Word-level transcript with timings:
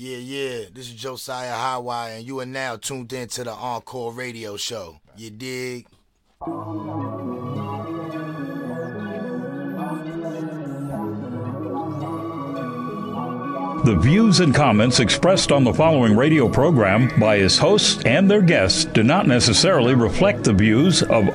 Yeah, 0.00 0.18
yeah. 0.18 0.66
This 0.72 0.86
is 0.86 0.94
Josiah 0.94 1.54
Hotwire, 1.54 2.18
and 2.18 2.24
you 2.24 2.38
are 2.38 2.46
now 2.46 2.76
tuned 2.76 3.12
in 3.12 3.26
to 3.30 3.42
the 3.42 3.50
Encore 3.50 4.12
Radio 4.12 4.56
Show. 4.56 5.00
You 5.16 5.30
dig? 5.30 5.88
The 13.84 13.98
views 14.00 14.38
and 14.38 14.54
comments 14.54 15.00
expressed 15.00 15.50
on 15.50 15.64
the 15.64 15.74
following 15.74 16.16
radio 16.16 16.48
program 16.48 17.10
by 17.18 17.34
its 17.34 17.58
hosts 17.58 18.00
and 18.04 18.30
their 18.30 18.42
guests 18.42 18.84
do 18.84 19.02
not 19.02 19.26
necessarily 19.26 19.96
reflect 19.96 20.44
the 20.44 20.52
views 20.52 21.02
of 21.02 21.24
Phone 21.24 21.34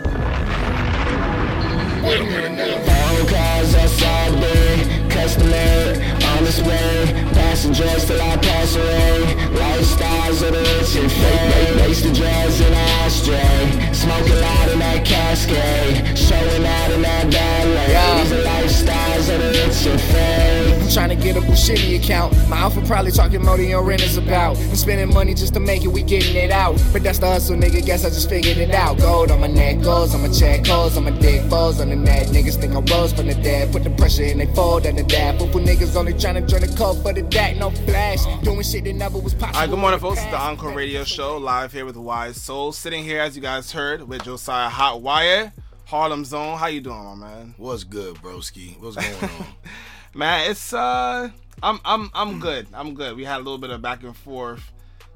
calls 3.28 3.76
outside 3.76 4.40
day, 4.40 5.06
customary, 5.10 6.02
on 6.24 6.48
its 6.48 6.62
way. 6.62 7.23
Passengers 7.64 8.06
till 8.06 8.22
I 8.22 8.36
pass 8.36 8.76
away. 8.76 9.24
Lifestyles 9.56 10.46
of 10.46 10.52
the 10.52 10.60
rich 10.60 10.98
and 10.98 11.10
fake. 11.10 11.88
Waste 11.88 12.04
the 12.04 12.12
drugs 12.12 12.60
in 12.60 12.68
an 12.68 12.74
ashtray. 12.74 13.94
Smoking 13.94 14.36
loud 14.36 14.70
in 14.74 14.80
that 14.80 15.06
cascade. 15.06 16.18
Showing 16.18 16.66
out 16.66 16.92
in 16.92 17.02
that 17.04 17.32
ballet. 17.32 18.20
These 18.20 18.34
are 18.34 18.44
lifestyles 18.44 19.03
of 19.20 19.28
the 19.28 19.48
rich 19.50 19.86
and 19.88 20.02
fake. 20.02 20.82
I'm 20.84 20.90
trying 20.90 21.10
to 21.10 21.16
get 21.16 21.38
a 21.38 21.42
Bushini 21.42 21.98
account. 21.98 22.34
My 22.50 22.58
outfit 22.58 22.86
probably 22.86 23.12
talking 23.12 23.42
more 23.44 23.58
than 23.58 23.68
your 23.68 23.84
rent 23.84 24.02
is 24.04 24.18
about. 24.18 24.58
I'm 24.58 24.76
spending 24.76 25.14
money 25.14 25.34
just 25.34 25.54
to 25.54 25.60
make 25.60 25.84
it, 25.84 25.88
we 25.88 26.04
getting 26.04 26.36
it 26.36 26.52
out. 26.52 26.82
But 26.92 27.04
that's 27.04 27.20
the 27.20 27.28
hustle, 27.28 27.56
nigga. 27.56 27.86
Guess 27.86 28.06
I 28.06 28.10
just 28.10 28.30
figured 28.30 28.58
it 28.58 28.72
out. 28.72 28.98
Gold 28.98 29.32
on 29.32 29.40
my 29.42 29.48
neck, 29.48 29.82
goals 29.82 30.14
on 30.16 30.22
my 30.22 30.30
check, 30.30 30.66
holes 30.66 30.98
on 30.98 31.06
my 31.06 31.12
dick, 31.12 31.50
balls 31.50 31.80
on 31.80 31.90
the 31.90 31.96
net. 31.96 32.28
Niggas 32.28 32.60
think 32.60 32.74
I 32.74 32.80
rose 32.96 33.14
from 33.14 33.28
the 33.28 33.36
dead. 33.36 33.72
Put 33.72 33.84
the 33.84 33.90
pressure 33.92 34.24
in, 34.24 34.40
they 34.40 34.48
fold 34.48 34.86
under 34.86 35.04
that. 35.04 35.40
For 35.40 35.48
niggas 35.48 35.96
only 35.96 36.14
trying 36.14 36.36
to 36.36 36.42
join 36.42 36.62
the 36.62 36.76
code 36.76 37.02
for 37.02 37.14
the 37.14 37.22
deck, 37.22 37.58
no 37.58 37.70
flash. 37.70 38.26
Doing 38.44 38.64
shit 38.64 38.84
that 38.86 38.94
never 38.94 39.20
was 39.20 39.34
possible. 39.34 39.56
All 39.56 39.62
right, 39.62 39.70
good 39.70 39.80
morning, 39.80 40.00
folks. 40.00 40.22
It's 40.22 40.32
the 40.32 40.38
Encore 40.38 40.74
Radio 40.74 41.04
Show, 41.04 41.38
live 41.38 41.72
here 41.72 41.86
with 41.86 41.98
Wise 41.98 42.42
Soul. 42.42 42.72
Sitting 42.72 43.04
here, 43.04 43.20
as 43.22 43.36
you 43.36 43.42
guys 43.42 43.72
heard, 43.72 44.08
with 44.08 44.24
Josiah 44.24 44.70
Hot 44.70 45.02
Wire, 45.02 45.54
Harlem 45.94 46.26
Zone. 46.26 46.58
How 46.58 46.66
you 46.66 46.82
doing, 46.82 47.04
my 47.04 47.14
man? 47.14 47.54
What's 47.56 47.84
good, 47.84 48.16
broski? 48.16 48.82
What's 48.82 48.96
going 48.96 49.32
on? 49.32 49.46
Man, 50.16 50.50
it's 50.50 50.74
uh, 50.74 51.30
I'm 51.62 51.80
I'm 51.86 52.10
I'm 52.16 52.40
good. 52.40 52.66
I'm 52.74 52.96
good. 52.96 53.16
We 53.16 53.26
had 53.26 53.36
a 53.36 53.44
little 53.44 53.60
bit 53.60 53.70
of 53.70 53.84
back 53.84 54.02
and 54.02 54.18
forth 54.18 54.72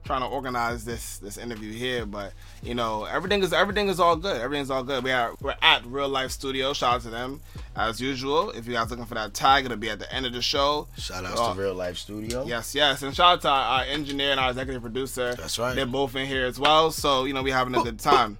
trying 0.07 0.21
to 0.21 0.27
organize 0.27 0.83
this 0.85 1.17
this 1.19 1.37
interview 1.37 1.71
here, 1.71 2.05
but 2.05 2.33
you 2.63 2.73
know 2.73 3.03
everything 3.05 3.43
is 3.43 3.53
everything 3.53 3.89
is 3.89 3.99
all 3.99 4.15
good. 4.15 4.41
Everything's 4.41 4.71
all 4.71 4.83
good. 4.83 5.03
We 5.03 5.11
are 5.11 5.35
we're 5.41 5.55
at 5.61 5.85
Real 5.85 6.09
Life 6.09 6.31
Studio. 6.31 6.73
Shout 6.73 6.95
out 6.95 7.01
to 7.01 7.09
them 7.09 7.41
as 7.75 8.01
usual. 8.01 8.49
If 8.51 8.65
you 8.65 8.73
guys 8.73 8.89
looking 8.89 9.05
for 9.05 9.13
that 9.15 9.33
tag, 9.35 9.65
it'll 9.65 9.77
be 9.77 9.89
at 9.89 9.99
the 9.99 10.11
end 10.11 10.25
of 10.25 10.33
the 10.33 10.41
show. 10.41 10.87
Shout 10.97 11.23
out 11.25 11.37
Uh, 11.37 11.53
to 11.53 11.59
Real 11.61 11.75
Life 11.75 11.97
Studio. 11.97 12.45
Yes, 12.47 12.73
yes, 12.73 13.03
and 13.03 13.15
shout 13.15 13.33
out 13.33 13.41
to 13.41 13.49
our, 13.49 13.79
our 13.79 13.83
engineer 13.83 14.31
and 14.31 14.39
our 14.39 14.49
executive 14.49 14.81
producer. 14.81 15.35
That's 15.35 15.59
right. 15.59 15.75
They're 15.75 15.85
both 15.85 16.15
in 16.15 16.25
here 16.25 16.45
as 16.45 16.59
well, 16.59 16.89
so 16.89 17.25
you 17.25 17.33
know 17.33 17.43
we 17.43 17.51
having 17.51 17.75
a 17.75 17.83
good 17.83 17.99
time. 17.99 18.37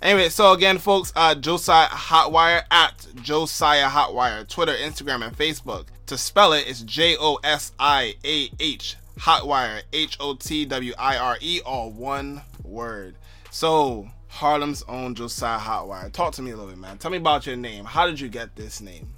Anyway, 0.00 0.28
so 0.30 0.52
again, 0.52 0.78
folks, 0.78 1.12
uh, 1.14 1.34
Josiah 1.34 1.86
Hotwire 1.88 2.62
at 2.70 3.06
Josiah 3.22 3.88
Hotwire, 3.88 4.48
Twitter, 4.48 4.72
Instagram, 4.74 5.24
and 5.26 5.36
Facebook. 5.36 5.86
To 6.06 6.18
spell 6.18 6.52
it, 6.52 6.64
it's 6.68 6.80
J 6.82 7.16
O 7.18 7.38
S 7.44 7.72
I 7.78 8.14
A 8.24 8.50
H 8.58 8.96
Hotwire, 9.18 9.82
H 9.92 10.16
O 10.20 10.34
T 10.34 10.64
W 10.64 10.92
I 10.98 11.16
R 11.16 11.38
E, 11.40 11.60
all 11.64 11.90
one 11.90 12.42
word. 12.64 13.16
So 13.50 14.08
Harlem's 14.28 14.82
own 14.88 15.14
Josiah 15.14 15.58
Hotwire. 15.58 16.10
Talk 16.10 16.32
to 16.34 16.42
me 16.42 16.52
a 16.52 16.56
little 16.56 16.70
bit, 16.70 16.78
man. 16.78 16.98
Tell 16.98 17.10
me 17.10 17.18
about 17.18 17.46
your 17.46 17.56
name. 17.56 17.84
How 17.84 18.06
did 18.06 18.18
you 18.18 18.28
get 18.28 18.56
this 18.56 18.80
name? 18.80 19.08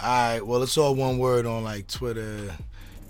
All 0.00 0.08
right. 0.08 0.46
Well, 0.46 0.62
it's 0.62 0.76
all 0.76 0.94
one 0.94 1.18
word 1.18 1.46
on 1.46 1.64
like 1.64 1.86
Twitter, 1.88 2.54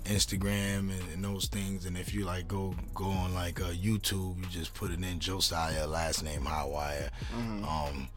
Instagram, 0.05 0.89
and, 0.89 1.03
and 1.13 1.23
those 1.23 1.47
things. 1.47 1.85
And 1.85 1.97
if 1.97 2.13
you 2.13 2.25
like 2.25 2.47
go 2.47 2.75
go 2.95 3.05
on 3.05 3.33
like 3.33 3.61
uh, 3.61 3.65
YouTube, 3.65 4.37
you 4.37 4.45
just 4.49 4.73
put 4.73 4.91
it 4.91 5.03
in 5.03 5.19
Josiah 5.19 5.85
last 5.85 6.23
name 6.23 6.41
Hotwire. 6.41 7.09
Um, 7.35 8.07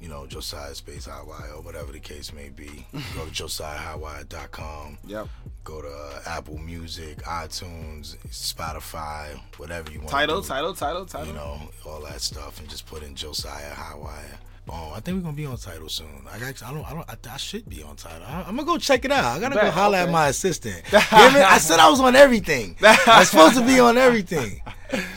you 0.00 0.08
know 0.08 0.26
Josiah 0.26 0.74
space 0.74 1.06
Hotwire 1.06 1.56
or 1.56 1.60
whatever 1.62 1.92
the 1.92 2.00
case 2.00 2.32
may 2.32 2.48
be. 2.48 2.86
go 3.14 3.24
to 3.24 3.30
josiahhotwire.com. 3.30 4.98
Yep. 5.06 5.28
Go 5.64 5.82
to 5.82 5.88
uh, 5.88 6.20
Apple 6.26 6.58
Music, 6.58 7.18
iTunes, 7.24 8.16
Spotify, 8.28 9.38
whatever 9.58 9.90
you 9.90 9.98
want. 9.98 10.10
Tidal, 10.10 10.40
do. 10.40 10.48
Tidal, 10.48 10.74
Tidal, 10.74 11.06
Tidal. 11.06 11.26
you 11.26 11.32
know, 11.34 11.60
all 11.86 12.00
that 12.02 12.20
stuff, 12.20 12.58
and 12.60 12.68
just 12.68 12.86
put 12.86 13.02
in 13.02 13.14
Josiah 13.14 13.72
Hotwire. 13.72 14.38
Um, 14.70 14.92
I 14.94 15.00
think 15.00 15.16
we're 15.16 15.22
gonna 15.22 15.36
be 15.36 15.46
on 15.46 15.56
Tidal 15.56 15.88
soon. 15.88 16.26
I 16.30 16.36
actually, 16.44 16.68
I 16.68 16.74
don't, 16.74 16.84
I 16.84 16.90
don't, 16.94 17.08
I, 17.08 17.34
I 17.34 17.36
should 17.38 17.68
be 17.68 17.82
on 17.82 17.96
Tidal. 17.96 18.26
I, 18.26 18.40
I'm 18.42 18.56
gonna 18.56 18.64
go 18.64 18.76
check 18.76 19.04
it 19.04 19.12
out. 19.12 19.24
I 19.24 19.40
gotta 19.40 19.54
go 19.54 19.62
Bet, 19.62 19.72
holler 19.72 19.98
at 19.98 20.10
my 20.10 20.28
assistant. 20.28 20.82
I 20.92 21.58
said 21.58 21.78
I 21.78 21.88
was 21.88 22.00
on 22.00 22.14
everything. 22.14 22.76
I'm 22.82 23.24
supposed 23.24 23.56
to 23.56 23.64
be 23.64 23.80
on 23.80 23.96
everything. 23.96 24.60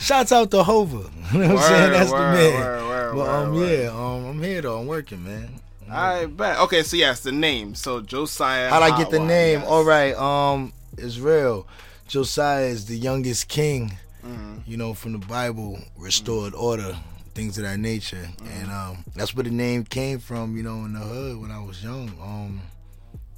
Shouts 0.00 0.32
out 0.32 0.50
to 0.52 0.62
Hova. 0.62 1.10
You 1.32 1.38
know 1.38 1.54
what 1.54 1.62
I'm 1.64 1.68
saying? 1.68 1.92
That's 1.92 2.10
word, 2.10 2.32
the 2.32 2.36
man. 2.36 2.60
word, 2.60 2.88
word, 2.88 3.01
but 3.12 3.28
um, 3.28 3.54
word, 3.54 3.80
yeah, 3.82 3.88
um, 3.90 4.24
I'm 4.26 4.42
here 4.42 4.62
though. 4.62 4.80
I'm 4.80 4.86
working, 4.86 5.24
man. 5.24 5.50
I 5.90 6.26
bet. 6.26 6.58
Okay, 6.60 6.82
so 6.82 6.96
yes, 6.96 7.20
the 7.20 7.32
name. 7.32 7.74
So 7.74 8.00
Josiah. 8.00 8.70
How'd 8.70 8.82
I 8.82 8.96
get 8.96 9.10
the 9.10 9.18
name? 9.18 9.60
yes. 9.60 9.68
All 9.68 9.84
right, 9.84 10.14
um, 10.16 10.72
it's 10.96 11.18
real. 11.18 11.66
Josiah 12.08 12.64
is 12.66 12.86
the 12.86 12.96
youngest 12.96 13.48
king, 13.48 13.96
Mm-hmm. 14.24 14.58
you 14.66 14.76
know, 14.76 14.94
from 14.94 15.12
the 15.12 15.18
Bible, 15.26 15.78
restored 15.98 16.54
order, 16.54 16.96
things 17.34 17.58
of 17.58 17.64
that 17.64 17.78
nature. 17.80 18.16
Mm-hmm. 18.16 18.60
And 18.62 18.70
um, 18.70 19.04
that's 19.16 19.34
where 19.34 19.42
the 19.44 19.50
name 19.50 19.82
came 19.84 20.18
from, 20.20 20.56
you 20.56 20.62
know, 20.62 20.84
in 20.84 20.92
the 20.92 21.00
hood 21.00 21.40
when 21.40 21.50
I 21.50 21.58
was 21.58 21.82
young. 21.82 22.08
Um, 22.22 22.60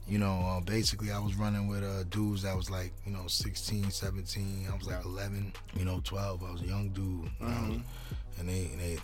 you 0.07 0.19
know, 0.19 0.41
uh, 0.41 0.61
basically 0.61 1.11
I 1.11 1.19
was 1.19 1.35
running 1.37 1.67
with 1.69 1.83
uh, 1.83 2.03
dudes 2.11 2.43
that 2.43 2.55
was 2.55 2.69
like, 2.71 2.93
you 3.07 3.13
know, 3.13 3.27
16, 3.27 3.91
17. 3.91 4.67
I 4.71 4.77
was 4.77 4.87
like 4.87 5.03
11, 5.07 5.55
you 5.79 5.87
know, 5.87 6.01
12. 6.05 6.45
I 6.45 6.53
was 6.53 6.61
a 6.61 6.67
young 6.67 6.91
dude. 6.91 7.25
you 7.25 7.31
Mm-hmm. 7.47 7.79
and 8.41 8.49
they, 8.49 8.67
and 8.73 8.81
they, 8.81 8.99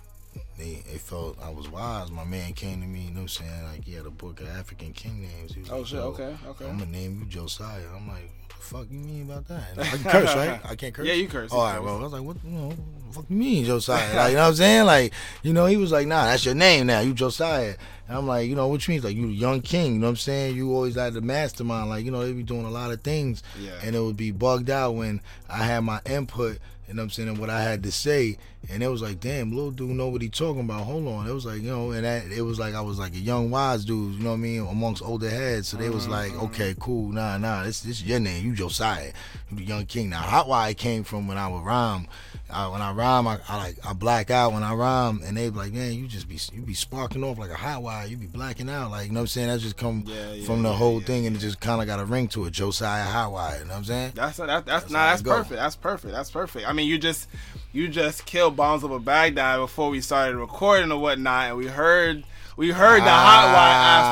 they, 0.58 0.82
they 0.90 0.98
felt 0.98 1.38
I 1.42 1.50
was 1.50 1.68
wise. 1.68 2.10
My 2.10 2.24
man 2.24 2.52
came 2.52 2.80
to 2.82 2.86
me, 2.86 3.00
you 3.02 3.10
know 3.10 3.14
what 3.16 3.20
I'm 3.22 3.28
saying? 3.28 3.64
Like, 3.64 3.84
he 3.84 3.92
had 3.94 4.06
a 4.06 4.10
book 4.10 4.40
of 4.40 4.48
African 4.48 4.92
king 4.92 5.22
names. 5.22 5.54
He 5.54 5.60
was 5.62 5.70
Oh 5.70 5.78
like, 5.78 5.86
shit. 5.86 5.98
"Yo, 5.98 6.04
Okay. 6.08 6.36
Okay. 6.48 6.68
I'm 6.68 6.78
gonna 6.78 6.90
name 6.90 7.20
you 7.20 7.26
Josiah. 7.26 7.80
I'm 7.96 8.06
like, 8.08 8.30
what 8.46 8.48
the 8.50 8.54
fuck 8.56 8.86
you 8.90 8.98
mean 8.98 9.22
about 9.22 9.48
that? 9.48 9.62
I 9.78 9.84
can 9.84 9.98
curse, 10.10 10.34
right? 10.36 10.60
I 10.64 10.74
can't 10.76 10.94
curse. 10.94 11.06
Yeah, 11.06 11.14
you 11.14 11.28
curse, 11.28 11.50
you 11.50 11.58
All 11.58 11.64
right, 11.64 11.76
curse. 11.76 11.82
bro. 11.82 11.98
I 11.98 12.02
was 12.02 12.12
like, 12.12 12.22
what? 12.22 12.36
You 12.44 12.50
know, 12.50 12.66
what 12.68 12.76
the 13.08 13.14
fuck 13.14 13.24
you 13.30 13.36
mean, 13.36 13.64
Josiah? 13.64 14.16
Like, 14.16 14.30
you 14.30 14.36
know 14.36 14.42
what 14.42 14.48
I'm 14.48 14.54
saying? 14.54 14.84
Like, 14.86 15.12
you 15.42 15.52
know, 15.52 15.66
he 15.66 15.76
was 15.76 15.92
like, 15.92 16.06
nah, 16.06 16.24
that's 16.26 16.44
your 16.44 16.54
name 16.54 16.86
now. 16.86 17.00
You 17.00 17.14
Josiah. 17.14 17.74
And 18.06 18.18
I'm 18.18 18.26
like, 18.26 18.48
you 18.48 18.54
know, 18.56 18.68
what 18.68 18.86
you 18.86 18.94
mean? 18.94 19.02
Like, 19.02 19.16
you 19.16 19.26
the 19.28 19.32
young 19.32 19.62
king. 19.62 19.94
You 19.94 19.98
know 20.00 20.06
what 20.08 20.10
I'm 20.10 20.16
saying? 20.16 20.56
You 20.56 20.74
always 20.74 20.96
had 20.96 21.14
the 21.14 21.20
mastermind. 21.20 21.88
Like, 21.88 22.04
you 22.04 22.10
know, 22.10 22.24
they 22.24 22.32
be 22.32 22.42
doing 22.42 22.64
a 22.66 22.70
lot 22.70 22.90
of 22.92 23.00
things, 23.02 23.42
Yeah. 23.58 23.70
and 23.82 23.96
it 23.96 24.00
would 24.00 24.16
be 24.16 24.30
bugged 24.30 24.68
out 24.68 24.92
when 24.94 25.20
I 25.48 25.64
had 25.64 25.80
my 25.80 26.00
input. 26.06 26.58
You 26.88 26.94
know 26.94 27.02
what 27.02 27.04
I'm 27.04 27.10
saying? 27.10 27.28
And 27.28 27.38
what 27.38 27.50
I 27.50 27.62
had 27.62 27.82
to 27.84 27.92
say. 27.92 28.36
And 28.68 28.82
it 28.82 28.88
was 28.88 29.02
like, 29.02 29.20
damn, 29.20 29.50
little 29.50 29.70
dude 29.70 29.90
know 29.90 30.08
what 30.08 30.22
he 30.22 30.28
talking 30.28 30.60
about. 30.60 30.84
Hold 30.84 31.08
on. 31.08 31.26
It 31.26 31.32
was 31.32 31.46
like, 31.46 31.62
you 31.62 31.70
know, 31.70 31.92
and 31.92 32.04
that, 32.04 32.30
it 32.30 32.42
was 32.42 32.58
like 32.58 32.74
I 32.74 32.80
was 32.82 32.98
like 32.98 33.14
a 33.14 33.18
young 33.18 33.50
wise 33.50 33.84
dude, 33.84 34.14
you 34.14 34.22
know 34.22 34.30
what 34.30 34.36
I 34.36 34.38
mean, 34.38 34.66
amongst 34.66 35.02
older 35.02 35.30
heads. 35.30 35.68
So 35.68 35.76
they 35.76 35.88
was 35.88 36.04
mm-hmm. 36.04 36.12
like, 36.12 36.42
okay, 36.44 36.74
cool, 36.78 37.10
nah, 37.10 37.38
nah, 37.38 37.64
this 37.64 37.80
this 37.80 37.96
is 37.96 38.04
your 38.04 38.20
name. 38.20 38.44
You 38.44 38.54
Josiah. 38.54 39.12
You 39.50 39.56
the 39.56 39.64
young 39.64 39.86
king. 39.86 40.10
Now 40.10 40.20
hot 40.20 40.46
Hotwire 40.46 40.76
came 40.76 41.04
from 41.04 41.26
when 41.26 41.38
I 41.38 41.48
would 41.48 41.62
rhyme. 41.62 42.06
I, 42.52 42.68
when 42.68 42.82
I 42.82 42.92
rhyme, 42.92 43.28
I, 43.28 43.38
I 43.48 43.56
like 43.56 43.86
I 43.86 43.92
black 43.92 44.30
out 44.30 44.52
when 44.52 44.62
I 44.62 44.74
rhyme, 44.74 45.22
and 45.24 45.36
they 45.36 45.48
be 45.50 45.56
like, 45.56 45.72
man, 45.72 45.92
you 45.92 46.06
just 46.06 46.28
be 46.28 46.38
you 46.52 46.62
be 46.62 46.74
sparking 46.74 47.22
off 47.22 47.38
like 47.38 47.50
a 47.50 47.54
hot 47.54 47.82
wire. 47.82 48.06
You 48.06 48.16
be 48.16 48.26
blacking 48.26 48.68
out, 48.68 48.90
like 48.90 49.06
you 49.06 49.12
know 49.12 49.20
what 49.20 49.24
I'm 49.24 49.26
saying. 49.28 49.48
That 49.48 49.60
just 49.60 49.76
come 49.76 50.04
Yeah, 50.06 50.32
yeah, 50.32 50.46
from 50.46 50.62
the 50.62 50.70
yeah, 50.70 50.76
whole 50.76 51.00
thing, 51.00 51.26
and 51.26 51.36
it 51.36 51.38
just 51.38 51.60
kind 51.60 51.80
of 51.80 51.86
got 51.86 52.00
a 52.00 52.04
ring 52.04 52.28
to 52.28 52.46
it. 52.46 52.52
Josiah 52.52 53.06
Hotwire. 53.06 53.60
You 53.60 53.64
know 53.64 53.70
what 53.70 53.76
I'm 53.78 53.84
saying? 53.84 54.12
That's 54.14 54.36
that, 54.38 54.46
that's 54.46 54.66
That's 54.66 54.90
nah, 54.90 55.10
that's 55.10 55.20
it 55.20 55.24
go. 55.24 55.36
perfect. 55.36 55.56
That's 55.56 55.76
perfect. 55.76 56.12
That's 56.12 56.30
perfect. 56.30 56.68
I 56.68 56.72
mean, 56.72 56.88
you 56.88 56.98
just 56.98 57.28
you 57.72 57.88
just 57.88 58.26
killed 58.26 58.56
bombs 58.56 58.82
of 58.84 58.90
over 58.90 59.00
Baghdad 59.00 59.58
before 59.60 59.90
we 59.90 60.00
started 60.00 60.36
recording 60.36 60.90
or 60.92 60.98
whatnot, 60.98 61.48
and 61.48 61.56
we 61.56 61.66
heard 61.66 62.24
we 62.56 62.70
heard 62.70 62.98
the 63.00 63.08
hot 63.08 63.44
Ah. 63.48 63.52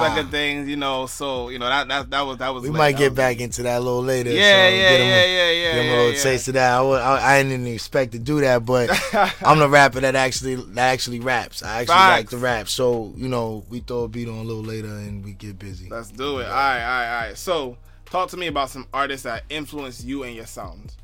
wire 0.01 0.09
aspect 0.09 0.25
of 0.27 0.31
things, 0.31 0.69
you 0.69 0.77
know. 0.77 1.07
So 1.07 1.49
you 1.51 1.59
know 1.59 1.69
that 1.69 1.89
that 1.89 2.11
that 2.11 2.21
was 2.23 2.39
that 2.39 2.55
was. 2.55 2.63
We 2.63 2.71
lit. 2.71 2.79
might 2.79 2.93
That 2.93 2.99
get 2.99 3.11
was- 3.13 3.17
back 3.17 3.41
into 3.41 3.63
that 3.65 3.79
a 3.79 3.81
little 3.81 4.03
later. 4.03 4.31
Yeah, 4.31 4.39
so 4.39 4.47
yeah, 4.75 4.79
get 4.91 5.01
a- 5.01 5.05
yeah, 5.05 5.25
yeah, 5.27 5.51
yeah, 5.51 5.73
Give 5.75 5.81
a 5.83 5.85
yeah, 5.85 5.91
little 5.97 6.13
yeah. 6.13 6.23
taste 6.23 6.49
of 6.49 6.55
that. 6.55 6.73
I, 6.73 6.83
I, 6.83 7.35
I 7.39 7.43
didn't 7.43 7.67
expect 7.67 8.13
to 8.13 8.19
do 8.19 8.41
that, 8.41 8.65
but 8.65 8.89
I'm 9.45 9.59
the 9.59 9.69
rapper 9.69 10.01
that 10.01 10.15
actually 10.15 10.55
that 10.55 10.93
actually 10.93 11.21
raps. 11.21 11.63
I 11.63 11.81
actually 11.83 11.95
like 11.95 12.17
Facts. 12.21 12.31
to 12.31 12.37
rap, 12.39 12.69
so 12.69 13.13
you 13.17 13.29
know 13.29 13.65
we 13.69 13.81
throw 13.81 14.05
a 14.05 14.09
beat 14.09 14.29
on 14.29 14.35
a 14.37 14.43
little 14.43 14.63
later 14.63 14.89
and 14.89 15.25
we 15.25 15.33
get 15.33 15.59
busy. 15.59 15.89
Let's 15.91 16.11
do 16.11 16.39
it. 16.39 16.47
All 16.47 16.51
right, 16.53 16.81
all 16.83 16.89
right, 17.01 17.15
all 17.17 17.27
right. 17.29 17.37
So 17.39 17.77
talk 18.07 18.31
to 18.31 18.37
me 18.39 18.47
about 18.47 18.71
some 18.71 18.87
artists 18.95 19.25
that 19.25 19.43
influenced 19.51 20.05
you 20.05 20.23
and 20.23 20.35
your 20.35 20.47
sound. 20.47 20.95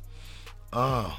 Uh, 0.73 1.11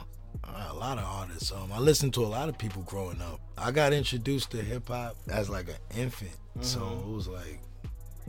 a 0.54 0.74
lot 0.74 0.98
of 0.98 1.04
artists. 1.04 1.52
Um, 1.52 1.70
I 1.72 1.78
listened 1.78 2.14
to 2.14 2.24
a 2.24 2.26
lot 2.26 2.48
of 2.48 2.56
people 2.58 2.82
growing 2.82 3.20
up. 3.20 3.40
I 3.58 3.70
got 3.70 3.92
introduced 3.92 4.50
to 4.52 4.58
hip 4.58 4.88
hop 4.88 5.16
as 5.28 5.48
like 5.50 5.68
an 5.68 5.76
infant, 5.98 6.36
so 6.60 6.80
Mm-hmm. 6.80 7.10
it 7.10 7.14
was 7.14 7.28
like 7.28 7.60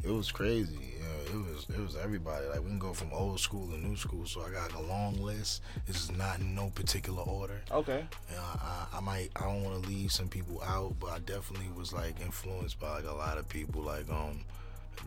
it 0.04 0.12
was 0.12 0.32
crazy. 0.32 0.78
Yeah, 1.00 1.34
it 1.34 1.36
was 1.36 1.66
it 1.70 1.80
was 1.80 1.96
everybody. 1.96 2.46
Like 2.48 2.60
we 2.62 2.68
can 2.68 2.80
go 2.80 2.94
from 2.94 3.12
old 3.12 3.40
school 3.40 3.68
to 3.70 3.78
new 3.78 3.96
school. 3.96 4.26
So 4.26 4.42
I 4.42 4.52
got 4.52 4.74
a 4.74 4.82
long 4.82 5.16
list. 5.22 5.62
This 5.86 5.98
is 6.04 6.12
not 6.12 6.40
in 6.40 6.54
no 6.56 6.70
particular 6.70 7.24
order. 7.24 7.62
Okay. 7.72 8.06
You 8.30 8.36
know, 8.36 8.42
I, 8.44 8.88
I 8.94 9.00
might 9.02 9.30
I 9.36 9.42
don't 9.42 9.64
want 9.64 9.84
to 9.84 9.90
leave 9.90 10.12
some 10.12 10.28
people 10.30 10.62
out, 10.64 10.96
but 11.00 11.08
I 11.12 11.20
definitely 11.20 11.70
was 11.76 11.94
like 11.94 12.20
influenced 12.22 12.80
by 12.80 12.90
like 12.98 13.06
a 13.06 13.14
lot 13.16 13.38
of 13.38 13.50
people. 13.50 13.82
Like 13.82 14.10
um, 14.10 14.42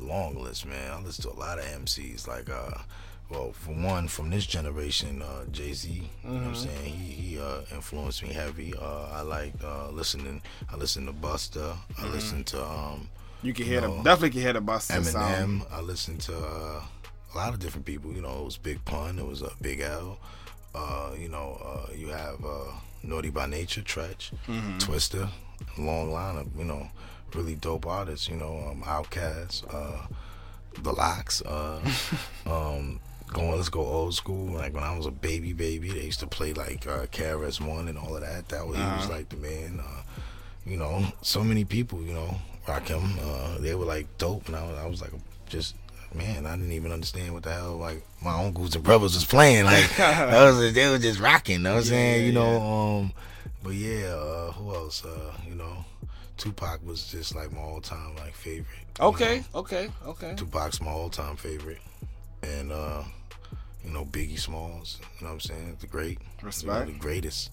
long 0.00 0.36
list, 0.42 0.66
man. 0.66 0.90
I 0.92 1.00
listen 1.00 1.22
to 1.30 1.36
a 1.36 1.38
lot 1.38 1.58
of 1.58 1.64
MCs. 1.64 2.26
Like 2.26 2.50
uh, 2.50 2.78
well, 3.30 3.52
for 3.52 3.70
one, 3.72 4.08
from 4.08 4.30
this 4.30 4.44
generation, 4.46 5.22
uh, 5.22 5.44
Jay 5.52 5.72
Z. 5.72 5.88
You 6.24 6.28
know 6.28 6.34
what 6.36 6.44
I'm 6.48 6.54
saying? 6.54 6.84
He 6.94 7.12
he 7.12 7.38
uh, 7.40 7.60
influenced 7.72 8.22
me 8.22 8.30
heavy. 8.32 8.74
Uh, 8.76 9.08
I 9.12 9.20
like 9.22 9.52
uh, 9.62 9.90
listening. 9.90 10.42
I 10.72 10.76
listen 10.76 11.06
to 11.06 11.12
Busta. 11.12 11.76
I 11.98 12.06
listen 12.08 12.42
to 12.44 12.64
um, 12.64 13.08
You 13.42 13.52
can 13.54 13.66
hear 13.66 13.80
know, 13.82 13.98
the 13.98 14.02
definitely 14.02 14.30
can 14.30 14.40
hear 14.40 14.52
the 14.54 14.60
Busta 14.62 14.96
Eminem. 14.96 15.04
sound. 15.12 15.62
I 15.70 15.80
listen 15.80 16.18
to 16.18 16.36
uh, 16.36 16.82
a 17.32 17.36
lot 17.36 17.52
of 17.54 17.60
different 17.60 17.86
people. 17.86 18.12
You 18.12 18.22
know, 18.22 18.40
it 18.40 18.44
was 18.44 18.56
Big 18.58 18.84
Pun. 18.84 19.18
It 19.18 19.26
was 19.26 19.42
uh, 19.42 19.50
Big 19.62 19.80
L. 19.80 20.18
Uh, 20.74 21.10
you 21.18 21.28
know, 21.28 21.60
uh, 21.64 21.92
you 21.94 22.08
have 22.08 22.44
uh, 22.44 22.72
Naughty 23.02 23.30
by 23.30 23.46
Nature, 23.46 23.82
Treach, 23.82 24.32
Mm-hmm. 24.48 24.78
Twista, 24.78 25.28
long 25.78 26.10
line 26.12 26.36
of 26.36 26.48
you 26.58 26.64
know 26.64 26.88
really 27.34 27.54
dope 27.54 27.86
artists. 27.86 28.28
You 28.28 28.36
know, 28.36 28.58
um, 28.70 28.82
Outkast, 28.82 29.72
uh, 29.72 30.06
The 30.82 30.92
LOX. 30.92 31.42
Uh, 31.42 31.80
um, 32.46 32.98
going, 33.32 33.52
let's 33.56 33.68
go 33.68 33.80
old 33.84 34.14
school. 34.14 34.52
Like 34.54 34.74
when 34.74 34.82
I 34.84 34.96
was 34.96 35.06
a 35.06 35.10
baby, 35.10 35.52
baby, 35.52 35.90
they 35.90 36.04
used 36.04 36.20
to 36.20 36.26
play 36.26 36.52
like 36.52 36.86
uh, 36.86 37.06
KRS 37.06 37.60
One 37.66 37.88
and 37.88 37.98
all 37.98 38.14
of 38.14 38.22
that. 38.22 38.48
That 38.48 38.66
was, 38.66 38.76
he 38.76 38.82
was 38.82 39.04
Uh-huh. 39.04 39.14
like 39.14 39.28
the 39.28 39.36
man. 39.36 39.80
Uh, 39.80 40.02
you 40.66 40.76
know, 40.76 41.04
so 41.22 41.42
many 41.42 41.64
people, 41.64 42.02
you 42.02 42.12
know, 42.12 42.36
Rakim. 42.66 43.18
Uh, 43.22 43.58
they 43.60 43.74
were 43.74 43.86
like 43.86 44.06
dope, 44.18 44.46
and 44.48 44.56
I 44.56 44.62
was, 44.66 44.78
I 44.78 44.86
was 44.86 45.00
like, 45.00 45.12
just 45.48 45.74
man, 46.14 46.44
I 46.46 46.56
didn't 46.56 46.72
even 46.72 46.90
understand 46.92 47.32
what 47.32 47.44
the 47.44 47.52
hell 47.52 47.76
like 47.76 48.04
my 48.22 48.34
uncles 48.44 48.74
and 48.74 48.82
brothers 48.84 49.14
was 49.14 49.24
playing. 49.24 49.64
Like 49.64 49.88
was 49.98 50.74
they 50.74 50.88
were 50.90 50.98
just 50.98 51.20
rocking. 51.20 51.56
You 51.58 51.62
know 51.62 51.70
what 51.74 51.78
I'm 51.78 51.84
saying? 51.84 52.20
yeah, 52.20 52.26
you 52.26 52.32
know, 52.32 52.60
um, 52.62 53.12
but 53.62 53.74
yeah, 53.74 54.06
uh, 54.14 54.52
who 54.52 54.74
else? 54.74 55.04
Uh, 55.04 55.32
you 55.48 55.54
know, 55.54 55.84
Tupac 56.36 56.84
was 56.86 57.06
just 57.10 57.34
like 57.34 57.52
my 57.52 57.60
all 57.60 57.80
time 57.80 58.14
like 58.16 58.34
favorite. 58.34 58.66
you 58.98 59.04
Okay, 59.06 59.38
know? 59.54 59.60
okay, 59.60 59.90
okay. 60.06 60.34
Tupac's 60.36 60.80
my 60.82 60.90
all 60.90 61.08
time 61.10 61.36
favorite, 61.36 61.80
and 62.42 62.70
uh, 62.72 63.02
you 63.84 63.90
know 63.90 64.04
Biggie 64.04 64.38
Smalls. 64.38 64.98
You 65.18 65.26
know 65.26 65.28
what 65.28 65.32
I'm 65.34 65.40
saying? 65.40 65.76
The 65.80 65.86
great, 65.86 66.18
Respect. 66.42 66.86
you 66.86 66.92
know, 66.92 66.98
the 66.98 66.98
greatest. 66.98 67.50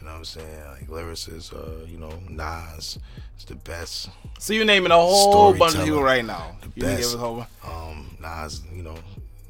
You 0.00 0.06
know 0.06 0.12
what 0.12 0.18
I'm 0.18 0.24
saying? 0.24 0.60
Like 0.70 0.86
lyricist, 0.88 1.54
uh, 1.54 1.84
you 1.86 1.98
know 1.98 2.12
Nas 2.28 2.98
is 3.38 3.44
the 3.46 3.54
best. 3.54 4.10
So 4.38 4.52
you're 4.52 4.64
naming 4.64 4.90
a 4.92 4.96
whole 4.96 5.54
bunch 5.54 5.74
of 5.76 5.84
people 5.84 6.02
right 6.02 6.24
now. 6.24 6.56
The 6.60 6.68
You 6.74 6.82
best. 6.82 7.16
Um, 7.16 8.16
Nas, 8.20 8.62
you 8.74 8.82
know, 8.82 8.96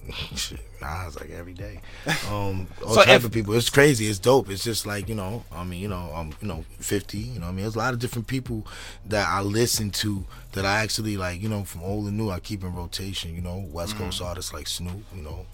shit, 0.36 0.60
Nas 0.80 1.18
like 1.18 1.30
every 1.30 1.54
day. 1.54 1.80
Um, 2.30 2.68
all 2.84 2.94
So 2.94 3.02
type 3.04 3.16
if- 3.16 3.24
of 3.24 3.32
people. 3.32 3.54
It's 3.54 3.70
crazy. 3.70 4.06
It's 4.06 4.18
dope. 4.18 4.48
It's 4.50 4.62
just 4.62 4.86
like 4.86 5.08
you 5.08 5.14
know. 5.14 5.44
I 5.50 5.64
mean, 5.64 5.80
you 5.80 5.88
know, 5.88 6.10
um, 6.14 6.32
you 6.40 6.46
know, 6.46 6.64
fifty. 6.78 7.18
You 7.18 7.40
know, 7.40 7.46
what 7.46 7.52
I 7.52 7.52
mean, 7.52 7.62
there's 7.62 7.74
a 7.74 7.78
lot 7.78 7.94
of 7.94 7.98
different 8.00 8.26
people 8.28 8.66
that 9.06 9.26
I 9.28 9.40
listen 9.40 9.90
to 9.92 10.24
that 10.52 10.64
I 10.66 10.80
actually 10.82 11.16
like. 11.16 11.42
You 11.42 11.48
know, 11.48 11.64
from 11.64 11.82
old 11.82 12.06
and 12.06 12.16
new, 12.16 12.30
I 12.30 12.38
keep 12.38 12.62
in 12.62 12.74
rotation. 12.74 13.34
You 13.34 13.40
know, 13.40 13.64
West 13.72 13.96
Coast 13.96 14.18
Mm-hmm. 14.20 14.28
artists 14.28 14.52
like 14.52 14.68
Snoop. 14.68 15.02
You 15.16 15.22
know, 15.22 15.46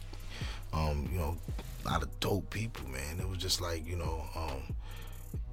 um, 0.73 1.09
you 1.13 1.19
know, 1.19 1.37
a 1.85 1.89
lot 1.89 2.03
of 2.03 2.21
dope 2.21 2.51
people, 2.51 2.89
man. 2.89 3.21
It 3.21 3.29
was 3.29 3.39
just 3.39 3.61
like 3.61 3.87
you 3.87 3.97
know, 3.97 4.25
um. 4.37 4.75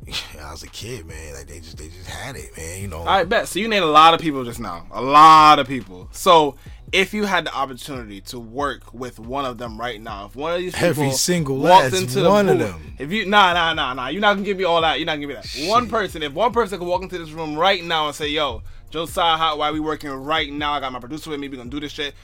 I 0.42 0.52
was 0.52 0.64
a 0.64 0.68
kid, 0.68 1.06
man. 1.06 1.34
Like 1.34 1.48
they 1.48 1.60
just, 1.60 1.78
they 1.78 1.90
just 1.90 2.08
had 2.08 2.38
it, 2.38 2.56
man. 2.56 2.81
You 2.81 2.88
know. 2.88 3.04
I 3.04 3.25
bet. 3.25 3.48
So 3.50 3.60
you 3.60 3.68
named 3.68 3.84
a 3.84 3.88
lot 3.88 4.14
of 4.14 4.22
people 4.22 4.44
just 4.46 4.60
now. 4.60 4.88
A 4.92 5.02
lot 5.02 5.60
of 5.60 5.68
people. 5.68 6.08
So 6.14 6.56
if 6.92 7.14
you 7.14 7.25
had 7.25 7.46
the 7.46 7.54
opportunity 7.54 8.22
to 8.22 8.40
work 8.40 8.94
with 8.94 9.19
one 9.19 9.46
of 9.46 9.58
them 9.58 9.80
right 9.80 10.02
now, 10.02 10.28
if 10.28 10.36
one 10.36 10.54
of 10.54 10.60
these 10.60 10.74
people 10.74 10.88
Every 10.88 11.12
single 11.12 11.58
walked 11.58 11.94
into 11.94 12.22
the 12.22 12.30
one 12.30 12.48
of 12.48 12.60
them. 12.60 12.96
if 12.98 13.12
you 13.12 13.25
nah 13.25 13.54
nah 13.54 13.74
nah 13.74 13.94
nah, 13.94 14.08
you're 14.08 14.22
not 14.22 14.36
gonna 14.36 14.46
give 14.46 14.58
me 14.58 14.64
all 14.64 14.81
that. 14.81 15.00
You're 15.00 15.06
not 15.06 15.14
gonna 15.19 15.28
give 15.28 15.30
me 15.30 15.36
that. 15.36 15.69
One 15.69 15.90
person, 15.90 16.24
if 16.24 16.34
one 16.34 16.54
person 16.54 16.80
could 16.80 16.88
walk 16.88 17.02
into 17.02 17.18
this 17.18 17.31
room 17.31 17.58
right 17.58 17.84
now 17.84 18.08
and 18.08 18.16
say, 18.16 18.30
"Yo, 18.30 18.64
Josiah 18.90 19.36
Hot, 19.36 19.58
why 19.58 19.72
we 19.72 19.80
working 19.80 20.10
right 20.10 20.52
now? 20.52 20.74
I 20.74 20.80
got 20.80 20.94
my 20.94 21.00
producer 21.00 21.30
with 21.30 21.40
me. 21.40 21.50
We 21.50 21.58
gonna 21.58 21.69
do 21.69 21.80
this 21.80 21.92
shit." 21.92 22.16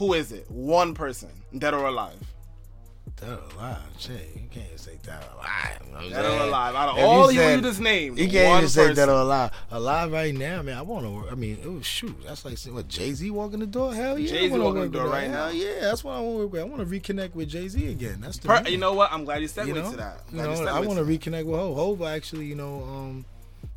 Who 0.00 0.14
is 0.14 0.32
it? 0.32 0.50
One 0.50 0.94
person, 0.94 1.28
dead 1.58 1.74
or 1.74 1.84
alive. 1.86 2.14
Dead 3.16 3.28
or 3.28 3.54
alive, 3.54 3.76
shit. 3.98 4.30
You 4.34 4.48
can't 4.50 4.80
say 4.80 4.96
dead 5.02 5.22
or 5.22 5.36
alive. 5.36 5.78
You 5.84 5.92
know 5.92 6.16
Dead 6.16 6.24
or 6.24 6.28
saying? 6.30 6.48
alive. 6.48 6.74
Out 6.74 6.88
of 6.88 6.96
If 6.98 7.04
all 7.04 7.28
people 7.28 7.42
said- 7.42 7.56
you 7.56 7.62
just 7.62 7.80
named, 7.80 8.18
you 8.18 8.28
can't 8.30 8.56
even 8.58 8.68
say 8.70 8.86
dead 8.88 8.94
person. 8.96 9.10
or 9.10 9.20
alive. 9.20 9.50
Alive 9.70 10.10
right 10.12 10.34
now, 10.34 10.62
man. 10.62 10.78
I 10.78 10.80
want 10.80 11.04
to. 11.04 11.30
I 11.30 11.34
mean, 11.34 11.58
it 11.62 11.70
was 11.70 11.84
shoot. 11.84 12.16
That's 12.26 12.46
like 12.46 12.56
what 12.74 12.88
Jay 12.88 13.12
Z 13.12 13.30
walking 13.30 13.60
the 13.60 13.66
door. 13.66 13.92
Hell 13.94 14.18
yeah, 14.18 14.30
Jay-Z 14.30 14.58
walking 14.58 14.80
the 14.80 14.88
door 14.88 15.08
right 15.08 15.28
now. 15.30 15.44
Hell 15.48 15.52
yeah, 15.52 15.80
that's 15.82 16.02
what 16.02 16.12
I 16.14 16.20
want 16.20 16.32
to 16.34 16.38
work 16.44 16.52
with. 16.52 16.60
I 16.62 16.64
want 16.64 16.78
to 16.78 16.86
reconnect 16.86 17.34
with 17.34 17.50
Jay 17.50 17.68
Z 17.68 17.86
again. 17.88 18.22
That's 18.22 18.38
the. 18.38 18.48
Per- 18.48 18.68
you 18.70 18.78
know 18.78 18.94
what? 18.94 19.12
I'm 19.12 19.26
glad 19.26 19.42
you 19.42 19.48
segued 19.48 19.68
You 19.68 19.74
know, 19.74 19.90
to 19.90 19.96
that. 19.98 20.20
You 20.32 20.38
know, 20.38 20.52
I 20.66 20.80
want 20.80 20.98
to 20.98 21.04
reconnect 21.04 21.44
with 21.44 21.60
Hov. 21.60 21.76
Hov 21.76 22.02
actually, 22.08 22.46
you 22.46 22.54
know, 22.54 22.82
um, 22.84 23.26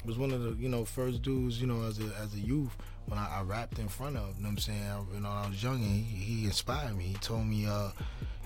was 0.05 0.17
one 0.17 0.31
of 0.31 0.41
the 0.41 0.51
you 0.51 0.69
know 0.69 0.85
first 0.85 1.21
dudes, 1.21 1.59
you 1.59 1.67
know, 1.67 1.83
as 1.85 1.99
a 1.99 2.05
as 2.21 2.33
a 2.33 2.39
youth 2.39 2.71
when 3.07 3.17
I, 3.19 3.39
I 3.39 3.41
rapped 3.43 3.79
in 3.79 3.87
front 3.87 4.17
of. 4.17 4.35
You 4.37 4.43
know 4.43 4.49
what 4.49 4.49
I'm 4.49 4.57
saying? 4.59 4.79
You 5.13 5.19
know, 5.19 5.29
when 5.29 5.37
I 5.37 5.47
was 5.49 5.61
young 5.63 5.75
and 5.75 5.83
he, 5.83 6.01
he 6.01 6.45
inspired 6.45 6.95
me. 6.97 7.05
He 7.05 7.13
told 7.15 7.45
me, 7.45 7.65
uh, 7.65 7.89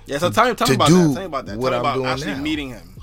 Yeah, 0.06 0.18
so 0.19 0.30
tell 0.30 0.48
me, 0.48 0.56
tell 0.56 0.68
me 0.69 0.75
about 0.75 0.89
that. 0.89 0.94
Tell 0.95 1.13
me 1.19 1.25
about 1.25 1.45
that. 1.48 1.57
what 1.57 1.69
tell 1.71 1.81
me 1.83 1.89
I'm 1.89 2.00
about 2.00 2.07
actually 2.12 2.33
now. 2.33 2.42
meeting 2.42 2.69
him. 2.69 3.01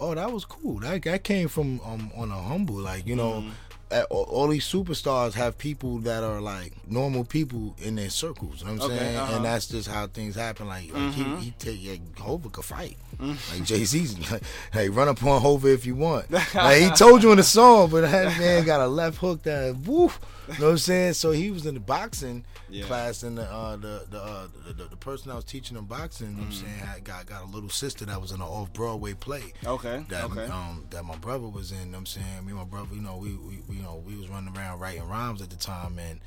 Oh, 0.00 0.14
that 0.14 0.32
was 0.32 0.44
cool. 0.44 0.80
That 0.80 1.02
that 1.04 1.22
came 1.24 1.48
from 1.48 1.80
um 1.84 2.10
on 2.16 2.30
a 2.30 2.34
humble, 2.40 2.76
like 2.76 3.06
you 3.06 3.14
know, 3.16 3.32
Mm-hmm. 3.42 3.50
uh, 3.92 4.02
all, 4.10 4.24
all 4.24 4.48
these 4.48 4.64
superstars 4.66 5.34
have 5.34 5.56
people 5.58 5.98
that 5.98 6.24
are 6.24 6.40
like 6.40 6.72
normal 6.88 7.24
people 7.24 7.76
in 7.80 7.94
their 7.94 8.10
circles. 8.10 8.60
You 8.62 8.66
know 8.66 8.72
what 8.72 8.82
I'm 8.82 8.90
Okay, 8.90 8.98
saying? 8.98 9.16
uh-huh. 9.16 9.26
Mm-hmm. 9.26 9.36
And 9.36 9.44
that's 9.44 9.66
just 9.68 9.88
how 9.88 10.06
things 10.08 10.34
happen. 10.34 10.66
Like, 10.66 10.92
like 10.92 11.12
he, 11.12 11.22
he 11.36 11.50
take 11.52 11.78
yeah, 11.80 11.96
Hova 12.18 12.48
could 12.48 12.64
fight. 12.64 12.96
Like 13.20 13.62
Jay 13.62 13.84
Z's, 13.84 14.18
like, 14.32 14.42
hey, 14.72 14.88
run 14.88 15.06
up 15.08 15.22
on 15.22 15.40
Hova 15.40 15.68
if 15.72 15.86
you 15.86 15.94
want. 15.94 16.28
like, 16.54 16.82
he 16.82 16.90
told 16.90 17.22
you 17.22 17.30
in 17.30 17.36
the 17.36 17.44
song, 17.44 17.88
but 17.90 18.00
that 18.00 18.36
man 18.40 18.64
got 18.64 18.80
a 18.80 18.88
left 18.88 19.18
hook 19.18 19.44
that 19.44 19.76
woof. 19.76 20.18
You 20.48 20.54
know 20.58 20.64
what 20.66 20.70
I'm 20.72 20.78
saying? 20.78 21.12
So 21.14 21.30
he 21.30 21.50
was 21.50 21.66
in 21.66 21.74
the 21.74 21.80
boxing 21.80 22.44
Yeah. 22.68 22.84
class, 22.86 23.22
and 23.22 23.38
the 23.38 23.42
uh, 23.44 23.76
the 23.76 24.06
the, 24.10 24.20
uh, 24.20 24.46
the 24.66 24.72
the 24.74 24.84
the 24.90 24.96
person 24.96 25.30
I 25.30 25.34
was 25.36 25.44
teaching 25.44 25.76
him 25.76 25.84
boxing, 25.86 26.30
you 26.30 26.32
know 26.34 26.42
what 26.42 26.50
Mm-hmm. 26.50 26.64
I'm 26.66 26.68
saying, 26.78 26.86
had 26.86 27.04
got 27.04 27.26
got 27.26 27.42
a 27.42 27.46
little 27.46 27.68
sister 27.70 28.04
that 28.06 28.20
was 28.20 28.30
in 28.32 28.40
an 28.40 28.46
off 28.46 28.72
Broadway 28.72 29.14
play 29.14 29.52
Okay. 29.64 30.04
that 30.08 30.24
okay. 30.24 30.46
um 30.46 30.86
that 30.90 31.04
my 31.04 31.16
brother 31.16 31.48
was 31.48 31.70
in. 31.72 31.78
you 31.78 31.84
know 31.86 31.90
what 31.92 31.98
I'm 31.98 32.06
saying 32.06 32.44
me 32.44 32.50
and 32.52 32.56
my 32.56 32.64
brother, 32.64 32.94
you 32.94 33.00
know, 33.02 33.16
we, 33.16 33.34
we, 33.36 33.62
we 33.68 33.76
you 33.76 33.82
know 33.82 34.02
we 34.04 34.16
was 34.16 34.28
running 34.28 34.56
around 34.56 34.80
writing 34.80 35.06
rhymes 35.08 35.40
at 35.42 35.50
the 35.50 35.56
time, 35.56 35.98
and 35.98 36.20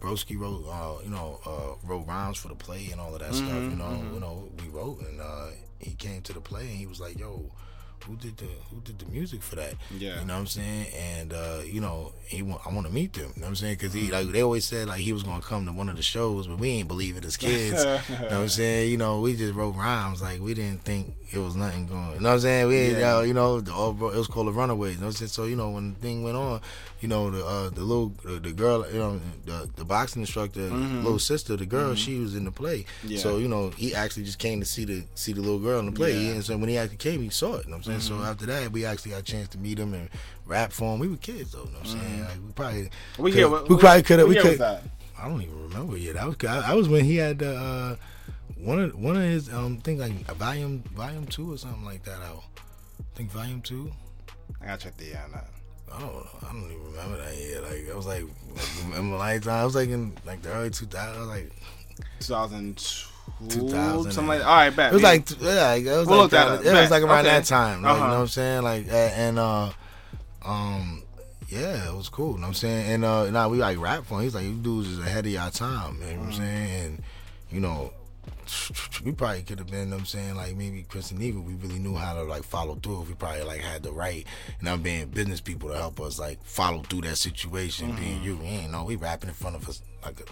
Broski 0.00 0.38
wrote 0.38 0.64
uh 0.66 1.02
you 1.04 1.10
know 1.10 1.38
uh 1.44 1.86
wrote 1.86 2.06
rhymes 2.06 2.38
for 2.38 2.48
the 2.48 2.54
play 2.54 2.88
and 2.92 3.00
all 3.00 3.12
of 3.14 3.20
that 3.20 3.34
stuff. 3.34 3.48
Mm-hmm, 3.48 3.70
You 3.72 3.76
know, 3.76 4.10
you 4.14 4.20
know 4.20 4.50
we 4.62 4.68
wrote, 4.68 5.00
and 5.00 5.20
uh 5.20 5.48
he 5.78 5.92
came 5.94 6.22
to 6.22 6.32
the 6.32 6.40
play 6.40 6.62
and 6.62 6.70
he 6.78 6.86
was 6.86 7.00
like, 7.00 7.18
yo. 7.18 7.50
Who 8.06 8.16
did 8.16 8.36
the 8.38 8.46
Who 8.70 8.80
did 8.82 8.98
the 8.98 9.06
music 9.06 9.42
for 9.42 9.56
that? 9.56 9.74
Yeah. 9.96 10.20
you 10.20 10.26
know 10.26 10.34
what 10.34 10.40
I'm 10.40 10.46
saying. 10.46 10.86
And 10.96 11.32
uh, 11.32 11.60
you 11.64 11.80
know, 11.80 12.12
he 12.26 12.42
want, 12.42 12.62
I 12.66 12.72
want 12.72 12.86
to 12.86 12.92
meet 12.92 13.12
them. 13.12 13.32
You 13.36 13.42
know 13.42 13.46
what 13.46 13.48
I'm 13.48 13.56
saying? 13.56 13.74
Because 13.74 13.92
he 13.92 14.10
like 14.10 14.28
they 14.28 14.42
always 14.42 14.64
said 14.64 14.88
like 14.88 15.00
he 15.00 15.12
was 15.12 15.22
gonna 15.22 15.42
come 15.42 15.66
to 15.66 15.72
one 15.72 15.88
of 15.88 15.96
the 15.96 16.02
shows, 16.02 16.46
but 16.46 16.58
we 16.58 16.70
ain't 16.70 16.88
believe 16.88 17.16
it 17.16 17.24
as 17.24 17.36
kids. 17.48 17.84
you 17.84 18.14
know 18.16 18.22
what 18.22 18.32
I'm 18.32 18.48
saying? 18.48 18.90
You 18.90 18.96
know, 18.96 19.20
we 19.20 19.36
just 19.36 19.54
wrote 19.54 19.76
rhymes 19.76 20.22
like 20.22 20.40
we 20.40 20.54
didn't 20.54 20.82
think 20.84 21.14
it 21.32 21.38
was 21.38 21.54
nothing 21.56 21.86
going. 21.86 22.14
You 22.14 22.20
know 22.20 22.28
what 22.30 22.34
I'm 22.36 22.40
saying? 22.40 22.68
We 22.68 22.92
Yeah. 22.92 23.16
uh, 23.18 23.20
you 23.22 23.34
know, 23.34 23.60
the, 23.60 23.72
all, 23.72 23.90
it 23.92 24.16
was 24.16 24.26
called 24.26 24.48
the 24.48 24.52
Runaways. 24.52 24.94
You 24.94 25.00
know 25.00 25.06
what 25.06 25.10
I'm 25.10 25.16
saying? 25.16 25.28
So 25.28 25.44
you 25.44 25.56
know 25.56 25.70
when 25.70 25.92
the 25.94 25.98
thing 26.00 26.22
went 26.24 26.36
on, 26.36 26.60
you 27.00 27.08
know 27.08 27.30
the 27.30 27.44
uh, 27.44 27.70
the 27.70 27.82
little 27.82 28.08
the, 28.24 28.38
the 28.40 28.52
girl, 28.52 28.86
you 28.92 28.98
know 28.98 29.20
the 29.46 29.70
the 29.76 29.84
boxing 29.84 30.22
instructor, 30.22 30.60
little 30.62 31.18
sister, 31.18 31.56
the 31.56 31.66
girl, 31.66 31.94
she 31.94 32.18
was 32.18 32.34
in 32.34 32.44
the 32.44 32.50
play. 32.50 32.80
Mm-hmm. 33.00 33.08
Yeah. 33.12 33.18
So 33.18 33.38
you 33.38 33.48
know 33.48 33.70
he 33.70 33.94
actually 33.94 34.24
just 34.24 34.38
came 34.38 34.60
to 34.60 34.66
see 34.66 34.84
the 34.84 35.04
see 35.14 35.32
the 35.32 35.40
little 35.40 35.58
girl 35.58 35.80
in 35.80 35.86
the 35.86 35.92
play. 35.92 36.12
Yeah. 36.18 36.32
And 36.32 36.44
so 36.44 36.56
when 36.56 36.68
he 36.68 36.76
actually 36.78 36.98
came, 36.98 37.22
he 37.22 37.30
saw 37.30 37.56
it. 37.56 37.64
You 37.64 37.70
know 37.72 37.78
what 37.78 37.86
I'm 37.88 38.00
saying? 38.00 38.18
Mm-hmm. 38.18 38.24
So 38.24 38.30
after 38.30 38.46
that, 38.46 38.70
we 38.72 38.84
actually 38.84 39.12
got 39.12 39.20
a 39.20 39.24
chance 39.24 39.48
to 39.48 39.58
meet 39.58 39.78
him 39.78 39.94
and 39.94 40.08
rap 40.46 40.72
for 40.72 40.92
him. 40.94 41.00
We 41.00 41.08
were 41.08 41.16
kids 41.16 41.52
though. 41.52 41.64
You 41.64 41.70
know 41.72 41.78
what 41.78 41.88
I'm 41.88 42.00
saying? 42.00 42.20
Like 42.24 42.38
we 42.46 42.52
probably 42.52 42.82
Mm-hmm. 42.82 43.22
We 43.22 43.30
could- 43.32 43.38
here. 43.38 43.48
we 43.48 43.76
probably 43.78 44.02
could 44.02 44.18
have. 44.18 44.28
We 44.28 44.36
could. 44.36 44.60
I 44.60 45.28
don't 45.28 45.42
even 45.42 45.62
remember 45.68 45.96
yet. 45.96 46.14
That 46.14 46.26
was 46.26 46.36
I, 46.48 46.72
I 46.72 46.74
was 46.74 46.88
when 46.88 47.04
he 47.04 47.16
had 47.16 47.38
the 47.40 47.54
uh, 47.54 47.96
one 48.58 48.78
of 48.80 48.94
one 48.98 49.16
of 49.16 49.22
his 49.22 49.52
um 49.52 49.78
things 49.78 50.00
like 50.00 50.12
a 50.28 50.34
volume 50.34 50.82
volume 50.94 51.26
two 51.26 51.52
or 51.52 51.58
something 51.58 51.84
like 51.84 52.04
that 52.04 52.20
out. 52.22 52.42
I 52.98 53.16
think 53.16 53.30
volume 53.30 53.60
two. 53.62 53.90
I 54.62 54.66
gotta 54.66 54.84
check 54.84 54.96
the 54.96 55.04
year 55.06 55.20
on 55.24 55.32
that. 55.32 55.46
I 55.92 56.00
don't. 56.00 56.26
I 56.42 56.52
don't 56.52 56.64
even 56.70 56.84
remember 56.92 57.16
that 57.24 57.36
year. 57.36 57.60
Like 57.60 57.90
I 57.92 57.96
was 57.96 58.06
like 58.06 58.24
in 58.96 59.04
my 59.10 59.16
lifetime. 59.16 59.54
I 59.54 59.64
was 59.64 59.74
like 59.74 59.88
in 59.88 60.12
like 60.24 60.42
the 60.42 60.50
early 60.50 60.70
two 60.70 60.86
thousand. 60.86 61.28
Like 61.28 61.50
2002, 62.20 63.60
2000 63.62 64.12
something 64.12 64.28
like 64.28 64.38
that. 64.40 64.46
All 64.46 64.54
right, 64.56 64.70
bet. 64.76 64.90
it 64.92 64.94
was 64.94 65.02
like 65.02 65.30
yeah, 65.40 65.68
like, 65.72 65.84
it 65.84 65.96
was 65.96 66.06
We'll 66.06 66.20
like 66.22 66.30
that 66.30 66.64
it 66.64 66.72
was 66.80 66.90
like 66.90 67.02
around 67.02 67.26
Okay. 67.26 67.28
that 67.38 67.44
time. 67.44 67.82
Like, 67.82 67.92
Uh-huh. 67.92 68.04
You 68.04 68.10
know 68.10 68.14
what 68.16 68.20
I'm 68.22 68.28
saying? 68.28 68.62
Like 68.62 68.86
and 68.90 69.38
uh 69.38 69.70
um 70.44 71.02
yeah, 71.48 71.88
it 71.90 71.94
was 71.94 72.08
cool. 72.08 72.32
You 72.32 72.36
know 72.36 72.42
what 72.42 72.46
I'm 72.48 72.54
saying? 72.54 72.92
And 72.92 73.04
uh 73.04 73.30
now 73.30 73.48
we 73.48 73.58
like 73.58 73.78
rap 73.78 74.04
for 74.04 74.18
him. 74.18 74.24
He's 74.24 74.34
like, 74.34 74.44
you 74.44 74.54
dudes 74.54 74.88
is 74.88 74.98
ahead 75.00 75.26
of 75.26 75.32
your 75.32 75.50
time, 75.50 75.98
man. 76.00 76.08
You 76.10 76.14
know 76.16 76.20
what 76.20 76.26
I'm 76.26 76.32
Mm-hmm. 76.32 76.38
saying? 76.42 76.84
And 76.84 77.02
you 77.50 77.60
know, 77.60 77.92
we 79.04 79.12
probably 79.12 79.42
could 79.42 79.58
have 79.58 79.70
been, 79.70 79.80
you 79.80 79.86
know 79.86 79.96
what 79.96 80.00
I'm 80.00 80.06
saying, 80.06 80.36
like 80.36 80.56
maybe 80.56 80.84
Chris 80.88 81.10
and 81.10 81.22
Eva, 81.22 81.40
we 81.40 81.54
really 81.54 81.78
knew 81.78 81.94
how 81.94 82.14
to 82.14 82.22
like 82.22 82.44
follow 82.44 82.76
through 82.76 83.02
if 83.02 83.08
we 83.08 83.14
probably 83.14 83.42
like 83.42 83.60
had 83.60 83.82
the 83.82 83.92
right 83.92 84.26
and 84.60 84.68
I'm 84.68 84.82
being 84.82 85.08
business 85.08 85.40
people 85.40 85.70
to 85.70 85.76
help 85.76 86.00
us 86.00 86.18
like 86.18 86.42
follow 86.44 86.82
through 86.82 87.02
that 87.02 87.16
situation. 87.16 87.88
Mm-hmm. 87.88 88.00
Being 88.00 88.22
you, 88.22 88.36
we 88.36 88.46
ain't 88.46 88.72
know 88.72 88.84
we 88.84 88.96
rapping 88.96 89.28
in 89.28 89.34
front 89.34 89.56
of 89.56 89.68
us 89.68 89.82
like 90.04 90.20
a 90.20 90.24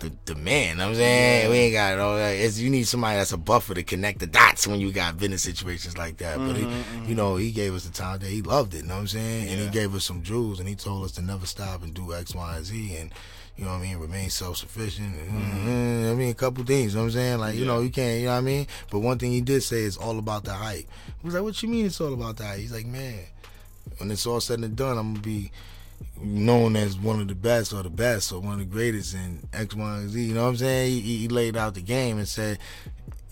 the, 0.00 0.12
the 0.26 0.34
man. 0.34 0.70
You 0.70 0.74
know 0.76 0.84
what 0.84 0.90
I'm 0.90 0.94
saying 0.96 1.50
we 1.50 1.56
ain't 1.56 1.72
got 1.72 1.92
it 1.94 1.98
all 1.98 2.16
that. 2.16 2.32
It's, 2.32 2.58
you 2.58 2.70
need 2.70 2.86
somebody 2.86 3.16
that's 3.16 3.32
a 3.32 3.38
buffer 3.38 3.74
to 3.74 3.82
connect 3.82 4.20
the 4.20 4.26
dots 4.26 4.66
when 4.66 4.80
you 4.80 4.92
got 4.92 5.18
business 5.18 5.42
situations 5.42 5.96
like 5.96 6.18
that. 6.18 6.36
But 6.38 6.58
Mm-hmm, 6.58 7.04
he, 7.04 7.10
you 7.10 7.14
know, 7.14 7.36
he 7.36 7.50
gave 7.52 7.74
us 7.74 7.84
the 7.84 7.92
time 7.92 8.18
that 8.18 8.28
he 8.28 8.42
loved 8.42 8.74
it. 8.74 8.78
You 8.78 8.82
know 8.84 8.94
what 8.94 9.00
I'm 9.00 9.06
saying? 9.08 9.48
And 9.48 9.60
he 9.60 9.68
gave 9.68 9.94
us 9.94 10.04
some 10.04 10.22
jewels, 10.22 10.60
and 10.60 10.68
he 10.68 10.74
told 10.74 11.04
us 11.04 11.12
to 11.12 11.22
never 11.22 11.46
stop 11.46 11.82
and 11.82 11.94
do 11.94 12.14
X, 12.14 12.34
Y, 12.34 12.56
and 12.56 12.64
Z, 12.64 12.96
and 12.96 13.12
you 13.58 13.64
know 13.64 13.72
what 13.72 13.78
I 13.78 13.82
mean, 13.82 13.98
remain 13.98 14.30
self 14.30 14.58
sufficient. 14.58 15.16
Mm-hmm. 15.16 16.10
I 16.10 16.14
mean, 16.14 16.30
a 16.30 16.34
couple 16.34 16.64
things. 16.64 16.92
You 16.92 16.98
know 16.98 17.04
what 17.04 17.06
I'm 17.08 17.12
saying? 17.12 17.38
Like 17.38 17.56
you 17.56 17.64
know, 17.64 17.80
you 17.80 17.90
can't. 17.90 18.20
You 18.20 18.26
know 18.26 18.32
what 18.32 18.38
I 18.38 18.42
mean? 18.42 18.66
But 18.88 19.00
one 19.00 19.18
thing 19.18 19.32
he 19.32 19.40
did 19.40 19.62
say 19.62 19.80
is 19.80 19.96
all 19.96 20.18
about 20.18 20.44
the 20.44 20.52
hype. 20.52 20.86
I 21.08 21.26
was 21.26 21.34
like, 21.34 21.42
what 21.42 21.60
you 21.60 21.68
mean 21.68 21.86
it's 21.86 22.00
all 22.00 22.14
about 22.14 22.36
the 22.36 22.44
hype? 22.44 22.58
He's 22.60 22.72
like, 22.72 22.86
man, 22.86 23.18
when 23.96 24.12
it's 24.12 24.26
all 24.26 24.38
said 24.38 24.60
and 24.60 24.76
done, 24.76 24.96
I'm 24.96 25.14
gonna 25.14 25.24
be 25.24 25.50
known 26.20 26.76
as 26.76 26.96
one 26.96 27.20
of 27.20 27.26
the 27.26 27.34
best 27.34 27.72
or 27.72 27.82
the 27.82 27.90
best 27.90 28.32
or 28.32 28.40
one 28.40 28.54
of 28.54 28.58
the 28.60 28.64
greatest 28.64 29.14
in 29.14 29.40
X, 29.52 29.74
Y, 29.74 29.96
and 29.98 30.08
Z. 30.08 30.22
You 30.22 30.34
know 30.34 30.44
what 30.44 30.50
I'm 30.50 30.56
saying? 30.56 30.92
He, 30.92 31.18
he 31.18 31.28
laid 31.28 31.56
out 31.56 31.74
the 31.74 31.80
game 31.80 32.18
and 32.18 32.28
said, 32.28 32.60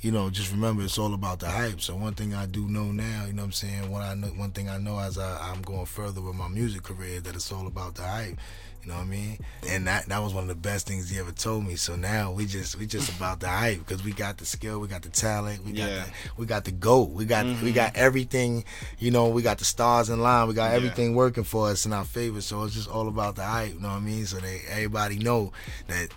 you 0.01 0.11
know, 0.11 0.31
just 0.31 0.51
remember 0.51 0.83
it's 0.83 0.99
all 0.99 1.15
about 1.15 1.41
the 1.41 1.49
hype. 1.49 1.81
So 1.81 1.97
one 1.97 2.15
thing 2.15 2.35
I 2.35 2.47
do 2.47 2.69
know 2.69 2.93
now, 2.93 3.25
you 3.27 3.33
know 3.33 3.43
what 3.43 3.47
I'm 3.47 3.53
saying? 3.53 3.91
One 3.91 4.03
I 4.03 4.15
know, 4.15 4.29
one 4.29 4.51
thing 4.51 4.69
I 4.69 4.79
know 4.79 4.99
as 4.99 5.19
I, 5.19 5.51
I'm 5.51 5.63
going 5.63 5.87
further 5.87 6.21
with 6.21 6.35
my 6.35 6.49
music 6.49 6.83
career 6.83 7.21
that 7.21 7.35
it's 7.35 7.51
all 7.53 7.67
about 7.67 7.95
the 7.95 8.03
hype. 8.03 8.39
You 8.87 8.93
know 8.93 8.99
what 8.99 9.07
I 9.07 9.11
mean? 9.11 9.39
And 9.69 9.89
that 9.89 10.07
that 10.07 10.23
was 10.23 10.33
one 10.33 10.45
of 10.45 10.49
the 10.49 10.55
best 10.55 10.87
things 10.87 11.11
he 11.11 11.19
ever 11.19 11.33
told 11.33 11.67
me. 11.67 11.75
So 11.75 11.97
now 11.97 12.31
we 12.31 12.47
just 12.47 12.79
we 12.79 12.87
just 12.87 13.11
about 13.17 13.41
the 13.41 13.49
hype 13.49 13.81
because 13.81 14.05
we 14.05 14.13
got 14.13 14.39
the 14.39 14.47
skill, 14.47 14.79
we 14.79 14.87
got 14.87 15.03
the 15.03 15.09
talent, 15.09 15.65
we 15.65 15.73
got 15.73 15.89
Yeah. 15.89 16.05
the, 16.05 16.13
we 16.37 16.47
got 16.47 16.65
the 16.65 16.71
goat, 16.71 17.11
we 17.11 17.25
got 17.25 17.47
we 17.63 17.73
got 17.73 17.95
mm-hmm. 17.95 18.05
everything. 18.05 18.65
You 19.01 19.11
know, 19.11 19.29
we 19.29 19.43
got 19.43 19.59
the 19.59 19.65
stars 19.65 20.09
in 20.09 20.21
line, 20.21 20.47
we 20.47 20.55
got 20.55 20.71
Yeah. 20.71 20.77
everything 20.77 21.17
working 21.17 21.43
for 21.43 21.69
us 21.69 21.85
in 21.85 21.93
our 21.93 22.05
favor. 22.05 22.41
So 22.41 22.63
it's 22.63 22.75
just 22.75 22.89
all 22.89 23.09
about 23.09 23.35
the 23.35 23.43
hype. 23.43 23.75
You 23.75 23.81
know 23.81 23.89
what 23.89 23.97
I 23.97 24.01
mean? 24.01 24.25
So 24.25 24.37
they 24.37 24.61
everybody 24.69 25.19
know 25.19 25.53
that 25.89 26.11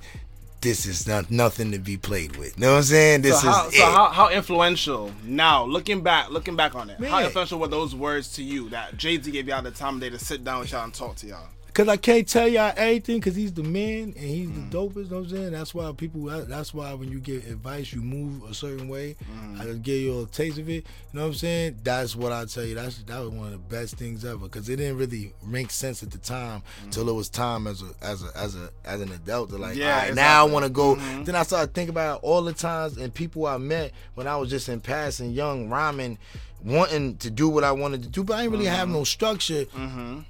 this 0.61 0.85
is 0.85 1.07
not 1.07 1.31
nothing 1.31 1.71
to 1.71 1.79
be 1.79 1.97
played 1.97 2.35
with. 2.35 2.55
You 2.55 2.65
know 2.65 2.71
what 2.73 2.77
I'm 2.77 2.83
saying? 2.83 3.21
This 3.23 3.41
so 3.41 3.49
how, 3.49 3.67
is 3.69 3.77
so 3.77 3.85
how, 3.85 4.09
how 4.09 4.29
influential 4.29 5.11
now 5.23 5.65
looking 5.65 6.01
back 6.01 6.29
looking 6.29 6.55
back 6.55 6.75
on 6.75 6.91
it 6.91 7.03
how 7.03 7.23
influential 7.23 7.57
were 7.57 7.67
those 7.67 7.95
words 7.95 8.33
to 8.33 8.43
you 8.43 8.69
that 8.69 8.95
jay-z 8.95 9.31
gave 9.31 9.47
y'all 9.47 9.63
the 9.63 9.71
time 9.71 9.95
of 9.95 10.01
day 10.01 10.11
to 10.11 10.19
sit 10.19 10.43
down 10.43 10.59
with 10.59 10.71
y'all 10.71 10.83
and 10.83 10.93
talk 10.93 11.15
to 11.15 11.25
y'all 11.25 11.47
Cause 11.73 11.87
I 11.87 11.97
can't 11.97 12.27
tell 12.27 12.47
y'all 12.47 12.73
anything, 12.75 13.21
cause 13.21 13.35
he's 13.35 13.53
the 13.53 13.63
man 13.63 14.13
and 14.17 14.17
he's 14.17 14.49
Mm. 14.49 14.69
the 14.71 14.77
dopest. 14.77 15.11
Know 15.11 15.17
what 15.17 15.25
I'm 15.25 15.29
saying? 15.29 15.51
That's 15.51 15.73
why 15.73 15.91
people. 15.93 16.23
That's 16.25 16.73
why 16.73 16.93
when 16.93 17.09
you 17.11 17.19
get 17.19 17.45
advice, 17.47 17.93
you 17.93 18.01
move 18.01 18.43
a 18.49 18.53
certain 18.53 18.89
way. 18.89 19.15
Mm. 19.31 19.59
I 19.61 19.63
just 19.65 19.81
give 19.83 20.01
you 20.01 20.21
a 20.21 20.25
taste 20.25 20.57
of 20.57 20.67
it. 20.67 20.73
You 20.73 20.81
know 21.13 21.21
what 21.21 21.27
I'm 21.27 21.33
saying? 21.35 21.77
That's 21.83 22.15
what 22.15 22.31
I 22.31 22.45
tell 22.45 22.65
you. 22.65 22.75
That's 22.75 22.97
that 23.03 23.19
was 23.19 23.29
one 23.29 23.47
of 23.47 23.51
the 23.53 23.57
best 23.59 23.95
things 23.97 24.25
ever. 24.25 24.47
Cause 24.49 24.67
it 24.67 24.75
didn't 24.77 24.97
really 24.97 25.33
make 25.45 25.71
sense 25.71 26.03
at 26.03 26.11
the 26.11 26.17
time 26.17 26.63
till 26.91 27.07
it 27.07 27.13
was 27.13 27.29
time 27.29 27.67
as 27.67 27.81
a 27.81 28.05
as 28.05 28.23
a 28.23 28.37
as 28.37 28.55
a 28.55 28.69
as 28.83 28.99
an 29.01 29.11
adult 29.11 29.49
to 29.51 29.57
like. 29.57 29.75
Mm. 29.75 29.77
Yeah, 29.77 29.93
all 29.95 30.01
right, 30.07 30.15
now 30.15 30.45
I 30.45 30.49
want 30.49 30.65
to 30.65 30.69
go. 30.71 30.95
Mhm. 30.95 31.25
Then 31.25 31.35
I 31.35 31.43
started 31.43 31.73
thinking 31.73 31.91
about 31.91 32.21
all 32.23 32.41
the 32.41 32.53
times 32.53 32.97
and 32.97 33.13
people 33.13 33.45
I 33.45 33.57
met 33.57 33.93
when 34.15 34.27
I 34.27 34.35
was 34.37 34.49
just 34.49 34.67
in 34.69 34.81
passing, 34.81 35.31
young, 35.31 35.69
rhyming, 35.69 36.17
wanting 36.65 37.15
to 37.17 37.29
do 37.29 37.47
what 37.47 37.63
I 37.63 37.71
wanted 37.71 38.03
to 38.03 38.09
do, 38.09 38.23
but 38.23 38.33
I 38.33 38.41
didn't 38.41 38.51
really 38.53 38.65
have 38.65 38.87
Mm-hmm. 38.87 38.97
no 38.97 39.03
structure. 39.05 39.65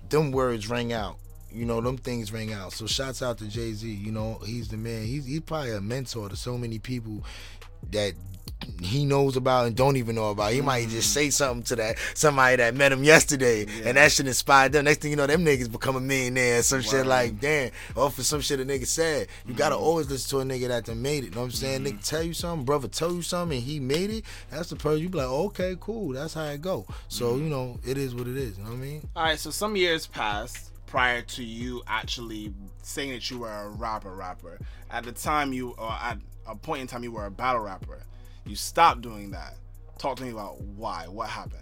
Them 0.09 0.31
words 0.31 0.69
rang 0.69 0.93
out. 0.93 1.17
You 1.51 1.65
know, 1.65 1.81
them 1.81 1.97
things 1.97 2.31
ring 2.31 2.53
out. 2.53 2.73
So 2.73 2.85
shouts 2.87 3.21
out 3.21 3.37
to 3.39 3.45
Jay 3.47 3.73
Z. 3.73 3.89
You 3.91 4.11
know, 4.11 4.39
he's 4.45 4.67
the 4.67 4.77
man. 4.77 5.03
He's 5.05 5.25
he's 5.25 5.41
probably 5.41 5.71
a 5.71 5.81
mentor 5.81 6.29
to 6.29 6.35
so 6.35 6.57
many 6.57 6.79
people 6.79 7.23
that 7.91 8.13
he 8.81 9.05
knows 9.05 9.37
about 9.37 9.67
and 9.67 9.75
don't 9.75 9.95
even 9.95 10.15
know 10.15 10.31
about. 10.31 10.51
He 10.51 10.59
might 10.61 10.87
Mm. 10.87 10.91
just 10.91 11.13
say 11.13 11.29
something 11.29 11.63
to 11.63 11.75
that 11.77 11.97
somebody 12.13 12.57
that 12.57 12.75
met 12.75 12.91
him 12.91 13.03
yesterday, 13.05 13.65
and 13.85 13.95
that 13.97 14.11
should 14.11 14.27
inspire 14.27 14.67
them. 14.69 14.83
Next 14.85 14.99
thing 15.01 15.11
you 15.11 15.17
know, 15.17 15.27
them 15.27 15.45
niggas 15.45 15.71
become 15.71 15.95
a 15.95 16.01
millionaire. 16.01 16.61
Some 16.61 16.81
shit 16.81 17.05
like, 17.07 17.39
damn, 17.39 17.71
or 17.95 18.09
for 18.11 18.21
some 18.21 18.41
shit 18.41 18.59
a 18.59 18.65
nigga 18.65 18.85
said. 18.85 19.27
You 19.47 19.53
gotta 19.53 19.75
Mm. 19.75 19.81
always 19.81 20.09
listen 20.09 20.29
to 20.31 20.39
a 20.53 20.57
nigga 20.59 20.67
that 20.67 20.85
done 20.85 21.01
made 21.01 21.23
it. 21.23 21.33
Know 21.35 21.41
what 21.41 21.45
I'm 21.45 21.51
saying? 21.51 21.85
Nigga 21.85 22.05
tell 22.05 22.23
you 22.23 22.33
something, 22.33 22.65
brother 22.65 22.87
tell 22.89 23.13
you 23.13 23.21
something, 23.21 23.57
and 23.57 23.65
he 23.65 23.79
made 23.79 24.09
it. 24.09 24.25
That's 24.51 24.69
the 24.69 24.75
person 24.75 24.99
you 25.03 25.09
be 25.09 25.17
like, 25.19 25.27
okay, 25.27 25.75
cool. 25.79 26.13
That's 26.13 26.33
how 26.33 26.43
it 26.45 26.61
go. 26.61 26.85
So 27.07 27.35
Mm. 27.35 27.43
you 27.43 27.49
know, 27.49 27.79
it 27.85 27.97
is 27.97 28.13
what 28.13 28.27
it 28.27 28.35
is. 28.37 28.57
You 28.57 28.63
know 28.65 28.71
what 28.71 28.75
I 28.75 28.81
mean? 28.81 29.09
all 29.15 29.23
right 29.23 29.39
so 29.39 29.51
some 29.51 29.75
years 29.77 30.05
passed 30.05 30.68
prior 30.89 31.21
to 31.21 31.43
you 31.43 31.83
actually 31.87 32.51
saying 32.81 33.11
that 33.11 33.29
you 33.29 33.37
were 33.37 33.51
a 33.53 33.69
rapper 33.69 34.11
rapper 34.15 34.57
at 34.89 35.03
the 35.03 35.11
time 35.11 35.53
you 35.53 35.75
or 35.77 35.91
at 35.91 36.17
a 36.47 36.55
point 36.55 36.81
in 36.81 36.87
time 36.87 37.03
you 37.03 37.11
were 37.11 37.27
a 37.27 37.31
battle 37.31 37.61
rapper 37.61 38.01
you 38.45 38.55
stopped 38.55 39.01
doing 39.01 39.29
that 39.29 39.53
talk 39.99 40.17
to 40.17 40.23
me 40.23 40.31
about 40.31 40.59
why 40.61 41.03
what 41.07 41.29
happened 41.29 41.61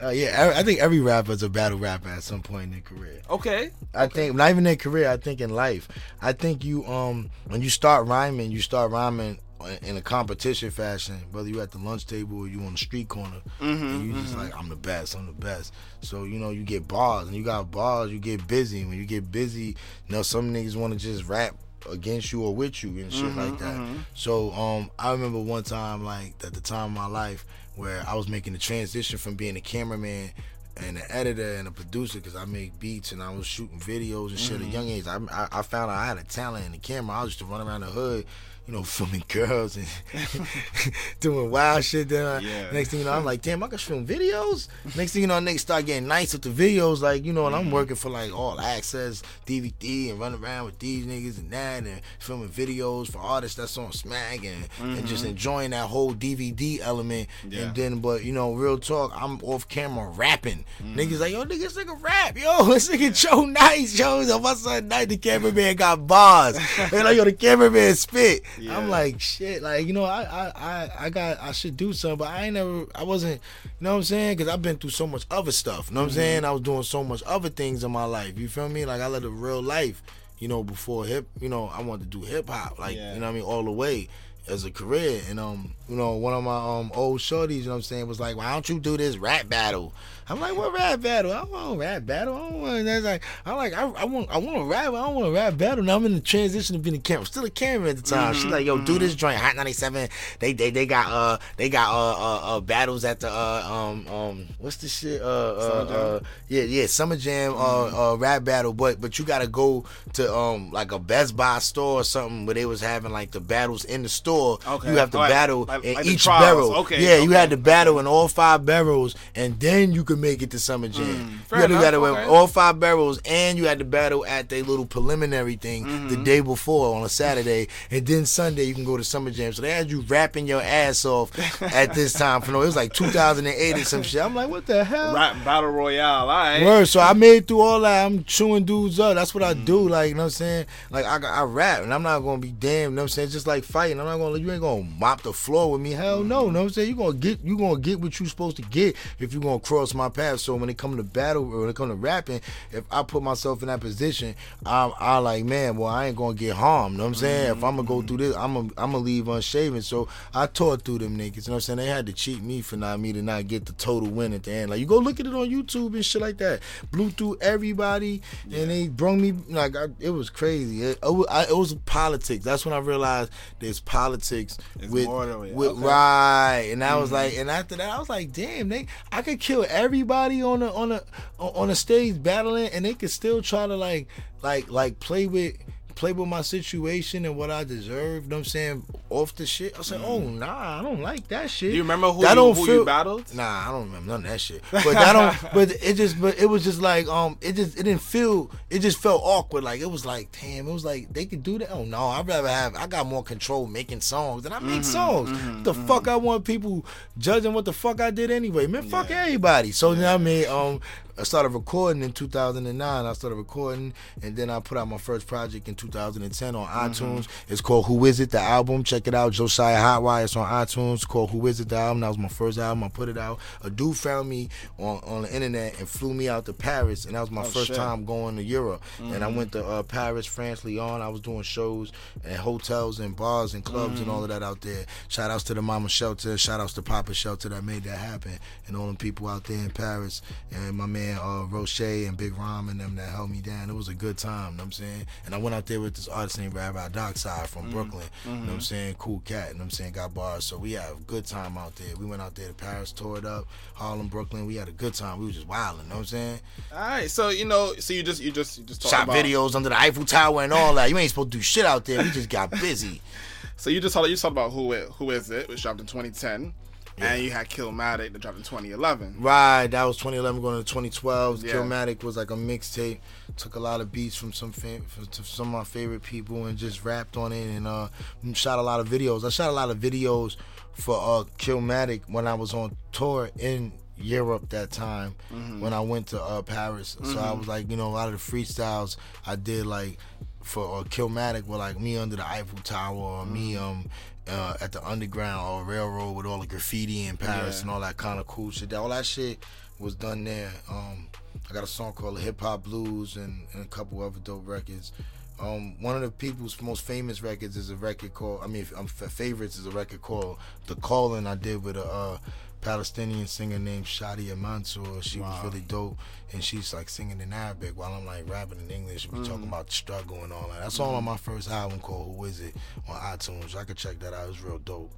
Uh, 0.00 0.08
yeah, 0.10 0.52
I, 0.54 0.60
I 0.60 0.62
think 0.62 0.78
every 0.80 1.00
rapper 1.00 1.32
is 1.32 1.42
a 1.42 1.48
battle 1.48 1.78
rapper 1.78 2.08
at 2.08 2.22
some 2.22 2.42
point 2.42 2.64
in 2.64 2.70
their 2.70 2.80
career. 2.80 3.20
okay 3.28 3.70
I 3.92 4.06
think 4.06 4.36
not 4.36 4.50
even 4.50 4.58
in 4.58 4.64
their 4.64 4.76
career. 4.76 5.08
I 5.08 5.16
think 5.16 5.40
in 5.40 5.50
life. 5.50 5.88
I 6.22 6.32
think 6.32 6.64
you 6.64 6.84
um 6.86 7.30
when 7.46 7.60
you 7.60 7.70
start 7.70 8.06
rhyming, 8.06 8.52
you 8.52 8.60
start 8.60 8.90
rhyming 8.92 9.38
in 9.82 9.96
a 9.96 10.00
competition 10.00 10.70
fashion. 10.70 11.16
Whether 11.30 11.48
you 11.48 11.60
at 11.60 11.70
the 11.70 11.78
lunch 11.78 12.06
table 12.06 12.40
or 12.40 12.48
you 12.48 12.60
on 12.60 12.72
the 12.72 12.78
street 12.78 13.08
corner, 13.08 13.40
mm-hmm, 13.60 13.86
and 13.86 14.06
you 14.06 14.12
just 14.14 14.32
mm-hmm. 14.32 14.42
like 14.42 14.58
I'm 14.58 14.68
the 14.68 14.76
best. 14.76 15.16
I'm 15.16 15.26
the 15.26 15.32
best. 15.32 15.72
So 16.00 16.24
you 16.24 16.38
know 16.38 16.50
you 16.50 16.62
get 16.62 16.88
bars 16.88 17.28
and 17.28 17.36
you 17.36 17.44
got 17.44 17.70
bars. 17.70 18.10
You 18.10 18.18
get 18.18 18.46
busy. 18.46 18.84
When 18.84 18.96
you 18.96 19.06
get 19.06 19.30
busy, 19.30 19.76
you 20.06 20.14
know 20.16 20.22
some 20.22 20.52
niggas 20.52 20.76
want 20.76 20.92
to 20.92 20.98
just 20.98 21.28
rap 21.28 21.56
against 21.90 22.32
you 22.32 22.42
or 22.42 22.54
with 22.54 22.82
you 22.82 22.90
and 22.90 23.12
shit 23.12 23.34
like 23.36 23.52
mm-hmm, 23.52 23.94
that. 23.94 24.04
So 24.14 24.52
um 24.52 24.90
I 24.98 25.12
remember 25.12 25.38
one 25.38 25.62
time 25.62 26.04
like 26.04 26.34
at 26.44 26.54
the 26.54 26.60
time 26.60 26.86
of 26.86 26.92
my 26.92 27.06
life 27.06 27.44
where 27.76 28.02
I 28.06 28.14
was 28.14 28.28
making 28.28 28.52
the 28.52 28.58
transition 28.58 29.18
from 29.18 29.34
being 29.34 29.56
a 29.56 29.60
cameraman 29.60 30.30
and 30.76 30.96
an 30.96 31.04
editor 31.08 31.54
and 31.54 31.68
a 31.68 31.70
producer 31.70 32.18
because 32.18 32.34
I 32.36 32.44
make 32.44 32.78
beats 32.78 33.12
and 33.12 33.22
I 33.22 33.30
was 33.30 33.46
shooting 33.46 33.78
videos 33.78 34.30
and 34.30 34.38
shit 34.38 34.60
at 34.60 34.62
a 34.62 34.70
young 34.70 34.88
age. 34.88 35.06
I, 35.06 35.18
I, 35.30 35.48
I 35.52 35.62
found 35.62 35.90
out 35.90 35.98
I 35.98 36.06
had 36.06 36.18
a 36.18 36.24
talent 36.24 36.66
in 36.66 36.72
the 36.72 36.78
camera. 36.78 37.16
I 37.16 37.24
was 37.24 37.36
just 37.36 37.48
running 37.48 37.68
around 37.68 37.82
the 37.82 37.86
hood, 37.86 38.26
you 38.66 38.72
know, 38.72 38.82
filming 38.82 39.22
girls 39.28 39.76
and 39.76 39.86
doing 41.20 41.50
wild 41.50 41.84
shit. 41.84 42.08
Then 42.08 42.24
I- 42.24 42.38
Yeah. 42.38 42.70
next 42.70 42.90
thing 42.90 43.00
you 43.00 43.04
know, 43.04 43.12
I'm 43.12 43.24
like, 43.24 43.42
damn, 43.42 43.62
I 43.62 43.68
can 43.68 43.78
film 43.78 44.06
videos. 44.06 44.68
Next 44.96 45.12
thing 45.12 45.22
you 45.22 45.28
know, 45.28 45.34
niggas 45.34 45.60
start 45.60 45.86
getting 45.86 46.08
nice 46.08 46.32
with 46.32 46.42
the 46.42 46.48
videos, 46.48 47.00
like 47.00 47.24
you 47.24 47.32
know, 47.32 47.46
and 47.46 47.54
I'm 47.54 47.64
mm-hmm. 47.64 47.72
working 47.72 47.96
for 47.96 48.08
like 48.08 48.32
all 48.32 48.58
access 48.60 49.22
DVD 49.46 50.10
and 50.10 50.20
running 50.20 50.42
around 50.42 50.66
with 50.66 50.78
these 50.78 51.04
niggas 51.04 51.38
and 51.38 51.50
that 51.50 51.84
and 51.84 52.00
filming 52.18 52.48
videos 52.48 53.10
for 53.10 53.18
artists 53.18 53.56
that's 53.56 53.76
on 53.76 53.92
Smack 53.92 54.44
and, 54.44 54.68
and 54.80 55.06
just 55.06 55.22
mm-hmm. 55.22 55.30
enjoying 55.30 55.70
that 55.70 55.86
whole 55.88 56.14
DVD 56.14 56.80
element. 56.80 57.28
Yeah. 57.46 57.64
And 57.64 57.74
then, 57.74 57.98
but 58.00 58.24
you 58.24 58.32
know, 58.32 58.54
real 58.54 58.78
talk, 58.78 59.12
I'm 59.14 59.42
off 59.42 59.68
camera 59.68 60.08
rapping. 60.08 60.64
Mm-hmm. 60.82 60.98
Niggas 60.98 61.20
like, 61.20 61.32
yo, 61.32 61.44
nigga, 61.44 61.60
this 61.60 61.76
nigga 61.76 62.02
rap, 62.02 62.38
yo, 62.38 62.64
this 62.72 62.88
nigga 62.88 63.14
Joe 63.14 63.44
Nice, 63.44 63.98
yo, 63.98 64.38
my 64.38 64.54
son 64.54 64.88
Night, 64.88 65.10
the 65.10 65.16
cameraman 65.18 65.76
got 65.76 66.06
bars. 66.06 66.58
They 66.90 67.02
like, 67.02 67.16
yo, 67.16 67.24
the 67.24 67.32
cameraman 67.32 67.94
spit. 67.94 68.42
Yeah. 68.58 68.76
I'm 68.76 68.88
like, 68.88 69.20
shit, 69.20 69.62
like 69.62 69.86
you 69.86 69.92
know, 69.92 70.04
I, 70.04 70.22
I, 70.22 70.52
I, 70.56 70.90
I 71.06 71.10
got, 71.10 71.40
I 71.40 71.52
should 71.52 71.76
do 71.76 71.92
something, 71.92 72.18
but 72.18 72.28
I 72.28 72.44
ain't 72.46 72.54
never, 72.54 72.86
I 72.94 73.02
wasn't, 73.02 73.40
you 73.64 73.70
know 73.80 73.92
what 73.92 73.96
I'm 73.98 74.02
saying? 74.04 74.36
Because 74.36 74.52
I've 74.52 74.62
been 74.62 74.76
through 74.76 74.90
so 74.90 75.06
much 75.06 75.24
other 75.30 75.52
stuff. 75.52 75.88
You 75.88 75.94
know 75.94 76.02
what 76.02 76.06
I'm 76.08 76.12
saying? 76.14 76.44
I 76.44 76.50
was 76.52 76.60
doing 76.62 76.82
so 76.82 77.02
much 77.04 77.22
other 77.26 77.48
things 77.48 77.84
in 77.84 77.90
my 77.92 78.04
life. 78.04 78.38
You 78.38 78.48
feel 78.48 78.68
me? 78.68 78.84
Like 78.84 79.00
I 79.00 79.06
led 79.06 79.24
a 79.24 79.28
real 79.28 79.62
life. 79.62 80.02
You 80.38 80.48
know, 80.48 80.62
before 80.64 81.04
hip, 81.04 81.26
you 81.40 81.48
know, 81.48 81.68
I 81.68 81.80
wanted 81.82 82.10
to 82.10 82.18
do 82.18 82.24
hip 82.26 82.48
hop, 82.50 82.78
like 82.78 82.96
Yeah. 82.96 83.14
you 83.14 83.20
know 83.20 83.26
what 83.26 83.32
I 83.32 83.34
mean, 83.34 83.44
all 83.44 83.64
the 83.64 83.70
way 83.72 84.08
as 84.46 84.64
a 84.64 84.70
career. 84.70 85.20
And 85.30 85.40
um, 85.40 85.72
you 85.88 85.96
know, 85.96 86.12
one 86.14 86.34
of 86.34 86.42
my 86.44 86.56
um 86.56 86.90
old 86.94 87.20
shorties, 87.20 87.58
you 87.58 87.64
know 87.64 87.70
what 87.70 87.76
I'm 87.76 87.82
saying, 87.82 88.08
was 88.08 88.20
like, 88.20 88.36
why 88.36 88.52
don't 88.52 88.68
you 88.68 88.78
do 88.80 88.96
this 88.96 89.16
rap 89.16 89.48
battle? 89.48 89.94
I'm 90.28 90.40
like, 90.40 90.56
what 90.56 90.72
rap 90.72 91.00
battle? 91.00 91.32
I 91.32 91.40
don't 91.40 91.50
want 91.50 91.78
rap 91.78 92.06
battle. 92.06 92.34
I 92.34 92.38
don't 92.38 92.60
want. 92.60 92.84
That's 92.84 93.04
like, 93.04 93.22
I'm 93.44 93.56
like, 93.56 93.74
I, 93.74 93.82
I 93.82 94.04
want, 94.04 94.30
I 94.30 94.38
want 94.38 94.58
a 94.58 94.64
rap. 94.64 94.88
I 94.88 94.90
don't 94.92 95.14
want 95.14 95.28
a 95.28 95.30
rap 95.30 95.56
battle. 95.56 95.84
Now 95.84 95.96
I'm 95.96 96.06
in 96.06 96.14
the 96.14 96.20
transition 96.20 96.76
of 96.76 96.82
being 96.82 96.96
a 96.96 97.00
camera. 97.00 97.26
Still 97.26 97.44
a 97.44 97.50
camera 97.50 97.90
at 97.90 97.96
the 97.96 98.02
time. 98.02 98.34
She's 98.34 98.46
like, 98.46 98.64
yo, 98.64 98.78
do 98.78 98.98
this 98.98 99.14
joint. 99.14 99.38
Hot 99.38 99.56
97. 99.56 100.08
They, 100.38 100.52
they, 100.52 100.70
they 100.70 100.86
got 100.86 101.06
uh, 101.06 101.38
they 101.56 101.68
got 101.68 101.90
uh, 101.92 102.12
uh, 102.12 102.56
uh 102.56 102.60
battles 102.60 103.04
at 103.04 103.20
the 103.20 103.30
uh, 103.30 103.68
um, 103.70 104.08
um, 104.08 104.46
what's 104.58 104.76
the 104.76 104.88
shit? 104.88 105.20
Uh, 105.20 105.24
uh, 105.24 105.86
Summer 105.86 105.98
uh 105.98 106.20
yeah, 106.48 106.62
yeah, 106.62 106.86
Summer 106.86 107.16
Jam, 107.16 107.54
uh, 107.54 108.12
uh, 108.12 108.16
rap 108.16 108.44
battle. 108.44 108.72
But, 108.72 109.00
but 109.00 109.18
you 109.18 109.24
gotta 109.24 109.46
go 109.46 109.84
to 110.14 110.34
um, 110.34 110.70
like 110.70 110.92
a 110.92 110.98
Best 110.98 111.36
Buy 111.36 111.58
store 111.58 112.00
or 112.00 112.04
something 112.04 112.46
where 112.46 112.54
they 112.54 112.66
was 112.66 112.80
having 112.80 113.12
like 113.12 113.30
the 113.30 113.40
battles 113.40 113.84
in 113.84 114.02
the 114.02 114.08
store. 114.08 114.58
Okay. 114.66 114.90
You 114.90 114.98
have 114.98 115.10
to 115.12 115.18
Like- 115.18 115.30
battle 115.30 115.64
like- 115.64 115.84
in 115.84 115.94
like 115.94 116.06
each 116.06 116.26
barrel. 116.26 116.74
Okay, 116.76 117.02
Yeah, 117.02 117.22
you 117.22 117.30
had 117.30 117.50
to 117.50 117.56
battle 117.56 117.98
in 117.98 118.06
all 118.06 118.28
five 118.28 118.64
barrels, 118.64 119.14
and 119.34 119.58
then 119.58 119.92
you 119.92 120.04
could 120.04 120.13
make 120.16 120.42
it 120.42 120.50
to 120.52 120.58
Summer 120.58 120.88
Jam. 120.88 121.04
Mm, 121.04 121.50
you 121.52 121.56
had 121.58 121.68
to 121.70 121.78
battle 121.80 122.04
okay. 122.06 122.24
all 122.24 122.46
five 122.46 122.78
barrels, 122.80 123.20
and 123.24 123.58
you 123.58 123.66
had 123.66 123.78
to 123.78 123.84
battle 123.84 124.24
at 124.26 124.48
their 124.48 124.62
little 124.62 124.86
preliminary 124.86 125.56
thing 125.56 125.84
Mm-hmm. 125.84 126.08
the 126.08 126.16
day 126.18 126.40
before 126.40 126.94
on 126.96 127.02
a 127.04 127.08
Saturday, 127.08 127.68
and 127.90 128.06
then 128.06 128.26
Sunday 128.26 128.64
you 128.64 128.74
can 128.74 128.84
go 128.84 128.96
to 128.96 129.04
Summer 129.04 129.30
Jam. 129.30 129.52
So 129.52 129.62
they 129.62 129.70
had 129.70 129.90
you 129.90 130.00
rapping 130.02 130.46
your 130.46 130.62
ass 130.62 131.04
off 131.04 131.30
at 131.62 131.94
this 131.94 132.12
time. 132.12 132.40
For 132.42 132.52
no, 132.52 132.62
it 132.62 132.66
was 132.66 132.76
like 132.76 132.92
2008 132.92 133.76
or 133.76 133.84
some 133.84 134.02
shit. 134.02 134.22
I'm 134.22 134.34
like, 134.34 134.48
what 134.48 134.66
the 134.66 134.84
hell? 134.84 135.14
rap 135.14 135.36
battle 135.44 135.70
royale 135.70 136.22
all 136.22 136.26
right 136.28 136.64
Word. 136.64 136.86
So 136.86 137.00
I 137.00 137.12
made 137.12 137.46
through 137.48 137.60
all 137.60 137.80
that. 137.80 138.06
I'm 138.06 138.24
chewing 138.24 138.64
dudes 138.64 138.98
up. 139.00 139.14
That's 139.14 139.34
what 139.34 139.42
I 139.42 139.54
Mm. 139.54 139.64
do. 139.64 139.88
Like, 139.88 140.08
you 140.08 140.14
know 140.14 140.22
what 140.22 140.24
I'm 140.26 140.30
saying? 140.30 140.66
Like, 140.90 141.04
I, 141.04 141.16
I 141.40 141.42
rap, 141.44 141.82
and 141.82 141.92
I'm 141.94 142.02
not 142.02 142.20
going 142.20 142.40
to 142.40 142.46
be 142.46 142.52
damned. 142.52 142.92
You 142.92 142.96
know 142.96 143.02
what 143.02 143.04
I'm 143.04 143.08
saying? 143.08 143.28
Just 143.30 143.46
like 143.46 143.64
fighting. 143.64 144.00
I'm 144.00 144.06
not 144.06 144.18
gonna 144.18 144.38
you 144.38 144.50
ain't 144.50 144.60
gonna 144.60 144.82
mop 144.98 145.22
the 145.22 145.32
floor 145.32 145.72
with 145.72 145.80
me. 145.80 145.92
Hell 145.92 146.22
no. 146.24 146.46
You 146.46 146.52
know 146.52 146.60
what 146.60 146.64
I'm 146.66 146.70
saying? 146.70 146.88
You 146.88 146.96
gonna 146.96 147.14
get 147.14 147.40
you 147.44 147.56
gonna 147.58 147.78
get 147.78 148.00
what 148.00 148.18
you're 148.18 148.28
supposed 148.28 148.56
to 148.56 148.62
get 148.62 148.96
if 149.18 149.32
you 149.34 149.40
gonna 149.40 149.58
cross 149.60 149.94
my 149.94 150.03
path. 150.08 150.40
So 150.40 150.54
when 150.54 150.68
it 150.68 150.78
come 150.78 150.96
to 150.96 151.02
battle 151.02 151.44
or 151.52 151.60
when 151.60 151.68
it 151.68 151.76
come 151.76 151.88
to 151.88 151.94
rapping, 151.94 152.40
if 152.72 152.84
I 152.90 153.02
put 153.02 153.22
myself 153.22 153.62
in 153.62 153.68
that 153.68 153.80
position, 153.80 154.34
I 154.64 154.92
I 154.98 155.18
like 155.18 155.44
man, 155.44 155.76
well 155.76 155.88
I 155.90 156.06
ain't 156.06 156.16
gonna 156.16 156.34
get 156.34 156.54
harmed. 156.56 156.94
You 156.94 156.98
know 156.98 157.04
what 157.04 157.08
I'm 157.08 157.14
saying? 157.14 157.56
If 157.58 157.64
I'm 157.64 157.76
gonna 157.76 157.88
go 157.88 158.02
through 158.02 158.18
this, 158.18 158.36
I'm 158.36 158.54
gonna 158.54 158.68
I'm 158.76 158.92
gonna 158.92 158.98
leave 158.98 159.28
unshaven. 159.28 159.82
So 159.82 160.08
I 160.32 160.46
tore 160.46 160.76
through 160.76 160.98
them 160.98 161.16
niggas. 161.16 161.46
You 161.46 161.50
know 161.50 161.54
what 161.54 161.54
I'm 161.54 161.60
saying? 161.60 161.76
They 161.78 161.86
had 161.86 162.06
to 162.06 162.12
cheat 162.12 162.42
me 162.42 162.60
for 162.60 162.76
not 162.76 163.00
me 163.00 163.12
to 163.12 163.22
not 163.22 163.46
get 163.48 163.66
the 163.66 163.72
total 163.72 164.08
win 164.08 164.32
at 164.32 164.44
the 164.44 164.52
end. 164.52 164.70
Like 164.70 164.80
you 164.80 164.86
go 164.86 164.98
look 164.98 165.20
at 165.20 165.26
it 165.26 165.34
on 165.34 165.48
YouTube 165.48 165.94
and 165.94 166.04
shit 166.04 166.22
like 166.22 166.38
that. 166.38 166.60
Blew 166.90 167.10
through 167.10 167.38
everybody 167.40 168.22
and 168.52 168.70
they 168.70 168.88
brung 168.88 169.20
me 169.20 169.32
like 169.48 169.76
I, 169.76 169.86
it 170.00 170.10
was 170.10 170.30
crazy. 170.30 170.82
It, 170.82 170.98
it, 171.02 171.14
was, 171.14 171.26
I, 171.30 171.44
it 171.44 171.56
was 171.56 171.74
politics. 171.86 172.44
That's 172.44 172.64
when 172.64 172.74
I 172.74 172.78
realized 172.78 173.30
there's 173.60 173.80
politics 173.80 174.58
It's 174.78 174.92
with 174.92 175.06
more 175.06 175.26
to 175.26 175.42
it. 175.42 175.54
with 175.54 175.70
Okay. 175.70 175.80
right. 175.80 176.68
And 176.72 176.82
I 176.84 176.96
was 176.96 177.06
mm-hmm. 177.06 177.14
like, 177.14 177.36
and 177.38 177.50
after 177.50 177.76
that, 177.76 177.90
I 177.90 177.98
was 177.98 178.08
like, 178.08 178.32
damn, 178.32 178.68
they 178.68 178.86
I 179.12 179.22
could 179.22 179.40
kill 179.40 179.64
everybody 179.94 180.42
on 180.42 180.60
a 180.60 180.72
on 180.72 180.90
a 180.90 181.00
on 181.38 181.70
a 181.70 181.74
stage 181.76 182.20
battling, 182.20 182.68
and 182.72 182.84
they 182.84 182.94
could 182.94 183.10
still 183.10 183.40
try 183.40 183.64
to 183.64 183.76
like 183.76 184.08
like 184.42 184.68
like 184.68 184.98
play 184.98 185.28
with. 185.28 185.56
Play 185.94 186.12
with 186.12 186.28
my 186.28 186.40
situation 186.40 187.24
and 187.24 187.36
what 187.36 187.50
I 187.50 187.62
deserve, 187.64 188.24
you 188.24 188.30
know 188.30 188.36
what 188.36 188.40
I'm 188.40 188.44
saying? 188.46 188.84
Off 189.10 189.34
the 189.36 189.46
shit. 189.46 189.78
I 189.78 189.82
said, 189.82 190.00
oh 190.04 190.18
nah, 190.18 190.80
I 190.80 190.82
don't 190.82 191.00
like 191.00 191.28
that 191.28 191.50
shit. 191.50 191.70
Do 191.70 191.76
you 191.76 191.82
remember 191.82 192.10
who, 192.10 192.22
That 192.22 192.30
you, 192.30 192.34
don't 192.34 192.56
who 192.56 192.66
feel- 192.66 192.74
you 192.76 192.84
battled? 192.84 193.32
Nah, 193.34 193.68
I 193.68 193.70
don't 193.70 193.86
remember 193.86 194.08
none 194.08 194.24
of 194.24 194.30
that 194.30 194.40
shit. 194.40 194.62
But 194.72 194.84
that 194.84 195.12
don't. 195.12 195.52
but 195.54 195.70
it 195.70 195.94
just. 195.94 196.20
But 196.20 196.38
it 196.38 196.46
was 196.46 196.64
just 196.64 196.80
like 196.80 197.06
um. 197.08 197.38
It 197.40 197.52
just. 197.54 197.78
It 197.78 197.84
didn't 197.84 198.02
feel. 198.02 198.50
It 198.70 198.80
just 198.80 198.98
felt 198.98 199.22
awkward. 199.24 199.62
Like 199.64 199.80
it 199.80 199.90
was 199.90 200.04
like 200.04 200.30
damn. 200.40 200.66
It 200.66 200.72
was 200.72 200.84
like 200.84 201.12
they 201.12 201.26
could 201.26 201.42
do 201.42 201.58
that. 201.58 201.70
Oh 201.70 201.84
no. 201.84 202.08
I'd 202.08 202.26
rather 202.26 202.48
have. 202.48 202.74
I 202.74 202.86
got 202.88 203.06
more 203.06 203.22
control 203.22 203.66
making 203.66 204.00
songs 204.00 204.42
than 204.42 204.52
I 204.52 204.58
make 204.58 204.82
songs. 204.84 205.30
the 205.64 205.74
fuck 205.74 206.08
I 206.08 206.16
want 206.16 206.44
people 206.44 206.84
judging 207.18 207.52
what 207.52 207.64
the 207.64 207.72
fuck 207.72 208.00
I 208.00 208.10
did 208.10 208.30
anyway. 208.30 208.66
Man, 208.66 208.82
fuck 208.82 209.10
everybody. 209.10 209.70
So 209.72 209.94
then 209.94 210.12
I 210.12 210.16
made 210.16 210.46
um. 210.46 210.80
I 211.16 211.22
started 211.22 211.50
recording 211.50 212.02
in 212.02 212.10
2009. 212.10 213.06
I 213.06 213.12
started 213.12 213.36
recording, 213.36 213.94
and 214.20 214.36
then 214.36 214.50
I 214.50 214.58
put 214.58 214.76
out 214.76 214.88
my 214.88 214.98
first 214.98 215.28
project 215.28 215.68
in 215.68 215.76
2010 215.76 216.56
on 216.56 216.66
mm-hmm. 216.66 216.78
iTunes. 216.90 217.28
It's 217.48 217.60
called 217.60 217.86
Who 217.86 218.04
Is 218.04 218.18
It? 218.18 218.30
The 218.30 218.40
album. 218.40 218.82
Check 218.82 219.06
it 219.06 219.14
out. 219.14 219.32
Josiah 219.32 219.76
Hotwire. 219.76 220.24
It's 220.24 220.34
on 220.34 220.48
iTunes. 220.48 220.94
It's 220.94 221.04
called 221.04 221.30
Who 221.30 221.46
Is 221.46 221.60
It? 221.60 221.68
The 221.68 221.76
album. 221.76 222.00
That 222.00 222.08
was 222.08 222.18
my 222.18 222.28
first 222.28 222.58
album. 222.58 222.82
I 222.82 222.88
put 222.88 223.08
it 223.08 223.16
out. 223.16 223.38
A 223.62 223.70
dude 223.70 223.96
found 223.96 224.28
me 224.28 224.48
on, 224.76 224.98
on 225.04 225.22
the 225.22 225.32
internet 225.32 225.78
and 225.78 225.88
flew 225.88 226.12
me 226.12 226.28
out 226.28 226.46
to 226.46 226.52
Paris, 226.52 227.04
and 227.04 227.14
that 227.14 227.20
was 227.20 227.30
my 227.30 227.42
oh, 227.42 227.44
first 227.44 227.68
shit. 227.68 227.76
time 227.76 228.04
going 228.04 228.34
to 228.34 228.42
Europe. 228.42 228.82
And 228.98 229.22
I 229.22 229.28
mm-hmm. 229.28 229.36
went 229.36 229.52
to 229.52 229.64
uh, 229.64 229.84
Paris, 229.84 230.26
France, 230.26 230.64
Lyon. 230.64 231.00
I 231.00 231.08
was 231.08 231.20
doing 231.20 231.42
shows 231.42 231.92
and 232.24 232.36
hotels 232.36 232.98
and 232.98 233.14
bars 233.14 233.54
and 233.54 233.64
clubs 233.64 234.00
and 234.00 234.10
all 234.10 234.24
of 234.24 234.30
mm. 234.30 234.32
that 234.32 234.42
out 234.42 234.62
there. 234.62 234.84
Shout 235.06 235.30
outs 235.30 235.44
to 235.44 235.54
the 235.54 235.62
Mama 235.62 235.88
Shelter. 235.88 236.36
Shout 236.36 236.60
outs 236.60 236.72
to 236.72 236.82
Papa 236.82 237.14
Shelter 237.14 237.48
that 237.50 237.62
made 237.62 237.84
that 237.84 237.98
happen, 237.98 238.32
and 238.66 238.76
all 238.76 238.88
the 238.88 238.96
people 238.96 239.28
out 239.28 239.44
there 239.44 239.58
in 239.58 239.70
Paris, 239.70 240.20
and 240.50 240.76
my 240.76 240.86
man 240.86 241.03
uh, 241.12 241.44
Roche 241.44 241.80
and 241.80 242.16
Big 242.16 242.36
Rom 242.36 242.68
and 242.68 242.80
them 242.80 242.96
that 242.96 243.08
held 243.08 243.30
me 243.30 243.40
down. 243.40 243.70
It 243.70 243.74
was 243.74 243.88
a 243.88 243.94
good 243.94 244.16
time. 244.16 244.52
You 244.52 244.56
know 244.56 244.62
what 244.62 244.66
I'm 244.66 244.72
saying? 244.72 245.06
And 245.26 245.34
I 245.34 245.38
went 245.38 245.54
out 245.54 245.66
there 245.66 245.80
with 245.80 245.94
this 245.94 246.08
artist 246.08 246.38
named 246.38 246.54
Rabbi 246.54 246.88
Dockside 246.88 247.48
from 247.48 247.70
Brooklyn. 247.70 248.06
You 248.24 248.32
know 248.32 248.40
what 248.40 248.50
I'm 248.50 248.60
saying? 248.60 248.96
Cool 248.98 249.22
cat. 249.24 249.48
You 249.48 249.54
know 249.54 249.58
what 249.58 249.64
I'm 249.64 249.70
saying? 249.70 249.92
Got 249.92 250.14
bars. 250.14 250.44
So 250.44 250.56
we 250.58 250.72
had 250.72 250.90
a 250.90 250.96
good 251.06 251.26
time 251.26 251.58
out 251.58 251.76
there. 251.76 251.94
We 251.96 252.06
went 252.06 252.22
out 252.22 252.34
there 252.34 252.48
to 252.48 252.54
Paris, 252.54 252.92
tore 252.92 253.18
it 253.18 253.24
up, 253.24 253.46
Harlem, 253.74 254.08
Brooklyn. 254.08 254.46
We 254.46 254.56
had 254.56 254.68
a 254.68 254.72
good 254.72 254.94
time. 254.94 255.20
We 255.20 255.26
was 255.26 255.34
just 255.34 255.48
wilding. 255.48 255.84
You 255.84 255.88
know 255.90 255.94
what 255.96 256.00
I'm 256.00 256.06
saying? 256.06 256.40
All 256.72 256.78
right, 256.78 257.10
so 257.10 257.28
you 257.28 257.44
know, 257.44 257.74
so 257.78 257.92
you 257.92 258.02
just 258.02 258.22
you 258.22 258.32
just 258.32 258.58
you 258.58 258.64
just 258.64 258.82
Shot 258.82 259.04
about, 259.04 259.16
videos 259.16 259.54
under 259.54 259.68
the 259.68 259.78
Eiffel 259.78 260.04
Tower 260.04 260.42
and 260.42 260.52
all 260.52 260.74
that. 260.74 260.90
You 260.90 260.98
ain't 260.98 261.10
supposed 261.10 261.32
to 261.32 261.38
do 261.38 261.42
shit 261.42 261.64
out 261.64 261.84
there. 261.84 262.02
We 262.02 262.10
just 262.10 262.28
got 262.30 262.50
busy. 262.50 263.00
So 263.56 263.70
you 263.70 263.80
just 263.80 263.94
talked 263.94 264.08
you 264.08 264.16
talked 264.16 264.32
about 264.32 264.52
who 264.52 264.72
it 264.72 264.88
who 264.98 265.10
is 265.10 265.30
it, 265.30 265.48
which 265.48 265.62
dropped 265.62 265.80
in 265.80 265.86
2010, 265.86 266.52
and 266.98 267.22
you 267.22 267.30
had 267.30 267.48
Killmatic 267.48 268.12
that 268.12 268.20
dropped 268.20 268.36
in 268.38 268.44
2011. 268.44 269.16
Right, 269.18 269.66
that 269.66 269.84
was 269.84 269.96
2011 269.96 270.40
going 270.40 270.58
to 270.58 270.64
2012. 270.64 271.44
Yeah. 271.44 271.54
Killmatic 271.54 272.02
was 272.02 272.16
like 272.16 272.30
a 272.30 272.36
mixtape. 272.36 273.00
Took 273.36 273.56
a 273.56 273.60
lot 273.60 273.80
of 273.80 273.90
beats 273.90 274.14
from 274.16 274.32
some 274.32 274.52
fam- 274.52 274.84
from 274.84 275.06
some 275.12 275.48
of 275.48 275.52
my 275.52 275.64
favorite 275.64 276.02
people 276.02 276.46
and 276.46 276.56
just 276.56 276.84
rapped 276.84 277.16
on 277.16 277.32
it 277.32 277.44
and 277.56 277.66
uh, 277.66 277.88
shot 278.34 278.58
a 278.58 278.62
lot 278.62 278.80
of 278.80 278.88
videos. 278.88 279.24
I 279.24 279.30
shot 279.30 279.50
a 279.50 279.52
lot 279.52 279.70
of 279.70 279.78
videos 279.78 280.36
for 280.72 280.96
uh, 280.96 281.24
Killmatic 281.38 282.02
when 282.08 282.26
I 282.26 282.34
was 282.34 282.54
on 282.54 282.76
tour 282.92 283.30
in 283.38 283.72
Europe 283.96 284.48
that 284.50 284.70
time 284.72 285.14
when 285.60 285.72
I 285.72 285.80
went 285.80 286.08
to 286.08 286.20
uh, 286.22 286.42
Paris. 286.42 286.96
So 287.04 287.18
I 287.18 287.32
was 287.32 287.46
like, 287.46 287.70
you 287.70 287.76
know, 287.76 287.88
a 287.88 287.94
lot 287.94 288.12
of 288.12 288.14
the 288.14 288.36
freestyles 288.36 288.96
I 289.26 289.36
did 289.36 289.66
like 289.66 289.98
for 290.42 290.80
uh, 290.80 290.84
Killmatic 290.84 291.46
were 291.46 291.56
like 291.56 291.78
me 291.80 291.96
under 291.96 292.16
the 292.16 292.26
Eiffel 292.26 292.58
Tower 292.58 292.96
or 292.96 293.26
me 293.26 293.56
um 293.56 293.88
uh, 294.28 294.54
at 294.60 294.72
the 294.72 294.86
underground 294.86 295.46
or 295.46 295.64
railroad 295.64 296.12
with 296.12 296.26
all 296.26 296.38
the 296.40 296.46
graffiti 296.46 297.06
in 297.06 297.16
Paris 297.16 297.56
Yeah. 297.56 297.62
and 297.62 297.70
all 297.70 297.80
that 297.80 297.96
kind 297.96 298.18
of 298.18 298.26
cool 298.26 298.50
shit. 298.50 298.70
That 298.70 298.76
all 298.78 298.88
that 298.90 299.06
shit 299.06 299.44
was 299.78 299.94
done 299.94 300.24
there. 300.24 300.50
Um, 300.70 301.08
I 301.50 301.52
got 301.52 301.64
a 301.64 301.66
song 301.68 301.92
called 301.92 302.18
Hip 302.20 302.40
Hop 302.40 302.64
Blues 302.64 303.16
and, 303.16 303.42
and 303.52 303.64
a 303.64 303.68
couple 303.68 304.02
other 304.02 304.18
dope 304.22 304.46
records. 304.46 304.92
Um, 305.40 305.80
one 305.82 305.96
of 305.96 306.02
the 306.02 306.10
people's 306.10 306.60
most 306.62 306.82
famous 306.82 307.20
records 307.22 307.56
is 307.56 307.68
a 307.70 307.76
record 307.76 308.14
called. 308.14 308.40
I 308.42 308.46
mean, 308.46 308.66
um, 308.76 308.86
favorites 308.86 309.58
is 309.58 309.66
a 309.66 309.70
record 309.72 310.00
called 310.00 310.38
"The 310.68 310.76
Calling." 310.76 311.26
I 311.26 311.34
did 311.34 311.64
with 311.64 311.76
a 311.76 311.84
uh, 311.84 312.18
Palestinian 312.64 313.26
singer 313.26 313.58
named 313.58 313.84
Shadia 313.84 314.36
Mansour. 314.36 315.02
She 315.02 315.20
was 315.20 315.44
really 315.44 315.60
dope, 315.60 315.98
and 316.32 316.42
she's 316.42 316.72
like 316.72 316.88
singing 316.88 317.20
in 317.20 317.32
Arabic 317.32 317.78
while 317.78 317.92
I'm 317.92 318.06
like 318.06 318.28
rapping 318.28 318.58
in 318.58 318.70
English. 318.70 319.08
We 319.10 319.18
talking 319.18 319.44
mm. 319.44 319.48
about 319.48 319.66
the 319.66 319.72
struggle 319.72 320.24
and 320.24 320.32
all 320.32 320.48
that. 320.48 320.60
That's 320.60 320.80
all 320.80 320.94
on 320.94 321.04
my 321.04 321.14
mm. 321.14 321.20
first 321.20 321.50
album 321.50 321.80
called 321.80 322.16
"Who 322.16 322.24
Is 322.24 322.40
It" 322.40 322.54
on 322.88 322.96
iTunes. 322.96 323.54
I 323.54 323.64
could 323.64 323.76
check 323.76 323.98
that 324.00 324.14
out. 324.14 324.30
It's 324.30 324.40
real 324.40 324.58
dope. 324.58 324.90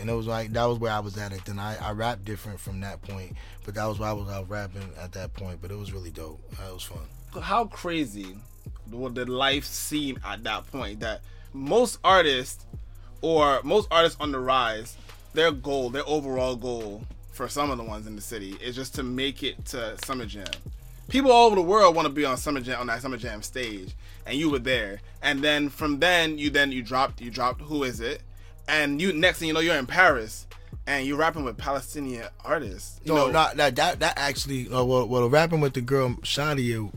And 0.00 0.08
it 0.08 0.12
was 0.12 0.28
like 0.28 0.52
that 0.52 0.64
was 0.64 0.78
where 0.78 0.92
I 0.92 1.00
was 1.00 1.18
at 1.18 1.32
it. 1.32 1.44
Then 1.44 1.58
I, 1.58 1.76
I 1.76 1.90
rapped 1.90 2.24
different 2.24 2.60
from 2.60 2.80
that 2.80 3.02
point, 3.02 3.34
but 3.64 3.74
that 3.74 3.84
was 3.86 3.98
why 3.98 4.10
I 4.10 4.12
was 4.12 4.28
out 4.28 4.48
rapping 4.48 4.88
at 5.00 5.12
that 5.12 5.34
point. 5.34 5.60
But 5.60 5.72
it 5.72 5.76
was 5.76 5.92
really 5.92 6.10
dope. 6.10 6.40
Uh, 6.60 6.70
it 6.70 6.74
was 6.74 6.84
fun. 6.84 7.42
How 7.42 7.64
crazy 7.64 8.36
would 8.90 9.16
the 9.16 9.26
life 9.26 9.64
seem 9.64 10.20
at 10.24 10.44
that 10.44 10.70
point? 10.70 11.00
That 11.00 11.22
most 11.52 11.98
artists 12.04 12.64
or 13.20 13.60
most 13.64 13.88
artists 13.90 14.16
on 14.20 14.30
the 14.30 14.38
rise, 14.38 14.96
their 15.38 15.52
goal, 15.52 15.88
their 15.88 16.06
overall 16.08 16.56
goal 16.56 17.04
for 17.30 17.48
some 17.48 17.70
of 17.70 17.78
the 17.78 17.84
ones 17.84 18.08
in 18.08 18.16
the 18.16 18.20
city 18.20 18.56
is 18.60 18.74
just 18.74 18.96
to 18.96 19.04
make 19.04 19.44
it 19.44 19.64
to 19.66 19.96
Summer 20.04 20.26
Jam. 20.26 20.44
People 21.06 21.30
all 21.30 21.46
over 21.46 21.54
the 21.54 21.62
world 21.62 21.94
want 21.94 22.06
to 22.06 22.12
be 22.12 22.24
on 22.24 22.36
Summer 22.36 22.60
Jam 22.60 22.80
on 22.80 22.88
that 22.88 23.00
Summer 23.00 23.16
Jam 23.16 23.40
stage, 23.42 23.94
and 24.26 24.36
you 24.36 24.50
were 24.50 24.58
there. 24.58 25.00
And 25.22 25.40
then 25.42 25.68
from 25.68 26.00
then 26.00 26.38
you 26.38 26.50
then 26.50 26.72
you 26.72 26.82
dropped 26.82 27.20
you 27.20 27.30
dropped 27.30 27.62
Who 27.62 27.84
Is 27.84 28.00
It, 28.00 28.20
and 28.66 29.00
you 29.00 29.12
next 29.12 29.38
thing 29.38 29.46
you 29.46 29.54
know 29.54 29.60
you're 29.60 29.76
in 29.76 29.86
Paris 29.86 30.48
and 30.88 31.06
you're 31.06 31.16
rapping 31.16 31.44
with 31.44 31.56
Palestinian 31.56 32.26
artists. 32.44 33.00
You 33.04 33.14
No, 33.14 33.26
know, 33.26 33.30
not 33.32 33.56
that 33.58 33.76
that 33.76 34.00
that 34.00 34.18
actually. 34.18 34.68
Uh, 34.68 34.82
well, 34.82 35.06
well, 35.06 35.28
rapping 35.30 35.60
with 35.60 35.74
the 35.74 35.80
girl 35.82 36.10
Shadia 36.22 36.92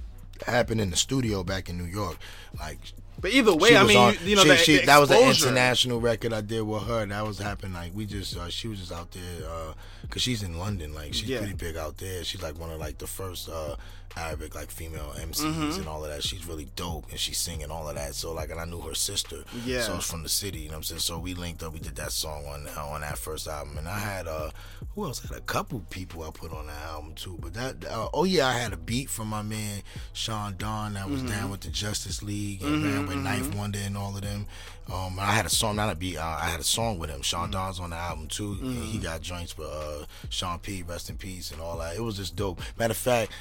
happened 0.47 0.81
in 0.81 0.89
the 0.89 0.97
studio 0.97 1.43
back 1.43 1.69
in 1.69 1.77
New 1.77 1.85
York. 1.85 2.17
Like 2.59 2.79
but 3.21 3.31
either 3.31 3.55
way, 3.55 3.77
I 3.77 3.83
mean, 3.83 3.97
on- 3.97 4.13
you, 4.23 4.29
you 4.31 4.35
know 4.35 4.41
she- 4.43 4.47
the, 4.49 4.57
she- 4.57 4.77
the 4.79 4.85
that 4.87 4.99
was 4.99 5.11
an 5.11 5.19
international 5.29 6.01
record 6.01 6.33
I 6.33 6.41
did 6.41 6.61
with 6.63 6.83
her. 6.83 7.05
That 7.05 7.25
was 7.25 7.37
happening 7.37 7.73
like 7.73 7.91
we 7.95 8.05
just 8.05 8.35
uh, 8.35 8.49
she 8.49 8.67
was 8.67 8.79
just 8.79 8.91
out 8.91 9.11
there 9.11 9.47
uh, 9.49 9.73
cause 10.09 10.21
she's 10.21 10.43
in 10.43 10.57
London. 10.57 10.93
Like 10.93 11.13
she's 11.13 11.29
Yeah. 11.29 11.37
pretty 11.39 11.53
big 11.53 11.77
out 11.77 11.97
there. 11.97 12.23
She's 12.23 12.41
like 12.41 12.59
one 12.59 12.71
of 12.71 12.79
like 12.79 12.97
the 12.97 13.07
first 13.07 13.47
uh, 13.49 13.75
Arabic 14.17 14.55
like 14.55 14.69
female 14.71 15.13
MCs 15.17 15.41
Mm-hmm. 15.51 15.79
and 15.79 15.87
all 15.87 16.03
of 16.03 16.11
that. 16.11 16.23
She's 16.23 16.45
really 16.45 16.67
dope 16.75 17.09
and 17.09 17.19
she's 17.19 17.37
singing 17.37 17.71
all 17.71 17.87
of 17.87 17.95
that. 17.95 18.15
So 18.15 18.33
like 18.33 18.49
and 18.51 18.59
I 18.59 18.65
knew 18.65 18.81
her 18.81 18.93
sister. 18.93 19.43
Yeah. 19.65 19.81
So 19.81 19.95
it's 19.95 20.09
from 20.09 20.23
the 20.23 20.29
city. 20.29 20.59
You 20.59 20.67
know 20.67 20.73
what 20.73 20.77
I'm 20.77 20.83
saying? 20.83 20.99
So 20.99 21.19
we 21.19 21.33
linked 21.33 21.63
up. 21.63 21.73
We 21.73 21.79
did 21.79 21.95
that 21.95 22.11
song 22.11 22.45
on 22.45 22.67
on 22.77 23.01
that 23.01 23.17
first 23.17 23.47
album. 23.47 23.77
And 23.77 23.87
I 23.87 23.99
had 23.99 24.27
uh 24.27 24.51
who 24.95 25.05
else? 25.05 25.21
I 25.23 25.33
had 25.33 25.37
a 25.37 25.45
couple 25.45 25.81
people 25.89 26.23
I 26.23 26.31
put 26.31 26.51
on 26.51 26.67
that 26.67 26.81
album 26.83 27.13
too. 27.15 27.37
But 27.41 27.53
that 27.53 27.85
uh, 27.85 28.09
oh 28.13 28.23
yeah, 28.25 28.47
I 28.47 28.53
had 28.53 28.73
a 28.73 28.77
beat 28.77 29.09
from 29.09 29.27
my 29.29 29.41
man 29.41 29.81
Sean 30.13 30.55
Don 30.57 30.93
that 30.93 31.09
was 31.09 31.23
down 31.23 31.49
with 31.49 31.61
the 31.61 31.69
Justice 31.69 32.21
League 32.21 32.61
and 32.63 32.83
ran 32.83 33.07
with 33.07 33.17
9th 33.17 33.55
Wonder 33.55 33.79
and 33.81 33.97
all 33.97 34.15
of 34.15 34.21
them. 34.21 34.45
Um, 34.91 35.17
I 35.19 35.27
had 35.31 35.45
a 35.45 35.49
song, 35.49 35.77
not 35.77 35.89
a 35.89 35.95
beat. 35.95 36.17
Uh, 36.17 36.23
I 36.41 36.45
had 36.49 36.59
a 36.59 36.63
song 36.63 36.99
with 36.99 37.09
him. 37.09 37.21
Sean 37.21 37.49
Don's 37.51 37.79
on 37.79 37.91
the 37.91 37.95
album 37.95 38.27
too. 38.27 38.55
He 38.55 38.97
got 38.97 39.21
joints 39.21 39.57
with 39.57 39.67
uh, 39.69 40.05
Sean 40.29 40.59
P. 40.59 40.83
Rest 40.83 41.09
in 41.09 41.15
peace 41.17 41.51
and 41.51 41.61
all 41.61 41.77
that. 41.77 41.95
It 41.95 42.01
was 42.01 42.17
just 42.17 42.35
dope. 42.35 42.59
Matter 42.77 42.91
of 42.91 42.97
fact, 42.97 43.31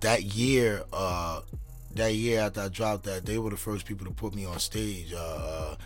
that 0.00 0.22
year, 0.22 0.82
uh, 0.92 1.40
that 1.94 2.14
year 2.14 2.40
after 2.40 2.60
I 2.62 2.68
dropped 2.68 3.04
that, 3.04 3.24
they 3.26 3.38
were 3.38 3.50
the 3.50 3.56
first 3.56 3.86
people 3.86 4.06
to 4.06 4.12
put 4.12 4.34
me 4.34 4.44
on 4.44 4.58
stage. 4.58 5.12
Uh, 5.16 5.76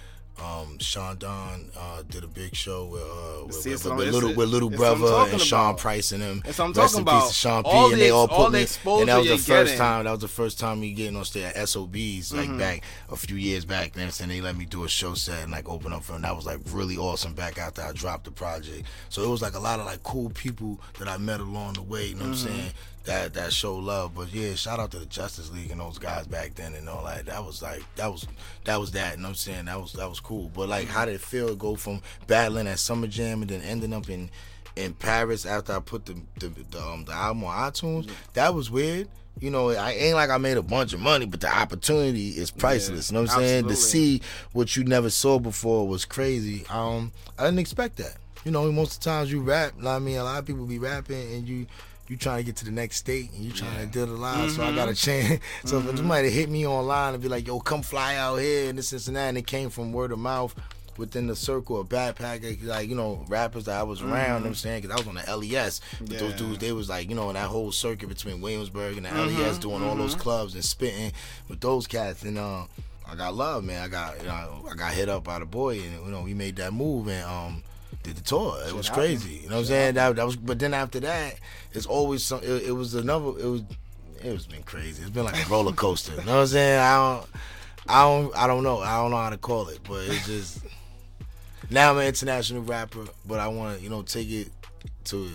um, 0.43 0.79
Sean 0.79 1.19
Don 1.19 1.71
uh, 1.77 2.03
did 2.09 2.25
a 2.25 2.27
big 2.27 2.55
show 2.57 2.87
with, 2.87 3.03
uh, 3.03 3.45
with, 3.47 3.55
See, 3.57 3.71
with, 3.73 3.81
it's 3.81 3.85
with 3.85 4.09
little 4.15 4.35
with 4.35 4.49
little 4.49 4.71
what 4.71 4.79
brother 4.79 5.31
and 5.33 5.39
Sean 5.41 5.71
about. 5.73 5.81
Price 5.81 6.13
and 6.13 6.23
them. 6.23 6.41
That's 6.43 6.59
what 6.59 6.65
I'm 6.65 6.73
Rest 6.73 6.95
talking 6.95 6.99
in 7.01 7.05
peace 7.05 7.13
about. 7.13 7.29
to 7.29 7.35
Sean 7.35 7.63
P. 7.65 7.69
All 7.69 7.85
and 7.85 7.93
the 7.93 7.99
they 7.99 8.11
all 8.11 8.27
all 8.27 8.45
put 8.47 8.53
the 8.53 8.59
me. 8.87 9.01
And 9.01 9.09
that 9.11 9.19
was 9.19 9.29
the 9.29 9.37
first 9.37 9.47
getting. 9.49 9.79
time. 9.79 10.05
That 10.05 10.13
was 10.13 10.21
the 10.21 10.29
first 10.29 10.59
time 10.59 10.81
me 10.81 10.93
getting 10.95 11.15
on 11.17 11.27
stage 11.27 11.45
at 11.55 11.69
SOBs, 11.69 12.33
like 12.33 12.49
Mm-hmm. 12.49 12.59
back 12.59 12.83
a 13.11 13.17
few 13.17 13.37
years 13.37 13.67
back. 13.67 13.95
And 13.97 14.11
then 14.11 14.29
they 14.31 14.41
let 14.41 14.57
me 14.57 14.65
do 14.65 14.85
a 14.85 14.89
show 14.89 15.13
set 15.13 15.43
and 15.43 15.53
like 15.53 15.69
open 15.69 15.93
up 15.93 16.05
for 16.05 16.13
them. 16.13 16.23
That 16.23 16.35
was 16.35 16.47
like 16.47 16.61
really 16.73 16.97
awesome. 16.97 17.35
Back 17.35 17.59
after 17.59 17.83
I 17.83 17.93
dropped 17.93 18.25
the 18.25 18.31
project, 18.31 18.87
so 19.11 19.23
it 19.23 19.29
was 19.29 19.43
like 19.43 19.55
a 19.55 19.61
lot 19.61 19.79
of 19.79 19.85
like 19.85 20.03
cool 20.05 20.31
people 20.31 20.81
that 20.99 21.07
I 21.07 21.19
met 21.19 21.41
along 21.41 21.75
the 21.75 21.83
way. 21.83 22.07
You 22.07 22.15
know 22.15 22.29
what 22.29 22.37
Mm-hmm. 22.39 22.49
I'm 22.49 22.55
saying? 22.57 22.71
That 23.05 23.33
that 23.35 23.53
show 23.53 23.77
love. 23.77 24.15
But 24.15 24.33
yeah, 24.33 24.55
shout 24.55 24.79
out 24.79 24.91
to 24.91 24.99
the 24.99 25.07
Justice 25.07 25.51
League 25.51 25.71
and 25.71 25.81
those 25.81 25.99
guys 25.99 26.27
back 26.27 26.55
then 26.55 26.75
and 26.75 26.89
all 26.89 27.05
that. 27.07 27.27
That 27.27 27.45
was 27.45 27.63
like 27.63 27.83
that 27.97 28.13
was 28.13 28.27
that 28.65 28.79
was 28.79 28.91
that. 28.93 29.17
You 29.17 29.23
know 29.23 29.25
what 29.25 29.29
I'm 29.31 29.35
saying? 29.37 29.65
That 29.65 29.81
was 29.81 29.93
that 29.95 30.09
was 30.09 30.21
cool. 30.21 30.51
But 30.55 30.69
like, 30.69 30.87
how 30.87 31.07
did 31.07 31.15
it 31.15 31.21
feel 31.21 31.49
to 31.49 31.55
go 31.55 31.77
from 31.77 32.03
battling 32.27 32.67
at 32.67 32.79
Summer 32.79 33.07
Jam 33.07 33.41
and 33.41 33.51
then 33.51 33.63
ending 33.63 33.95
up 33.95 34.11
in 34.11 34.31
in 34.77 34.93
Paris 34.95 35.47
after 35.47 35.75
I 35.75 35.81
put 35.81 36.07
the 36.07 36.17
the, 36.39 36.49
the, 36.71 36.83
um, 36.83 37.05
the 37.07 37.13
album 37.13 37.45
on 37.45 37.73
iTunes? 37.73 38.11
That 38.35 38.55
was 38.55 38.71
weird. 38.71 39.09
You 39.39 39.51
know, 39.51 39.71
I 39.71 39.93
ain't 39.93 40.17
like 40.17 40.29
I 40.29 40.37
made 40.37 40.59
a 40.59 40.63
bunch 40.63 40.93
of 40.93 41.01
money, 41.01 41.25
but 41.25 41.41
the 41.41 41.49
opportunity 41.49 42.31
is 42.31 42.51
priceless. 42.51 43.11
you 43.11 43.15
know 43.15 43.23
what 43.23 43.31
I'm 43.31 43.39
saying? 43.39 43.69
To 43.69 43.77
see 43.77 44.21
what 44.53 44.77
you 44.77 44.85
never 44.85 45.09
saw 45.09 45.39
before 45.39 45.89
was 45.89 46.05
crazy. 46.05 46.67
Um, 46.69 47.13
I 47.39 47.45
didn't 47.45 47.61
expect 47.61 47.97
that. 47.97 48.17
You 48.45 48.51
know, 48.51 48.71
most 48.71 48.99
of 48.99 49.01
the 49.01 49.11
times 49.11 49.33
you 49.33 49.41
rap, 49.41 49.73
I 49.85 49.99
mean, 49.99 50.19
a 50.19 50.25
lot 50.25 50.41
of 50.41 50.47
people 50.47 50.67
be 50.67 50.79
rapping 50.79 51.33
and 51.35 51.49
you 51.49 51.67
you 52.11 52.17
trying 52.17 52.39
to 52.39 52.45
get 52.45 52.57
to 52.57 52.65
the 52.65 52.73
next 52.73 52.97
state 52.97 53.31
and 53.33 53.45
you 53.45 53.53
trying 53.53 53.79
to 53.79 53.87
deal 53.87 54.07
the 54.07 54.13
line. 54.13 54.51
So 54.51 54.63
I 54.63 54.67
mm-hmm. 54.67 54.77
got 54.77 54.89
a 54.89 54.95
chance. 54.95 55.41
So 55.65 55.79
if 55.79 55.85
mm-hmm. 55.85 55.97
somebody 55.97 56.31
hit 56.31 56.51
me 56.51 56.67
online 56.67 57.15
and 57.15 57.23
be 57.23 57.29
like, 57.29 57.47
"Yo, 57.47 57.61
come 57.61 57.83
fly 57.83 58.17
out 58.17 58.37
here," 58.37 58.69
and 58.69 58.79
this, 58.79 58.91
this, 58.91 59.07
and 59.07 59.17
that, 59.17 59.29
and 59.29 59.39
it 59.39 59.47
came 59.47 59.71
from 59.71 59.93
word 59.93 60.11
of 60.11 60.19
mouth 60.19 60.55
within 60.97 61.29
the 61.29 61.37
circle 61.37 61.81
of 61.81 61.89
backpack, 61.89 62.65
like 62.65 62.89
you 62.89 62.97
know, 62.97 63.25
rappers 63.29 63.67
that 63.67 63.79
I 63.79 63.85
was 63.85 64.03
around. 64.03 64.11
You 64.11 64.17
know 64.17 64.23
what 64.23 64.37
I'm 64.39 64.43
mm-hmm. 64.45 64.55
saying 64.55 64.83
because 64.83 64.97
I 64.97 64.99
was 64.99 65.07
on 65.07 65.15
the 65.15 65.37
LES. 65.37 65.81
But 66.01 66.19
those 66.19 66.35
dudes, 66.35 66.59
they 66.59 66.73
was 66.73 66.89
like, 66.89 67.09
you 67.09 67.15
know, 67.15 67.29
in 67.29 67.35
that 67.35 67.47
whole 67.47 67.71
circuit 67.71 68.09
between 68.09 68.41
Williamsburg 68.41 68.97
and 68.97 69.07
the 69.07 69.11
LES, 69.11 69.59
doing 69.59 69.85
all 69.85 69.95
those 69.95 70.17
clubs 70.17 70.55
and 70.55 70.65
spitting 70.65 71.13
with 71.49 71.61
those 71.61 71.87
cats. 71.87 72.25
And 72.25 72.39
uh, 72.39 72.65
I 73.07 73.15
got 73.15 73.35
love, 73.35 73.63
man. 73.63 73.83
I 73.83 73.89
got, 73.89 74.19
you 74.21 74.27
know, 74.27 74.67
I 74.71 74.75
got 74.75 74.93
hit 74.93 75.09
up 75.09 75.23
by 75.23 75.39
the 75.39 75.47
boy, 75.47 75.81
and 75.81 76.07
you 76.07 76.11
know, 76.11 76.23
we 76.23 76.35
made 76.35 76.57
that 76.57 76.73
move 76.73 77.09
and 77.09 77.25
um. 77.25 77.63
Did 78.03 78.17
the 78.17 78.23
tour? 78.23 78.57
It 78.67 78.75
was 78.75 78.89
crazy. 78.89 79.41
You 79.43 79.49
know 79.49 79.57
what 79.57 79.61
I'm 79.61 79.67
saying? 79.67 79.95
That, 79.95 80.17
that 80.17 80.25
was. 80.25 80.37
But 80.37 80.59
then 80.59 80.73
after 80.73 81.01
that, 81.01 81.35
it's 81.73 81.87
always 81.87 82.25
some. 82.25 82.41
It, 82.43 82.69
it 82.69 82.73
was 82.73 82.95
another. 82.95 83.29
It 83.39 83.47
was. 83.47 83.63
It 84.23 84.33
was 84.33 84.47
been 84.47 84.63
crazy. 84.63 85.03
It's 85.03 85.11
been 85.11 85.25
like 85.25 85.47
a 85.47 85.49
roller 85.51 85.73
coaster. 85.73 86.13
You 86.13 86.25
know 86.25 86.35
what 86.35 86.41
I'm 86.41 86.47
saying? 86.47 86.81
I 86.81 86.97
don't. 86.97 87.27
I 87.89 88.03
don't. 88.03 88.37
I 88.37 88.47
don't 88.47 88.63
know. 88.63 88.81
I 88.81 88.97
don't 88.97 89.11
know 89.11 89.19
how 89.19 89.31
to 89.31 89.39
call 89.39 89.69
it, 89.69 89.81
but 89.87 90.07
it's 90.07 90.27
just. 90.27 90.61
Now 91.71 91.93
I'm 91.93 91.99
an 91.99 92.07
international 92.07 92.63
rapper, 92.63 93.05
but 93.27 93.39
I 93.39 93.49
want 93.49 93.79
to, 93.79 93.85
you 93.85 93.91
know, 93.91 94.03
take 94.03 94.29
it 94.29 94.49
to 95.05 95.31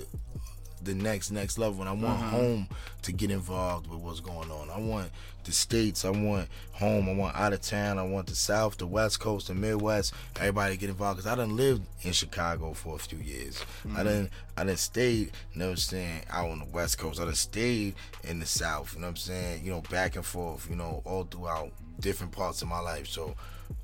the 0.86 0.96
next 0.96 1.32
next 1.32 1.58
level. 1.58 1.82
And 1.82 1.90
I 1.90 1.94
want 1.94 2.22
uh-huh. 2.22 2.30
home 2.30 2.68
to 3.02 3.12
get 3.12 3.32
involved 3.32 3.88
with 3.88 4.00
what's 4.00 4.20
going 4.20 4.50
on. 4.52 4.70
I 4.70 4.80
want 4.80 5.10
the 5.44 5.52
states. 5.52 6.06
I 6.06 6.10
want 6.10 6.48
home. 6.72 7.10
I 7.10 7.14
want 7.14 7.36
out 7.36 7.54
of 7.54 7.62
town. 7.62 8.00
I 8.00 8.04
want 8.04 8.28
the 8.28 8.36
South, 8.36 8.78
the 8.78 8.88
West 8.88 9.20
Coast, 9.20 9.48
the 9.48 9.56
Midwest. 9.56 10.14
Everybody 10.38 10.76
to 10.76 10.80
get 10.80 10.90
involved 10.90 11.18
because 11.18 11.32
I 11.32 11.36
done 11.36 11.56
lived 11.56 11.84
in 12.02 12.14
Chicago 12.14 12.74
for 12.74 12.96
a 12.96 13.00
few 13.00 13.20
years. 13.20 13.64
I 13.84 13.88
mm-hmm. 13.88 13.98
didn't 14.04 14.30
I 14.58 14.64
done 14.64 14.78
stayed. 14.78 15.32
You 15.54 15.60
know 15.60 15.66
what 15.66 15.72
I'm 15.72 15.78
saying? 15.78 16.22
Out 16.30 16.50
on 16.50 16.60
the 16.60 16.66
West 16.66 16.98
Coast. 16.98 17.20
I 17.20 17.26
done 17.26 17.36
stayed 17.36 17.96
in 18.24 18.40
the 18.40 18.46
South. 18.46 18.94
You 18.94 19.02
know 19.02 19.08
what 19.08 19.12
I'm 19.12 19.18
saying? 19.18 19.66
You 19.66 19.72
know, 19.72 19.82
back 19.90 20.16
and 20.16 20.26
forth. 20.26 20.70
You 20.70 20.76
know, 20.76 21.02
all 21.06 21.24
throughout 21.24 21.72
different 22.00 22.32
parts 22.32 22.62
of 22.62 22.68
my 22.68 22.80
life. 22.80 23.08
So 23.08 23.36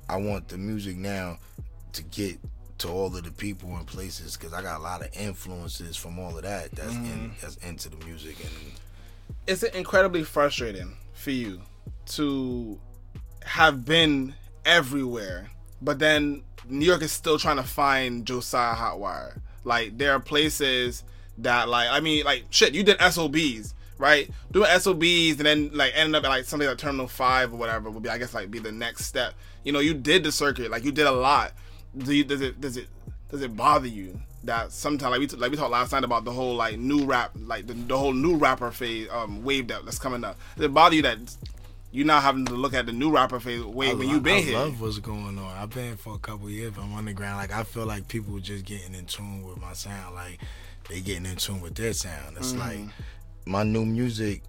I 0.08 0.16
want 0.16 0.48
the 0.48 0.58
music 0.58 0.96
now 0.96 1.38
to 1.92 2.02
get 2.02 2.38
to 2.82 2.88
all 2.88 3.06
of 3.06 3.22
the 3.22 3.30
people 3.30 3.76
and 3.76 3.86
places 3.86 4.36
because 4.36 4.52
I 4.52 4.60
got 4.60 4.80
a 4.80 4.82
lot 4.82 5.02
of 5.02 5.08
influences 5.16 5.96
from 5.96 6.18
all 6.18 6.36
of 6.36 6.42
that 6.42 6.72
that's 6.72 6.94
in, 6.94 7.04
mm. 7.04 7.40
that's 7.40 7.56
into 7.58 7.88
the 7.88 8.04
music 8.04 8.36
and 8.40 8.50
Is 9.46 9.62
it 9.62 9.74
incredibly 9.76 10.24
frustrating 10.24 10.96
for 11.14 11.30
you 11.30 11.60
to 12.06 12.80
have 13.44 13.84
been 13.84 14.34
everywhere, 14.64 15.48
but 15.80 16.00
then 16.00 16.42
New 16.68 16.84
York 16.84 17.02
is 17.02 17.12
still 17.12 17.38
trying 17.38 17.56
to 17.56 17.62
find 17.62 18.26
Josiah 18.26 18.74
Hotwire? 18.74 19.40
Like 19.62 19.96
there 19.96 20.12
are 20.12 20.20
places 20.20 21.04
that 21.38 21.68
like 21.68 21.88
I 21.88 22.00
mean 22.00 22.24
like 22.24 22.46
shit, 22.50 22.74
you 22.74 22.82
did 22.82 23.00
SOBs, 23.00 23.74
right? 23.96 24.28
Doing 24.50 24.68
SOBs 24.76 25.38
and 25.38 25.46
then 25.46 25.70
like 25.72 25.92
ending 25.94 26.16
up 26.16 26.24
at 26.24 26.30
like 26.30 26.46
something 26.46 26.68
like 26.68 26.78
Terminal 26.78 27.06
Five 27.06 27.52
or 27.52 27.56
whatever 27.58 27.90
would 27.90 28.02
be 28.02 28.08
I 28.08 28.18
guess 28.18 28.34
like 28.34 28.50
be 28.50 28.58
the 28.58 28.72
next 28.72 29.04
step. 29.04 29.34
You 29.62 29.70
know, 29.70 29.78
you 29.78 29.94
did 29.94 30.24
the 30.24 30.32
circuit, 30.32 30.68
like 30.72 30.82
you 30.82 30.90
did 30.90 31.06
a 31.06 31.12
lot. 31.12 31.52
Do 31.96 32.14
you, 32.14 32.24
does 32.24 32.40
it 32.40 32.60
does 32.60 32.76
it 32.76 32.88
does 33.30 33.42
it 33.42 33.56
bother 33.56 33.86
you 33.88 34.20
that 34.44 34.72
sometimes 34.72 35.10
like 35.10 35.20
we 35.20 35.26
t- 35.26 35.36
like 35.36 35.50
we 35.50 35.56
talked 35.56 35.70
last 35.70 35.92
night 35.92 36.04
about 36.04 36.24
the 36.24 36.32
whole 36.32 36.54
like 36.54 36.78
new 36.78 37.04
rap 37.04 37.32
like 37.46 37.66
the, 37.66 37.74
the 37.74 37.96
whole 37.96 38.12
new 38.12 38.36
rapper 38.36 38.70
phase 38.70 39.08
um 39.10 39.44
wave 39.44 39.68
that 39.68 39.84
that's 39.84 39.98
coming 39.98 40.24
up? 40.24 40.38
Does 40.56 40.66
it 40.66 40.74
bother 40.74 40.96
you 40.96 41.02
that 41.02 41.18
you 41.90 42.04
now 42.04 42.20
having 42.20 42.46
to 42.46 42.54
look 42.54 42.72
at 42.72 42.86
the 42.86 42.92
new 42.92 43.10
rapper 43.10 43.38
phase 43.38 43.62
wave 43.62 43.98
when 43.98 44.08
I, 44.08 44.12
you 44.12 44.20
been 44.20 44.38
I 44.38 44.40
here? 44.40 44.58
I 44.58 44.62
love 44.62 44.80
what's 44.80 44.98
going 44.98 45.38
on. 45.38 45.56
I've 45.56 45.70
been 45.70 45.96
for 45.96 46.14
a 46.14 46.18
couple 46.18 46.48
years. 46.48 46.72
I'm 46.78 46.94
underground. 46.94 47.36
Like 47.36 47.52
I 47.52 47.64
feel 47.64 47.86
like 47.86 48.08
people 48.08 48.38
just 48.38 48.64
getting 48.64 48.94
in 48.94 49.04
tune 49.06 49.42
with 49.42 49.60
my 49.60 49.74
sound. 49.74 50.14
Like 50.14 50.40
they 50.88 51.00
getting 51.00 51.26
in 51.26 51.36
tune 51.36 51.60
with 51.60 51.74
their 51.74 51.92
sound. 51.92 52.36
It's 52.38 52.54
like 52.54 52.80
my 53.44 53.62
new 53.62 53.84
music 53.84 54.42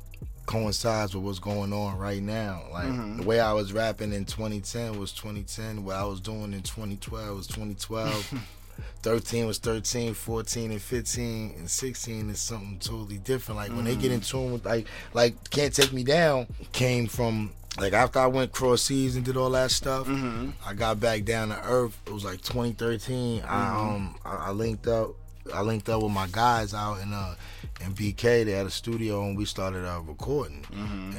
coincides 0.45 1.15
with 1.15 1.23
what's 1.23 1.39
going 1.39 1.73
on 1.73 1.97
right 1.97 2.21
now. 2.21 2.63
Like 2.71 2.86
mm-hmm. 2.86 3.17
the 3.17 3.23
way 3.23 3.39
I 3.39 3.53
was 3.53 3.73
rapping 3.73 4.13
in 4.13 4.25
2010 4.25 4.99
was 4.99 5.12
2010. 5.13 5.84
What 5.84 5.95
I 5.95 6.03
was 6.03 6.19
doing 6.19 6.53
in 6.53 6.62
2012 6.62 7.38
was 7.38 7.47
2012. 7.47 8.39
13 9.03 9.45
was 9.45 9.60
13, 9.60 10.13
14 10.13 10.71
and 10.71 10.82
15 10.82 11.53
and 11.58 11.69
16 11.69 12.29
is 12.29 12.39
something 12.39 12.79
totally 12.79 13.19
different. 13.19 13.58
Like 13.58 13.71
when 13.71 13.86
they 13.86 13.95
get 13.95 14.06
mm-hmm. 14.06 14.13
in 14.13 14.21
tune 14.21 14.53
with 14.53 14.65
like 14.65 14.88
like 15.13 15.49
Can't 15.49 15.73
Take 15.73 15.93
Me 15.93 16.03
Down 16.03 16.47
came 16.71 17.08
from 17.08 17.51
like 17.79 17.93
after 17.93 18.19
I 18.19 18.27
went 18.27 18.51
cross 18.51 18.84
seas 18.84 19.15
and 19.15 19.25
did 19.25 19.38
all 19.38 19.49
that 19.51 19.71
stuff, 19.71 20.08
mm-hmm. 20.08 20.51
I 20.65 20.73
got 20.73 20.99
back 20.99 21.23
down 21.23 21.49
to 21.49 21.62
earth. 21.63 21.99
It 22.06 22.13
was 22.13 22.25
like 22.25 22.41
2013. 22.41 23.43
I 23.43 23.67
um 23.67 24.15
I, 24.25 24.47
I 24.47 24.51
linked 24.51 24.88
up 24.88 25.15
I 25.53 25.62
linked 25.62 25.89
up 25.89 26.01
with 26.03 26.12
my 26.12 26.27
guys 26.32 26.73
out 26.73 27.01
in 27.01 27.12
uh 27.13 27.36
in 27.82 27.93
BK. 27.93 28.45
They 28.45 28.51
had 28.51 28.65
a 28.65 28.71
studio 28.71 29.23
and 29.23 29.38
we 29.38 29.45
started 29.45 29.86
uh, 29.86 29.99
recording. 30.01 30.65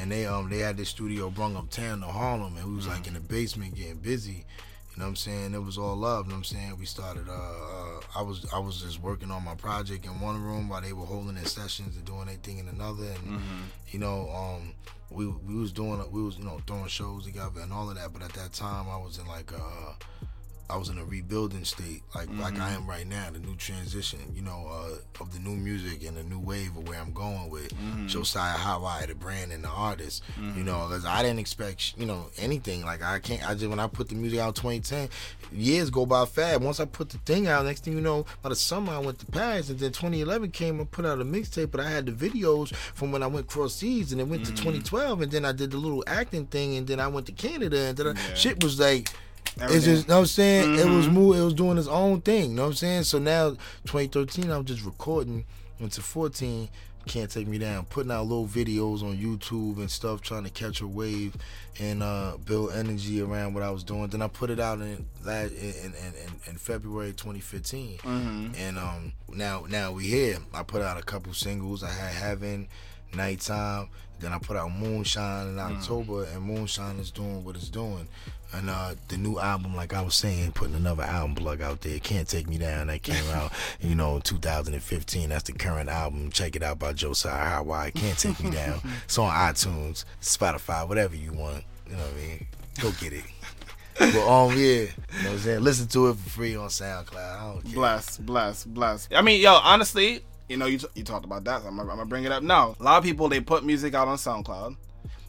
And 0.00 0.10
they 0.12 0.26
um 0.26 0.48
they 0.48 0.58
had 0.58 0.76
this 0.76 0.88
studio 0.88 1.30
brung 1.30 1.56
uptown 1.56 2.00
to 2.00 2.06
Harlem 2.06 2.56
and 2.56 2.66
we 2.68 2.76
was 2.76 2.87
like 2.88 3.06
in 3.06 3.14
the 3.14 3.20
basement 3.20 3.74
getting 3.74 3.96
busy. 3.98 4.44
You 4.92 5.00
know 5.00 5.06
what 5.06 5.10
I'm 5.10 5.16
saying? 5.16 5.54
It 5.54 5.62
was 5.62 5.76
all 5.76 5.96
love. 5.96 6.26
You 6.26 6.30
know 6.30 6.34
what 6.37 6.38
I'm 6.38 6.44
saying? 6.44 6.76
We 6.78 6.87
started. 6.87 7.28
Uh, 7.28 7.32
uh, 7.32 8.00
I 8.16 8.22
was 8.22 8.46
I 8.54 8.60
was 8.60 8.80
just 8.80 9.02
working 9.02 9.30
on 9.32 9.44
my 9.44 9.56
project 9.56 10.04
in 10.06 10.20
one 10.20 10.40
room 10.40 10.68
while 10.68 10.80
they 10.82 10.92
were 10.92 11.04
holding 11.04 11.34
their 11.34 11.46
sessions 11.46 11.96
and 11.96 12.04
doing 12.04 12.26
their 12.26 12.37
thing 12.37 12.58
in 12.58 12.68
another. 12.68 13.02
And 13.04 13.40
you 13.88 13.98
know, 13.98 14.30
um, 14.30 14.72
we 15.10 15.26
we 15.26 15.56
was 15.56 15.72
doing 15.72 16.00
we 16.12 16.22
was 16.22 16.38
you 16.38 16.44
know 16.44 16.60
throwing 16.68 16.87
shows 16.87 17.24
together 17.26 17.60
and 17.60 17.72
all 17.72 17.90
of 17.90 17.96
that. 17.96 18.12
But 18.12 18.22
at 18.22 18.34
that 18.34 18.52
time, 18.52 18.87
I 18.88 18.96
was 18.96 19.18
in 19.18 19.26
like 19.26 19.52
uh, 19.52 19.94
I 20.70 20.77
was 20.77 20.88
in 20.88 20.98
a 20.98 21.05
rebuilding 21.05 21.64
state, 21.64 22.03
like 22.14 22.29
like 22.38 22.55
I 22.55 22.70
mm-hmm. 22.70 22.83
am 22.83 22.87
right 22.87 23.07
now, 23.07 23.29
the 23.31 23.38
new 23.38 23.55
transition, 23.57 24.18
you 24.35 24.42
know, 24.42 24.66
uh, 24.70 25.22
of 25.22 25.33
the 25.33 25.38
new 25.38 25.55
music 25.57 26.07
and 26.07 26.16
the 26.16 26.22
new 26.22 26.38
wave 26.38 26.77
of 26.77 26.88
where 26.88 26.98
I'm 26.98 27.12
going 27.12 27.50
with 27.50 27.72
Josiah 28.07 28.57
Hotwire, 28.57 29.07
the 29.07 29.14
brand 29.14 29.53
and 29.53 29.62
the 29.62 29.68
artist, 29.68 30.22
you 30.37 30.42
mm-hmm. 30.42 30.64
know, 30.64 30.87
because 30.88 31.05
I 31.05 31.22
didn't 31.22 31.40
expect, 31.40 31.94
you 31.98 32.07
know, 32.07 32.31
anything. 32.38 32.85
Like 32.85 33.03
I 33.03 33.18
can't, 33.18 33.46
I 33.46 33.55
just 33.55 33.68
when 33.68 33.79
I 33.79 33.87
put 33.87 34.09
the 34.09 34.14
music 34.14 34.40
out 34.40 34.55
2010, 34.57 35.09
years 35.53 35.90
go 35.90 36.07
by 36.07 36.24
fast. 36.24 36.61
Once 36.61 36.81
I 36.81 36.87
put 36.87 37.11
the 37.11 37.18
thing 37.18 37.46
out, 37.46 37.64
next 37.66 37.85
thing 37.85 37.94
you 37.94 38.00
know, 38.00 38.24
by 38.40 38.48
the 38.48 38.57
summer 38.57 38.92
I 38.92 38.98
went 38.98 39.18
to 39.18 39.27
Paris, 39.27 39.68
and 39.68 39.79
then 39.79 39.92
2011 39.92 40.50
came, 40.50 40.81
and 40.81 40.90
put 40.90 41.05
out 41.05 41.20
a 41.20 41.24
mixtape, 41.24 41.70
but 41.70 41.81
I 41.81 41.90
had 41.90 42.07
the 42.07 42.12
videos 42.12 42.74
from 42.74 43.12
when 43.12 43.22
I 43.22 43.27
went 43.27 43.46
cross 43.48 43.74
seas, 43.74 44.12
and 44.12 44.20
then 44.20 44.29
went 44.29 44.46
to 44.46 44.53
mm-hmm. 44.53 44.64
2012, 44.64 45.20
and 45.22 45.33
then 45.33 45.44
I 45.44 45.53
did 45.53 45.72
the 45.72 45.77
little 45.77 46.05
acting 46.07 46.46
thing, 46.46 46.77
and 46.77 46.87
then 46.87 47.00
I 47.00 47.09
went 47.09 47.27
to 47.27 47.33
Canada, 47.33 47.79
and 47.79 47.96
then 47.96 48.16
I, 48.16 48.35
shit 48.35 48.62
was 48.62 48.81
like. 48.81 49.11
It's 49.57 49.85
just, 49.85 50.04
you 50.04 50.09
know 50.09 50.16
what 50.16 50.20
I'm 50.20 50.26
saying? 50.26 50.78
It 50.78 50.87
was 50.87 51.09
move, 51.09 51.37
it 51.37 51.42
was 51.42 51.54
doing 51.54 51.78
its 51.78 51.88
own 51.88 52.20
thing, 52.22 52.50
you 52.50 52.57
know 52.57 52.62
what 52.62 52.68
I'm 52.68 52.74
saying? 52.74 53.04
So 53.04 53.18
now 53.18 53.50
2013 53.85 54.50
I'm 54.50 54.64
just 54.64 54.85
recording 54.85 55.44
into 55.78 56.00
14 56.00 56.68
can't 57.07 57.30
take 57.30 57.46
me 57.46 57.59
down, 57.59 57.85
putting 57.85 58.11
out 58.11 58.22
little 58.22 58.46
videos 58.46 59.02
on 59.02 59.16
YouTube 59.16 59.76
and 59.76 59.90
stuff, 59.90 60.20
trying 60.22 60.44
to 60.44 60.50
catch 60.50 60.80
a 60.80 60.87
wave 60.87 61.37
and 61.78 62.02
uh, 62.02 62.37
build 62.44 62.72
energy 62.72 63.20
around 63.20 63.54
what 63.54 63.62
I 63.62 63.70
was 63.70 63.85
doing. 63.85 64.09
Then 64.09 64.22
I 64.22 64.28
put 64.28 64.50
it 64.50 64.59
out 64.59 64.80
in 64.80 65.07
last 65.24 65.52
in, 65.52 65.74
in, 65.74 65.92
in, 65.92 66.30
in 66.46 66.57
February 66.57 67.12
2015, 67.12 67.98
and 68.59 68.78
um, 68.78 69.12
now 69.28 69.64
now 69.68 69.92
we 69.92 70.04
here. 70.04 70.38
I 70.52 70.62
put 70.62 70.83
out 70.83 70.98
a 70.98 71.02
couple 71.02 71.33
singles. 71.35 71.83
I 71.83 71.90
had 71.90 72.12
Heaven, 72.14 72.68
Nighttime. 73.16 73.88
Then 74.20 74.33
I 74.33 74.38
put 74.38 74.57
out 74.57 74.70
Moonshine 74.72 75.48
in 75.48 75.59
October, 75.59 76.24
and 76.24 76.42
Moonshine 76.42 76.98
is 76.98 77.11
doing 77.11 77.44
what 77.44 77.57
it's 77.57 77.68
doing. 77.68 78.09
And 78.53 78.70
uh, 78.70 78.94
the 79.09 79.16
new 79.16 79.40
album, 79.40 79.74
like 79.74 79.92
I 79.92 80.00
was 80.00 80.14
saying, 80.14 80.53
putting 80.53 80.77
another 80.77 81.03
album 81.03 81.35
plug 81.35 81.61
out 81.61 81.81
there. 81.81 81.98
Can't 81.98 82.29
Take 82.29 82.48
Me 82.48 82.57
Down. 82.57 82.87
That 82.87 83.03
came 83.03 83.29
out, 83.31 83.53
you 83.81 83.96
know, 83.96 84.20
2015. 84.20 85.29
That's 85.29 85.42
the 85.42 85.53
current 85.53 85.88
album. 85.88 86.31
Check 86.31 86.55
it 86.55 86.62
out 86.62 86.79
by 86.79 86.92
Josiah 86.92 87.62
Hotwire. 87.62 87.92
Can't 87.92 88.16
Take 88.18 88.42
Me 88.42 88.50
Down. 88.50 88.81
It's 89.05 89.18
on 89.18 89.31
iTunes, 89.31 90.05
Spotify, 90.20 90.88
whatever 90.88 91.16
you 91.16 91.33
want. 91.33 91.64
You 91.87 91.96
know 91.96 92.03
what 92.03 92.12
I 92.12 92.27
mean? 92.27 92.46
Go 92.81 92.92
get 93.00 93.12
it. 93.12 93.24
but 93.98 94.27
um, 94.27 94.50
yeah, 94.53 94.57
you 94.57 94.87
know 94.87 94.90
what 95.24 95.27
I'm 95.27 95.38
saying. 95.38 95.61
Listen 95.61 95.87
to 95.88 96.09
it 96.09 96.16
for 96.16 96.31
free 96.31 96.57
on 96.57 96.68
SoundCloud. 96.68 97.16
I 97.16 97.53
don't 97.53 97.62
care. 97.64 97.74
Bless, 97.74 98.18
bless, 98.18 98.64
bless. 98.64 99.09
I 99.14 99.22
mean, 99.22 99.40
yo, 99.40 99.55
honestly, 99.55 100.22
you 100.48 100.57
know, 100.57 100.66
you, 100.66 100.78
t- 100.78 100.87
you 100.94 101.04
talked 101.04 101.24
about 101.24 101.44
that. 101.44 101.62
So 101.62 101.68
I'm, 101.68 101.78
I'm 101.80 101.87
gonna 101.87 102.04
bring 102.07 102.24
it 102.24 102.33
up 102.33 102.42
now. 102.42 102.76
A 102.78 102.83
lot 102.83 102.98
of 102.98 103.04
people 103.04 103.28
they 103.28 103.40
put 103.40 103.64
music 103.64 103.94
out 103.94 104.09
on 104.09 104.16
SoundCloud, 104.16 104.76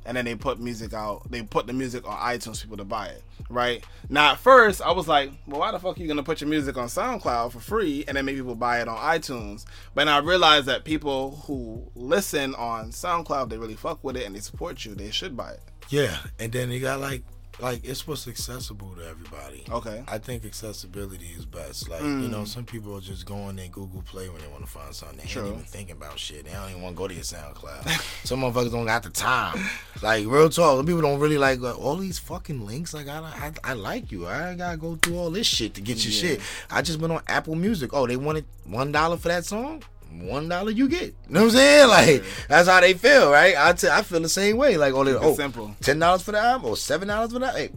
and 0.06 0.18
then 0.18 0.26
they 0.26 0.36
put 0.36 0.60
music 0.60 0.94
out. 0.94 1.30
They 1.32 1.44
put 1.44 1.68
the 1.68 1.74
music 1.74 2.08
on 2.08 2.18
iTunes 2.18 2.62
people 2.62 2.78
to 2.78 2.84
buy 2.84 3.08
it. 3.08 3.24
Right 3.50 3.84
now, 4.10 4.32
at 4.32 4.40
first 4.40 4.82
I 4.82 4.92
was 4.92 5.08
like, 5.08 5.32
well, 5.48 5.60
why 5.60 5.72
the 5.72 5.80
fuck 5.80 5.98
are 5.98 6.02
you 6.02 6.08
gonna 6.08 6.24
put 6.24 6.42
your 6.42 6.50
music 6.50 6.78
on 6.78 6.88
SoundCloud 6.88 7.52
for 7.52 7.60
free 7.60 8.04
and 8.08 8.18
then 8.18 8.26
make 8.26 8.36
people 8.36 8.56
buy 8.56 8.82
it 8.82 8.88
on 8.88 8.98
iTunes? 8.98 9.66
But 9.94 10.08
I 10.08 10.18
realized 10.20 10.66
that 10.66 10.84
people 10.84 11.44
who 11.46 11.90
listen 11.96 12.56
on 12.56 12.92
SoundCloud 12.92 13.50
they 13.50 13.58
really 13.58 13.76
fuck 13.76 14.04
with 14.04 14.18
it 14.18 14.26
and 14.26 14.36
they 14.36 14.40
support 14.40 14.84
you. 14.86 14.96
They 14.96 15.12
should 15.12 15.38
buy 15.38 15.52
it. 15.52 15.62
Yeah, 15.90 16.18
and 16.40 16.52
then 16.52 16.72
you 16.72 16.80
got 16.80 17.00
like 17.00 17.24
like 17.60 17.82
it's 17.84 18.06
what's 18.08 18.28
accessible 18.28 18.94
to 18.98 19.08
everybody. 19.08 19.64
Okay. 19.70 20.04
I 20.08 20.18
think 20.18 20.44
accessibility 20.46 21.28
is 21.38 21.46
best. 21.46 21.90
Like 21.90 22.02
Mm. 22.02 22.24
you 22.24 22.28
know, 22.28 22.44
some 22.46 22.66
people 22.66 22.96
are 22.98 23.02
just 23.02 23.26
going 23.26 23.58
in 23.60 23.72
Google 23.72 24.02
Play 24.02 24.28
when 24.30 24.42
they 24.42 24.48
want 24.48 24.66
to 24.66 24.70
find 24.70 24.94
something. 24.94 25.18
They 25.20 25.26
True. 25.26 25.44
ain't 25.46 25.54
even 25.54 25.66
thinking 25.66 25.96
about 25.96 26.20
shit. 26.20 26.46
They 26.46 26.52
don't 26.52 26.70
even 26.70 26.82
want 26.82 26.96
to 26.96 26.98
go 26.98 27.08
to 27.08 27.14
your 27.14 27.24
SoundCloud. 27.24 27.88
some 28.26 28.42
motherfuckers 28.42 28.72
don't 28.72 28.86
got 28.86 29.04
the 29.04 29.10
time. 29.10 29.64
Like 30.02 30.26
real 30.28 30.50
talk, 30.50 30.78
some 30.78 30.86
people 30.86 31.02
don't 31.02 31.20
really 31.20 31.38
like 31.38 31.62
uh, 31.62 31.74
all 31.74 31.96
these 31.96 32.20
fucking 32.20 32.66
links. 32.66 32.94
Like 32.94 33.08
I, 33.08 33.20
I, 33.20 33.52
I 33.64 33.74
like 33.74 34.12
you. 34.12 34.28
I 34.28 34.56
gotta 34.56 34.78
go 34.78 34.96
through 34.98 35.18
all 35.18 35.30
this 35.32 35.48
shit 35.48 35.74
to 35.76 35.82
get 35.82 36.04
your 36.04 36.14
Yeah. 36.14 36.36
shit. 36.38 36.42
I 36.70 36.82
just 36.82 37.00
went 37.00 37.14
on 37.14 37.22
Apple 37.28 37.56
Music. 37.56 37.92
Oh, 37.94 38.06
they 38.08 38.18
wanted 38.18 38.46
one 38.66 38.92
dollar 38.92 39.16
for 39.18 39.30
that 39.30 39.46
song. 39.46 39.84
One 40.22 40.48
dollar 40.50 40.72
you 40.72 40.88
get. 40.88 41.04
You 41.04 41.14
know 41.30 41.42
what 41.42 41.46
I'm 41.48 41.52
saying? 41.52 41.88
Like 41.90 42.24
that's 42.48 42.68
how 42.68 42.80
they 42.82 42.94
feel, 42.94 43.32
right? 43.32 43.56
I 43.58 43.74
t- 43.74 43.90
I 43.90 44.02
feel 44.02 44.22
the 44.22 44.30
same 44.30 44.58
way. 44.58 44.78
Like 44.78 44.94
oh, 44.94 45.04
they, 45.04 45.14
Keep 45.14 45.22
oh 45.24 45.36
simple. 45.36 45.76
ten 45.82 46.00
dollars 46.00 46.22
for 46.24 46.32
the 46.32 46.40
album 46.40 46.70
or 46.70 46.78
seven 46.78 47.08
dollars 47.08 47.34
for 47.34 47.40
that. 47.40 47.56
Hey, 47.56 47.70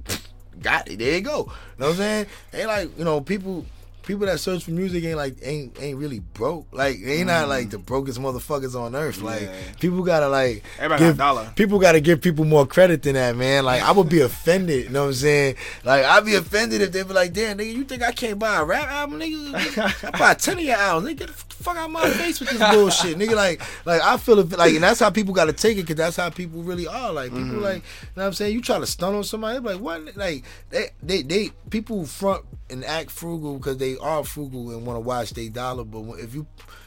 got 0.63 0.89
it. 0.89 0.99
There 0.99 1.15
you 1.15 1.21
go. 1.21 1.39
You 1.39 1.45
know 1.79 1.87
what 1.87 1.89
I'm 1.91 1.97
saying? 1.97 2.27
Ain't 2.55 2.69
like 2.69 2.99
you 2.99 3.05
know 3.05 3.21
people. 3.21 3.67
People 4.09 4.25
that 4.27 4.41
search 4.41 4.65
for 4.65 4.71
music 4.71 5.05
ain't 5.05 5.19
like 5.19 5.37
ain't 5.43 5.81
ain't 5.83 5.99
really 5.99 6.21
broke. 6.21 6.67
Like 6.73 6.97
they 7.05 7.19
ain't 7.19 7.27
not 7.27 7.47
like 7.47 7.69
the 7.69 7.77
brokest 7.79 8.19
motherfuckers 8.19 8.75
on 8.75 8.97
earth. 8.97 9.21
Like 9.21 9.43
Yeah. 9.43 9.55
people 9.79 10.03
gotta 10.03 10.29
like 10.29 10.65
Everybody 10.79 10.99
got 11.01 11.05
a 11.05 11.09
give, 11.11 11.17
dollar. 11.19 11.53
people 11.55 11.79
gotta 11.79 12.01
give 12.01 12.23
people 12.23 12.47
more 12.47 12.67
credit 12.67 13.03
than 13.03 13.15
that, 13.15 13.37
man. 13.37 13.67
Like 13.67 13.83
I 13.83 13.93
would 13.93 14.09
be 14.09 14.21
offended, 14.23 14.85
you 14.85 14.91
know 14.91 15.03
what 15.03 15.09
I'm 15.09 15.15
saying? 15.15 15.57
Like 15.85 16.05
I'd 16.07 16.25
be 16.25 16.35
offended 16.37 16.81
if 16.81 16.91
they 16.91 17.03
be 17.03 17.13
like, 17.13 17.35
damn 17.35 17.59
nigga, 17.59 17.73
you 17.75 17.85
think 17.85 18.03
I 18.03 18.13
can't 18.13 18.39
buy 18.39 18.57
a 18.57 18.65
rap 18.65 18.89
album, 18.89 19.21
nigga? 19.21 20.05
I 20.15 20.19
buy 20.19 20.33
ten 20.35 20.57
of 20.59 20.65
your 20.65 20.77
albums, 20.77 21.13
nigga. 21.13 21.19
Get 21.19 21.27
the 21.29 21.35
fuck 21.35 21.77
out 21.77 21.85
of 21.85 21.91
my 21.91 22.09
face 22.09 22.41
with 22.41 22.49
this 22.49 22.71
bullshit, 22.75 23.19
nigga. 23.19 23.35
Like, 23.37 23.61
like 23.85 24.01
I 24.01 24.17
feel 24.17 24.43
like, 24.43 24.73
and 24.73 24.83
that's 24.83 25.01
how 25.01 25.11
people 25.11 25.35
gotta 25.35 25.53
take 25.53 25.77
it, 25.77 25.87
cause 25.87 25.97
that's 25.97 26.17
how 26.17 26.31
people 26.31 26.63
really 26.63 26.87
are. 26.89 27.13
Like, 27.13 27.31
people 27.31 27.45
Mm-hmm. 27.49 27.61
like, 27.63 27.77
you 27.77 28.09
know 28.17 28.23
what 28.23 28.27
I'm 28.29 28.33
saying? 28.33 28.55
You 28.55 28.63
try 28.63 28.79
to 28.79 28.87
stun 28.87 29.15
on 29.15 29.23
somebody, 29.25 29.59
like, 29.59 29.81
what? 29.81 30.17
Like, 30.17 30.45
they, 30.71 30.91
they, 31.03 31.21
they, 31.23 31.51
people 31.69 32.07
front 32.07 32.45
and 32.71 32.85
act 32.85 33.11
frugal 33.11 33.57
because 33.59 33.79
they 33.79 33.97
are 33.99 34.25
frugal 34.25 34.71
and 34.71 34.87
want 34.87 34.97
to 34.97 35.01
watch 35.01 35.31
their 35.31 35.49
dollar, 35.49 35.85
but 35.85 36.19
if 36.19 36.35
you, 36.35 36.47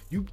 you. 0.09 0.25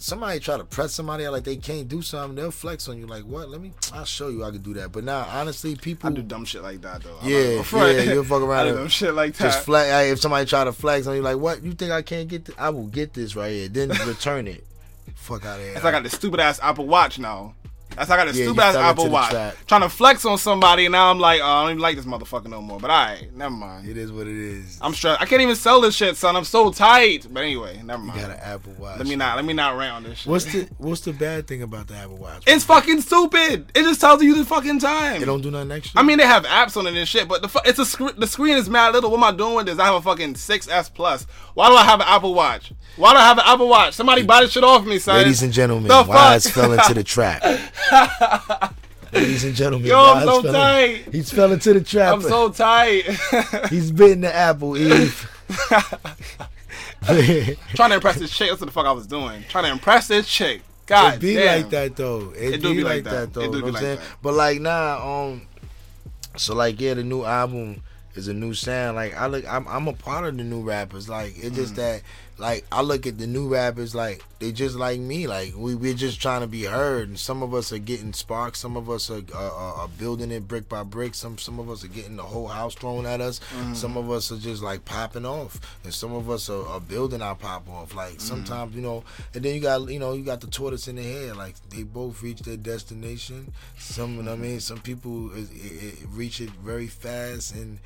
Somebody 0.00 0.38
try 0.38 0.56
to 0.56 0.62
press 0.62 0.94
somebody 0.94 1.26
out 1.26 1.32
like 1.32 1.42
they 1.42 1.56
can't 1.56 1.88
do 1.88 2.02
something, 2.02 2.36
they'll 2.36 2.52
flex 2.52 2.88
on 2.88 2.98
you. 2.98 3.06
Like 3.08 3.24
what? 3.24 3.48
Let 3.48 3.60
me, 3.60 3.72
I'll 3.92 4.04
show 4.04 4.28
you 4.28 4.44
I 4.44 4.52
can 4.52 4.62
do 4.62 4.72
that. 4.74 4.92
But 4.92 5.02
now, 5.02 5.26
honestly, 5.28 5.74
people 5.74 6.08
I 6.08 6.12
do 6.12 6.22
dumb 6.22 6.44
shit 6.44 6.62
like 6.62 6.80
that 6.82 7.02
though. 7.02 7.16
I'm 7.20 7.28
Yeah, 7.28 7.62
yeah, 8.04 8.12
you'll 8.12 8.22
fuck 8.22 8.42
around 8.42 8.66
I 8.68 8.70
do 8.70 8.76
dumb 8.76 8.88
shit 8.88 9.12
like 9.12 9.34
that. 9.34 9.44
just 9.44 9.64
flex. 9.64 10.12
If 10.12 10.20
somebody 10.20 10.46
try 10.46 10.62
to 10.62 10.70
flex 10.72 11.08
on 11.08 11.16
you, 11.16 11.22
like 11.22 11.38
what? 11.38 11.64
You 11.64 11.72
think 11.72 11.90
I 11.90 12.02
can't 12.02 12.28
get? 12.28 12.44
This? 12.44 12.54
I 12.56 12.70
will 12.70 12.86
get 12.86 13.12
this 13.12 13.34
right 13.34 13.50
here. 13.50 13.68
Then 13.68 13.88
return 14.06 14.46
it. 14.46 14.64
Fuck 15.16 15.44
out 15.44 15.58
of 15.58 15.64
here. 15.64 15.72
That's 15.72 15.84
like 15.84 15.94
I 15.94 15.96
got 15.96 16.04
this 16.04 16.12
stupid 16.12 16.38
ass 16.38 16.60
Apple 16.62 16.86
Watch 16.86 17.18
now. 17.18 17.54
That's 17.98 18.10
like 18.10 18.20
I 18.20 18.24
got 18.26 18.34
a 18.34 18.38
yeah, 18.38 18.44
stupid 18.44 18.62
ass 18.62 18.74
Apple 18.76 19.10
Watch. 19.10 19.54
Trying 19.66 19.80
to 19.82 19.88
flex 19.88 20.24
on 20.24 20.38
somebody, 20.38 20.86
and 20.86 20.92
now 20.92 21.10
I'm 21.10 21.18
like, 21.18 21.40
oh, 21.42 21.46
I 21.46 21.62
don't 21.62 21.70
even 21.72 21.82
like 21.82 21.96
this 21.96 22.04
motherfucker 22.04 22.46
no 22.46 22.62
more. 22.62 22.78
But 22.78 22.90
alright, 22.90 23.34
never 23.34 23.54
mind. 23.54 23.88
it 23.88 23.96
is 23.96 24.12
what 24.12 24.26
it 24.26 24.36
is. 24.36 24.78
I'm 24.80 24.94
stressed. 24.94 25.20
I 25.20 25.26
can't 25.26 25.42
even 25.42 25.56
sell 25.56 25.80
this 25.80 25.94
shit, 25.94 26.16
son. 26.16 26.36
I'm 26.36 26.44
so 26.44 26.70
tight. 26.70 27.26
But 27.30 27.42
anyway, 27.42 27.80
never 27.84 28.02
mind. 28.02 28.20
You 28.20 28.26
got 28.26 28.36
an 28.36 28.42
Apple 28.42 28.72
Watch. 28.78 28.98
Let 28.98 29.06
me 29.06 29.16
not. 29.16 29.36
Let 29.36 29.44
me 29.44 29.52
not 29.52 29.76
rant 29.76 29.94
on 29.96 30.02
this 30.04 30.18
shit. 30.18 30.30
What's 30.30 30.44
the 30.44 30.68
What's 30.78 31.00
the 31.02 31.12
bad 31.12 31.46
thing 31.46 31.62
about 31.62 31.88
the 31.88 31.94
Apple 31.94 32.16
Watch? 32.16 32.44
It's 32.46 32.64
fucking 32.64 33.00
stupid. 33.00 33.70
It 33.74 33.82
just 33.82 34.00
tells 34.00 34.22
you 34.22 34.34
the 34.36 34.44
fucking 34.44 34.78
time. 34.78 35.22
It 35.22 35.26
don't 35.26 35.40
do 35.40 35.50
nothing 35.50 35.72
extra. 35.72 36.00
I 36.00 36.04
mean, 36.04 36.18
they 36.18 36.26
have 36.26 36.44
apps 36.44 36.76
on 36.76 36.86
it 36.86 36.94
and 36.94 37.08
shit, 37.08 37.28
but 37.28 37.42
the 37.42 37.48
fu- 37.48 37.60
it's 37.64 37.78
a 37.78 37.86
screen. 37.86 38.12
The 38.16 38.26
screen 38.26 38.56
is 38.56 38.70
mad 38.70 38.94
little. 38.94 39.10
What 39.10 39.18
am 39.18 39.24
I 39.24 39.36
doing 39.36 39.54
with 39.56 39.66
this? 39.66 39.78
I 39.78 39.86
have 39.86 39.94
a 39.94 40.02
fucking 40.02 40.34
6S 40.34 40.92
Plus. 40.94 41.26
Why 41.54 41.68
do 41.68 41.74
I 41.74 41.84
have 41.84 42.00
an 42.00 42.06
Apple 42.08 42.34
Watch? 42.34 42.72
Why 42.96 43.12
do 43.12 43.18
I 43.18 43.22
have 43.26 43.38
an 43.38 43.44
Apple 43.46 43.68
Watch? 43.68 43.94
Somebody 43.94 44.22
buy 44.22 44.42
this 44.42 44.52
shit 44.52 44.62
off 44.64 44.84
me, 44.84 44.98
son. 44.98 45.16
ladies 45.16 45.42
and 45.42 45.52
gentlemen, 45.52 45.88
The 45.88 46.04
Wise 46.06 46.48
fell 46.48 46.72
into 46.72 46.94
the 46.94 47.04
trap. 47.04 47.42
ladies 49.12 49.44
and 49.44 49.54
gentlemen, 49.54 49.88
Yo, 49.88 49.98
I'm 49.98 50.22
so 50.26 50.42
fell 50.42 50.76
in- 50.76 51.12
He's 51.12 51.30
fell 51.30 51.52
into 51.52 51.74
the 51.74 51.80
trap. 51.82 52.14
I'm 52.14 52.22
so 52.22 52.50
tight. 52.50 53.02
He's 53.70 53.90
bitten 53.90 54.22
the 54.22 54.34
apple, 54.34 54.76
Eve. 54.76 55.30
Trying 57.74 57.90
to 57.90 57.94
impress 57.94 58.16
this 58.18 58.30
chick. 58.30 58.48
That's 58.50 58.60
what 58.60 58.66
the 58.66 58.72
fuck 58.72 58.86
I 58.86 58.92
was 58.92 59.06
doing. 59.06 59.44
Trying 59.48 59.64
to 59.64 59.70
impress 59.70 60.08
this 60.08 60.28
chick. 60.28 60.62
God 60.86 61.14
it 61.14 61.20
be 61.20 61.34
damn. 61.34 61.62
like 61.62 61.70
that 61.70 61.96
though. 61.96 62.32
It, 62.36 62.54
It 62.54 62.62
do 62.62 62.74
be, 62.74 62.82
like 62.82 63.04
that, 63.04 63.32
though. 63.34 63.42
It 63.42 63.52
do 63.52 63.62
be 63.62 63.70
like 63.70 63.82
saying? 63.82 63.96
that. 63.98 64.04
But 64.22 64.34
like 64.34 64.60
nah, 64.60 65.26
um 65.26 65.42
so 66.36 66.54
like 66.54 66.80
yeah, 66.80 66.94
the 66.94 67.04
new 67.04 67.24
album 67.24 67.82
is 68.14 68.26
a 68.28 68.32
new 68.34 68.54
sound. 68.54 68.96
Like 68.96 69.14
I 69.14 69.26
look 69.26 69.44
I'm 69.46 69.68
I'm 69.68 69.86
a 69.88 69.92
part 69.92 70.24
of 70.24 70.36
the 70.38 70.44
new 70.44 70.62
rappers. 70.62 71.08
Like 71.08 71.34
it's 71.36 71.50
Mm. 71.50 71.54
just 71.54 71.76
that 71.76 72.02
like 72.38 72.64
I 72.70 72.82
look 72.82 73.06
at 73.06 73.18
the 73.18 73.26
new 73.26 73.48
rappers 73.48 73.94
like 73.94 74.22
they 74.38 74.52
just 74.52 74.76
like 74.76 75.00
me. 75.00 75.26
Like 75.26 75.54
we 75.56 75.74
we're 75.74 75.94
just 75.94 76.20
trying 76.20 76.42
to 76.42 76.46
be 76.46 76.64
heard. 76.64 77.08
And 77.08 77.18
some 77.18 77.42
of 77.42 77.52
us 77.52 77.72
are 77.72 77.78
getting 77.78 78.12
sparks. 78.12 78.60
Some 78.60 78.76
of 78.76 78.88
us 78.88 79.10
are 79.10 79.22
are, 79.34 79.50
are, 79.50 79.88
building 79.88 80.30
it 80.30 80.46
brick 80.46 80.68
by 80.68 80.84
brick. 80.84 81.14
Some 81.14 81.38
some 81.38 81.58
of 81.58 81.68
us 81.68 81.84
are 81.84 81.88
getting 81.88 82.16
the 82.16 82.22
whole 82.22 82.46
house 82.46 82.74
thrown 82.74 83.06
at 83.06 83.20
us. 83.20 83.40
Mm. 83.56 83.74
Some 83.74 83.96
of 83.96 84.10
us 84.10 84.30
are 84.30 84.36
just 84.38 84.62
like 84.62 84.84
popping 84.84 85.26
off, 85.26 85.60
and 85.82 85.92
some 85.92 86.14
of 86.14 86.30
us 86.30 86.48
are, 86.48 86.66
are 86.68 86.80
building 86.80 87.22
our 87.22 87.34
pop 87.34 87.68
off. 87.68 87.92
Mm. 87.92 87.96
Like 87.96 88.20
sometimes 88.20 88.74
you 88.74 88.82
know, 88.82 89.02
and 89.34 89.42
then 89.42 89.54
you 89.54 89.60
got 89.60 89.88
you 89.90 89.98
know 89.98 90.12
you 90.12 90.22
got 90.22 90.40
the 90.40 90.46
tortoise 90.46 90.86
in 90.86 90.96
the 90.96 91.02
head. 91.02 91.36
Like 91.36 91.56
they 91.70 91.82
both 91.82 92.22
reach 92.22 92.40
their 92.40 92.56
destination. 92.56 93.52
Some 93.78 94.16
you 94.16 94.22
know 94.22 94.34
I 94.34 94.36
mean. 94.36 94.60
Some 94.60 94.78
people 94.78 95.32
is- 95.32 95.50
it, 95.50 96.02
it 96.02 96.08
reach 96.10 96.40
it 96.40 96.50
very 96.50 96.86
fast 96.86 97.54
and. 97.54 97.78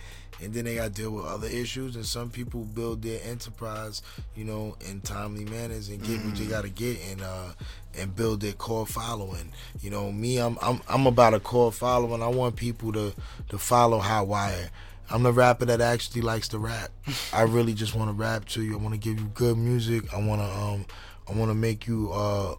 And 0.43 0.53
then 0.53 0.65
they 0.65 0.75
got 0.75 0.95
to 0.95 1.03
deal 1.03 1.11
with 1.13 1.25
other 1.25 1.47
issues, 1.47 1.95
and 1.95 2.05
some 2.05 2.31
people 2.31 2.65
build 2.65 3.03
their 3.03 3.21
enterprise, 3.25 4.03
you 4.35 4.45
know, 4.45 4.77
in 4.89 5.01
timely 5.01 5.45
manners 5.45 5.89
and 5.89 6.03
get 6.03 6.25
what 6.25 6.35
they 6.35 6.47
got 6.47 6.63
to 6.63 6.69
get, 6.71 6.99
and 7.11 7.23
uh, 7.23 7.53
and 7.97 8.15
build 8.17 8.41
their 8.41 8.53
core 8.53 8.87
following. 8.87 9.53
You 9.81 9.91
know, 9.91 10.11
me, 10.11 10.39
I'm 10.39 10.59
I'm 10.61 10.81
I'm 10.89 11.07
about 11.07 11.35
a 11.35 11.41
core 11.41 11.73
following. 11.73 12.23
I 12.23 12.29
want 12.29 12.57
people 12.57 12.93
to 12.93 13.15
to 13.51 13.59
follow 13.59 13.99
Hot 13.99 14.27
Wire. 14.27 14.71
I'm 15.11 15.23
the 15.23 15.33
rapper 15.33 15.67
that 15.67 15.81
actually 15.81 16.23
likes 16.23 16.49
to 16.49 16.59
rap. 16.59 16.91
I 17.33 17.43
really 17.43 17.75
just 17.75 17.95
want 17.95 18.09
to 18.09 18.15
rap 18.15 18.47
to 18.47 18.63
you. 18.63 18.75
I 18.75 18.81
want 18.81 18.95
to 18.95 19.01
give 19.01 19.21
you 19.21 19.27
good 19.35 19.59
music. 19.59 20.13
I 20.13 20.19
want 20.19 20.41
to 20.41 20.47
um 20.47 20.87
I 21.29 21.33
want 21.39 21.51
to 21.51 21.55
make 21.55 21.87
you 21.87 22.11
uh 22.13 22.55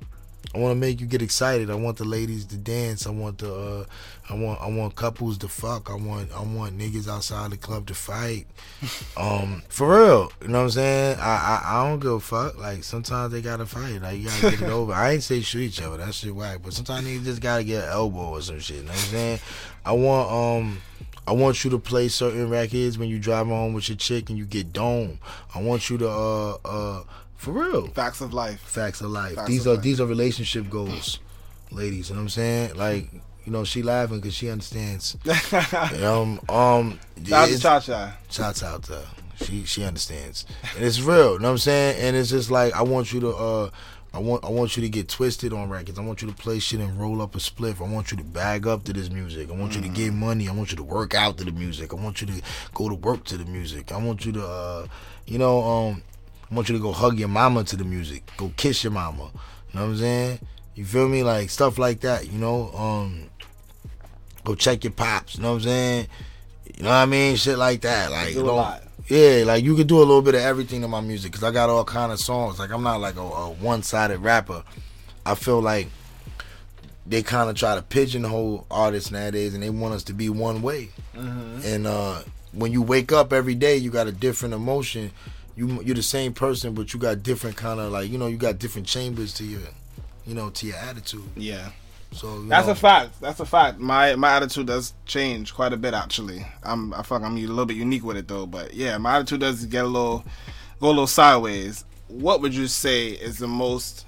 I 0.53 0.60
want 0.60 0.71
to 0.71 0.79
make 0.79 1.01
you 1.01 1.08
get 1.08 1.21
excited. 1.21 1.71
I 1.71 1.75
want 1.75 1.97
the 1.97 2.06
ladies 2.06 2.45
to 2.45 2.58
dance. 2.58 3.08
I 3.08 3.10
want 3.10 3.39
the 3.39 3.53
uh, 3.53 3.86
I 4.29 4.36
want 4.36 4.62
I 4.62 4.67
want 4.67 4.95
couples 4.95 5.38
to 5.39 5.47
fuck. 5.47 5.89
I 5.89 5.95
want 5.95 6.32
I 6.32 6.43
want 6.43 6.77
niggas 6.77 7.08
outside 7.08 7.51
the 7.51 7.58
club 7.58 7.88
to 7.88 7.93
fight. 7.93 8.47
Um, 9.15 9.62
for 9.69 9.95
real, 9.95 10.32
you 10.41 10.47
know 10.47 10.60
what 10.60 10.63
I'm 10.65 10.69
saying? 10.71 11.19
I, 11.19 11.23
I 11.23 11.62
I 11.65 11.88
don't 11.88 11.99
give 11.99 12.12
a 12.12 12.19
fuck. 12.19 12.58
Like 12.58 12.84
sometimes 12.84 13.32
they 13.32 13.41
gotta 13.41 13.65
fight. 13.65 14.01
Like 14.01 14.17
you 14.17 14.25
gotta 14.25 14.49
get 14.58 14.62
it 14.63 14.69
over. 14.69 14.91
I 14.91 15.12
ain't 15.12 15.23
say 15.23 15.41
shoot 15.41 15.62
each 15.62 15.82
other. 15.82 15.97
That 15.97 16.13
shit 16.13 16.36
whack. 16.36 16.60
But 16.63 16.73
sometimes 16.73 17.08
niggas 17.08 17.23
just 17.23 17.41
gotta 17.41 17.63
get 17.63 17.84
an 17.84 17.89
elbow 17.89 18.29
or 18.32 18.41
some 18.41 18.60
shit. 18.60 18.77
You 18.77 18.84
know 18.84 18.89
what 18.89 18.97
I'm 18.97 19.10
saying? 19.10 19.39
I 19.86 19.91
want 19.93 20.32
um. 20.32 20.82
I 21.25 21.32
want 21.32 21.63
you 21.63 21.69
to 21.71 21.79
play 21.79 22.10
certain 22.10 22.49
records 22.49 22.97
when 22.97 23.08
you 23.08 23.17
drive 23.17 23.47
home 23.47 23.73
with 23.73 23.88
your 23.88 23.97
chick 23.97 24.29
and 24.29 24.38
you 24.38 24.45
get 24.45 24.73
dome. 24.73 25.19
I 25.56 25.62
want 25.62 25.89
you 25.89 25.97
to 25.99 26.10
uh 26.10 26.58
uh 26.65 27.03
for 27.43 27.51
real 27.51 27.88
Facts 27.88 28.21
of 28.21 28.34
life. 28.34 28.60
facts 28.62 29.01
of 29.01 29.12
life. 29.12 29.36
Facts 29.36 29.47
these 29.49 29.65
of 29.65 29.67
are 29.71 29.75
life. 29.75 29.84
these 29.84 29.99
are 30.01 30.06
relationship 30.08 30.69
goals, 30.69 31.19
ladies. 31.71 32.10
You 32.10 32.15
know 32.15 32.21
what 32.21 32.23
I'm 32.25 32.29
saying? 32.29 32.75
Like, 32.75 33.12
you 33.45 33.51
know, 33.51 33.63
she 33.63 33.84
laughing 33.84 34.17
because 34.19 34.34
she 34.34 34.49
understands. 34.49 35.17
um, 36.03 36.39
um, 36.49 36.99
Shout 37.25 37.49
out 37.51 37.60
Cha 37.60 37.79
Cha. 37.79 38.17
shouts 38.29 38.63
out 38.63 38.84
to. 38.84 39.06
She 39.43 39.63
she 39.65 39.84
understands, 39.84 40.45
and 40.75 40.86
it's 40.86 41.01
real. 41.01 41.34
You 41.34 41.39
know 41.39 41.47
what 41.47 41.51
I'm 41.53 41.58
saying? 41.58 41.99
And 41.99 42.15
it's 42.15 42.29
just 42.29 42.51
like 42.51 42.73
I 42.73 42.82
want 42.84 43.12
you 43.13 43.19
to 43.21 43.29
uh. 43.29 43.69
I 44.15 44.19
want 44.19 44.45
I 44.45 44.49
want 44.51 44.77
you 44.77 44.84
to 44.84 44.89
get 44.89 45.10
twisted 45.10 45.53
on 45.53 45.69
records. 45.69 45.97
I 45.97 46.03
want 46.03 46.21
you 46.21 46.27
to 46.27 46.36
play 46.36 46.60
shit 46.60 46.79
and 46.79 47.01
roll 47.01 47.19
up 47.19 47.34
a 47.36 47.39
spliff. 47.39 47.82
I 47.84 47.91
want 47.91 48.12
you 48.12 48.17
to 48.17 48.23
bag 48.23 48.67
up 48.67 48.84
to 48.84 48.93
this 48.93 49.10
music. 49.10 49.49
I 49.49 49.53
want 49.53 49.73
you 49.73 49.82
to 49.82 49.88
Mm. 49.89 49.95
get 49.95 50.13
money. 50.13 50.47
I 50.47 50.51
want 50.51 50.69
you 50.69 50.77
to 50.77 50.84
work 50.84 51.15
out 51.15 51.39
to 51.39 51.43
the 51.43 51.51
music. 51.51 51.91
I 51.93 51.95
want 51.95 52.21
you 52.21 52.27
to 52.27 52.34
go 52.75 52.89
to 52.89 52.93
work 52.93 53.23
to 53.25 53.38
the 53.38 53.45
music. 53.45 53.91
I 53.91 53.97
want 53.97 54.23
you 54.23 54.32
to 54.34 54.45
uh 54.45 54.88
you 55.25 55.39
know 55.39 55.63
um 55.63 56.03
I 56.54 56.56
want 56.56 56.70
you 56.70 56.76
to 56.76 56.82
go 56.82 56.92
hug 56.92 57.18
your 57.18 57.30
mama 57.30 57.63
to 57.63 57.76
the 57.76 57.84
music. 57.84 58.32
Go 58.38 58.52
kiss 58.56 58.84
your 58.84 58.92
mama. 58.94 59.24
You 59.24 59.80
know 59.80 59.86
what 59.88 59.92
I'm 59.94 59.98
saying? 59.98 60.39
You 60.76 60.86
feel 60.86 61.10
me? 61.10 61.24
Like 61.24 61.50
stuff 61.50 61.80
like 61.80 62.02
that, 62.02 62.32
you 62.32 62.38
know? 62.38 62.70
Um 62.76 63.30
go 64.44 64.54
check 64.54 64.84
your 64.84 64.94
pops, 64.94 65.36
you 65.36 65.42
know 65.42 65.54
what 65.54 65.56
I'm 65.58 65.62
saying? 65.63 66.08
You 66.78 66.84
know 66.84 66.89
what 66.89 66.96
I 66.96 67.06
mean? 67.08 67.38
Shit 67.38 67.58
like 67.58 67.82
that. 67.82 68.12
Like 68.12 68.36
Do 68.36 68.42
a 68.42 68.52
lot. 68.52 68.84
yeah, 69.08 69.44
like 69.48 69.63
you 69.63 69.76
can 69.76 69.88
do 69.88 69.98
a 69.98 70.06
little 70.06 70.22
bit 70.22 70.36
of 70.36 70.42
everything 70.42 70.84
in 70.84 70.92
my 70.92 71.02
music 71.02 71.32
because 71.32 71.44
I 71.44 71.50
got 71.50 71.72
all 71.72 71.84
kind 71.86 72.12
of 72.12 72.20
songs. 72.20 72.60
Like 72.60 72.70
I'm 72.72 72.84
not 72.84 73.02
like 73.02 73.16
a, 73.16 73.22
a 73.22 73.50
one-sided 73.50 74.20
rapper. 74.20 74.63
I 75.26 75.34
feel 75.34 75.60
like 75.60 75.88
they 77.08 77.24
kind 77.24 77.50
of 77.50 77.56
try 77.56 77.74
to 77.76 77.82
pigeonhole 77.82 78.68
artists 78.70 79.10
nowadays, 79.10 79.56
and 79.56 79.63
they 79.63 79.70
want 79.72 79.96
us 79.96 80.04
to 80.04 80.13
be 80.13 80.30
one 80.30 80.62
way. 80.62 80.89
And 81.16 81.88
uh, 81.88 82.22
when 82.52 82.72
you 82.72 82.84
wake 82.84 83.12
up 83.12 83.34
every 83.34 83.56
day, 83.56 83.76
you 83.78 83.89
got 83.89 84.06
a 84.08 84.12
different 84.12 84.54
emotion. 84.54 85.12
You 85.56 85.82
you're 85.84 85.96
the 85.96 86.04
same 86.04 86.34
person, 86.34 86.74
but 86.74 86.94
you 86.94 87.00
got 87.00 87.24
different 87.24 87.58
kind 87.58 87.80
of 87.80 87.92
like 87.92 88.10
you 88.10 88.18
know 88.18 88.28
you 88.28 88.38
got 88.38 88.60
different 88.60 88.88
chambers 88.88 89.34
to 89.36 89.44
your, 89.44 89.62
you 90.26 90.34
know, 90.34 90.50
to 90.50 90.66
your 90.66 90.78
attitude. 90.78 91.24
Yeah. 91.36 91.70
So 92.13 92.36
you 92.36 92.48
That's 92.48 92.68
know, 92.68 92.74
a 92.74 92.76
fact. 92.76 93.22
That's 93.22 93.39
a 93.39 93.46
fact. 93.46 93.80
My 93.80 94.16
my 94.16 94.36
attitude 94.36 94.68
does 94.68 94.94
change 95.06 95.54
quite 95.54 95.74
a 95.74 95.78
bit 95.78 95.94
actually. 95.94 96.46
I'm 96.63 96.94
I 96.94 96.98
like 96.98 97.12
I'm 97.12 97.38
a 97.38 97.42
little 97.42 97.66
bit 97.66 97.78
unique 97.78 98.04
with 98.04 98.18
it 98.18 98.28
though, 98.28 98.46
but 98.46 98.74
yeah, 98.74 98.98
my 98.98 99.16
attitude 99.16 99.42
does 99.42 99.66
get 99.66 99.86
a 99.86 99.88
little 99.88 100.24
go 100.80 100.88
a 100.88 100.89
little 100.89 101.08
sideways. 101.08 101.86
What 102.08 102.42
would 102.42 102.54
you 102.54 102.68
say 102.68 103.10
is 103.10 103.38
the 103.39 103.48
most 103.48 104.06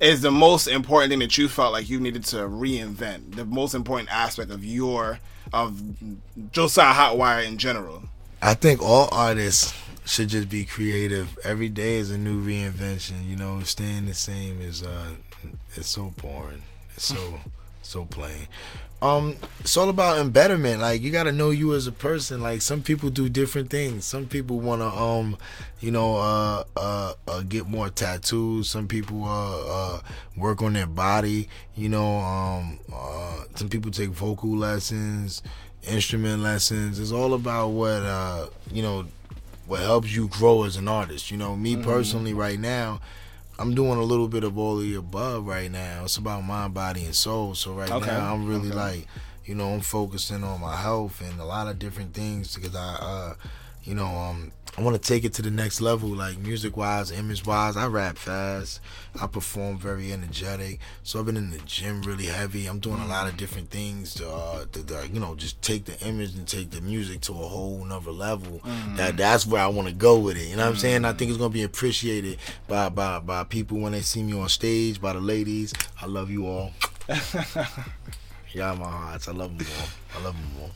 is 0.00 0.20
the 0.20 0.30
most 0.30 0.68
important 0.68 1.10
thing 1.10 1.18
that 1.20 1.36
you 1.36 1.48
felt 1.48 1.72
like 1.72 1.88
you 1.88 1.98
needed 2.00 2.24
to 2.26 2.36
reinvent? 2.36 3.34
The 3.34 3.44
most 3.44 3.74
important 3.74 4.12
aspect 4.12 4.50
of 4.50 4.64
your 4.64 5.18
of 5.52 5.80
Josiah 6.52 6.94
Hotwire 6.94 7.46
in 7.46 7.58
general. 7.58 8.02
I 8.40 8.54
think 8.54 8.82
all 8.82 9.08
artists 9.10 9.74
should 10.08 10.28
just 10.28 10.48
be 10.48 10.64
creative. 10.64 11.38
Every 11.44 11.68
day 11.68 11.96
is 11.96 12.10
a 12.10 12.18
new 12.18 12.42
reinvention. 12.42 13.28
You 13.28 13.36
know, 13.36 13.60
staying 13.60 14.06
the 14.06 14.14
same 14.14 14.60
is 14.60 14.82
uh, 14.82 15.10
it's 15.74 15.88
so 15.88 16.14
boring. 16.16 16.62
It's 16.94 17.04
so 17.04 17.38
so 17.82 18.04
plain. 18.04 18.48
Um, 19.00 19.36
it's 19.60 19.76
all 19.76 19.88
about 19.88 20.18
embetterment. 20.18 20.80
Like 20.80 21.02
you 21.02 21.10
got 21.12 21.24
to 21.24 21.32
know 21.32 21.50
you 21.50 21.74
as 21.74 21.86
a 21.86 21.92
person. 21.92 22.40
Like 22.42 22.62
some 22.62 22.82
people 22.82 23.10
do 23.10 23.28
different 23.28 23.70
things. 23.70 24.04
Some 24.04 24.26
people 24.26 24.58
want 24.58 24.82
to, 24.82 24.88
um, 24.88 25.36
you 25.80 25.90
know, 25.90 26.16
uh, 26.16 26.64
uh, 26.76 27.14
uh, 27.28 27.42
get 27.42 27.66
more 27.68 27.90
tattoos. 27.90 28.68
Some 28.68 28.88
people 28.88 29.24
uh, 29.24 29.60
uh, 29.66 30.00
work 30.36 30.62
on 30.62 30.72
their 30.72 30.86
body. 30.86 31.48
You 31.76 31.90
know, 31.90 32.16
um, 32.18 32.78
uh, 32.92 33.44
some 33.54 33.68
people 33.68 33.90
take 33.90 34.10
vocal 34.10 34.50
lessons, 34.50 35.42
instrument 35.82 36.42
lessons. 36.42 36.98
It's 36.98 37.12
all 37.12 37.34
about 37.34 37.68
what 37.68 38.02
uh, 38.02 38.48
you 38.72 38.82
know, 38.82 39.06
what 39.68 39.80
helps 39.80 40.14
you 40.14 40.26
grow 40.28 40.64
as 40.64 40.76
an 40.76 40.88
artist. 40.88 41.30
You 41.30 41.36
know, 41.36 41.54
me 41.54 41.76
personally, 41.76 42.34
right 42.34 42.58
now. 42.58 43.00
I'm 43.60 43.74
doing 43.74 43.98
a 43.98 44.02
little 44.04 44.28
bit 44.28 44.44
of 44.44 44.56
all 44.56 44.76
of 44.78 44.82
the 44.84 44.94
above 44.94 45.46
right 45.46 45.70
now. 45.70 46.04
It's 46.04 46.16
about 46.16 46.44
mind, 46.44 46.74
body, 46.74 47.04
and 47.04 47.14
soul. 47.14 47.54
So 47.56 47.72
right 47.74 47.90
Okay. 47.90 48.06
now, 48.06 48.32
I'm 48.32 48.46
really 48.46 48.68
Okay. 48.68 48.76
like, 48.76 49.06
you 49.44 49.54
know, 49.56 49.70
I'm 49.70 49.80
focusing 49.80 50.44
on 50.44 50.60
my 50.60 50.76
health 50.76 51.20
and 51.20 51.40
a 51.40 51.44
lot 51.44 51.66
of 51.66 51.78
different 51.78 52.14
things 52.14 52.54
because 52.54 52.76
I, 52.76 52.94
uh, 52.94 53.34
you 53.84 53.94
know, 53.94 54.06
um, 54.06 54.52
I 54.78 54.80
want 54.80 54.94
to 54.94 55.02
take 55.02 55.24
it 55.24 55.32
to 55.34 55.42
the 55.42 55.50
next 55.50 55.80
level, 55.80 56.08
like 56.10 56.38
music 56.38 56.76
wise, 56.76 57.10
image 57.10 57.44
wise. 57.44 57.76
I 57.76 57.88
rap 57.88 58.16
fast. 58.16 58.80
I 59.20 59.26
perform 59.26 59.76
very 59.76 60.12
energetic. 60.12 60.78
So 61.02 61.18
I've 61.18 61.26
been 61.26 61.36
in 61.36 61.50
the 61.50 61.58
gym 61.58 62.02
really 62.02 62.26
heavy. 62.26 62.66
I'm 62.66 62.78
doing 62.78 63.00
a 63.00 63.06
lot 63.06 63.28
of 63.28 63.36
different 63.36 63.70
things 63.70 64.14
to, 64.14 64.30
uh, 64.30 64.66
to, 64.70 64.86
to, 64.86 65.08
you 65.12 65.18
know, 65.18 65.34
just 65.34 65.60
take 65.62 65.84
the 65.86 65.98
image 66.06 66.36
and 66.36 66.46
take 66.46 66.70
the 66.70 66.80
music 66.80 67.22
to 67.22 67.32
a 67.32 67.48
whole 67.48 67.84
nother 67.84 68.12
level. 68.12 68.60
That 68.94 69.16
that's 69.16 69.44
where 69.46 69.60
I 69.62 69.66
want 69.66 69.88
to 69.88 69.94
go 69.94 70.16
with 70.18 70.36
it. 70.36 70.48
You 70.48 70.54
know 70.56 70.66
what 70.66 70.74
I'm 70.74 70.76
saying? 70.76 71.04
I 71.04 71.12
think 71.12 71.30
it's 71.30 71.38
gonna 71.38 71.50
be 71.50 71.64
appreciated 71.64 72.38
by 72.68 72.88
by 72.88 73.18
by 73.18 73.42
people 73.42 73.78
when 73.78 73.90
they 73.90 74.02
see 74.02 74.22
me 74.22 74.38
on 74.38 74.48
stage, 74.48 75.00
by 75.00 75.12
the 75.12 75.20
ladies. 75.20 75.74
I 76.00 76.06
love 76.06 76.30
you 76.30 76.46
all. 76.46 76.70
Y'all 78.52 78.76
my 78.76 78.88
hearts. 78.88 79.26
I 79.26 79.32
love 79.32 79.58
them 79.58 79.66
all. 79.80 80.20
I 80.20 80.24
love 80.24 80.34
them 80.36 80.50
all. 80.62 80.70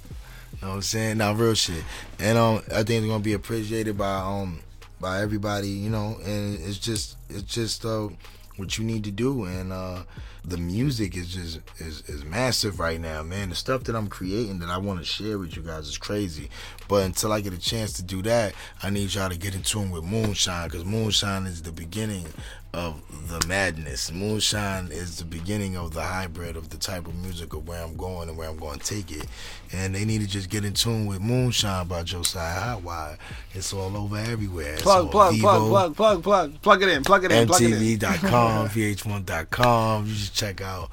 You 0.63 0.69
know 0.69 0.75
what 0.75 0.77
I'm 0.77 0.83
saying? 0.83 1.19
Now 1.19 1.33
real 1.33 1.55
shit. 1.55 1.83
And 2.21 2.39
um 2.39 2.63
I 2.71 2.85
think 2.85 3.03
it's 3.03 3.07
gonna 3.09 3.19
be 3.19 3.33
appreciated 3.33 3.99
by 3.99 4.19
um 4.19 4.61
by 5.01 5.21
everybody, 5.21 5.67
you 5.67 5.91
know, 5.91 6.17
and 6.25 6.57
it's 6.61 6.79
just 6.79 7.17
it's 7.29 7.53
just 7.53 7.85
uh 7.85 8.09
what 8.57 8.79
you 8.79 8.85
need 8.85 9.03
to 9.03 9.11
do 9.11 9.45
and 9.45 9.73
uh 9.73 10.05
the 10.45 10.57
music 10.57 11.17
is 11.17 11.35
just 11.35 11.61
is, 11.81 12.09
is 12.09 12.25
massive 12.25 12.79
right 12.79 13.01
now, 13.01 13.25
man. 13.25 13.49
The 13.49 13.57
stuff 13.57 13.83
that 13.85 13.97
I'm 13.97 14.07
creating 14.07 14.61
that 14.61 14.69
I 14.69 14.79
want 14.79 15.01
to 15.01 15.05
share 15.05 15.37
with 15.37 15.57
you 15.57 15.63
guys 15.63 15.89
is 15.89 15.99
crazy. 15.99 16.49
But 16.87 17.07
until 17.07 17.33
I 17.33 17.41
get 17.41 17.53
a 17.53 17.59
chance 17.59 17.95
to 17.95 18.05
do 18.05 18.23
that, 18.23 18.55
I 18.85 18.91
need 18.91 19.13
y'all 19.15 19.31
to 19.31 19.37
get 19.37 19.57
in 19.57 19.63
tune 19.63 19.91
with 19.91 20.05
Moonshine 20.05 20.69
because 20.69 20.85
Moonshine 20.85 21.47
is 21.47 21.63
the 21.63 21.73
beginning 21.73 22.27
of 22.75 23.03
the 23.29 23.47
madness. 23.47 24.11
Moonshine 24.11 24.89
is 24.91 25.19
the 25.19 25.25
beginning 25.25 25.77
of 25.77 25.93
the 25.93 26.03
hybrid 26.03 26.57
of 26.57 26.71
the 26.71 26.79
type 26.79 27.07
of 27.07 27.15
music 27.17 27.53
of 27.53 27.69
where 27.69 27.83
I'm 27.83 27.97
going 27.97 28.29
and 28.29 28.39
where 28.39 28.49
I'm 28.49 28.59
going 28.59 28.79
to 28.79 28.85
take 28.85 29.11
it. 29.11 29.27
And 29.73 29.95
they 29.95 30.05
need 30.05 30.21
to 30.23 30.27
just 30.27 30.49
get 30.49 30.65
in 30.65 30.73
tune 30.73 31.07
with 31.07 31.21
Moonshine 31.21 31.87
by 31.87 32.03
Josiah 32.03 32.61
Hotwire. 32.61 33.19
It's 33.53 33.73
all 33.73 33.97
over 33.97 34.17
everywhere. 34.17 34.75
It's 34.75 34.83
Plug, 34.83 35.11
plug, 35.11 35.35
Vevo, 35.35 35.41
plug, 35.41 35.97
plug, 35.97 35.97
plug, 35.97 36.23
plug, 36.23 36.63
plug 36.63 36.83
it 36.83 36.89
in, 36.89 37.05
plug 37.05 37.25
it 37.25 37.33
in, 37.33 37.47
plug 37.47 37.63
it 37.63 37.73
in. 37.73 37.99
MTV.com, 37.99 38.69
VH1.com. 38.69 40.07
You 40.07 40.15
just 40.15 40.35
check 40.35 40.61
out, 40.61 40.91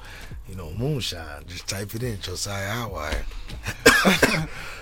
you 0.50 0.56
know, 0.56 0.70
Moonshine. 0.76 1.44
Just 1.46 1.68
type 1.68 1.94
it 1.94 2.02
in, 2.02 2.20
Josiah 2.20 2.68
Hotwire. 2.68 3.22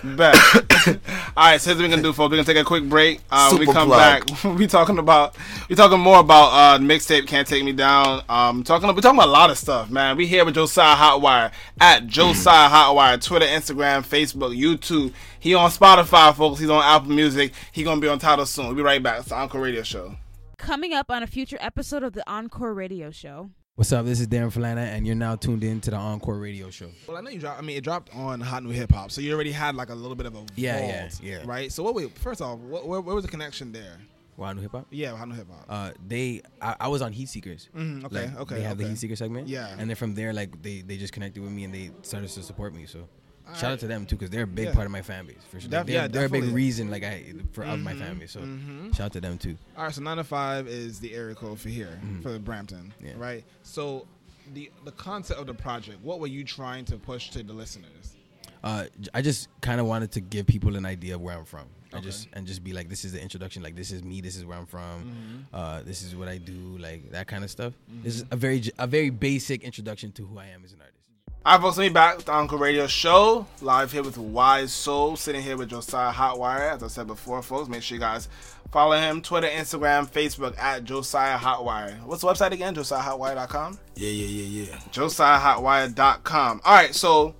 Bet. 0.16 0.35
All 1.37 1.44
right, 1.44 1.61
so 1.61 1.70
here's 1.70 1.76
what 1.76 1.85
we're 1.85 1.88
gonna 1.90 2.02
do, 2.02 2.12
folks. 2.14 2.31
We're 2.31 2.37
gonna 2.37 2.44
take 2.44 2.57
a 2.57 2.64
quick 2.64 2.88
break. 2.88 3.20
Uh, 3.31 3.50
when 3.50 3.61
we 3.61 3.66
come 3.66 3.88
plug. 3.88 4.26
back. 4.26 4.44
we 4.59 4.66
talking 4.66 4.98
about 4.98 5.37
we 5.68 5.76
talking 5.76 6.00
more 6.00 6.20
about 6.20 6.52
uh, 6.52 6.78
mixtape 6.78 7.26
can't 7.26 7.46
take 7.46 7.64
me 7.64 7.72
down. 7.72 8.22
Um, 8.28 8.62
talking 8.62 8.88
we 8.94 9.02
talking 9.02 9.18
about 9.18 9.28
a 9.28 9.33
lot 9.33 9.50
of 9.50 9.59
stuff, 9.59 9.90
man. 9.90 10.16
We 10.16 10.26
here 10.26 10.44
with 10.44 10.54
Josiah 10.54 10.96
Hotwire 10.96 11.52
at 11.81 12.07
Josiah 12.07 12.70
Hotwire, 12.70 13.22
Twitter, 13.22 13.46
Instagram, 13.46 14.07
Facebook, 14.07 14.57
YouTube. 14.57 15.12
He 15.38 15.54
on 15.54 15.70
Spotify, 15.70 16.35
folks. 16.35 16.61
He's 16.61 16.70
on 16.70 16.83
Apple 16.83 17.11
Music. 17.12 17.52
He 17.72 17.83
gonna 17.85 18.00
be 18.00 18.09
on 18.09 18.18
Tidal 18.18 18.46
soon. 18.46 18.68
We'll 18.68 18.76
be 18.76 18.83
right 18.83 19.02
back. 19.02 19.20
It's 19.20 19.28
the 19.28 19.37
Encore 19.37 19.61
Radio 19.61 19.83
Show. 19.83 20.16
Coming 20.57 20.94
up 20.94 21.11
on 21.11 21.22
a 21.22 21.26
future 21.26 21.59
episode 21.61 22.02
of 22.02 22.14
the 22.14 22.28
Encore 22.31 22.72
Radio 22.72 23.11
Show. 23.11 23.50
What's 23.78 23.92
up? 23.92 24.06
This 24.06 24.18
is 24.18 24.26
Darren 24.26 24.52
Falana, 24.52 24.78
and 24.88 25.06
you're 25.06 25.14
now 25.14 25.36
tuned 25.36 25.62
in 25.62 25.80
to 25.82 25.92
the 25.92 25.96
Encore 25.96 26.36
Radio 26.40 26.68
Show. 26.68 26.88
Well, 27.06 27.16
I 27.16 27.20
know 27.20 27.30
you 27.30 27.38
dropped. 27.38 27.60
I 27.60 27.62
mean, 27.62 27.76
it 27.76 27.84
dropped 27.84 28.12
on 28.12 28.40
Hot 28.40 28.64
New 28.64 28.70
Hip 28.70 28.90
Hop, 28.90 29.12
so 29.12 29.20
you 29.20 29.32
already 29.32 29.52
had 29.52 29.76
like 29.76 29.90
a 29.90 29.94
little 29.94 30.16
bit 30.16 30.26
of 30.26 30.34
a 30.34 30.44
Yeah, 30.56 30.78
vault, 30.80 31.20
yeah, 31.22 31.38
yeah. 31.38 31.42
right. 31.44 31.70
So 31.70 31.84
what? 31.84 31.94
Wait, 31.94 32.18
first 32.18 32.42
off, 32.42 32.58
what, 32.58 32.88
where, 32.88 33.00
where 33.00 33.14
was 33.14 33.24
the 33.24 33.30
connection 33.30 33.70
there? 33.70 33.98
Wow, 34.36 34.52
New 34.54 34.62
Hip 34.62 34.72
Hop. 34.72 34.88
Yeah, 34.90 35.16
Hot 35.16 35.28
New 35.28 35.36
Hip 35.36 35.46
Hop. 35.48 35.64
Uh, 35.68 35.92
they, 36.04 36.42
I, 36.60 36.74
I 36.80 36.88
was 36.88 37.02
on 37.02 37.12
Heat 37.12 37.28
Seekers. 37.28 37.68
Mhm, 37.76 38.04
okay, 38.06 38.26
Like, 38.26 38.40
okay, 38.40 38.54
They 38.56 38.62
have 38.62 38.78
the. 38.78 38.88
Heat 38.88 38.98
Seeker 38.98 39.14
segment. 39.14 39.46
Yeah. 39.46 39.72
and 39.78 39.88
then 39.88 39.94
from 39.94 40.16
there, 40.16 40.32
like 40.32 40.60
they, 40.60 40.80
they 40.80 40.96
just 40.96 41.12
connected 41.12 41.40
with 41.40 41.52
me 41.52 41.62
and 41.62 41.72
they 41.72 41.92
started 42.02 42.30
to 42.30 42.42
support 42.42 42.74
me. 42.74 42.84
So. 42.86 43.08
Shout 43.48 43.56
Alright. 43.56 43.72
out 43.72 43.78
to 43.80 43.87
them 43.87 44.04
too, 44.06 44.16
because 44.16 44.30
they're 44.30 44.42
a 44.44 44.46
big 44.46 44.66
Yeah. 44.66 44.74
part 44.74 44.84
of 44.87 44.92
my 44.92 45.00
family 45.02 45.37
for 45.50 45.58
sure. 45.58 45.70
Def- 45.70 45.87
they're, 45.87 45.94
yeah, 45.94 46.06
they're 46.08 46.26
a 46.26 46.28
big 46.28 46.44
reason, 46.44 46.90
like 46.90 47.02
I, 47.02 47.32
for 47.52 47.64
of 47.64 47.80
my 47.80 47.94
Mhm, 47.94 47.98
family. 47.98 48.26
So 48.26 48.40
mhm. 48.40 48.94
shout 48.94 49.06
out 49.06 49.12
to 49.14 49.20
them 49.20 49.38
too. 49.38 49.56
All 49.76 49.84
right, 49.84 49.94
so 49.94 50.02
nine 50.02 50.18
to 50.18 50.24
five 50.24 50.66
is 50.68 51.00
the 51.00 51.14
area 51.14 51.34
code 51.34 51.58
for 51.58 51.68
here 51.70 51.98
Mhm. 52.04 52.22
for 52.22 52.38
Brampton, 52.38 52.92
Yeah. 53.02 53.12
right? 53.16 53.44
So 53.62 54.06
the 54.52 54.70
the 54.84 54.92
concept 54.92 55.40
of 55.40 55.46
the 55.46 55.54
project, 55.54 56.02
what 56.02 56.20
were 56.20 56.26
you 56.26 56.44
trying 56.44 56.84
to 56.87 56.96
push 56.98 57.30
to 57.30 57.42
the 57.42 57.52
listeners? 57.54 58.16
Uh, 58.62 58.87
I 59.14 59.22
just 59.22 59.48
kind 59.61 59.80
of 59.80 59.87
wanted 59.87 60.11
to 60.12 60.20
give 60.20 60.46
people 60.46 60.76
an 60.76 60.84
idea 60.84 61.14
of 61.14 61.20
where 61.20 61.37
I'm 61.38 61.44
from. 61.44 61.68
And 61.90 62.02
just 62.02 62.28
and 62.34 62.46
just 62.46 62.62
be 62.62 62.74
like, 62.74 62.90
this 62.90 63.02
is 63.06 63.12
the 63.12 63.22
introduction. 63.22 63.62
Like 63.62 63.74
this 63.76 63.92
is 63.92 64.02
me. 64.04 64.20
This 64.20 64.37
is 64.37 64.44
where 64.44 64.58
I'm 64.58 64.66
from. 64.66 65.04
Mm-hmm. 65.04 65.54
Uh, 65.54 65.82
this 65.84 66.02
is 66.02 66.14
what 66.14 66.28
I 66.28 66.37
do. 66.37 66.76
Like 66.78 67.12
that 67.12 67.28
kind 67.28 67.42
of 67.44 67.50
stuff. 67.50 67.72
This 68.02 68.16
is 68.16 68.24
a 68.30 68.37
very 68.37 68.62
a 68.78 68.87
very 68.87 69.08
basic 69.08 69.62
introduction 69.64 70.12
to 70.12 70.26
who 70.26 70.38
I 70.38 70.46
am 70.48 70.64
as 70.64 70.72
an 70.74 70.80
artist. 70.82 70.97
All 71.46 71.55
right, 71.55 71.62
folks, 71.62 71.79
me 71.79 71.88
back 71.88 72.16
with 72.16 72.27
the 72.27 72.33
Encore 72.33 72.59
Radio 72.59 72.87
Show. 72.87 73.46
Live 73.62 73.92
here 73.92 74.03
with 74.03 74.18
Wise 74.18 74.72
Soul, 74.72 75.16
sitting 75.16 75.40
here 75.40 75.57
with 75.57 75.70
Josiah 75.70 76.12
Hotwire. 76.12 76.74
As 76.74 76.83
I 76.83 76.88
said 76.88 77.07
before, 77.07 77.40
folks, 77.42 77.68
make 77.70 77.83
sure 77.83 77.94
you 77.94 78.01
guys 78.01 78.29
follow 78.70 78.96
him 78.98 79.22
Twitter, 79.22 79.46
Instagram, 79.46 80.07
Facebook 80.11 80.59
at 80.59 80.85
Josiah 80.85 81.38
Hotwire. 81.38 82.03
What's 82.03 82.20
the 82.20 82.29
website 82.29 82.51
again? 82.51 82.74
JosiahHotwire.com? 82.74 83.79
Yeah, 83.94 84.11
yeah, 84.11 84.27
yeah, 84.27 84.64
yeah. 84.64 84.79
JosiahHotwire.com. 84.90 86.61
All 86.64 86.74
right, 86.74 86.94
so 86.94 87.35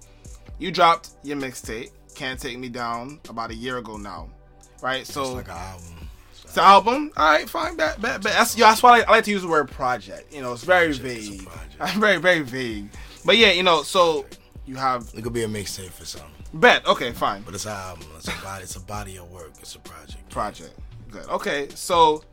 you 0.59 0.71
dropped 0.71 1.11
your 1.23 1.37
mixtape, 1.37 1.91
Can't 2.15 2.41
Take 2.41 2.59
Me 2.59 2.71
Down, 2.71 3.21
about 3.29 3.51
a 3.51 3.55
year 3.55 3.77
ago 3.79 3.99
now, 3.99 4.31
right? 4.81 5.07
So... 5.07 5.23
It's 5.23 5.31
like 5.33 5.49
an 5.49 5.57
album. 5.57 6.09
it's 6.45 6.57
an 6.57 6.63
album. 6.63 7.13
All 7.17 7.31
right, 7.31 7.51
fine. 7.51 7.77
Bet, 7.77 8.01
bet, 8.01 8.23
bet. 8.23 8.33
That's, 8.33 8.55
that's 8.55 8.83
why 8.83 9.01
I, 9.01 9.03
I 9.03 9.11
like 9.11 9.25
to 9.25 9.31
use 9.33 9.43
the 9.43 9.49
word 9.49 9.69
project. 9.71 10.33
You 10.33 10.41
know, 10.41 10.55
it's 10.55 10.65
very 10.65 10.95
Project 10.97 11.05
is 11.05 11.29
a 11.29 11.33
vague. 11.33 11.47
project. 11.79 11.99
very, 11.99 12.17
very 12.17 12.41
vague. 12.41 12.89
But 13.29 13.37
yeah, 13.37 13.51
you 13.51 13.63
know, 13.63 13.83
so 13.83 14.25
you 14.65 14.77
have 14.77 15.11
It 15.15 15.21
could 15.21 15.35
be 15.35 15.43
a 15.43 15.47
mixtape 15.47 15.91
for 15.91 16.07
some, 16.07 16.23
bet. 16.55 16.87
Okay, 16.87 17.13
fine. 17.13 17.43
but 17.43 17.53
it's 17.53 17.67
an 17.67 17.73
album. 17.73 18.07
It's 18.17 18.27
a 18.27 18.43
body. 18.43 18.63
It's 18.63 18.77
a 18.77 18.81
body 18.81 19.19
of 19.19 19.31
work. 19.31 19.53
It's 19.61 19.75
a 19.75 19.81
project. 19.81 20.31
project. 20.31 20.73
Good. 21.11 21.27
Okay, 21.27 21.69
so 21.75 22.25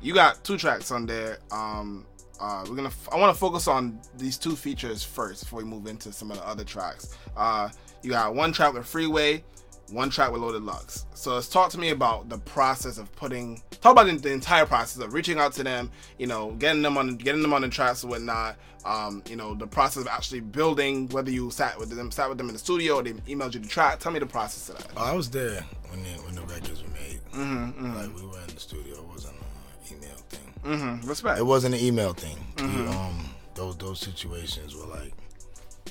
you 0.00 0.14
got 0.14 0.44
two 0.44 0.56
tracks 0.56 0.92
on 0.92 1.06
there. 1.06 1.38
Um, 1.50 2.06
uh, 2.40 2.64
we're 2.68 2.76
gonna. 2.76 2.92
I 3.10 3.16
want 3.16 3.34
to 3.34 3.40
focus 3.40 3.66
on 3.66 3.98
these 4.16 4.38
two 4.38 4.54
features 4.54 5.02
first 5.02 5.42
before 5.42 5.58
we 5.58 5.64
move 5.64 5.88
into 5.88 6.12
some 6.12 6.30
of 6.30 6.36
the 6.36 6.46
other 6.46 6.62
tracks. 6.62 7.18
Uh, 7.36 7.68
you 8.04 8.10
got 8.10 8.32
one 8.36 8.52
track 8.52 8.74
with 8.74 8.86
Freeway, 8.86 9.42
one 9.90 10.10
track 10.10 10.32
with 10.32 10.40
Loaded 10.40 10.62
Lux. 10.62 11.06
So 11.14 11.34
let's 11.34 11.48
talk 11.48 11.70
to 11.70 11.78
me 11.78 11.90
about 11.90 12.28
the 12.28 12.38
process 12.38 12.98
of 12.98 13.14
putting. 13.16 13.62
Talk 13.80 13.92
about 13.92 14.06
the, 14.06 14.16
the 14.16 14.32
entire 14.32 14.66
process 14.66 15.02
of 15.02 15.12
reaching 15.12 15.38
out 15.38 15.52
to 15.54 15.62
them. 15.62 15.90
You 16.18 16.26
know, 16.26 16.52
getting 16.52 16.82
them 16.82 16.96
on, 16.96 17.16
getting 17.16 17.42
them 17.42 17.52
on 17.52 17.62
the 17.62 17.68
tracks 17.68 18.02
and 18.02 18.10
whatnot. 18.10 18.56
Um, 18.84 19.22
you 19.28 19.36
know, 19.36 19.54
the 19.54 19.66
process 19.66 20.02
of 20.02 20.08
actually 20.08 20.40
building. 20.40 21.08
Whether 21.08 21.30
you 21.30 21.50
sat 21.50 21.78
with 21.78 21.90
them, 21.90 22.10
sat 22.10 22.28
with 22.28 22.38
them 22.38 22.48
in 22.48 22.52
the 22.54 22.58
studio, 22.58 22.96
or 22.96 23.02
they 23.02 23.12
emailed 23.12 23.54
you 23.54 23.60
the 23.60 23.68
track. 23.68 23.98
Tell 24.00 24.12
me 24.12 24.18
the 24.18 24.26
process 24.26 24.68
of 24.68 24.78
that. 24.78 24.92
Oh, 24.96 25.04
I 25.04 25.14
was 25.14 25.30
there 25.30 25.64
when 25.90 26.02
the, 26.02 26.10
when 26.22 26.34
the 26.34 26.42
records 26.42 26.82
were 26.82 26.90
made. 26.90 27.20
Mm-hmm, 27.32 27.64
mm-hmm. 27.64 27.96
Like 27.96 28.14
we 28.16 28.26
were 28.26 28.40
in 28.40 28.54
the 28.54 28.60
studio. 28.60 28.94
It 28.94 29.04
wasn't 29.06 29.34
an 29.36 29.96
email 29.96 30.16
thing. 30.28 30.54
mm-hmm. 30.64 31.08
Respect. 31.08 31.38
It 31.38 31.46
wasn't 31.46 31.74
an 31.74 31.80
email 31.80 32.12
thing. 32.12 32.36
Mm-hmm. 32.56 32.88
um, 32.88 33.30
those 33.54 33.76
those 33.76 34.00
situations 34.00 34.74
were 34.74 34.86
like 34.86 35.12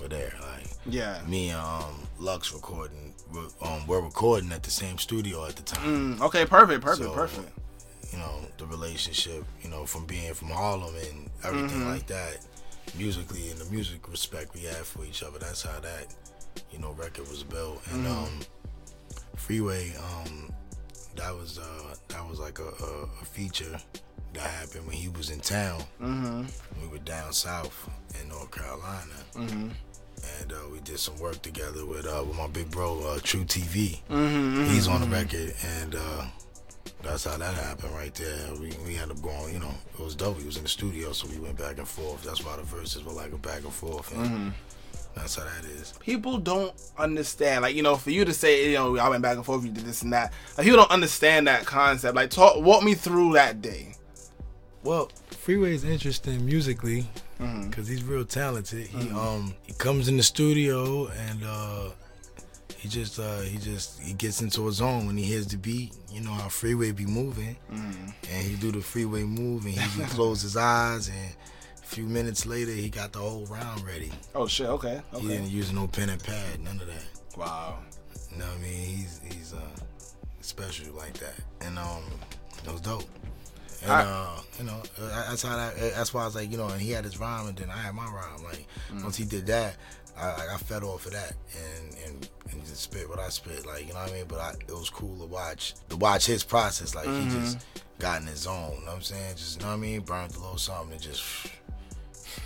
were 0.02 0.08
there. 0.08 0.34
Like 0.42 0.68
Yeah. 0.86 1.22
me 1.28 1.50
and 1.50 1.60
um, 1.60 2.08
Lux 2.20 2.54
recording. 2.54 3.14
We're, 3.32 3.48
um, 3.62 3.88
we're 3.88 4.02
recording 4.02 4.52
at 4.52 4.64
the 4.64 4.70
same 4.72 4.98
studio 4.98 5.46
at 5.46 5.56
the 5.56 5.64
time. 5.64 6.18
Mm, 6.18 6.22
okay, 6.22 6.46
perfect, 6.46 6.84
perfect, 6.84 7.10
So, 7.10 7.14
perfect. 7.14 7.50
You 8.12 8.20
know 8.20 8.40
the 8.58 8.66
relationship. 8.68 9.44
You 9.64 9.70
know 9.70 9.86
from 9.86 10.06
being 10.06 10.34
from 10.34 10.50
Harlem 10.50 10.94
and 10.96 11.30
everything 11.44 11.80
Mm-hmm. 11.82 11.90
like 11.90 12.08
that. 12.08 12.40
Musically 12.98 13.50
and 13.50 13.60
the 13.60 13.66
music 13.72 14.08
respect 14.10 14.54
we 14.54 14.62
have 14.62 14.86
for 14.86 15.04
each 15.06 15.24
other. 15.24 15.40
That's 15.40 15.64
how 15.64 15.80
that 15.80 16.14
you 16.72 16.80
know 16.80 16.92
record 16.92 17.28
was 17.30 17.44
built. 17.44 17.82
And 17.92 18.06
Mm-hmm. 18.06 18.24
um, 18.26 18.40
Freeway. 19.36 19.94
Um, 19.98 20.54
that 21.16 21.36
was 21.36 21.60
uh, 21.60 21.96
that 22.10 22.28
was 22.28 22.40
like 22.40 22.60
a, 22.60 22.64
a, 22.84 23.04
a 23.22 23.26
feature 23.26 23.80
that 24.34 24.42
happened 24.42 24.88
when 24.88 24.96
he 24.96 25.10
was 25.10 25.30
in 25.30 25.40
town. 25.40 25.82
Mm-hmm. 26.02 26.44
We 26.82 26.88
were 26.88 27.04
down 27.04 27.34
south 27.34 27.90
in 28.22 28.30
North 28.30 28.52
Carolina. 28.52 29.14
Mm-hmm. 29.36 29.70
And 30.42 30.54
uh, 30.54 30.70
we 30.72 30.80
did 30.82 31.00
some 31.00 31.18
work 31.20 31.42
together 31.42 31.86
with 31.86 32.06
uh, 32.08 32.24
with 32.26 32.38
my 32.38 32.48
big 32.48 32.72
bro, 32.72 33.00
uh, 33.04 33.20
True 33.22 33.44
TV. 33.44 34.00
Mm-hmm, 34.10 34.66
He's 34.66 34.88
on 34.88 35.02
the 35.02 35.08
record, 35.08 35.54
and 35.82 35.96
uh, 35.96 36.26
that's 37.02 37.26
how 37.26 37.36
that 37.38 37.54
happened 37.54 37.94
right 37.94 38.14
there. 38.16 38.54
We 38.54 38.72
we 38.86 38.96
ended 38.96 39.18
up 39.18 39.22
going, 39.22 39.54
you 39.54 39.60
know, 39.60 39.74
it 39.94 40.00
was 40.00 40.16
dope. 40.16 40.40
He 40.40 40.46
was 40.46 40.56
in 40.56 40.64
the 40.64 40.70
studio, 40.70 41.12
so 41.12 41.28
we 41.28 41.40
went 41.40 41.58
back 41.58 41.78
and 41.78 41.88
forth. 41.88 42.24
That's 42.24 42.44
why 42.44 42.56
the 42.56 42.64
verses 42.64 43.04
were 43.04 43.12
like 43.12 43.34
a 43.34 43.38
back 43.38 43.64
and 43.64 43.74
forth, 43.74 44.16
and 44.16 44.54
that's 45.16 45.36
how 45.36 45.44
that 45.44 45.66
is. 45.66 45.94
people 46.00 46.38
don't 46.38 46.74
understand. 46.98 47.62
Like, 47.62 47.76
you 47.76 47.84
know, 47.84 47.96
for 47.96 48.10
you 48.10 48.26
to 48.26 48.34
say, 48.34 48.70
you 48.70 48.76
know, 48.76 48.98
I 48.98 49.10
went 49.10 49.22
back 49.22 49.36
and 49.36 49.46
forth, 49.46 49.64
you 49.64 49.72
did 49.72 49.86
this 49.86 50.02
and 50.02 50.14
that. 50.14 50.34
Like, 50.58 50.66
people 50.66 50.78
don't 50.78 50.92
understand 50.92 51.48
that 51.48 51.66
concept. 51.66 52.16
Like, 52.16 52.30
talk, 52.30 52.58
walk 52.58 52.84
me 52.84 52.94
through 52.96 53.34
that 53.34 53.62
day. 53.62 53.96
Well, 54.84 55.12
Freeway 55.32 55.74
is 55.74 55.84
interesting 55.84 56.46
musically 56.46 57.06
because 57.38 57.88
he's 57.88 58.04
real 58.04 58.26
talented. 58.26 58.88
He 58.88 59.10
um 59.12 59.54
he 59.64 59.74
comes 59.74 60.08
in 60.08 60.18
the 60.18 60.24
studio 60.24 61.08
and 61.08 61.44
uh 61.44 61.90
he 62.78 62.90
just 62.90 63.20
uh 63.20 63.42
he 63.42 63.58
just 63.58 64.02
he 64.02 64.14
gets 64.14 64.42
into 64.42 64.68
a 64.68 64.72
zone 64.72 65.08
when 65.08 65.18
he 65.18 65.24
hears 65.24 65.48
the 65.48 65.58
beat. 65.58 65.94
You 66.12 66.22
know 66.22 66.32
how 66.32 66.50
Freeway 66.50 66.92
be 66.92 67.06
moving, 67.06 67.56
and 67.72 68.48
he 68.48 68.56
do 68.56 68.72
the 68.72 68.82
Freeway 68.82 69.24
move 69.24 69.66
and 69.66 69.74
he 69.74 70.04
close 70.16 70.42
his 70.42 70.58
eyes 70.58 71.08
and. 71.08 71.36
A 71.76 71.96
few 71.96 72.06
minutes 72.06 72.48
later, 72.48 72.72
he 72.72 72.90
got 72.90 73.12
the 73.12 73.20
whole 73.20 73.46
round 73.46 73.86
ready. 73.86 74.10
Oh, 74.34 74.48
shit, 74.48 74.66
okay. 74.68 75.00
okay. 75.14 75.22
He 75.22 75.28
didn't 75.28 75.52
use 75.52 75.72
no 75.72 75.86
pen 75.86 76.10
and 76.10 76.24
pad, 76.24 76.60
none 76.64 76.80
of 76.80 76.88
that. 76.88 77.06
Wow. 77.38 77.78
You 78.32 78.40
know 78.40 78.46
what 78.46 78.56
I 78.56 78.62
mean? 78.62 78.74
He's 78.98 79.22
he's 79.24 79.54
uh 79.54 79.60
special 80.42 80.94
like 80.96 81.14
that, 81.20 81.36
and 81.62 81.78
um, 81.78 82.04
it 82.66 82.72
was 82.72 82.82
dope. 82.82 83.04
And 83.84 83.92
I- 83.92 84.04
uh, 84.04 84.40
you 84.58 84.64
know, 84.66 84.82
uh, 85.02 85.30
that's 85.30 85.44
how 85.44 85.56
that. 85.58 85.76
That's 85.78 86.14
why 86.14 86.22
I 86.22 86.26
was 86.26 86.36
like, 86.36 86.50
you 86.52 86.58
know, 86.58 86.68
and 86.68 86.82
he 86.82 86.92
had 86.92 87.04
his 87.06 87.20
rhyme, 87.20 87.48
and 87.48 87.58
then 87.58 87.70
I 87.70 87.78
had 87.78 87.94
my 87.96 88.06
rhyme. 88.06 88.44
Like 88.44 88.66
once 89.04 89.16
he 89.18 89.26
did 89.26 89.46
that, 89.48 89.76
I, 90.18 90.48
I- 90.54 90.58
fed 90.58 90.84
off 90.84 91.06
of 91.06 91.12
that, 91.14 91.34
and 91.58 91.96
and 92.06 92.30
and 92.52 92.66
just 92.66 92.82
spit 92.84 93.10
what 93.10 93.20
I 93.20 93.30
spit. 93.30 93.66
Like 93.66 93.88
you 93.88 93.94
know 93.94 94.00
what 94.00 94.12
I 94.12 94.14
mean? 94.14 94.26
But 94.28 94.40
I, 94.40 94.52
it 94.68 94.72
was 94.72 94.90
cool 94.90 95.18
to 95.18 95.26
watch 95.26 95.74
to 95.90 95.98
watch 95.98 96.26
his 96.26 96.44
process. 96.44 96.96
Like 96.96 97.08
he 97.08 97.26
just 97.30 97.66
got 98.00 98.22
in 98.22 98.28
his 98.28 98.40
zone. 98.40 98.74
You 98.80 98.80
know 98.82 98.86
what 98.92 98.96
I'm 98.98 99.02
saying? 99.02 99.36
Just 99.36 99.58
you 99.60 99.64
know 99.66 99.72
what 99.72 99.78
I 99.78 99.80
mean? 99.80 100.02
Burned 100.02 100.36
a 100.36 100.40
little 100.40 100.58
something 100.58 100.94
and 100.94 101.02
just 101.02 101.24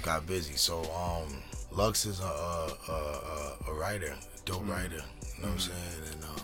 got 0.01 0.25
busy. 0.25 0.53
So 0.55 0.81
um, 0.93 1.41
Lux 1.71 2.05
is 2.05 2.19
a 2.19 2.23
a, 2.23 2.71
a, 2.89 3.53
a- 3.69 3.73
writer, 3.73 4.13
dope 4.45 4.67
writer. 4.67 5.01
You 5.37 5.43
know 5.43 5.49
what 5.49 5.51
I'm 5.51 5.59
saying? 5.59 6.13
And 6.13 6.23
uh, 6.23 6.41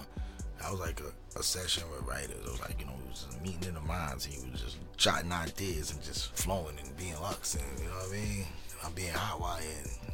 was 0.73 0.81
like 0.81 0.99
a, 1.01 1.39
a 1.39 1.43
session 1.43 1.83
with 1.91 2.07
writers. 2.07 2.31
It 2.31 2.51
was 2.51 2.61
like 2.61 2.79
you 2.79 2.85
know, 2.85 2.93
it 3.05 3.09
was 3.09 3.27
meeting 3.41 3.69
in 3.69 3.73
the 3.75 3.81
minds. 3.81 4.25
He 4.25 4.37
was 4.49 4.61
just 4.61 4.77
jotting 4.97 5.31
ideas 5.31 5.91
and 5.91 6.01
just 6.03 6.35
flowing 6.35 6.75
and 6.83 6.97
being 6.97 7.19
Lux 7.21 7.55
and 7.55 7.63
you 7.79 7.85
know 7.85 7.95
what 7.95 8.09
I 8.09 8.13
mean. 8.13 8.45
I'm 8.83 8.91
being 8.93 9.13
hot 9.13 9.39
wire 9.39 9.61
and 9.61 10.13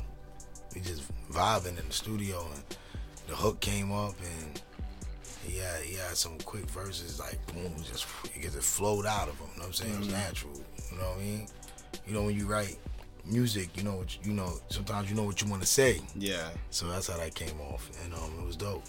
we 0.76 0.82
just 0.82 1.04
vibing 1.32 1.80
in 1.80 1.88
the 1.88 1.94
studio 1.94 2.46
and 2.54 2.64
the 3.28 3.36
hook 3.36 3.60
came 3.60 3.92
up 3.92 4.16
and. 4.20 4.62
Yeah, 5.48 5.78
he 5.84 5.96
had 5.96 6.16
some 6.16 6.38
quick 6.40 6.70
verses 6.70 7.20
like 7.20 7.40
boom, 7.48 7.74
just 7.78 8.06
because 8.36 8.56
it 8.56 8.62
flowed 8.62 9.08
out 9.08 9.30
of 9.30 9.40
him. 9.40 9.48
You 9.54 9.62
know 9.62 9.62
what 9.62 9.68
I'm 9.68 9.74
saying? 9.74 9.94
It 9.94 10.00
was 10.00 10.12
natural. 10.12 10.54
You 10.92 10.98
know 10.98 11.06
what 11.06 11.18
I 11.18 11.22
mean? 11.22 11.48
You 12.06 12.14
know 12.14 12.24
when 12.24 12.36
you 12.36 12.46
write 12.46 12.78
music, 13.26 13.76
you 13.76 13.82
know 13.82 13.96
what 13.96 14.16
you, 14.16 14.32
you 14.32 14.38
know. 14.38 14.60
Sometimes 14.68 15.10
you 15.10 15.16
know 15.16 15.24
what 15.24 15.42
you 15.42 15.50
want 15.50 15.64
to 15.64 15.68
say. 15.68 16.02
Yeah. 16.16 16.50
So 16.70 16.88
that's 16.88 17.08
how 17.08 17.18
that 17.18 17.34
came 17.34 17.60
off, 17.62 17.90
and 18.04 18.14
um, 18.14 18.32
it 18.40 18.46
was 18.46 18.58
dope. 18.58 18.84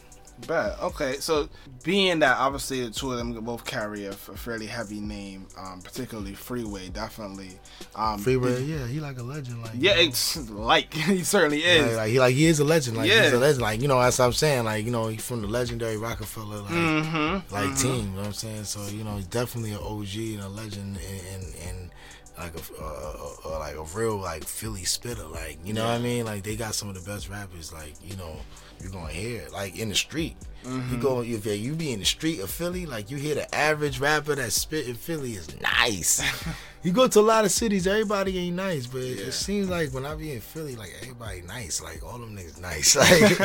Bad. 0.46 0.78
Okay, 0.80 1.14
so 1.20 1.48
being 1.84 2.18
that 2.20 2.36
obviously 2.38 2.84
the 2.84 2.90
two 2.90 3.12
of 3.12 3.18
them 3.18 3.32
both 3.44 3.64
carry 3.64 4.06
a, 4.06 4.10
f- 4.10 4.28
a 4.28 4.36
fairly 4.36 4.66
heavy 4.66 5.00
name, 5.00 5.46
um, 5.58 5.80
particularly 5.82 6.34
Freeway, 6.34 6.88
definitely. 6.88 7.58
Um, 7.94 8.18
Freeway, 8.18 8.62
yeah, 8.64 8.86
he 8.86 9.00
like 9.00 9.18
a 9.18 9.22
legend. 9.22 9.62
Like 9.62 9.72
yeah, 9.74 9.92
you 9.96 10.02
know. 10.04 10.08
it's 10.08 10.50
like 10.50 10.92
he 10.94 11.22
certainly 11.22 11.58
is. 11.60 11.86
Like, 11.88 11.96
like, 11.96 12.10
he 12.10 12.20
like 12.20 12.34
he 12.34 12.46
is 12.46 12.60
a 12.60 12.64
legend. 12.64 12.96
Like 12.96 13.10
he's 13.10 13.32
a 13.32 13.38
legend. 13.38 13.62
Like 13.62 13.80
you 13.82 13.88
know, 13.88 14.00
as 14.00 14.18
I'm 14.18 14.32
saying, 14.32 14.64
like 14.64 14.84
you 14.84 14.90
know, 14.90 15.08
he's 15.08 15.24
from 15.24 15.42
the 15.42 15.48
legendary 15.48 15.96
Roc-A-Fella 15.96 16.62
like 16.62 16.70
Mm-hmm. 16.72 17.54
like 17.54 17.76
team. 17.78 17.94
You 17.96 18.02
know 18.10 18.16
what 18.18 18.26
I'm 18.26 18.32
saying? 18.32 18.64
So 18.64 18.86
you 18.88 19.04
know, 19.04 19.16
he's 19.16 19.26
definitely 19.26 19.72
an 19.72 19.78
OG 19.78 20.14
and 20.16 20.40
a 20.42 20.48
legend 20.48 20.98
and 20.98 21.20
and, 21.34 21.54
and 21.68 21.90
like 22.38 22.54
a 22.54 22.82
uh, 22.82 23.26
uh, 23.44 23.58
like 23.58 23.74
a 23.76 23.82
real 23.96 24.16
like 24.16 24.44
Philly 24.44 24.84
spitter. 24.84 25.24
Like 25.26 25.58
you 25.64 25.74
know 25.74 25.84
what 25.84 25.92
I 25.92 25.98
mean? 25.98 26.24
Like 26.24 26.42
they 26.42 26.56
got 26.56 26.74
some 26.74 26.88
of 26.88 26.94
the 26.94 27.10
best 27.10 27.28
rappers. 27.28 27.72
Like 27.72 27.92
you 28.02 28.16
know, 28.16 28.36
you're 28.80 28.90
gonna 28.92 29.12
hear 29.12 29.42
it, 29.42 29.52
like 29.52 29.78
in 29.78 29.88
the 29.88 29.94
street. 29.94 30.36
You 30.62 30.98
go 30.98 31.22
if 31.22 31.46
you 31.46 31.72
be 31.74 31.92
in 31.92 32.00
the 32.00 32.04
street 32.04 32.40
of 32.40 32.50
Philly, 32.50 32.84
like 32.84 33.10
you 33.10 33.16
hear 33.16 33.34
the 33.34 33.52
average 33.54 33.98
rapper 33.98 34.34
that 34.34 34.52
spit 34.52 34.86
in 34.88 34.94
Philly 34.94 35.32
is 35.32 35.58
nice. 35.62 36.22
you 36.82 36.92
go 36.92 37.08
to 37.08 37.20
a 37.20 37.22
lot 37.22 37.46
of 37.46 37.50
cities, 37.50 37.86
everybody 37.86 38.38
ain't 38.38 38.56
nice, 38.56 38.86
but 38.86 39.00
it, 39.00 39.20
it 39.20 39.32
seems 39.32 39.70
like 39.70 39.90
when 39.94 40.04
I 40.04 40.14
be 40.14 40.32
in 40.32 40.40
Philly, 40.40 40.76
like 40.76 40.92
everybody 41.00 41.40
nice, 41.42 41.80
like 41.80 42.02
all 42.04 42.18
them 42.18 42.36
niggas 42.36 42.60
nice, 42.60 42.94
like, 42.96 43.40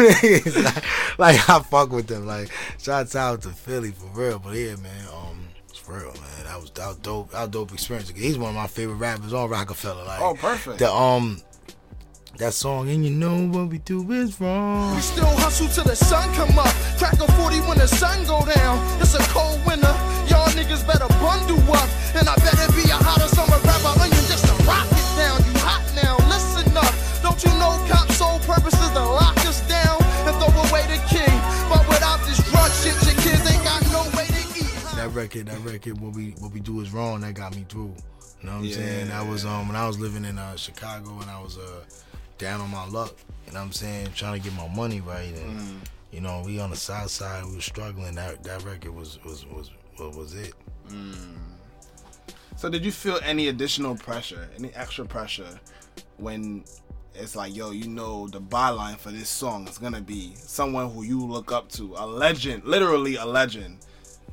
like 1.18 1.48
I 1.48 1.60
fuck 1.60 1.90
with 1.92 2.08
them. 2.08 2.26
Like 2.26 2.50
shouts 2.78 3.14
out 3.14 3.42
to 3.42 3.50
Philly 3.50 3.92
for 3.92 4.06
real, 4.20 4.38
but 4.40 4.54
yeah, 4.54 4.74
man, 4.76 5.06
um, 5.14 5.48
it's 5.68 5.78
for 5.78 5.98
real, 5.98 6.12
man. 6.14 6.44
That 6.44 6.60
was 6.60 6.70
that 6.72 6.88
was 6.88 6.96
dope. 6.96 7.30
That 7.30 7.42
was 7.42 7.50
dope 7.50 7.72
experience. 7.72 8.10
He's 8.10 8.38
one 8.38 8.50
of 8.50 8.56
my 8.56 8.66
favorite 8.66 8.96
rappers 8.96 9.32
on 9.32 9.48
Roc-A-Fella. 9.48 10.02
Like, 10.04 10.20
Oh, 10.20 10.34
perfect. 10.34 10.78
The 10.80 10.92
um, 10.92 11.40
that 12.40 12.54
song, 12.54 12.88
and 12.88 13.04
you 13.04 13.10
know 13.10 13.36
what 13.52 13.68
we 13.68 13.78
do 13.78 14.00
is 14.12 14.40
wrong. 14.40 14.96
We 14.96 15.02
still 15.02 15.28
hustle 15.44 15.68
till 15.68 15.84
the 15.84 15.94
sun 15.94 16.24
come 16.32 16.58
up. 16.58 16.72
Crack 16.96 17.20
a 17.20 17.28
40 17.36 17.60
when 17.68 17.76
the 17.76 17.86
sun 17.86 18.24
go 18.24 18.40
down. 18.48 18.80
It's 19.00 19.12
a 19.12 19.20
cold 19.28 19.60
winter. 19.68 19.92
Y'all 20.24 20.48
niggas 20.56 20.80
better 20.88 21.06
bundle 21.20 21.60
up. 21.76 21.84
And 22.16 22.24
I 22.24 22.34
better 22.40 22.72
be 22.72 22.88
a 22.88 22.96
hotter 22.96 23.28
summer 23.28 23.60
rapper 23.60 23.92
onion 24.00 24.24
just 24.24 24.48
to 24.48 24.56
rock 24.64 24.88
it 24.88 25.08
down. 25.20 25.36
You 25.44 25.54
hot 25.60 25.84
now, 25.92 26.16
listen 26.32 26.72
up. 26.72 26.88
Don't 27.20 27.36
you 27.44 27.52
know 27.60 27.76
cops' 27.92 28.16
sole 28.16 28.40
purpose 28.48 28.74
is 28.80 28.90
to 28.96 29.04
lock 29.04 29.36
us 29.44 29.60
down 29.68 30.00
and 30.24 30.32
throw 30.40 30.48
away 30.72 30.88
the 30.88 30.96
key? 31.12 31.28
But 31.68 31.84
without 31.92 32.24
this 32.24 32.40
drug 32.48 32.72
shit, 32.80 32.96
your 33.04 33.20
kids 33.20 33.44
ain't 33.52 33.64
got 33.68 33.84
no 33.92 34.08
way 34.16 34.24
to 34.32 34.42
eat. 34.56 34.72
that 34.96 35.12
record, 35.12 35.44
that 35.52 35.60
record, 35.60 36.00
what 36.00 36.16
we 36.16 36.32
what 36.40 36.56
we 36.56 36.60
do 36.60 36.80
is 36.80 36.88
wrong. 36.88 37.20
That 37.20 37.36
got 37.36 37.52
me 37.52 37.68
through. 37.68 37.92
You 38.40 38.48
know 38.48 38.64
what 38.64 38.64
I'm 38.64 38.72
saying? 38.72 39.08
That 39.12 39.28
was 39.28 39.44
um 39.44 39.68
when 39.68 39.76
I 39.76 39.86
was 39.86 40.00
living 40.00 40.24
in 40.24 40.38
uh, 40.38 40.56
Chicago 40.56 41.20
and 41.20 41.28
I 41.28 41.36
was 41.42 41.58
uh 41.58 41.84
down 42.40 42.60
on 42.60 42.70
my 42.70 42.86
luck. 42.88 43.14
You 43.46 43.52
know 43.52 43.60
what 43.60 43.66
I'm 43.66 43.72
saying? 43.72 44.08
Trying 44.14 44.40
to 44.40 44.48
get 44.48 44.56
my 44.56 44.66
money 44.68 45.00
right 45.00 45.34
and 45.36 45.60
mm. 45.60 45.76
you 46.10 46.20
know 46.20 46.42
we 46.44 46.58
on 46.58 46.70
the 46.70 46.76
south 46.76 47.10
side 47.10 47.44
we 47.44 47.54
were 47.54 47.60
struggling. 47.60 48.14
That 48.14 48.42
that 48.42 48.64
record 48.64 48.94
was 48.94 49.22
was 49.24 49.46
was 49.46 49.70
what 49.96 50.16
was 50.16 50.34
it? 50.34 50.54
Mm. 50.88 51.36
So 52.56 52.68
did 52.68 52.84
you 52.84 52.92
feel 52.92 53.18
any 53.22 53.48
additional 53.48 53.94
pressure, 53.94 54.48
any 54.58 54.72
extra 54.74 55.04
pressure 55.04 55.60
when 56.16 56.64
it's 57.14 57.36
like, 57.36 57.54
yo, 57.54 57.70
you 57.70 57.88
know 57.88 58.28
the 58.28 58.40
byline 58.40 58.96
for 58.96 59.10
this 59.10 59.28
song 59.28 59.68
is 59.68 59.78
gonna 59.78 60.00
be 60.00 60.32
someone 60.36 60.90
who 60.90 61.02
you 61.02 61.20
look 61.20 61.52
up 61.52 61.68
to, 61.72 61.94
a 61.96 62.06
legend, 62.06 62.64
literally 62.64 63.16
a 63.16 63.24
legend. 63.24 63.78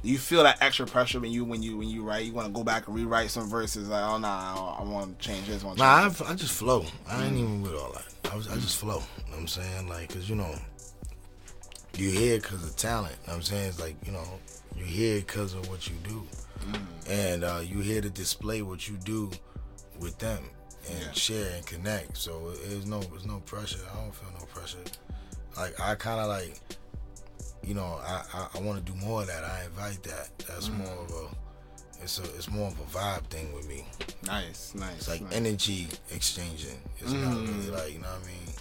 Do 0.03 0.09
you 0.09 0.17
feel 0.17 0.43
that 0.43 0.61
extra 0.61 0.85
pressure 0.85 1.19
when 1.19 1.31
you 1.31 1.43
when 1.43 1.61
you 1.63 1.77
when 1.77 1.89
you 1.89 2.03
write? 2.03 2.25
You 2.25 2.33
want 2.33 2.47
to 2.47 2.53
go 2.53 2.63
back 2.63 2.87
and 2.87 2.95
rewrite 2.95 3.29
some 3.31 3.49
verses 3.49 3.89
like, 3.89 4.03
oh 4.03 4.17
nah, 4.17 4.75
I, 4.79 4.83
want 4.83 5.19
to 5.19 5.27
change 5.27 5.47
this. 5.47 5.63
I 5.63 5.67
wanna 5.67 5.79
Nah, 5.79 5.85
I, 6.25 6.31
I 6.31 6.35
just 6.35 6.53
flow. 6.53 6.85
I 7.07 7.25
ain't 7.25 7.35
even 7.37 7.61
with 7.61 7.73
all 7.73 7.91
that. 7.93 8.31
I 8.31 8.35
was 8.35 8.47
I 8.47 8.55
just 8.55 8.77
flow. 8.77 9.01
You 9.17 9.23
know 9.25 9.31
what 9.31 9.39
I'm 9.39 9.47
saying? 9.47 9.87
Like, 9.89 10.09
cause 10.13 10.29
you 10.29 10.35
know, 10.35 10.53
you 11.97 12.09
here 12.11 12.39
cause 12.39 12.63
of 12.63 12.75
talent. 12.75 13.15
You 13.23 13.27
know 13.27 13.33
what 13.33 13.35
I'm 13.37 13.41
saying? 13.43 13.69
It's 13.69 13.79
like 13.79 13.95
you 14.05 14.11
know, 14.11 14.23
you 14.75 14.85
here 14.85 15.21
cause 15.21 15.53
of 15.55 15.67
what 15.69 15.87
you 15.89 15.95
do, 16.03 16.23
and 17.09 17.43
uh, 17.43 17.61
you 17.63 17.79
here 17.79 18.01
to 18.01 18.09
display 18.09 18.61
what 18.61 18.87
you 18.87 18.97
do 18.97 19.31
with 19.99 20.17
them 20.19 20.43
and 20.89 20.99
Yeah. 21.01 21.11
share 21.11 21.51
and 21.55 21.65
connect. 21.65 22.17
So 22.17 22.51
there's 22.67 22.85
no 22.85 22.99
there's 23.01 23.25
no 23.25 23.39
pressure. 23.39 23.79
I 23.91 23.99
don't 24.01 24.13
feel 24.13 24.29
no 24.39 24.45
pressure. 24.45 24.77
Like 25.57 25.79
I 25.81 25.95
kind 25.95 26.19
of 26.21 26.27
like, 26.27 26.59
you 27.63 27.73
know, 27.73 27.99
I 28.03 28.23
I, 28.33 28.47
I 28.55 28.61
want 28.61 28.85
to 28.85 28.91
do 28.91 28.97
more 28.97 29.21
of 29.21 29.27
that. 29.27 29.43
I 29.43 29.65
invite 29.65 30.03
that. 30.03 30.29
That's 30.47 30.69
mm. 30.69 30.77
more 30.77 31.03
of 31.03 31.11
a 31.11 31.35
it's 32.03 32.19
a 32.19 32.23
it's 32.23 32.49
more 32.49 32.67
of 32.67 32.79
a 32.79 32.97
vibe 32.97 33.23
thing 33.27 33.53
with 33.53 33.67
me. 33.67 33.85
Nice, 34.25 34.73
nice. 34.75 34.97
It's 34.97 35.07
like 35.07 35.21
nice. 35.21 35.33
energy 35.33 35.87
exchanging. 36.11 36.79
It's 36.99 37.11
not 37.11 37.33
really 37.33 37.47
mm. 37.47 37.71
like 37.71 37.93
you 37.93 37.99
know 37.99 38.07
what 38.07 38.23
I 38.23 38.27
mean. 38.27 38.53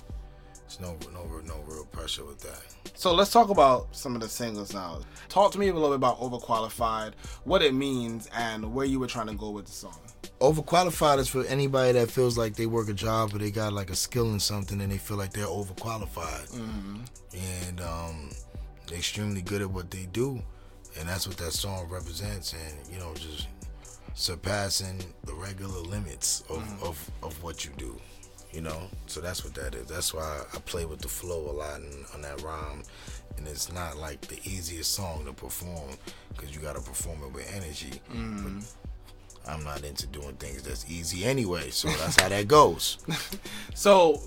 It's 0.65 0.81
no 0.81 0.97
no 1.13 1.25
no 1.47 1.63
real 1.67 1.85
pressure 1.87 2.25
with 2.25 2.41
that. 2.41 2.63
So 2.95 3.13
let's 3.15 3.31
talk 3.31 3.51
about 3.51 3.95
some 3.95 4.15
of 4.15 4.21
the 4.23 4.29
singles 4.29 4.73
now. 4.73 5.01
Talk 5.29 5.53
to 5.53 5.59
me 5.59 5.69
a 5.69 5.73
little 5.75 5.91
bit 5.91 5.97
about 5.97 6.19
overqualified, 6.19 7.13
what 7.45 7.63
it 7.63 7.75
means, 7.75 8.29
and 8.35 8.75
where 8.75 8.87
you 8.87 8.99
were 8.99 9.07
trying 9.07 9.27
to 9.27 9.35
go 9.35 9.51
with 9.51 9.67
the 9.67 9.73
song. 9.73 9.99
Overqualified 10.41 11.19
is 11.19 11.29
for 11.29 11.45
anybody 11.45 11.93
that 11.93 12.11
feels 12.11 12.37
like 12.37 12.57
they 12.57 12.67
work 12.67 12.89
a 12.89 12.93
job 12.93 13.35
or 13.35 13.39
they 13.39 13.51
got 13.51 13.73
like 13.73 13.91
a 13.91 13.95
skill 13.97 14.33
in 14.33 14.41
something 14.41 14.81
and 14.81 14.91
they 14.91 14.99
feel 14.99 15.17
like 15.17 15.33
they're 15.33 15.47
overqualified 15.47 16.51
mm-hmm. 16.53 16.97
and 17.65 17.81
um, 17.81 18.31
they're 18.87 18.99
extremely 18.99 19.43
good 19.43 19.63
at 19.63 19.71
what 19.71 19.91
they 19.91 20.07
do, 20.13 20.41
and 20.99 21.09
that's 21.09 21.27
what 21.27 21.37
that 21.39 21.53
song 21.53 21.89
represents. 21.91 22.53
And 22.53 22.93
you 22.93 22.99
know, 22.99 23.15
just 23.15 23.49
surpassing 24.15 25.03
the 25.25 25.35
regular 25.35 25.81
limits 25.81 26.43
of, 26.49 26.59
mm. 26.59 26.83
of, 26.83 27.11
of 27.23 27.43
what 27.43 27.65
you 27.65 27.71
do. 27.77 27.97
You 28.53 28.63
know, 28.63 28.89
so 29.07 29.21
that's 29.21 29.45
what 29.45 29.55
that 29.55 29.75
is. 29.75 29.87
That's 29.87 30.15
why 30.15 30.43
I 30.55 30.59
play 30.61 30.87
with 30.87 31.01
the 31.01 31.09
flow 31.09 31.51
a 31.51 31.53
lot 31.53 31.81
in, 31.81 32.05
on 32.15 32.23
that 32.23 32.41
rhyme, 32.43 32.83
and 33.37 33.47
it's 33.47 33.71
not 33.71 33.99
like 33.99 34.23
the 34.23 34.39
easiest 34.45 34.95
song 34.95 35.27
to 35.27 35.33
perform 35.33 35.91
because 36.29 36.55
you 36.55 36.63
got 36.63 36.77
to 36.77 36.81
perform 36.81 37.23
it 37.25 37.33
with 37.33 37.53
energy. 37.55 38.01
Mm. 38.11 38.63
But 39.45 39.53
I'm 39.53 39.63
not 39.63 39.85
into 39.85 40.07
doing 40.07 40.35
things 40.37 40.63
that's 40.63 40.91
easy 40.91 41.25
anyway. 41.25 41.71
So 41.71 41.89
that's 41.89 42.21
how 42.21 42.29
that 42.29 42.49
goes. 42.49 42.99
So, 43.75 44.23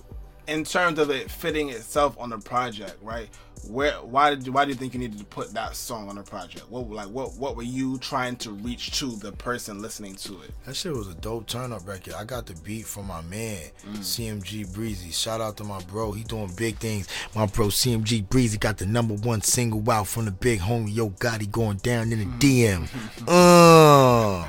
in 0.50 0.64
terms 0.64 1.00
of 1.00 1.10
it 1.10 1.30
fitting 1.30 1.70
itself 1.70 2.18
on 2.20 2.30
the 2.32 2.40
project, 2.40 2.98
right? 3.02 3.30
Where 3.68 3.94
why 3.96 4.30
did 4.30 4.46
you, 4.46 4.54
why 4.54 4.64
do 4.64 4.72
you 4.72 4.76
think 4.76 4.94
you 4.94 5.00
needed 5.00 5.20
to 5.20 5.26
put 5.26 5.54
that 5.54 5.76
song 5.76 6.08
on 6.08 6.16
the 6.16 6.24
project? 6.24 6.70
What 6.70 6.90
like 6.90 7.10
what 7.10 7.36
what 7.36 7.58
were 7.58 7.64
you 7.64 7.98
trying 7.98 8.38
to 8.38 8.52
reach 8.52 8.98
to 9.00 9.18
the 9.18 9.34
person 9.34 9.82
listening 9.82 10.16
to 10.16 10.42
it? 10.42 10.52
That 10.66 10.76
shit 10.76 10.94
was 10.94 11.10
a 11.10 11.14
dope 11.16 11.46
turn 11.48 11.74
up 11.74 11.86
record. 11.86 12.14
I 12.14 12.24
got 12.24 12.46
the 12.46 12.54
beat 12.62 12.86
from 12.86 13.08
my 13.08 13.22
man, 13.22 13.62
CMG 13.96 14.74
Breezy. 14.74 15.12
Shout 15.12 15.42
out 15.42 15.58
to 15.58 15.66
my 15.66 15.82
bro. 15.84 16.14
He 16.14 16.24
doing 16.24 16.52
big 16.56 16.78
things. 16.78 17.10
My 17.36 17.48
bro 17.48 17.68
CMG 17.68 18.28
Breezy 18.30 18.58
got 18.58 18.78
the 18.78 18.86
number 18.86 19.16
one 19.16 19.42
single 19.42 19.88
out 19.92 20.08
from 20.08 20.26
the 20.26 20.32
big 20.32 20.62
homie 20.62 20.96
Yo 20.96 21.10
Gotti 21.10 21.52
going 21.52 21.78
down 21.78 22.12
in 22.12 22.20
the 22.20 22.26
DM. 22.26 22.88
Uh, 23.28 24.48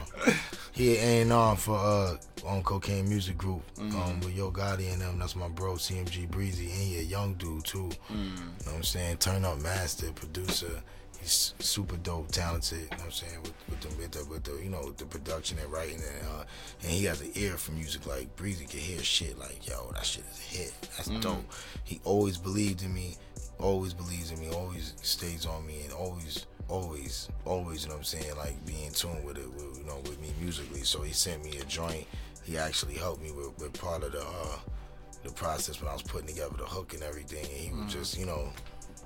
he 0.81 0.97
ain't 0.97 1.31
on 1.31 1.57
for 1.57 1.76
uh 1.76 2.16
on 2.47 2.62
Cocaine 2.62 3.07
Music 3.07 3.37
Group 3.37 3.62
um, 3.78 4.20
with 4.20 4.35
Yo 4.35 4.51
Gotti 4.51 4.91
and 4.91 5.03
them. 5.03 5.18
That's 5.18 5.37
my 5.37 5.49
bro 5.49 5.74
CMG 5.74 6.31
Breezy. 6.31 6.70
And 6.70 6.81
he 6.81 6.99
a 6.99 7.03
young 7.03 7.35
dude 7.35 7.64
too. 7.64 7.91
You 8.09 8.16
know 8.16 8.43
what 8.64 8.74
I'm 8.76 8.83
saying? 8.83 9.18
Turn 9.18 9.45
up 9.45 9.61
master, 9.61 10.11
producer. 10.12 10.83
He's 11.20 11.53
super 11.59 11.99
dope, 11.99 12.31
talented. 12.33 12.78
You 12.78 12.85
know 12.85 12.97
what 12.97 13.05
I'm 13.05 13.11
saying? 13.11 13.43
With, 13.43 13.53
with, 13.68 13.81
the, 13.81 13.89
with, 13.89 14.11
the, 14.12 14.24
with 14.24 14.45
the, 14.45 14.64
you 14.64 14.70
know, 14.70 14.91
the 14.93 15.05
production 15.05 15.59
and 15.59 15.70
writing. 15.70 15.97
And, 15.97 16.28
uh, 16.28 16.45
and 16.83 16.91
he 16.91 17.05
has 17.05 17.20
an 17.20 17.31
ear 17.35 17.59
for 17.59 17.72
music. 17.72 18.07
Like, 18.07 18.35
Breezy 18.37 18.64
can 18.64 18.81
hear 18.81 19.03
shit 19.03 19.39
like, 19.39 19.68
yo, 19.68 19.91
that 19.93 20.07
shit 20.07 20.24
is 20.33 20.39
a 20.39 20.57
hit. 20.57 20.72
That's 20.97 21.09
dope. 21.20 21.45
He 21.85 22.01
always 22.05 22.39
believed 22.39 22.83
in 22.83 22.95
me. 22.95 23.16
Always 23.59 23.93
believes 23.93 24.31
in 24.31 24.41
me. 24.41 24.49
Always 24.51 24.95
stays 25.03 25.45
on 25.45 25.66
me. 25.66 25.83
And 25.85 25.93
always, 25.93 26.47
always, 26.71 27.29
always, 27.45 27.83
you 27.83 27.89
know 27.89 27.97
what 27.97 28.01
I'm 28.01 28.05
saying? 28.05 28.37
Like, 28.37 28.64
be 28.64 28.85
in 28.85 28.93
tune 28.93 29.23
with 29.25 29.37
it, 29.37 29.53
with, 29.55 29.79
you 29.79 29.85
know, 29.85 29.97
with 30.05 30.21
me 30.21 30.33
musically. 30.41 30.83
So 30.83 31.03
he 31.03 31.12
sent 31.12 31.45
me 31.45 31.59
a 31.59 31.64
joint. 31.64 32.07
He 32.45 32.57
actually 32.57 32.95
helped 32.95 33.23
me 33.23 33.33
with, 33.33 33.59
with 33.59 33.79
part 33.79 34.03
of 34.03 34.12
the, 34.12 34.21
uh, 34.21 34.59
the 35.25 35.31
process 35.31 35.81
when 35.81 35.91
I 35.91 35.93
was 35.93 36.03
putting 36.03 36.29
together 36.29 36.57
the 36.57 36.64
hook 36.64 36.95
and 36.95 37.03
everything. 37.03 37.45
And 37.45 37.53
he 37.53 37.83
was 37.83 37.93
just, 37.93 38.18
you 38.18 38.27
know, 38.27 38.51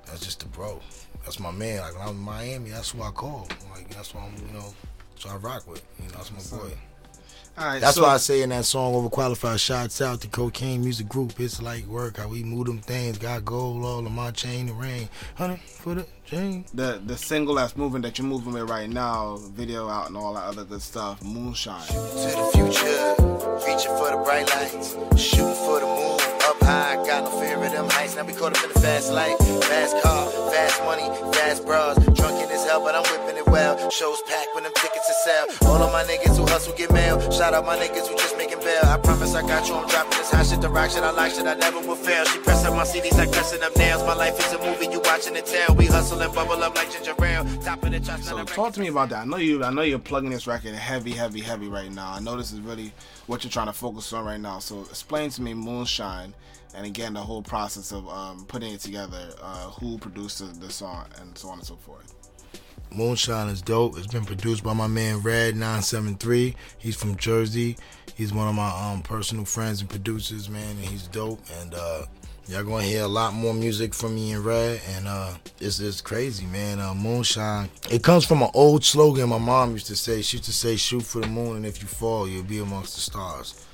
that's 0.07 0.21
just 0.21 0.41
the 0.41 0.47
bro. 0.47 0.81
That's 1.25 1.41
my 1.41 1.51
man. 1.51 1.81
Like 1.81 1.99
when 1.99 2.09
I'm 2.09 2.15
in 2.15 2.23
Miami, 2.23 2.71
that's 2.71 2.91
who 2.91 3.03
I 3.03 3.11
call. 3.11 3.49
Like 3.75 3.89
that's 3.89 4.13
who 4.13 4.19
I'm, 4.19 4.35
you 4.47 4.53
know, 4.53 4.75
so 5.17 5.31
I 5.31 5.37
rock 5.37 5.67
with. 5.69 5.83
You 5.99 6.09
know, 6.09 6.15
that's 6.17 6.53
my 6.53 6.59
boy. 6.59 6.73
All 7.57 7.67
right, 7.67 7.81
That's 7.81 7.95
so, 7.95 8.03
why 8.03 8.15
I 8.15 8.17
say 8.17 8.43
in 8.43 8.49
that 8.49 8.65
song 8.65 8.95
overqualified 8.95 9.61
shots 9.61 10.01
out 10.01 10.21
to 10.23 10.29
cocaine 10.29 10.83
music 10.83 11.09
group. 11.09 11.39
It's 11.39 11.63
like 11.63 11.87
work 11.87 12.17
how 12.17 12.27
we 12.27 12.43
move 12.43 12.67
them 12.67 12.81
things. 12.81 13.17
Got 13.19 13.45
gold 13.45 13.85
all 13.85 14.05
in 14.05 14.13
my 14.13 14.33
chain 14.33 14.69
and 14.69 14.81
ring. 14.81 15.09
Honey 15.37 15.63
for 15.65 15.95
the 15.95 16.07
chain. 16.25 16.65
the 16.75 17.01
the 17.07 17.17
single 17.17 17.55
that's 17.57 17.77
moving 17.77 18.03
that 18.03 18.19
you're 18.19 18.27
moving 18.27 18.53
with 18.53 18.69
right 18.69 18.89
now, 18.89 19.37
video 19.55 19.89
out 19.89 20.09
and 20.09 20.17
all 20.17 20.35
that 20.35 20.45
other 20.45 20.65
good 20.65 20.83
stuff, 20.83 21.23
Moonshine. 21.23 21.87
To 21.87 21.95
the 21.95 22.51
future, 22.55 23.15
reaching 23.67 23.95
for 23.97 24.11
the 24.11 24.21
bright 24.25 24.49
lights, 24.51 24.97
shooting 25.21 25.55
for 25.55 25.81
the 25.81 25.87
moon, 25.87 26.21
up 26.45 26.61
high, 26.63 26.97
got 27.07 27.25
no 27.25 27.31
fear 27.41 27.63
of 27.63 27.73
them 27.73 27.89
heights. 27.91 28.17
Now 28.17 28.25
we 28.25 28.33
caught 28.33 28.57
up 28.57 28.63
in 28.65 28.73
the 28.73 28.81
fast 28.81 29.13
life, 29.13 29.39
fast 29.39 30.03
car, 30.03 30.31
fast 30.51 30.83
money, 30.85 31.09
fast 31.33 31.65
bras, 31.65 31.97
drunk 32.15 32.43
in 32.43 32.51
as 32.51 32.65
hell, 32.67 32.81
but 32.81 32.95
I'm 32.95 33.03
whipping 33.03 33.39
it 33.39 33.47
well. 33.47 33.91
Shows 33.91 34.23
packed 34.23 34.55
when 34.55 34.65
them 34.65 34.73
tickets 34.77 34.94
are 34.94 34.94
sell. 35.25 35.47
All 35.69 35.83
of 35.83 35.91
my 35.93 36.05
niggas 36.05 36.37
who 36.37 36.45
hustle 36.47 36.75
get 36.75 36.93
mail. 36.93 37.19
Shout 37.31 37.55
out 37.55 37.65
my 37.65 37.77
niggas 37.77 38.07
who 38.07 38.15
just 38.17 38.37
making 38.37 38.59
bail. 38.59 38.85
I 38.85 38.99
promise 38.99 39.35
I 39.35 39.43
got 39.43 39.67
you, 39.69 39.75
I'm 39.75 39.89
dropping 39.89 40.19
this 40.19 40.31
hot 40.31 40.47
shit, 40.47 40.61
the 40.61 40.69
rock 40.69 40.91
shit 40.91 41.03
I 41.03 41.11
like 41.11 41.33
shit, 41.33 41.47
I 41.47 41.55
never 41.55 41.81
will 41.81 41.97
fail. 41.97 42.25
She 42.27 42.39
pressing 42.41 42.77
my 42.77 42.85
CDs 42.85 43.17
like 43.17 43.33
pressing 43.33 43.63
up 43.63 43.75
nails. 43.77 44.03
My 44.05 44.15
life 44.15 44.39
is 44.39 44.53
a 44.53 44.59
movie, 44.59 44.87
you 44.93 45.01
watching 45.01 45.35
it 45.37 45.47
tell. 45.47 45.75
We 45.77 45.87
hustle 45.87 46.21
and 46.21 46.33
bubble 46.35 46.63
up 46.63 46.75
like 46.77 46.93
ginger 46.93 47.15
ale. 47.25 47.45
Top 47.63 47.83
of 47.83 47.91
the 47.91 48.01
charts, 48.01 48.29
So 48.29 48.45
talk 48.45 48.75
to 48.75 48.81
me 48.81 48.89
about 48.89 49.09
that. 49.11 49.23
I 49.23 49.25
know 49.25 49.39
you. 49.39 49.65
I 49.65 49.71
know 49.71 49.83
you're 49.83 49.99
plugging 49.99 50.31
this 50.31 50.47
record 50.47 50.75
heavy, 50.75 51.13
heavy, 51.13 51.41
heavy 51.41 51.69
right 51.69 51.91
now. 51.91 52.13
I 52.13 52.21
know 52.21 52.37
this 52.37 52.53
is 52.53 52.61
really 52.61 52.93
what 53.27 53.45
you're 53.45 53.51
trying 53.51 53.67
to 53.67 53.73
focus 53.73 54.13
on 54.13 54.25
right 54.25 54.41
now. 54.41 54.59
So 54.59 54.83
explain 54.83 55.31
to 55.31 55.43
me 55.43 55.55
Moonshine, 55.55 56.35
and 56.75 56.87
again 56.87 57.15
the 57.15 57.21
whole 57.21 57.43
process 57.43 57.93
of 57.93 58.09
um, 58.09 58.45
putting 58.47 58.75
it 58.75 58.81
together. 58.81 59.33
Uh, 59.41 59.71
who 59.81 59.99
produced 59.99 60.39
the, 60.39 60.67
the 60.67 60.71
song, 60.71 61.07
and 61.21 61.37
so 61.37 61.49
on 61.49 61.59
and 61.59 61.67
so 61.67 61.77
forth. 61.77 62.14
Moonshine 62.93 63.49
is 63.49 63.63
dope. 63.63 63.97
It's 63.99 64.07
been 64.07 64.25
produced 64.25 64.63
by 64.63 64.73
my 64.73 64.87
man 64.87 65.19
Red 65.19 65.55
973. 65.55 66.55
He's 66.79 66.97
from 66.97 67.17
Jersey. 67.17 67.77
He's 68.15 68.33
one 68.33 68.49
of 68.49 68.55
my 68.55 68.71
um 68.71 69.03
personal 69.03 69.45
friends 69.45 69.81
and 69.81 69.91
producers, 69.91 70.49
man, 70.49 70.77
and 70.77 70.87
he's 70.87 71.09
dope. 71.09 71.41
And 71.61 71.75
uh 71.75 72.03
y'all 72.49 72.63
gonna 72.63 72.85
hear 72.85 73.03
a 73.03 73.09
lot 73.09 73.35
more 73.35 73.53
music 73.55 73.95
from 73.95 74.15
me 74.15 74.33
and 74.33 74.45
Red, 74.45 74.81
and 74.95 75.09
uh 75.09 75.35
it's 75.61 75.81
it's 75.81 76.01
crazy, 76.01 76.47
man. 76.47 76.79
Uh, 76.79 76.95
Moonshine. 76.95 77.69
It 77.91 78.03
comes 78.05 78.25
from 78.25 78.43
an 78.43 78.51
old 78.55 78.85
slogan 78.85 79.29
my 79.29 79.39
mom 79.39 79.73
used 79.73 79.87
to 79.89 79.97
say. 79.97 80.23
She 80.23 80.37
used 80.37 80.45
to 80.45 80.53
say, 80.53 80.77
"Shoot 80.77 81.03
for 81.03 81.21
the 81.21 81.27
moon, 81.29 81.57
and 81.57 81.67
if 81.67 81.83
you 81.83 81.89
fall, 81.89 82.29
you'll 82.29 82.45
be 82.45 82.59
amongst 82.61 82.95
the 82.95 83.01
stars." 83.01 83.67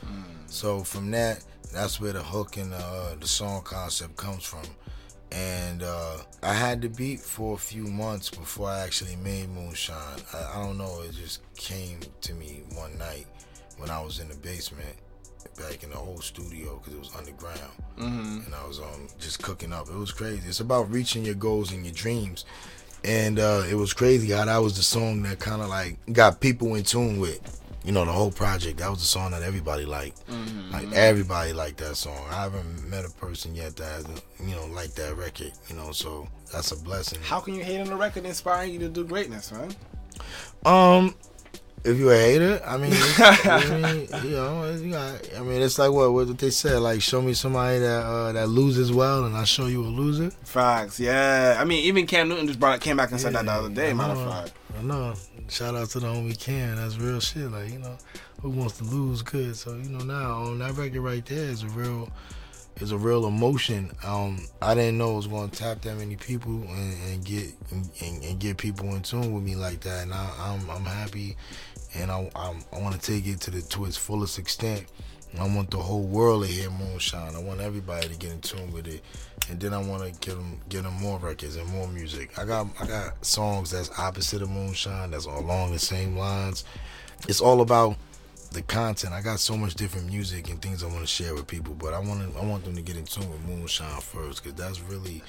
So 0.47 0.83
from 0.83 1.11
that, 1.13 1.45
that's 1.73 2.01
where 2.01 2.13
the 2.13 2.23
hook 2.23 2.57
and 2.57 2.73
uh, 2.75 3.15
the 3.21 3.29
song 3.29 3.63
concept 3.63 4.17
comes 4.17 4.43
from. 4.45 4.63
And 5.33 5.83
uh, 5.83 6.17
I 6.43 6.53
had 6.53 6.81
the 6.83 6.89
beat 6.89 7.21
for 7.21 7.55
a 7.55 7.59
few 7.59 7.85
months 7.85 8.31
before 8.31 8.69
I 8.69 8.81
actually 8.81 9.17
made 9.17 9.49
Moonshine. 9.51 10.21
I, 10.35 10.59
I 10.59 10.65
don't 10.65 10.79
know, 10.79 11.03
it 11.03 11.13
just 11.13 11.41
came 11.55 12.01
to 12.23 12.35
me 12.35 12.63
one 12.75 12.97
night 12.99 13.27
when 13.79 13.91
I 13.91 14.01
was 14.03 14.19
in 14.19 14.29
the 14.29 14.35
basement 14.37 14.97
back 15.57 15.83
in 15.83 15.91
the 15.91 15.99
old 15.99 16.25
studio 16.25 16.79
because 16.79 16.95
it 16.95 16.99
was 16.99 17.15
underground. 17.17 17.73
And 18.47 18.55
I 18.55 18.67
was 18.67 18.81
um, 18.81 19.09
just 19.19 19.43
cooking 19.43 19.73
up. 19.73 19.89
It 19.89 19.97
was 19.97 20.13
crazy. 20.13 20.43
It's 20.49 20.61
about 20.61 20.91
reaching 20.91 21.25
your 21.25 21.35
goals 21.35 21.73
and 21.73 21.85
your 21.85 21.95
dreams. 21.95 22.45
And 23.05 23.39
uh, 23.39 23.63
it 23.71 23.75
was 23.75 23.93
crazy 23.93 24.33
how 24.33 24.45
that 24.45 24.59
was 24.59 24.77
the 24.77 24.83
song 24.83 25.23
that 25.23 25.39
kind 25.39 25.63
of 25.63 25.69
like 25.69 25.99
got 26.13 26.41
people 26.41 26.75
in 26.75 26.85
tune 26.85 27.19
with 27.21 27.41
you 27.85 27.93
know 27.93 28.05
the 28.05 28.13
whole 28.13 28.31
project 28.31 28.79
that 28.79 28.91
was 28.91 29.01
the 29.01 29.07
song 29.07 29.31
that 29.31 29.43
everybody 29.43 29.85
liked. 29.85 30.21
Like 30.71 30.93
everybody 30.93 31.53
liked 31.53 31.79
that 31.79 31.97
song. 31.97 32.19
I 32.31 32.43
haven't 32.43 32.89
met 32.89 33.05
a 33.05 33.11
person 33.11 33.55
yet 33.55 33.77
that 33.77 33.85
hasn't 33.85 34.23
you 34.41 34.55
know 34.55 34.67
liked 34.67 34.97
that 34.97 35.17
record 35.17 35.53
you 35.69 35.77
know 35.77 35.93
so 35.93 36.29
that's 36.53 36.73
a 36.73 36.77
blessing. 36.77 37.21
How 37.23 37.41
can 37.41 37.55
you 37.55 37.65
hate 37.65 37.81
on 37.81 37.87
the 37.89 37.97
record 37.97 38.25
inspiring 38.25 38.73
you 38.73 38.79
to 38.81 38.89
do 38.89 39.05
greatness, 39.05 39.53
man? 39.53 39.75
um 40.67 41.15
if 41.83 41.99
you 41.99 42.11
a 42.11 42.15
hater 42.17 42.61
i 42.67 42.77
mean, 42.77 42.93
it's- 42.93 43.47
I 43.47 43.81
mean 43.81 44.09
you 44.25 44.37
know 44.37 44.71
you 44.75 44.91
got, 44.93 45.21
i 45.37 45.41
mean 45.41 45.63
it's 45.63 45.79
like 45.79 45.91
what 45.91 46.13
what 46.13 46.37
they 46.39 46.51
said 46.51 46.81
like 46.81 47.01
show 47.03 47.23
me 47.23 47.33
somebody 47.35 47.79
that 47.79 48.03
uh, 48.05 48.33
that 48.33 48.49
loses 48.49 48.93
well 48.93 49.25
and 49.25 49.37
I'll 49.37 49.45
show 49.47 49.67
you 49.67 49.83
a 49.83 49.89
loser 49.89 50.31
Facts, 50.45 50.99
yeah. 51.01 51.57
I 51.59 51.65
mean, 51.65 51.85
even 51.85 52.07
Cam 52.07 52.29
Newton 52.29 52.47
just 52.49 52.59
brought 52.59 52.81
came 52.81 52.97
back 52.97 53.13
and 53.13 53.21
said 53.21 53.33
that 53.35 53.45
the 53.45 53.53
other 53.53 53.69
day. 53.69 53.93
Matter 53.93 54.19
of 54.21 54.29
fact. 54.33 54.53
I 54.79 54.83
know. 54.83 55.15
Shout 55.49 55.77
out 55.77 55.89
to 55.91 56.01
the 56.01 56.09
homie 56.09 56.37
Cam. 56.39 56.75
That's 56.77 56.99
real 56.99 57.21
shit. 57.21 57.51
Like 57.53 57.71
you 57.71 57.79
know, 57.79 57.97
who 58.43 58.51
wants 58.51 58.79
to 58.79 58.85
lose 58.85 59.23
good? 59.23 59.55
So 59.57 59.77
you 59.77 59.89
know 59.91 60.05
now 60.05 60.43
on 60.43 60.59
that 60.59 60.75
record 60.75 61.01
right 61.01 61.25
there 61.25 61.39
is 61.45 61.63
a 61.63 61.69
real, 61.69 62.09
is 62.81 62.93
a 62.93 62.99
real 62.99 63.27
emotion. 63.27 63.91
Um, 64.05 64.47
I 64.63 64.75
didn't 64.75 64.99
know 64.99 65.13
it 65.13 65.17
was 65.17 65.27
going 65.27 65.51
to 65.51 65.59
tap 65.59 65.83
that 65.83 65.97
many 65.97 66.17
people 66.17 66.53
and, 66.53 67.13
and 67.13 67.25
get 67.25 67.55
and, 67.71 67.89
and 68.01 68.39
get 68.39 68.57
people 68.57 68.87
in 68.95 69.03
tune 69.03 69.33
with 69.33 69.45
me 69.45 69.57
like 69.57 69.81
that. 69.81 70.05
And 70.05 70.15
I, 70.15 70.31
I'm 70.39 70.69
I'm 70.71 70.85
happy, 70.85 71.37
and 71.95 72.11
I 72.11 72.31
I'm, 72.35 72.65
I 72.73 72.81
want 72.81 73.01
to 73.01 73.01
take 73.01 73.27
it 73.27 73.41
to 73.43 73.51
the 73.51 73.63
to 73.63 73.85
its 73.85 73.97
fullest 73.97 74.39
extent. 74.39 74.87
I 75.39 75.47
want 75.47 75.71
the 75.71 75.79
whole 75.79 76.03
world 76.03 76.45
to 76.45 76.51
hear 76.51 76.71
Moonshine. 76.71 77.37
I 77.37 77.39
want 77.39 77.61
everybody 77.61 78.09
to 78.09 78.17
get 78.17 78.33
in 78.33 78.41
tune 78.41 78.73
with 78.73 78.89
it, 78.89 79.01
and 79.49 79.61
then 79.61 79.73
I 79.73 79.79
want 79.79 80.03
to 80.03 80.11
get 80.27 80.37
them 80.37 80.61
get 80.69 80.83
them 80.83 80.95
more 80.95 81.19
records 81.19 81.57
and 81.57 81.69
more 81.69 81.87
music. 81.89 82.37
I 82.39 82.45
got 82.45 82.67
I 82.81 82.87
got 82.87 83.25
songs 83.25 83.71
that's 83.71 83.97
opposite 83.99 84.43
of 84.43 84.51
Moonshine, 84.51 85.13
that's 85.13 85.27
along 85.27 85.73
the 85.73 85.79
same 85.79 86.17
lines. 86.17 86.65
It's 87.29 87.41
all 87.41 87.61
about 87.61 87.97
the 88.51 88.63
content. 88.63 89.13
I 89.13 89.23
got 89.23 89.41
so 89.41 89.57
much 89.57 89.75
different 89.75 90.07
music 90.09 90.51
and 90.51 90.61
things 90.61 90.83
I 90.83 90.87
want 90.87 91.01
to 91.01 91.07
share 91.07 91.35
with 91.35 91.47
people, 91.47 91.75
but 91.75 91.95
I 91.95 91.99
want 91.99 92.33
to 92.33 92.39
I 92.39 92.45
want 92.45 92.65
them 92.65 92.75
to 92.75 92.83
get 92.83 92.97
in 92.97 93.05
tune 93.05 93.31
with 93.31 93.45
Moonshine 93.47 94.01
first, 94.01 94.43
because 94.43 94.59
that's 94.59 94.81
really 94.81 95.23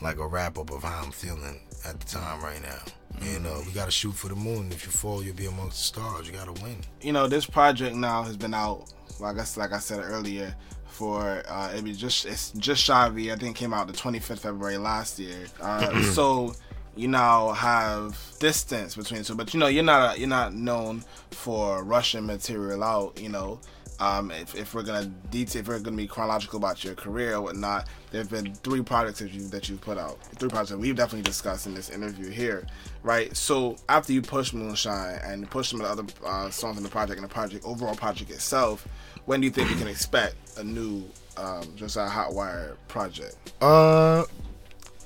like 0.00 0.18
a 0.18 0.26
wrap 0.26 0.58
up 0.58 0.70
of 0.70 0.82
how 0.82 1.02
I'm 1.04 1.12
feeling 1.12 1.60
at 1.86 1.98
the 2.00 2.06
time 2.06 2.42
right 2.42 2.60
now. 2.62 2.80
And 3.20 3.46
uh, 3.46 3.60
we 3.66 3.72
got 3.72 3.84
to 3.84 3.90
shoot 3.90 4.12
for 4.12 4.28
the 4.28 4.34
moon. 4.34 4.72
If 4.72 4.84
you 4.84 4.90
fall, 4.90 5.22
you'll 5.22 5.36
be 5.36 5.46
amongst 5.46 5.76
the 5.76 6.00
stars. 6.00 6.26
You 6.26 6.32
got 6.32 6.54
to 6.54 6.62
win. 6.62 6.76
you 7.00 7.12
know, 7.12 7.28
this 7.28 7.46
project 7.46 7.94
now 7.94 8.22
has 8.22 8.36
been 8.36 8.54
out. 8.54 8.92
Like 9.20 9.34
I 9.34 9.38
guess, 9.38 9.56
like 9.56 9.72
I 9.72 9.78
said 9.78 10.00
earlier, 10.00 10.54
for 10.86 11.42
uh, 11.48 11.72
it 11.76 11.84
was 11.84 11.98
just 11.98 12.26
it's 12.26 12.50
just 12.52 12.82
shy 12.82 13.06
of. 13.06 13.16
I 13.16 13.36
think 13.36 13.42
it 13.42 13.54
came 13.56 13.72
out 13.74 13.86
the 13.86 13.92
25th 13.92 14.40
February 14.40 14.78
last 14.78 15.18
year. 15.18 15.46
Uh, 15.60 16.02
so 16.12 16.54
you 16.96 17.08
now 17.08 17.52
have 17.52 18.18
distance 18.38 18.96
between 18.96 19.22
two, 19.22 19.34
but 19.34 19.52
you 19.54 19.60
know 19.60 19.66
you're 19.66 19.82
not 19.84 20.18
you're 20.18 20.28
not 20.28 20.54
known 20.54 21.02
for 21.30 21.82
rushing 21.84 22.26
material 22.26 22.84
out. 22.84 23.18
You 23.20 23.30
know, 23.30 23.60
um, 23.98 24.30
if, 24.30 24.54
if 24.54 24.74
we're 24.74 24.82
gonna 24.82 25.06
detail, 25.30 25.60
if 25.60 25.68
we're 25.68 25.78
gonna 25.78 25.96
be 25.96 26.06
chronological 26.06 26.58
about 26.58 26.84
your 26.84 26.94
career 26.94 27.34
or 27.34 27.42
whatnot, 27.42 27.88
there 28.10 28.20
have 28.20 28.30
been 28.30 28.54
three 28.56 28.82
projects 28.82 29.20
that 29.20 29.32
you 29.32 29.48
that 29.48 29.68
you've 29.68 29.80
put 29.80 29.96
out. 29.96 30.22
Three 30.36 30.48
projects 30.48 30.70
that 30.70 30.78
we've 30.78 30.96
definitely 30.96 31.22
discussed 31.22 31.66
in 31.66 31.74
this 31.74 31.88
interview 31.88 32.28
here, 32.28 32.66
right? 33.02 33.34
So 33.36 33.76
after 33.88 34.12
you 34.12 34.20
push 34.20 34.52
Moonshine 34.52 35.20
and 35.24 35.50
push 35.50 35.70
some 35.70 35.80
of 35.80 35.86
the 35.86 35.92
other 35.92 36.12
uh, 36.26 36.50
songs 36.50 36.76
in 36.76 36.82
the 36.82 36.88
project 36.88 37.20
and 37.20 37.28
the 37.28 37.32
project 37.32 37.64
overall 37.64 37.94
project 37.94 38.30
itself, 38.30 38.86
when 39.24 39.40
do 39.40 39.46
you 39.46 39.52
think 39.52 39.70
we 39.70 39.76
can 39.76 39.88
expect 39.88 40.34
a 40.58 40.64
new 40.64 41.04
um, 41.36 41.64
Josiah 41.76 42.10
Hotwire 42.10 42.76
project? 42.88 43.52
Uh, 43.60 44.24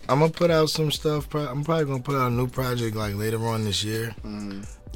I'm 0.09 0.21
gonna 0.21 0.31
put 0.31 0.51
out 0.51 0.71
some 0.71 0.91
stuff. 0.91 1.35
I'm 1.35 1.65
probably 1.65 1.85
gonna 1.87 2.03
put 2.03 2.15
out 2.15 2.29
a 2.31 2.35
new 2.35 2.47
project 2.49 2.97
like 2.97 3.15
later 3.17 3.45
on 3.47 3.65
this 3.65 3.83
year. 3.83 4.15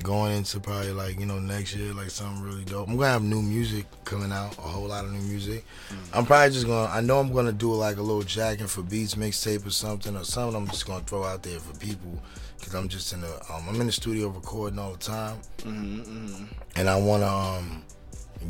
going 0.02 0.34
into 0.34 0.58
probably 0.60 0.92
like 0.92 1.20
you 1.20 1.26
know 1.26 1.38
next 1.38 1.74
year 1.76 1.92
like 1.92 2.10
something 2.10 2.42
really 2.42 2.64
dope. 2.64 2.88
I'm 2.88 2.96
gonna 2.96 3.08
have 3.08 3.22
new 3.22 3.42
music 3.42 3.84
coming 4.04 4.32
out, 4.32 4.56
a 4.56 4.62
whole 4.62 4.86
lot 4.88 5.04
of 5.04 5.12
new 5.12 5.20
music. 5.20 5.64
I'm 6.14 6.24
probably 6.24 6.52
just 6.54 6.66
gonna. 6.66 6.90
I 6.90 7.00
know 7.00 7.18
I'm 7.20 7.32
gonna 7.32 7.52
do 7.52 7.72
like 7.74 7.96
a 7.96 8.02
little 8.02 8.22
jacking 8.22 8.66
for 8.66 8.82
beats 8.82 9.14
mixtape 9.14 9.66
or 9.66 9.70
something 9.70 10.16
or 10.16 10.24
something. 10.24 10.56
I'm 10.56 10.68
just 10.68 10.86
gonna 10.86 11.04
throw 11.04 11.24
out 11.24 11.42
there 11.42 11.58
for 11.58 11.76
people 11.78 12.18
because 12.58 12.74
I'm 12.74 12.88
just 12.88 13.12
in 13.12 13.20
the. 13.20 13.34
Um, 13.52 13.64
I'm 13.68 13.80
in 13.80 13.86
the 13.88 13.92
studio 13.92 14.28
recording 14.28 14.78
all 14.78 14.92
the 14.92 14.98
time, 14.98 15.38
Mm-hmm, 15.58 16.44
and 16.76 16.88
I 16.88 16.96
wanna 16.98 17.26
um 17.26 17.82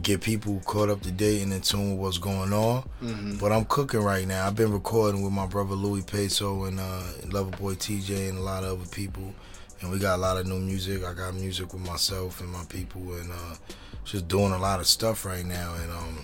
get 0.03 0.21
people 0.21 0.61
caught 0.65 0.89
up 0.89 1.01
to 1.03 1.11
date 1.11 1.43
and 1.43 1.53
in 1.53 1.61
tune 1.61 1.91
with 1.93 1.99
what's 2.01 2.19
going 2.19 2.53
on. 2.53 2.89
Mhm. 3.03 3.39
But 3.41 3.53
I'm 3.53 3.65
cooking 3.65 4.01
right 4.01 4.27
now. 4.27 4.47
I've 4.47 4.55
been 4.57 4.73
recording 4.73 5.23
with 5.23 5.33
my 5.33 5.47
brother 5.47 5.75
Louis 5.75 6.03
Peso 6.03 6.65
and 6.65 6.79
uh, 6.79 7.03
Loverboy 7.27 7.77
TJ 7.77 8.29
and 8.29 8.39
a 8.39 8.43
lot 8.43 8.63
of 8.65 8.81
other 8.81 8.89
people, 8.91 9.35
and 9.81 9.91
we 9.91 9.99
got 9.99 10.17
a 10.17 10.23
lot 10.23 10.37
of 10.37 10.47
new 10.47 10.59
music. 10.61 11.05
I 11.05 11.13
got 11.13 11.35
music 11.35 11.73
with 11.73 11.83
myself 11.87 12.41
and 12.41 12.49
my 12.51 12.65
people, 12.69 13.03
and 13.15 13.31
uh, 13.33 13.57
just 14.05 14.29
doing 14.29 14.53
a 14.53 14.59
lot 14.59 14.81
of 14.81 14.87
stuff 14.87 15.25
right 15.25 15.45
now. 15.45 15.75
And 15.75 15.91
um, 15.93 16.19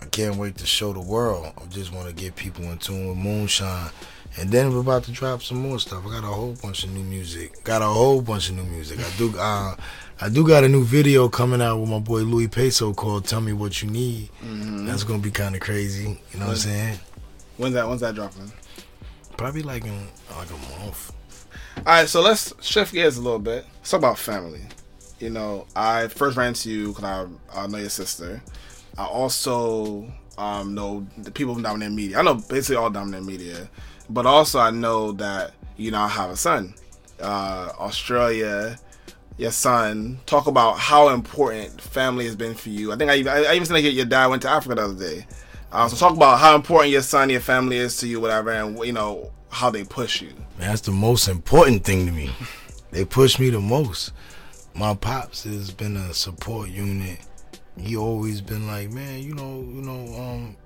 I 0.00 0.04
can't 0.06 0.36
wait 0.36 0.58
to 0.58 0.66
show 0.66 0.92
the 0.92 1.00
world. 1.00 1.52
I 1.56 1.64
just 1.66 1.92
want 1.92 2.08
to 2.08 2.12
get 2.14 2.36
people 2.36 2.64
in 2.64 2.78
tune 2.78 3.08
with 3.08 3.16
Moonshine. 3.18 3.90
And 4.36 4.50
then 4.50 4.72
we're 4.72 4.80
about 4.80 5.04
to 5.04 5.12
drop 5.12 5.42
some 5.44 5.58
more 5.58 5.78
stuff. 5.78 6.04
I 6.04 6.10
got 6.10 6.24
a 6.24 6.34
whole 6.34 6.54
bunch 6.60 6.82
of 6.82 6.90
new 6.90 7.04
music. 7.04 7.62
Got 7.62 7.82
a 7.82 7.86
whole 7.86 8.20
bunch 8.20 8.48
of 8.50 8.56
new 8.56 8.64
music. 8.64 8.98
I 8.98 9.08
do. 9.16 9.32
Uh, 9.38 9.76
I 10.24 10.30
do 10.30 10.48
got 10.48 10.64
a 10.64 10.68
new 10.70 10.82
video 10.82 11.28
coming 11.28 11.60
out 11.60 11.76
with 11.80 11.90
my 11.90 11.98
boy 11.98 12.20
Louis 12.20 12.48
Peso 12.48 12.94
called 12.94 13.26
"Tell 13.26 13.42
Me 13.42 13.52
What 13.52 13.82
You 13.82 13.90
Need." 13.90 14.30
Mhm. 14.42 14.86
That's 14.86 15.04
gonna 15.04 15.18
be 15.18 15.30
kind 15.30 15.54
of 15.54 15.60
crazy. 15.60 16.18
You 16.32 16.40
know 16.40 16.46
what 16.46 16.52
I'm 16.52 16.56
saying? 16.56 16.98
When's 17.58 17.74
that? 17.74 17.86
When's 17.86 18.00
that 18.00 18.14
dropping? 18.14 18.50
Probably 19.36 19.60
like 19.60 19.84
in 19.84 20.08
like 20.34 20.48
a 20.48 20.80
month. 20.80 21.12
All 21.76 21.82
right, 21.84 22.08
so 22.08 22.22
let's 22.22 22.54
shift 22.62 22.94
gears 22.94 23.18
a 23.18 23.20
little 23.20 23.38
bit. 23.38 23.66
Let's 23.76 23.90
talk 23.90 23.98
about 23.98 24.18
family. 24.18 24.62
You 25.20 25.28
know, 25.28 25.66
I 25.76 26.08
first 26.08 26.38
ran 26.38 26.48
into 26.48 26.70
you 26.70 26.94
because 26.94 27.04
I, 27.04 27.26
I 27.54 27.66
know 27.66 27.76
your 27.76 27.90
sister. 27.90 28.42
I 28.96 29.04
also 29.04 30.10
um, 30.38 30.74
know 30.74 31.06
the 31.18 31.32
people 31.32 31.52
from 31.52 31.64
Dominant 31.64 31.94
Media. 31.94 32.18
I 32.18 32.22
know 32.22 32.36
basically 32.36 32.76
all 32.76 32.88
Dominant 32.88 33.26
Media, 33.26 33.68
but 34.08 34.24
also 34.24 34.58
I 34.58 34.70
know 34.70 35.12
that 35.12 35.52
you 35.76 35.90
now 35.90 36.08
have 36.08 36.30
a 36.30 36.36
son. 36.36 36.72
Uh, 37.20 37.72
Australia, 37.78 38.78
your 39.36 39.50
son. 39.50 40.20
Talk 40.26 40.46
about 40.46 40.78
how 40.78 41.08
important 41.08 41.80
family 41.80 42.24
has 42.26 42.36
been 42.36 42.54
for 42.54 42.68
you. 42.68 42.92
I 42.92 42.96
think 42.96 43.10
I, 43.10 43.16
even- 43.16 43.32
I 43.32 43.54
even 43.54 43.66
said 43.66 43.74
like 43.74 43.84
your 43.84 44.04
dad 44.04 44.26
went 44.26 44.42
to 44.42 44.48
Africa 44.48 44.74
the 44.76 44.82
other 44.84 44.94
day. 44.98 45.26
Uh, 45.72 45.88
so 45.88 45.96
talk 45.96 46.14
about 46.16 46.38
how 46.38 46.54
important 46.54 46.92
your 46.92 47.02
son, 47.02 47.30
your 47.30 47.40
family 47.40 47.76
is 47.78 47.96
to 47.98 48.06
you, 48.06 48.20
whatever, 48.20 48.50
and 48.52 48.78
you 48.84 48.92
know 48.92 49.32
how 49.50 49.70
they 49.70 49.82
push 49.84 50.22
you. 50.22 50.28
Man, 50.58 50.68
that's 50.68 50.82
the 50.82 50.92
most 50.92 51.26
important 51.26 51.84
thing 51.84 52.06
to 52.06 52.12
me. 52.12 52.30
They 52.92 53.04
push 53.04 53.40
me 53.40 53.50
the 53.50 53.58
most. 53.60 54.12
My 54.74 54.94
pops 54.94 55.42
has 55.44 55.72
been 55.72 55.96
a 55.96 56.14
support 56.14 56.68
unit. 56.68 57.18
He 57.76 57.96
always 57.96 58.40
been 58.40 58.68
like, 58.68 58.92
man, 58.92 59.20
you 59.20 59.34
know, 59.34 59.60
you 59.68 59.82
know, 59.82 60.14
um, 60.22 60.56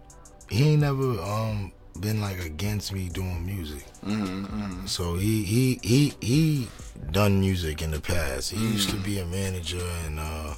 he 0.50 0.72
ain't 0.72 0.82
never 0.82 1.18
um 1.22 1.72
been 2.00 2.20
like 2.20 2.44
against 2.44 2.92
me 2.92 3.08
doing 3.08 3.44
music. 3.44 3.84
Mm-hmm, 4.04 4.86
So 4.86 5.14
he 5.14 5.42
he 5.44 5.78
he 5.82 6.12
he 6.20 6.68
done 7.10 7.40
music 7.40 7.82
in 7.82 7.90
the 7.90 8.00
past. 8.00 8.50
He 8.50 8.58
used 8.58 8.90
to 8.90 8.96
be 8.96 9.18
a 9.18 9.26
manager 9.26 9.84
and 10.06 10.18
uh 10.20 10.54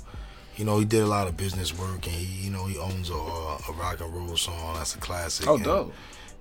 you 0.57 0.65
know 0.65 0.79
he 0.79 0.85
did 0.85 1.03
a 1.03 1.07
lot 1.07 1.27
of 1.29 1.37
business 1.37 1.77
work 1.77 2.07
and 2.07 2.15
he 2.15 2.45
you 2.47 2.51
know 2.51 2.67
he 2.67 2.77
owns 2.79 3.11
a, 3.11 3.15
a 3.15 3.73
rock 3.79 4.01
and 4.01 4.15
roll 4.15 4.37
song 4.37 4.75
that's 4.75 4.95
a 4.95 4.99
classic. 4.99 5.47
Oh, 5.49 5.57
and, 5.57 5.65
dope. 5.65 5.95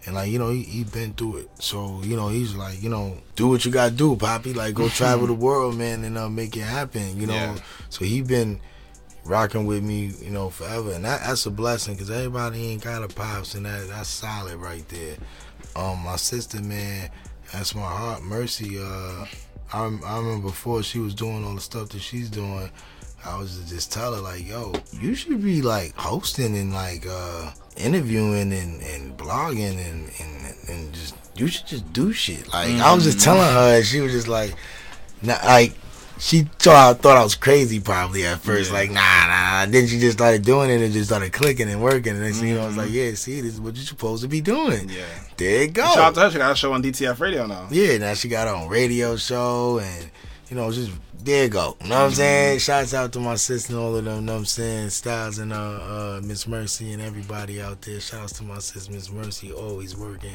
And 0.06 0.16
like 0.16 0.32
you 0.32 0.40
know 0.40 0.50
he 0.50 0.64
he 0.64 0.84
been 0.84 1.14
through 1.14 1.38
it. 1.38 1.50
So 1.60 2.02
you 2.04 2.16
know 2.16 2.30
he's 2.30 2.56
like 2.56 2.82
you 2.82 2.90
know 2.90 3.18
do 3.36 3.48
what 3.48 3.66
you 3.66 3.72
gotta 3.72 3.94
do, 3.94 4.16
Poppy. 4.16 4.54
Like 4.54 4.74
go 4.74 4.90
travel 5.00 5.28
the 5.28 5.34
world, 5.34 5.78
man, 5.78 6.04
and 6.04 6.18
uh, 6.18 6.30
make 6.30 6.56
it 6.56 6.62
happen. 6.62 7.20
You 7.20 7.28
know. 7.28 7.34
Yeah. 7.34 7.58
So 7.90 8.06
he 8.06 8.22
been 8.22 8.60
rocking 9.30 9.66
with 9.66 9.84
me, 9.84 10.12
you 10.22 10.32
know, 10.32 10.50
forever, 10.50 10.92
and 10.92 11.06
that, 11.06 11.22
that's 11.22 11.46
a 11.46 11.52
blessing 11.52 11.94
because 11.94 12.10
everybody 12.10 12.68
ain't 12.68 12.84
got 12.84 13.04
a 13.04 13.08
pops, 13.08 13.56
and 13.56 13.66
that 13.66 13.88
that's 13.88 14.10
solid 14.10 14.58
right 14.58 14.88
there. 14.90 15.16
Um, 15.76 16.00
my 16.00 16.16
sister, 16.16 16.62
man, 16.62 17.10
that's 17.54 17.76
my 17.76 17.82
heart, 17.82 18.24
Mercy. 18.24 18.80
Uh, 18.80 19.26
I 19.72 19.98
I 20.06 20.18
remember 20.18 20.48
before 20.48 20.84
she 20.84 21.00
was 21.00 21.14
doing 21.14 21.46
all 21.46 21.56
the 21.56 21.62
stuff 21.62 21.90
that 21.90 22.02
she's 22.02 22.30
doing. 22.30 22.70
I 23.26 23.38
was 23.38 23.70
just 23.70 23.92
tell 23.92 24.16
her 24.16 24.22
like, 24.22 24.48
yo, 24.48 24.74
you 24.94 25.14
should 25.14 25.44
be 25.44 25.62
like 25.62 25.94
hosting 25.96 26.58
and 26.58 26.74
like 26.74 27.06
uh 27.08 27.52
interviewing 27.76 28.54
and, 28.54 28.82
and 28.82 29.18
blogging 29.18 29.78
and, 29.78 30.10
and 30.20 30.56
and 30.70 30.94
just 30.94 31.16
you 31.36 31.48
should 31.48 31.68
just 31.68 31.92
do 31.94 32.12
shit. 32.14 32.52
Like 32.52 32.72
I 32.76 32.94
was 32.94 33.04
just 33.04 33.20
telling 33.20 33.42
her, 33.42 33.78
and 33.78 33.86
she 33.86 34.02
was 34.02 34.12
just 34.12 34.28
like, 34.28 34.56
nah, 35.22 35.38
like 35.44 35.74
she 36.20 36.42
thought 36.60 37.00
thought 37.00 37.18
I 37.18 37.24
was 37.24 37.36
crazy 37.36 37.80
probably 37.80 38.26
at 38.26 38.40
first. 38.40 38.72
Like 38.72 38.92
nah, 38.92 39.28
nah. 39.28 39.66
Then 39.66 39.88
she 39.88 40.00
just 40.00 40.18
started 40.18 40.44
doing 40.44 40.70
it 40.70 40.82
and 40.82 40.94
just 40.94 41.10
started 41.10 41.32
clicking 41.32 41.70
and 41.70 41.82
working. 41.82 42.14
And 42.14 42.24
then 42.24 42.48
you 42.48 42.56
know, 42.56 42.64
I 42.64 42.66
was 42.66 42.76
mm-hmm. 42.76 42.82
like, 42.82 42.92
yeah, 42.92 43.14
see, 43.14 43.42
this 43.42 43.54
is 43.54 43.62
what 43.62 43.76
you're 43.76 43.86
supposed 43.86 44.22
to 44.24 44.28
be 44.28 44.42
doing. 44.42 44.90
Yeah. 44.90 45.06
There 45.38 45.64
you 45.64 45.70
go. 45.70 45.84
Shout 45.86 45.98
out 45.98 46.16
to 46.16 46.22
her. 46.22 46.32
She 46.32 46.38
got 46.38 46.52
a 46.52 46.56
show 46.56 46.74
on 46.74 46.84
DTF 46.84 47.20
Radio 47.20 47.48
now. 47.48 47.68
Yeah, 47.72 47.98
now 47.98 48.14
she 48.14 48.28
got 48.28 48.48
her 48.48 48.54
own 48.54 48.68
radio 48.68 49.16
show 49.16 49.80
and 49.80 50.12
you 50.50 50.56
know, 50.56 50.72
just 50.72 50.92
there 51.22 51.44
you 51.44 51.50
go. 51.50 51.76
You 51.82 51.90
know 51.90 51.96
what 51.96 52.06
I'm 52.06 52.12
saying? 52.12 52.60
Shouts 52.60 52.94
out 52.94 53.12
to 53.14 53.20
my 53.20 53.36
sister 53.36 53.74
and 53.74 53.82
all 53.82 53.96
of 53.96 54.06
them, 54.06 54.16
you 54.16 54.22
know 54.22 54.34
what 54.34 54.40
I'm 54.40 54.46
saying? 54.46 54.90
Styles 54.90 55.38
and 55.40 55.52
uh 55.52 55.56
uh 55.56 56.22
Miss 56.24 56.48
Mercy 56.48 56.94
and 56.94 57.02
everybody 57.02 57.62
out 57.62 57.82
there. 57.82 58.00
Shouts 58.00 58.34
to 58.34 58.44
my 58.44 58.60
sister 58.60 58.92
Miss 58.92 59.12
Mercy, 59.12 59.52
always 59.52 59.98
working. 59.98 60.34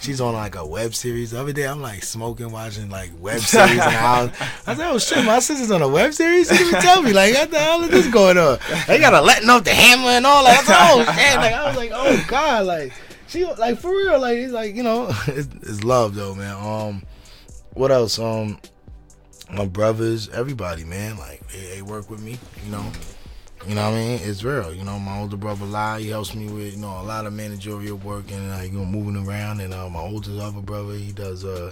She's 0.00 0.20
on 0.20 0.34
like 0.34 0.54
a 0.54 0.64
web 0.64 0.94
series. 0.94 1.32
The 1.32 1.40
other 1.40 1.52
day 1.52 1.66
I'm 1.66 1.82
like 1.82 2.04
smoking, 2.04 2.52
watching 2.52 2.88
like 2.90 3.10
web 3.18 3.40
series 3.40 3.72
in 3.72 3.76
the 3.78 3.82
house. 3.82 4.30
I 4.66 4.74
said, 4.74 4.90
Oh 4.90 4.98
shit, 4.98 5.24
my 5.24 5.40
sister's 5.40 5.70
on 5.72 5.82
a 5.82 5.88
web 5.88 6.14
series? 6.14 6.48
She 6.48 6.58
didn't 6.58 6.80
tell 6.80 7.02
me, 7.02 7.12
like, 7.12 7.34
what 7.34 7.50
the 7.50 7.58
hell 7.58 7.82
is 7.82 7.90
this 7.90 8.08
going 8.08 8.38
on? 8.38 8.58
They 8.86 9.00
gotta 9.00 9.20
letting 9.20 9.48
off 9.48 9.64
the 9.64 9.74
hammer 9.74 10.10
and 10.10 10.26
all 10.26 10.44
that. 10.44 10.60
I 10.60 10.62
said, 10.62 10.76
Oh 10.78 10.98
shit, 11.04 11.36
like 11.36 11.54
I 11.54 11.66
was 11.66 11.76
like, 11.76 11.90
Oh 11.92 12.26
God, 12.28 12.66
like 12.66 12.92
she 13.26 13.44
like 13.44 13.78
for 13.78 13.90
real, 13.90 14.20
like 14.20 14.38
it's 14.38 14.52
like, 14.52 14.74
you 14.74 14.82
know, 14.82 15.08
it's, 15.26 15.48
it's 15.62 15.84
love 15.84 16.14
though, 16.14 16.34
man. 16.34 16.56
Um 16.56 17.02
what 17.74 17.90
else? 17.90 18.18
Um 18.18 18.58
my 19.52 19.66
brothers, 19.66 20.28
everybody, 20.30 20.84
man, 20.84 21.16
like 21.18 21.46
they, 21.48 21.76
they 21.76 21.82
work 21.82 22.10
with 22.10 22.20
me, 22.20 22.38
you 22.64 22.70
know. 22.70 22.84
You 23.68 23.74
know 23.74 23.90
what 23.90 23.96
I 23.98 24.00
mean? 24.00 24.20
It's 24.22 24.42
real. 24.42 24.72
You 24.72 24.84
know, 24.84 24.98
my 24.98 25.18
older 25.18 25.36
brother 25.36 25.66
Lai, 25.66 26.00
he 26.00 26.08
helps 26.08 26.34
me 26.34 26.48
with, 26.48 26.72
you 26.72 26.78
know, 26.80 26.98
a 26.98 27.02
lot 27.02 27.26
of 27.26 27.34
managerial 27.34 27.98
work 27.98 28.30
and 28.30 28.50
like 28.50 28.72
you 28.72 28.78
know, 28.78 28.86
moving 28.86 29.22
around 29.26 29.60
and 29.60 29.74
uh, 29.74 29.88
my 29.90 30.00
oldest 30.00 30.40
other 30.40 30.62
brother, 30.62 30.94
he 30.94 31.12
does 31.12 31.44
uh 31.44 31.70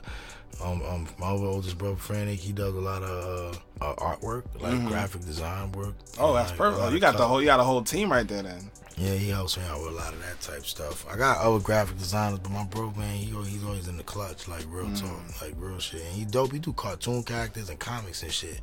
um, 0.63 0.83
um 0.83 1.09
my 1.19 1.29
other 1.29 1.45
oldest 1.47 1.79
brother 1.79 1.97
Frantic, 1.97 2.39
he 2.41 2.53
does 2.53 2.75
a 2.75 2.81
lot 2.81 3.03
of 3.03 3.59
uh, 3.81 3.85
uh, 3.85 3.95
artwork, 3.97 4.43
like 4.61 4.73
Mhm. 4.75 4.89
graphic 4.89 5.25
design 5.25 5.73
work. 5.73 5.95
Oh, 6.19 6.35
that's 6.35 6.51
Like, 6.51 6.59
perfect. 6.59 6.81
lot 6.83 6.93
you 6.93 6.99
got 7.01 7.17
the 7.17 7.27
whole 7.29 7.41
you 7.41 7.47
got 7.47 7.61
a 7.61 7.65
whole 7.65 7.83
team 7.83 8.11
right 8.11 8.27
there 8.27 8.43
then. 8.43 8.71
Yeah, 8.97 9.15
he 9.15 9.29
helps 9.29 9.57
me 9.57 9.63
out 9.71 9.79
with 9.81 9.93
a 9.93 9.95
lot 9.95 10.13
of 10.13 10.21
that 10.23 10.41
type 10.41 10.67
stuff. 10.67 11.07
I 11.09 11.17
got 11.17 11.39
other 11.39 11.61
graphic 11.61 11.99
designers, 11.99 12.41
but 12.41 12.51
my 12.51 12.65
bro 12.65 12.93
man, 12.97 13.15
he 13.17 13.27
he's 13.49 13.63
always 13.65 13.87
in 13.87 13.97
the 13.97 14.03
clutch, 14.03 14.49
like 14.49 14.65
real 14.69 14.87
Mm. 14.87 15.01
talk, 15.01 15.41
like 15.41 15.55
real 15.57 15.79
shit. 15.79 16.03
And 16.03 16.15
he 16.17 16.25
dope. 16.25 16.51
He 16.53 16.59
do 16.59 16.73
cartoon 16.73 17.23
characters 17.23 17.69
and 17.69 17.79
comics 17.79 18.25
and 18.25 18.33
shit. 18.33 18.61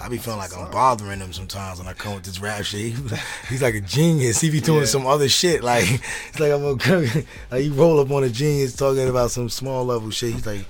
I 0.00 0.08
be 0.08 0.18
feeling 0.18 0.38
like 0.40 0.56
I'm 0.56 0.70
bothering 0.72 1.20
him 1.20 1.32
sometimes 1.32 1.78
when 1.78 1.86
I 1.88 1.92
come 1.92 2.14
with 2.14 2.24
this 2.24 2.40
rap 2.40 2.64
shit. 2.64 2.92
He- 2.94 3.16
he's 3.48 3.62
like 3.62 3.74
a 3.74 3.80
genius. 3.80 4.40
He 4.40 4.50
be 4.50 4.60
doing 4.60 4.80
Yeah. 4.80 4.86
some 4.86 5.06
other 5.06 5.28
shit. 5.28 5.64
Like 5.64 5.88
it's 6.28 6.38
like 6.38 6.52
I'm 6.52 6.64
a 6.64 6.72
like 7.50 7.62
he 7.62 7.68
roll 7.70 7.98
up 7.98 8.10
on 8.12 8.22
a 8.22 8.28
genius 8.28 8.76
talking 8.76 9.08
about 9.08 9.32
some 9.32 9.48
small 9.48 9.84
level 9.84 10.10
shit. 10.12 10.34
He's 10.34 10.46
like. 10.46 10.64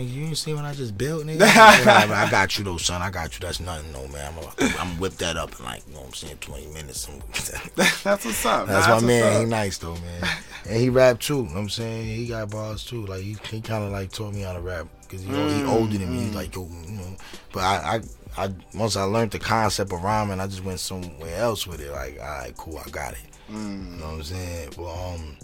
"Nigga, 0.00 0.12
You 0.12 0.24
ain't 0.26 0.38
see 0.38 0.54
what 0.54 0.64
I 0.64 0.72
just 0.74 0.96
built, 0.96 1.26
nigga? 1.26 1.42
I, 1.86 2.26
I 2.26 2.30
got 2.30 2.56
you 2.58 2.64
though, 2.64 2.76
son. 2.78 3.02
I 3.02 3.10
got 3.10 3.34
you. 3.34 3.40
That's 3.46 3.60
nothing, 3.60 3.92
no 3.92 4.06
man. 4.08 4.32
I'm 4.32 4.34
gonna 4.40 4.52
I'm 4.78 4.98
whip 4.98 5.14
that 5.18 5.36
up 5.36 5.58
in 5.58 5.64
like, 5.64 5.82
you 5.86 5.94
know 5.94 6.00
what 6.00 6.08
I'm 6.08 6.14
saying, 6.14 6.38
20 6.38 6.66
minutes. 6.68 7.06
That's 8.02 8.24
what's 8.24 8.44
up. 8.46 8.66
That's 8.66 8.86
Nah, 8.86 8.88
my 8.88 8.94
what's 8.94 9.02
man. 9.06 9.32
up. 9.34 9.40
He 9.40 9.44
nice 9.46 9.78
though, 9.78 9.94
man. 9.96 10.28
And 10.68 10.76
he 10.80 10.88
rap 10.88 11.20
too. 11.20 11.36
You 11.36 11.42
know 11.44 11.48
what 11.54 11.60
I'm 11.60 11.68
saying 11.68 12.04
he 12.06 12.26
got 12.26 12.50
bars 12.50 12.84
too. 12.84 13.04
Like 13.06 13.22
he, 13.22 13.36
he 13.50 13.60
kind 13.60 13.84
of 13.84 13.92
like 13.92 14.10
taught 14.12 14.32
me 14.34 14.42
how 14.42 14.52
to 14.54 14.60
rap 14.60 14.86
because 15.02 15.22
he, 15.22 15.28
he 15.28 15.62
Mm, 15.62 15.66
older 15.66 15.98
than 15.98 16.10
me. 16.12 16.20
He's 16.20 16.32
mm. 16.32 16.34
like 16.34 16.54
yo, 16.54 16.62
you 16.86 16.92
know. 16.92 17.16
But 17.52 17.60
I, 17.60 18.00
I, 18.36 18.44
I 18.44 18.54
once 18.74 18.96
I 18.96 19.02
learned 19.04 19.32
the 19.32 19.38
concept 19.38 19.92
of 19.92 20.02
rhyming, 20.02 20.40
I 20.40 20.46
just 20.46 20.64
went 20.64 20.80
somewhere 20.80 21.36
else 21.36 21.66
with 21.66 21.80
it. 21.80 21.90
Like, 21.92 22.18
all 22.20 22.26
right, 22.26 22.56
cool, 22.56 22.78
I 22.84 22.88
got 22.90 23.12
it. 23.14 23.18
Mm. 23.50 23.92
You 23.92 23.96
know 23.98 24.06
what 24.06 24.14
I'm 24.14 24.22
saying? 24.22 24.72
Well, 24.78 25.14
um, 25.14 25.36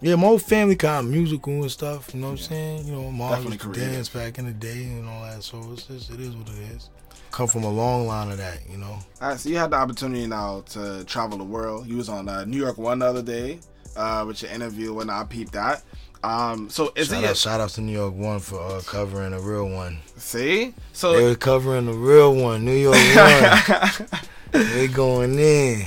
yeah, 0.00 0.14
my 0.14 0.26
whole 0.26 0.38
family 0.38 0.76
kind 0.76 1.06
of 1.06 1.12
musical 1.12 1.52
and 1.52 1.70
stuff. 1.70 2.14
You 2.14 2.20
know 2.20 2.28
what 2.28 2.32
I'm 2.32 2.38
saying? 2.38 2.86
You 2.86 2.92
know, 2.92 3.10
mom 3.10 3.30
Definitely 3.30 3.52
used 3.52 3.74
to 3.74 3.80
dance 3.80 4.08
back 4.08 4.38
in 4.38 4.46
the 4.46 4.52
day 4.52 4.84
and 4.84 5.08
all 5.08 5.22
that. 5.22 5.42
So 5.42 5.60
it's 5.72 5.86
just, 5.86 6.10
it 6.10 6.20
is 6.20 6.36
what 6.36 6.48
it 6.48 6.58
is. 6.74 6.90
Come 7.30 7.46
from 7.46 7.64
a 7.64 7.70
long 7.70 8.06
line 8.06 8.30
of 8.30 8.38
that, 8.38 8.60
you 8.70 8.78
know. 8.78 8.98
All 9.20 9.28
right, 9.28 9.38
so 9.38 9.48
you 9.48 9.58
had 9.58 9.70
the 9.70 9.76
opportunity 9.76 10.26
now 10.26 10.62
to 10.70 11.04
travel 11.04 11.36
the 11.36 11.44
world. 11.44 11.86
You 11.86 11.96
was 11.96 12.08
on 12.08 12.28
uh, 12.28 12.44
New 12.44 12.56
York 12.56 12.78
one 12.78 13.00
the 13.00 13.06
other 13.06 13.22
day 13.22 13.58
uh, 13.96 14.24
with 14.26 14.42
your 14.42 14.50
interview 14.50 14.94
when 14.94 15.10
I 15.10 15.24
peeped 15.24 15.52
that. 15.52 15.82
Um, 16.22 16.68
so 16.68 16.92
is 16.96 17.08
shout 17.08 17.22
it 17.22 17.30
out, 17.30 17.36
shout 17.36 17.60
out 17.60 17.70
to 17.70 17.80
New 17.80 17.92
York 17.92 18.14
One 18.14 18.40
for 18.40 18.60
uh, 18.60 18.80
covering 18.84 19.32
a 19.32 19.40
real 19.40 19.68
one. 19.68 19.98
see? 20.16 20.74
So 20.92 21.12
they 21.12 21.22
were 21.22 21.36
covering 21.36 21.86
the 21.86 21.92
real 21.92 22.34
one, 22.34 22.64
New 22.64 22.72
York 22.72 22.96
One. 22.96 24.08
they 24.52 24.88
going 24.88 25.38
in. 25.38 25.86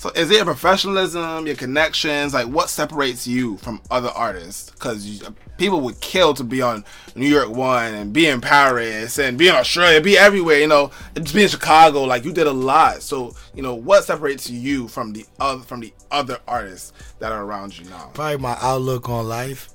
So 0.00 0.08
is 0.16 0.30
it 0.30 0.36
your 0.36 0.46
professionalism, 0.46 1.46
your 1.46 1.56
connections, 1.56 2.32
like 2.32 2.46
what 2.46 2.70
separates 2.70 3.26
you 3.26 3.58
from 3.58 3.82
other 3.90 4.08
artists? 4.08 4.70
Because 4.70 5.22
people 5.58 5.82
would 5.82 6.00
kill 6.00 6.32
to 6.34 6.42
be 6.42 6.62
on 6.62 6.86
New 7.14 7.28
York 7.28 7.50
One 7.50 7.92
and 7.92 8.10
be 8.10 8.26
in 8.26 8.40
Paris 8.40 9.18
and 9.18 9.36
be 9.36 9.48
in 9.48 9.54
Australia, 9.54 10.00
be 10.00 10.16
everywhere. 10.16 10.58
You 10.58 10.68
know, 10.68 10.90
and 11.14 11.30
be 11.34 11.42
in 11.42 11.48
Chicago. 11.50 12.04
Like 12.04 12.24
you 12.24 12.32
did 12.32 12.46
a 12.46 12.50
lot. 12.52 13.02
So 13.02 13.36
you 13.54 13.62
know, 13.62 13.74
what 13.74 14.04
separates 14.04 14.48
you 14.48 14.88
from 14.88 15.12
the 15.12 15.26
other 15.38 15.62
from 15.64 15.80
the 15.80 15.92
other 16.10 16.38
artists 16.48 16.94
that 17.18 17.30
are 17.30 17.44
around 17.44 17.78
you 17.78 17.84
now? 17.90 18.10
Probably 18.14 18.38
my 18.38 18.56
outlook 18.62 19.10
on 19.10 19.28
life. 19.28 19.68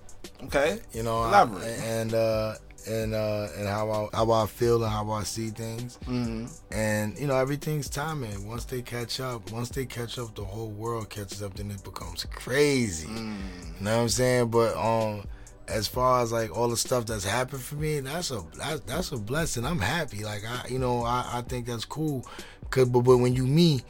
Okay, 0.46 0.80
You 0.92 1.04
know, 1.04 1.20
I- 1.20 1.42
and 1.84 2.14
uh, 2.16 2.56
and 2.88 3.14
uh, 3.14 3.48
and 3.58 3.68
how 3.68 3.90
I 3.92 4.16
how 4.16 4.32
I 4.32 4.46
feel 4.46 4.84
and 4.84 4.92
how 4.92 5.12
I 5.12 5.24
see 5.24 5.50
things. 5.50 5.98
Mhm. 6.06 6.52
And 6.72 7.18
you 7.18 7.28
know, 7.28 7.36
everything's 7.38 7.90
timing. 7.90 8.48
Once 8.48 8.66
they 8.66 8.82
catch 8.82 9.20
up, 9.20 9.52
once 9.52 9.70
they 9.70 9.86
catch 9.86 10.18
up, 10.20 10.36
the 10.36 10.44
whole 10.44 10.70
world 10.72 11.10
catches 11.10 11.42
up. 11.42 11.56
Then 11.56 11.72
it 11.72 11.84
becomes 11.84 12.26
crazy. 12.26 13.08
Mm. 13.08 13.38
You 13.80 13.86
know 13.86 13.96
what 13.96 14.02
I'm 14.04 14.10
saying? 14.10 14.50
But 14.50 14.76
um, 14.78 15.26
as 15.68 15.88
far 15.88 16.22
as 16.22 16.32
like 16.32 16.56
all 16.56 16.70
the 16.70 16.78
stuff 16.78 17.06
that's 17.06 17.26
happened 17.26 17.62
for 17.64 17.76
me, 17.76 18.00
that's 18.02 18.32
a 18.32 18.44
that's, 18.58 18.82
that's 18.82 19.12
a 19.12 19.18
blessing. 19.18 19.66
I'm 19.66 19.80
happy. 19.80 20.24
Like 20.24 20.44
I, 20.46 20.68
you 20.70 20.80
know, 20.80 21.04
I, 21.04 21.26
I 21.34 21.42
think 21.42 21.66
that's 21.68 21.86
cool. 21.86 22.28
Cause 22.70 22.90
but, 22.90 23.02
but 23.02 23.18
when 23.18 23.34
you 23.34 23.46
me, 23.46 23.82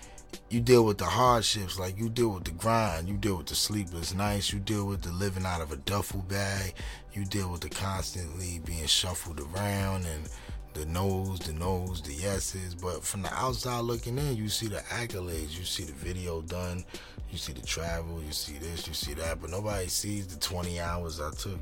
you 0.50 0.62
deal 0.62 0.86
with 0.86 0.98
the 0.98 1.06
hardships. 1.06 1.80
Like 1.80 1.98
you 1.98 2.10
deal 2.10 2.30
with 2.30 2.46
the 2.46 2.52
grind. 2.52 3.08
You 3.08 3.18
deal 3.18 3.38
with 3.38 3.48
the 3.48 3.56
sleepless 3.56 4.14
nights. 4.14 4.54
You 4.54 4.60
deal 4.60 4.86
with 4.86 5.02
the 5.02 5.12
living 5.12 5.46
out 5.46 5.62
of 5.62 5.72
a 5.72 5.78
duffel 5.78 6.22
bag. 6.28 6.74
You 7.14 7.26
deal 7.26 7.52
with 7.52 7.62
the 7.62 7.70
constantly 7.70 8.60
being 8.66 8.86
shuffled 8.86 9.40
around 9.40 10.06
and 10.06 10.30
the 10.74 10.86
no's, 10.86 11.40
the 11.40 11.54
no's, 11.54 12.02
the 12.02 12.14
yeses. 12.14 12.76
But 12.76 13.04
from 13.04 13.24
the 13.24 13.34
outside 13.34 13.80
looking 13.82 14.18
in, 14.18 14.36
you 14.36 14.50
see 14.50 14.68
the 14.68 14.80
accolades. 14.90 15.58
You 15.58 15.66
see 15.66 15.84
the 15.84 15.94
video 15.94 16.42
done. 16.42 16.84
You 17.32 17.38
see 17.38 17.54
the 17.54 17.66
travel. 17.66 18.22
You 18.22 18.32
see 18.32 18.58
this. 18.60 18.88
You 18.88 18.94
see 18.94 19.14
that. 19.16 19.42
But 19.42 19.50
nobody 19.50 19.88
sees 19.88 20.28
the 20.28 20.40
20 20.40 20.80
hours 20.80 21.20
I 21.20 21.32
took. 21.32 21.60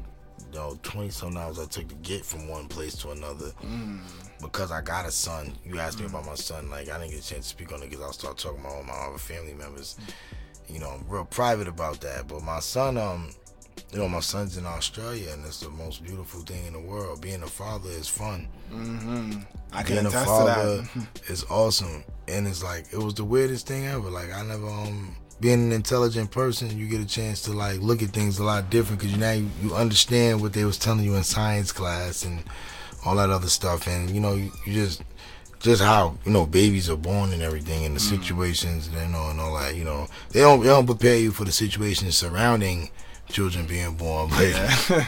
You 0.51 0.59
know, 0.59 0.77
20 0.83 1.09
some 1.09 1.37
hours 1.37 1.57
I 1.57 1.65
took 1.65 1.87
to 1.87 1.95
get 1.95 2.25
from 2.25 2.49
one 2.49 2.67
place 2.67 2.95
to 2.97 3.11
another. 3.11 3.51
Mm. 3.63 4.01
Because 4.41 4.71
I 4.71 4.81
got 4.81 5.05
a 5.05 5.11
son. 5.11 5.53
You 5.65 5.79
asked 5.79 5.99
me 5.99 6.05
about 6.05 6.25
my 6.25 6.35
son. 6.35 6.69
Like, 6.69 6.89
I 6.89 6.99
didn't 6.99 7.11
get 7.11 7.23
a 7.23 7.27
chance 7.27 7.45
to 7.45 7.49
speak 7.49 7.71
on 7.71 7.81
it 7.81 7.89
because 7.89 8.03
I'll 8.03 8.13
start 8.13 8.37
talking 8.37 8.59
about 8.59 8.73
all 8.73 8.83
my 8.83 8.93
other 8.93 9.17
family 9.17 9.53
members. 9.53 9.97
You 10.67 10.79
know, 10.79 10.89
I'm 10.89 11.07
real 11.07 11.25
private 11.25 11.67
about 11.67 12.01
that. 12.01 12.27
But 12.27 12.43
my 12.43 12.59
son, 12.59 12.97
um, 12.97 13.33
you 13.91 13.99
know, 13.99 14.09
my 14.09 14.19
son's 14.19 14.57
in 14.57 14.65
Australia, 14.65 15.29
and 15.31 15.45
it's 15.45 15.59
the 15.59 15.69
most 15.69 16.03
beautiful 16.03 16.41
thing 16.41 16.65
in 16.65 16.73
the 16.73 16.79
world. 16.79 17.21
Being 17.21 17.43
a 17.43 17.47
father 17.47 17.89
is 17.89 18.07
fun. 18.09 18.47
Mm-hmm. 18.71 19.39
I 19.71 19.83
can 19.83 19.95
Being 19.95 20.05
a 20.05 20.09
attest 20.09 20.23
to 20.23 20.29
father 20.29 20.77
that. 20.77 21.21
is 21.29 21.45
awesome, 21.49 22.03
and 22.27 22.47
it's 22.47 22.63
like 22.63 22.85
it 22.91 22.97
was 22.97 23.13
the 23.13 23.23
weirdest 23.23 23.67
thing 23.67 23.85
ever. 23.85 24.09
Like 24.09 24.33
I 24.33 24.43
never, 24.43 24.67
um, 24.67 25.15
being 25.39 25.61
an 25.61 25.71
intelligent 25.71 26.31
person, 26.31 26.75
you 26.77 26.87
get 26.87 27.01
a 27.01 27.05
chance 27.05 27.41
to 27.43 27.51
like 27.53 27.79
look 27.81 28.01
at 28.01 28.09
things 28.09 28.39
a 28.39 28.43
lot 28.43 28.69
different 28.69 29.01
because 29.01 29.17
now 29.17 29.31
you, 29.31 29.49
you 29.61 29.75
understand 29.75 30.41
what 30.41 30.53
they 30.53 30.65
was 30.65 30.77
telling 30.77 31.03
you 31.03 31.15
in 31.15 31.23
science 31.23 31.71
class 31.71 32.23
and 32.25 32.43
all 33.05 33.15
that 33.15 33.29
other 33.29 33.49
stuff, 33.49 33.87
and 33.87 34.09
you 34.09 34.19
know 34.19 34.35
you, 34.35 34.51
you 34.65 34.73
just 34.73 35.03
just 35.59 35.81
how 35.81 36.17
you 36.25 36.31
know 36.31 36.45
babies 36.45 36.89
are 36.89 36.97
born 36.97 37.31
and 37.33 37.41
everything, 37.41 37.85
and 37.85 37.95
the 37.95 37.99
situations 37.99 38.89
you 38.89 39.07
know 39.07 39.29
and 39.29 39.39
all 39.39 39.57
that. 39.59 39.75
You 39.75 39.83
know 39.85 40.07
they 40.31 40.41
don't 40.41 40.61
they 40.61 40.67
don't 40.67 40.85
prepare 40.85 41.17
you 41.17 41.31
for 41.31 41.45
the 41.45 41.51
situations 41.51 42.17
surrounding 42.17 42.89
children 43.29 43.65
being 43.65 43.95
born, 43.95 44.29
but. 44.29 45.07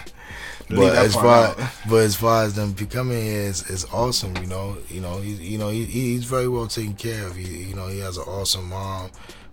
Leave 0.67 0.79
But 0.79 0.95
as 0.95 1.13
far 1.13 1.47
out. 1.49 1.57
but 1.87 1.97
as 1.97 2.15
far 2.15 2.43
as 2.43 2.55
them 2.55 2.71
becoming 2.71 3.21
here 3.23 3.41
is 3.41 3.69
is 3.69 3.85
awesome, 3.93 4.35
you 4.37 4.47
know. 4.47 4.77
You 4.89 4.99
know, 4.99 5.19
he 5.19 5.33
you 5.33 5.57
know 5.59 5.69
he, 5.69 5.85
he's 5.85 6.23
very 6.25 6.47
well 6.47 6.65
taken 6.65 6.95
care 6.95 7.27
of. 7.27 7.35
He 7.35 7.65
you 7.65 7.75
know 7.75 7.87
he 7.87 7.99
has 7.99 8.17
an 8.17 8.23
awesome 8.23 8.69
mom. 8.69 9.11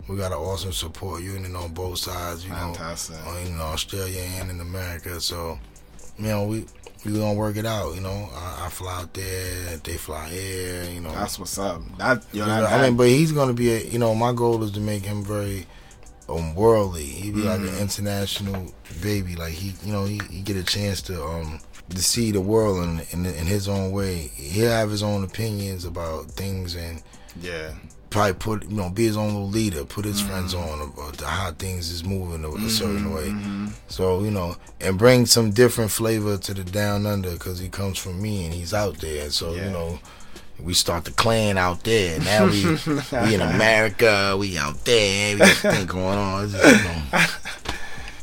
We 0.08 0.16
got 0.16 0.32
an 0.32 0.38
awesome 0.38 0.72
support 0.72 1.22
unit 1.22 1.54
on 1.54 1.74
both 1.74 1.98
sides. 1.98 2.46
You 2.46 2.52
Fantastic. 2.52 3.16
know, 3.26 3.36
in 3.36 3.60
Australia 3.60 4.22
and 4.40 4.50
in 4.50 4.60
America. 4.60 5.20
So, 5.20 5.58
you 6.18 6.28
know, 6.28 6.44
we 6.44 6.64
we 7.04 7.12
gonna 7.12 7.34
work 7.34 7.56
it 7.56 7.66
out. 7.66 7.94
You 7.94 8.00
know, 8.00 8.28
I, 8.34 8.66
I 8.66 8.68
fly 8.68 9.00
out 9.00 9.12
there, 9.14 9.76
they 9.78 9.94
fly 9.94 10.28
here. 10.28 10.84
You 10.84 11.00
know, 11.00 11.12
That's 11.12 11.38
what's 11.38 11.58
up. 11.58 11.82
That 11.98 12.24
yo, 12.32 12.44
you 12.44 12.46
know, 12.46 12.66
I 12.66 12.82
mean, 12.82 12.96
but 12.96 13.08
he's 13.08 13.32
gonna 13.32 13.52
be 13.52 13.72
a. 13.72 13.80
You 13.80 13.98
know, 13.98 14.14
my 14.14 14.32
goal 14.32 14.62
is 14.62 14.70
to 14.72 14.80
make 14.80 15.04
him 15.04 15.22
very 15.24 15.66
um, 16.28 16.54
worldly. 16.54 17.04
He 17.04 17.30
be 17.30 17.42
like 17.42 17.60
Mm-hmm. 17.60 17.74
an 17.74 17.80
international 17.80 18.74
baby. 19.02 19.36
Like 19.36 19.52
he, 19.52 19.74
you 19.84 19.92
know, 19.92 20.04
he, 20.04 20.20
he 20.30 20.40
get 20.40 20.56
a 20.56 20.64
chance 20.64 21.02
to 21.02 21.22
um 21.24 21.60
to 21.90 22.02
see 22.02 22.30
the 22.32 22.40
world 22.40 22.82
in, 22.84 23.00
in 23.12 23.26
in 23.26 23.46
his 23.46 23.68
own 23.68 23.92
way. 23.92 24.30
He'll 24.34 24.70
have 24.70 24.90
his 24.90 25.02
own 25.02 25.24
opinions 25.24 25.84
about 25.84 26.26
things 26.30 26.74
and 26.74 27.02
yeah. 27.40 27.72
probably 28.10 28.34
put 28.34 28.64
you 28.70 28.76
know 28.76 28.88
be 28.90 29.04
his 29.06 29.16
own 29.16 29.28
little 29.34 29.48
leader. 29.48 29.84
Put 29.84 30.04
his 30.04 30.20
friends 30.20 30.54
Mm-hmm. 30.54 30.82
on 30.82 30.88
about 30.88 31.16
the, 31.18 31.26
how 31.26 31.52
things 31.52 31.90
is 31.90 32.04
moving 32.04 32.44
a, 32.44 32.50
a 32.50 32.68
certain 32.70 33.12
way. 33.12 33.70
So 33.88 34.22
you 34.24 34.30
know, 34.30 34.56
and 34.80 34.98
bring 34.98 35.26
some 35.26 35.50
different 35.50 35.90
flavor 35.90 36.38
to 36.38 36.54
the 36.54 36.64
down 36.64 37.04
under 37.06 37.32
because 37.32 37.58
he 37.58 37.68
comes 37.68 37.98
from 37.98 38.22
me 38.22 38.44
and 38.46 38.54
he's 38.54 38.72
out 38.72 38.98
there. 38.98 39.28
So 39.30 39.52
Yeah. 39.54 39.64
you 39.66 39.70
know. 39.70 39.98
We 40.62 40.74
start 40.74 41.04
the 41.04 41.10
clan 41.10 41.58
out 41.58 41.82
there. 41.82 42.20
Now 42.20 42.46
we 42.46 42.64
we 42.64 43.34
in 43.34 43.40
America. 43.40 44.36
We 44.38 44.56
out 44.58 44.84
there. 44.84 45.36
We 45.36 45.46
thing 45.46 45.86
going 45.86 46.18
on. 46.18 46.48
Just, 46.50 46.64
you 46.64 46.84
know, 46.84 47.02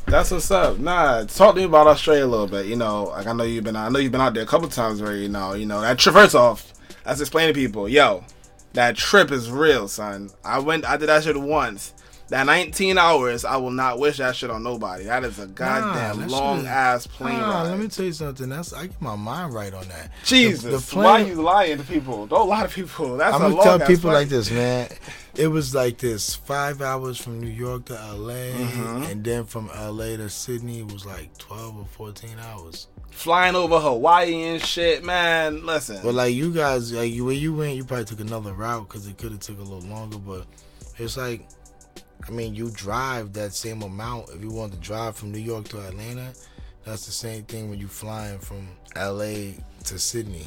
That's 0.06 0.30
what's 0.32 0.50
up. 0.50 0.78
Nah, 0.78 1.24
talk 1.24 1.54
to 1.54 1.60
me 1.60 1.66
about 1.66 1.86
Australia 1.86 2.24
a 2.24 2.26
little 2.26 2.48
bit. 2.48 2.66
You 2.66 2.74
know, 2.76 3.04
like 3.04 3.26
I 3.28 3.32
know 3.32 3.44
you've 3.44 3.62
been, 3.62 3.76
I 3.76 3.88
know 3.90 4.00
you've 4.00 4.10
been 4.10 4.20
out 4.20 4.34
there 4.34 4.42
a 4.42 4.46
couple 4.46 4.68
times 4.68 5.00
already. 5.00 5.22
You 5.22 5.28
know, 5.28 5.52
you 5.54 5.66
know 5.66 5.80
that. 5.80 6.00
First 6.00 6.34
off, 6.34 6.72
let's 7.06 7.20
explain 7.20 7.46
to 7.46 7.54
people, 7.54 7.88
yo, 7.88 8.24
that 8.72 8.96
trip 8.96 9.30
is 9.30 9.50
real, 9.50 9.86
son. 9.86 10.30
I 10.44 10.58
went, 10.58 10.84
I 10.84 10.96
did 10.96 11.08
that 11.08 11.22
shit 11.22 11.40
once. 11.40 11.94
That 12.30 12.46
19 12.46 12.96
hours, 12.96 13.44
I 13.44 13.56
will 13.56 13.72
not 13.72 13.98
wish 13.98 14.18
that 14.18 14.36
shit 14.36 14.50
on 14.50 14.62
nobody. 14.62 15.04
That 15.04 15.24
is 15.24 15.38
a 15.40 15.46
goddamn 15.48 16.20
shit 16.20 16.30
long 16.30 16.64
ass 16.64 17.06
plane 17.06 17.38
Nah, 17.38 17.62
ride. 17.62 17.70
let 17.70 17.78
me 17.80 17.88
tell 17.88 18.04
you 18.06 18.12
something. 18.12 18.48
That's 18.48 18.72
I 18.72 18.86
get 18.86 19.02
my 19.02 19.16
mind 19.16 19.52
right 19.52 19.74
on 19.74 19.88
that. 19.88 20.10
The- 20.22 20.26
Jesus, 20.26 20.90
the 20.90 20.96
why 20.96 21.22
plane- 21.22 21.26
you 21.36 21.42
lying 21.42 21.78
to 21.78 21.84
people? 21.84 22.26
Don't 22.28 22.48
lie 22.48 22.62
to 22.62 22.68
people. 22.68 23.16
That's 23.16 23.34
I'm 23.34 23.42
a 23.42 23.50
gonna 23.50 23.62
tell 23.64 23.78
people 23.80 24.02
flight. 24.10 24.14
like 24.14 24.28
this, 24.28 24.50
man. 24.50 24.88
It 25.34 25.48
was 25.48 25.74
like 25.74 25.98
this: 25.98 26.36
five 26.36 26.80
hours 26.80 27.18
from 27.20 27.40
New 27.40 27.48
York 27.50 27.86
to 27.86 27.94
LA, 27.94 28.32
Mm-hmm. 28.52 29.02
and 29.10 29.24
then 29.24 29.44
from 29.44 29.68
LA 29.74 30.16
to 30.16 30.28
Sydney 30.30 30.82
was 30.84 31.04
like 31.04 31.36
twelve 31.38 31.76
or 31.76 31.86
fourteen 31.86 32.36
hours. 32.52 32.86
flying 33.10 33.56
over 33.56 33.80
Hawaii 33.80 34.44
and 34.44 34.64
shit, 34.64 35.04
man. 35.04 35.66
Listen, 35.66 35.98
But 36.02 36.14
like 36.14 36.32
you 36.32 36.52
guys, 36.54 36.92
like 36.92 37.12
you, 37.12 37.24
where 37.24 37.34
you 37.34 37.52
went, 37.54 37.74
you 37.74 37.84
probably 37.84 38.04
took 38.04 38.20
another 38.20 38.52
route 38.54 38.88
because 38.88 39.08
it 39.08 39.18
could 39.18 39.32
have 39.32 39.40
took 39.40 39.58
a 39.58 39.62
little 39.62 39.80
longer. 39.88 40.18
But 40.18 40.46
it's 40.96 41.16
like, 41.16 41.46
I 42.26 42.30
mean, 42.30 42.54
you 42.54 42.70
drive 42.70 43.32
that 43.34 43.52
same 43.54 43.82
amount 43.82 44.30
if 44.30 44.40
you 44.42 44.50
want 44.50 44.72
to 44.72 44.78
drive 44.78 45.16
from 45.16 45.32
New 45.32 45.38
York 45.38 45.68
to 45.68 45.80
Atlanta. 45.86 46.32
That's 46.84 47.06
the 47.06 47.12
same 47.12 47.44
thing 47.44 47.70
when 47.70 47.78
you 47.78 47.88
flying 47.88 48.38
from 48.38 48.68
LA 48.96 49.54
to 49.84 49.98
Sydney. 49.98 50.46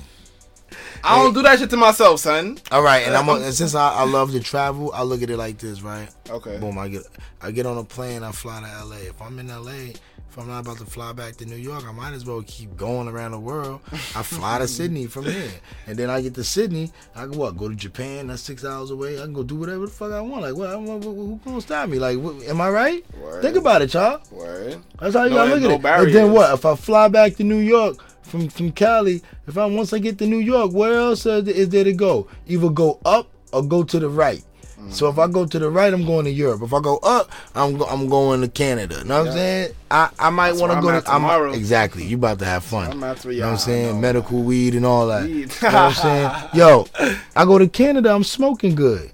I 1.03 1.17
don't 1.21 1.33
do 1.33 1.43
that 1.43 1.59
shit 1.59 1.69
to 1.69 1.77
myself, 1.77 2.19
son. 2.19 2.57
All 2.71 2.81
right, 2.81 3.05
and 3.05 3.15
I'm 3.15 3.29
I'm- 3.29 3.51
since 3.51 3.75
I, 3.75 3.93
I 3.93 4.03
love 4.05 4.31
to 4.31 4.39
travel, 4.39 4.91
I 4.93 5.03
look 5.03 5.21
at 5.21 5.29
it 5.29 5.37
like 5.37 5.59
this, 5.59 5.81
right? 5.83 6.09
Okay. 6.29 6.57
Boom, 6.57 6.77
I 6.79 6.87
get 6.87 7.03
I 7.41 7.51
get 7.51 7.65
on 7.67 7.77
a 7.77 7.83
plane, 7.83 8.23
I 8.23 8.31
fly 8.31 8.59
to 8.61 8.85
LA. 8.85 8.95
If 8.97 9.21
I'm 9.21 9.37
in 9.39 9.49
LA, 9.49 9.93
if 10.33 10.39
I'm 10.39 10.47
not 10.47 10.61
about 10.61 10.79
to 10.79 10.85
fly 10.85 11.13
back 11.13 11.35
to 11.37 11.45
New 11.45 11.57
York, 11.57 11.83
I 11.87 11.91
might 11.91 12.13
as 12.13 12.25
well 12.25 12.43
keep 12.47 12.75
going 12.75 13.07
around 13.07 13.31
the 13.33 13.39
world. 13.39 13.81
I 14.15 14.23
fly 14.23 14.57
to 14.57 14.67
Sydney 14.67 15.05
from 15.05 15.25
here, 15.25 15.51
and 15.85 15.95
then 15.95 16.09
I 16.09 16.21
get 16.21 16.33
to 16.33 16.43
Sydney. 16.43 16.91
I 17.15 17.21
can 17.27 17.33
what? 17.33 17.55
Go 17.55 17.69
to 17.69 17.75
Japan? 17.75 18.27
That's 18.27 18.41
six 18.41 18.65
hours 18.65 18.89
away. 18.89 19.19
I 19.19 19.25
can 19.25 19.33
go 19.33 19.43
do 19.43 19.55
whatever 19.55 19.85
the 19.85 19.91
fuck 19.91 20.11
I 20.11 20.21
want. 20.21 20.41
Like, 20.41 20.55
what? 20.55 20.81
what- 20.81 20.99
what- 21.01 21.15
Who 21.15 21.39
gonna 21.45 21.61
stop 21.61 21.87
me? 21.87 21.99
Like, 21.99 22.17
what, 22.17 22.41
am 22.45 22.59
I 22.61 22.69
right? 22.71 23.05
Word. 23.21 23.43
Think 23.43 23.57
about 23.57 23.83
it, 23.83 23.93
y'all. 23.93 24.21
Word. 24.31 24.79
That's 24.99 25.13
how 25.15 25.25
you 25.25 25.29
No- 25.29 25.35
gotta 25.35 25.51
look 25.51 25.81
no 25.83 25.87
at 25.89 25.99
it. 26.01 26.05
And 26.07 26.15
then 26.15 26.31
what? 26.31 26.51
If 26.51 26.65
I 26.65 26.75
fly 26.77 27.07
back 27.09 27.35
to 27.35 27.43
New 27.43 27.59
York 27.59 27.97
from 28.23 28.49
from 28.49 28.71
Cali, 28.71 29.21
if 29.47 29.55
I 29.55 29.67
once 29.67 29.93
I 29.93 29.99
get 29.99 30.17
to 30.17 30.25
New 30.25 30.37
York, 30.39 30.71
where 30.71 30.95
else 30.97 31.27
is 31.27 31.69
there 31.69 31.83
to 31.83 31.93
go? 31.93 32.27
Either 32.47 32.69
go 32.69 32.99
up 33.05 33.29
or 33.51 33.61
go 33.61 33.83
to 33.83 33.99
the 33.99 34.09
right. 34.09 34.43
So 34.89 35.09
if 35.09 35.17
I 35.17 35.27
go 35.27 35.45
to 35.45 35.59
the 35.59 35.69
right, 35.69 35.93
I'm 35.93 36.05
going 36.05 36.25
to 36.25 36.31
Europe. 36.31 36.61
If 36.61 36.73
I 36.73 36.79
go 36.81 36.97
up, 36.97 37.31
I'm 37.55 37.77
go, 37.77 37.85
I'm 37.85 38.07
going 38.09 38.41
to 38.41 38.47
Canada. 38.47 38.97
You 38.99 39.03
know 39.05 39.19
what 39.21 39.27
I'm 39.29 39.33
saying? 39.33 39.73
I, 39.89 40.09
I 40.19 40.29
might 40.29 40.55
want 40.55 40.73
to 40.73 40.81
go 40.81 40.89
to 40.91 40.95
I'm- 41.09 41.21
tomorrow. 41.21 41.53
exactly. 41.53 42.03
You 42.05 42.17
about 42.17 42.39
to 42.39 42.45
have 42.45 42.63
fun. 42.63 43.03
I'm 43.03 43.15
three 43.15 43.35
You 43.35 43.41
know 43.41 43.47
what 43.47 43.53
I'm 43.53 43.59
saying? 43.59 44.01
Medical 44.01 44.43
weed 44.43 44.75
and 44.75 44.85
all 44.85 45.07
that. 45.07 45.29
You 45.29 45.45
know 45.47 45.51
what 45.61 45.73
I'm 45.73 45.93
saying? 45.93 46.31
Yo, 46.53 46.87
I 47.35 47.45
go 47.45 47.57
to 47.57 47.67
Canada. 47.67 48.13
I'm 48.13 48.23
smoking 48.23 48.75
good. 48.75 49.11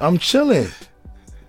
I'm 0.00 0.18
chilling. 0.18 0.68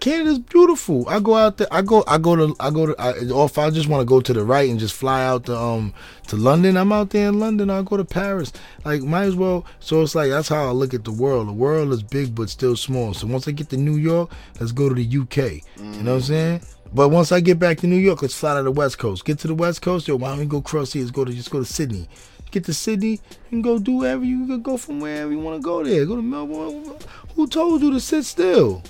Canada's 0.01 0.39
beautiful. 0.39 1.07
I 1.07 1.19
go 1.19 1.35
out 1.35 1.57
there. 1.57 1.67
I 1.69 1.83
go. 1.83 2.03
I 2.07 2.17
go 2.17 2.35
to. 2.35 2.55
I 2.59 2.71
go 2.71 2.87
to. 2.87 2.95
I, 2.99 3.29
or 3.29 3.45
if 3.45 3.59
I 3.59 3.69
just 3.69 3.87
want 3.87 4.01
to 4.01 4.05
go 4.05 4.19
to 4.19 4.33
the 4.33 4.43
right 4.43 4.67
and 4.67 4.79
just 4.79 4.95
fly 4.95 5.23
out 5.23 5.45
to 5.45 5.55
um 5.55 5.93
to 6.27 6.35
London, 6.35 6.75
I'm 6.75 6.91
out 6.91 7.11
there 7.11 7.29
in 7.29 7.39
London. 7.39 7.69
I 7.69 7.83
go 7.83 7.97
to 7.97 8.03
Paris. 8.03 8.51
Like 8.83 9.03
might 9.03 9.25
as 9.25 9.35
well. 9.35 9.63
So 9.79 10.01
it's 10.01 10.15
like 10.15 10.31
that's 10.31 10.49
how 10.49 10.67
I 10.67 10.71
look 10.71 10.95
at 10.95 11.03
the 11.05 11.11
world. 11.11 11.47
The 11.47 11.53
world 11.53 11.91
is 11.91 12.01
big 12.01 12.33
but 12.33 12.49
still 12.49 12.75
small. 12.75 13.13
So 13.13 13.27
once 13.27 13.47
I 13.47 13.51
get 13.51 13.69
to 13.69 13.77
New 13.77 13.97
York, 13.97 14.31
let's 14.59 14.71
go 14.71 14.89
to 14.89 14.95
the 14.95 15.05
UK. 15.05 15.61
You 15.77 16.03
know 16.03 16.13
what 16.13 16.15
I'm 16.15 16.21
saying? 16.21 16.61
But 16.91 17.09
once 17.09 17.31
I 17.31 17.39
get 17.39 17.59
back 17.59 17.77
to 17.77 17.87
New 17.87 17.97
York, 17.97 18.23
let's 18.23 18.33
fly 18.33 18.55
to 18.55 18.63
the 18.63 18.71
West 18.71 18.97
Coast. 18.97 19.23
Get 19.23 19.37
to 19.39 19.47
the 19.47 19.55
West 19.55 19.83
Coast, 19.83 20.07
yo. 20.07 20.15
Why 20.15 20.29
don't 20.29 20.39
we 20.39 20.45
go 20.45 20.61
cross 20.61 20.93
here? 20.93 21.03
Let's 21.03 21.11
go 21.11 21.25
to 21.25 21.31
just 21.31 21.51
go 21.51 21.59
to 21.59 21.65
Sydney. 21.65 22.09
Get 22.49 22.65
to 22.65 22.73
Sydney 22.73 23.21
and 23.51 23.63
go 23.63 23.77
do 23.77 23.97
wherever 23.97 24.25
you 24.25 24.47
can 24.47 24.63
go 24.63 24.77
from 24.77 24.99
wherever 24.99 25.31
you 25.31 25.39
want 25.39 25.61
to 25.61 25.63
go 25.63 25.83
there. 25.83 26.07
Go 26.07 26.15
to 26.15 26.23
Melbourne. 26.23 26.97
Who 27.35 27.45
told 27.47 27.83
you 27.83 27.91
to 27.91 27.99
sit 27.99 28.25
still? 28.25 28.81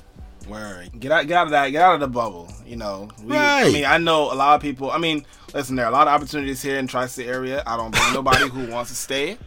Word. 0.52 0.92
Get 1.00 1.12
out, 1.12 1.28
get 1.28 1.38
out 1.38 1.48
of 1.48 1.52
that. 1.52 1.70
Get 1.70 1.82
out 1.82 1.96
of 1.96 2.00
the 2.02 2.08
bubble. 2.08 2.52
You 2.66 2.76
know. 2.76 3.10
We, 3.24 3.36
I 3.36 3.70
mean, 3.72 3.86
I 3.86 3.98
know 3.98 4.32
a 4.32 4.36
lot 4.36 4.56
of 4.56 4.62
people. 4.62 4.92
I 4.92 4.98
mean, 4.98 5.26
listen, 5.54 5.76
there 5.76 5.86
are 5.86 5.90
a 5.90 5.94
lot 5.94 6.08
of 6.08 6.14
opportunities 6.14 6.62
here 6.62 6.78
in 6.78 6.88
tri-state 6.88 7.28
area. 7.28 7.64
I 7.66 7.78
don't 7.78 7.92
blame 7.92 8.14
nobody 8.14 8.48
who 8.48 8.72
wants 8.72 8.92
to 8.92 8.96
stay. 8.96 9.38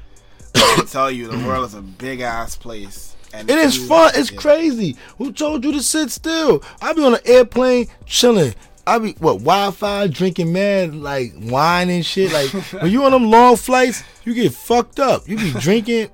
But 0.53 0.63
I 0.63 0.75
can 0.77 0.87
tell 0.87 1.11
you, 1.11 1.29
the 1.29 1.39
world 1.47 1.67
is 1.67 1.75
a 1.75 1.83
big 1.83 2.21
ass 2.21 2.57
place. 2.57 3.15
And 3.33 3.51
It 3.51 3.59
is 3.59 3.89
fun. 3.89 4.13
It's 4.15 4.31
crazy. 4.31 4.97
Who 5.19 5.33
told 5.33 5.65
you 5.65 5.73
to 5.73 5.83
sit 5.83 6.11
still? 6.11 6.63
I 6.81 6.93
be 6.93 7.05
on 7.05 7.15
an 7.15 7.21
airplane 7.25 7.89
chilling. 8.07 8.55
I 8.87 8.99
be 8.99 9.13
what 9.19 9.39
Wi-Fi 9.39 10.07
drinking 10.09 10.53
man 10.53 11.03
like 11.03 11.33
wine 11.37 11.91
and 11.91 12.05
shit. 12.05 12.33
Like 12.33 12.51
when 12.83 12.91
you 12.93 13.03
on 13.05 13.13
them 13.13 13.31
long 13.31 13.57
flights, 13.57 14.05
you 14.25 14.35
get 14.35 14.53
fucked 14.53 15.01
up. 15.01 15.29
You 15.29 15.37
be 15.37 15.51
drinking 15.53 16.11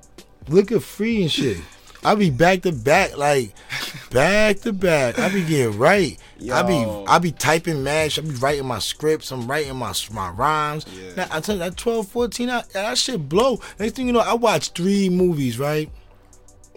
liquor 0.47 0.79
free 0.79 1.21
and 1.21 1.31
shit. 1.31 1.57
I 2.03 2.15
be 2.15 2.29
back 2.29 2.63
to 2.63 2.71
back, 2.71 3.17
like 3.17 3.53
back 4.09 4.59
to 4.61 4.73
back. 4.73 5.19
I 5.19 5.29
be 5.29 5.43
getting 5.43 5.77
right. 5.77 6.17
I 6.51 6.63
be 6.63 6.73
Yo. 6.73 7.05
I 7.07 7.19
be 7.19 7.31
typing 7.31 7.83
mash. 7.83 8.17
I 8.17 8.21
be 8.21 8.31
writing 8.31 8.65
my 8.65 8.79
scripts. 8.79 9.31
I'm 9.31 9.47
writing 9.47 9.75
my 9.75 9.93
my 10.11 10.29
rhymes. 10.29 10.85
Now, 11.15 11.27
I 11.31 11.39
tell 11.41 11.55
you 11.55 11.59
that 11.59 11.77
12, 11.77 12.07
14, 12.07 12.49
I, 12.49 12.63
that 12.73 12.97
shit 12.97 13.29
blow. 13.29 13.59
Next 13.79 13.95
thing 13.95 14.07
you 14.07 14.13
know, 14.13 14.19
I 14.19 14.33
watch 14.33 14.69
three 14.69 15.09
movies, 15.09 15.59
right? 15.59 15.91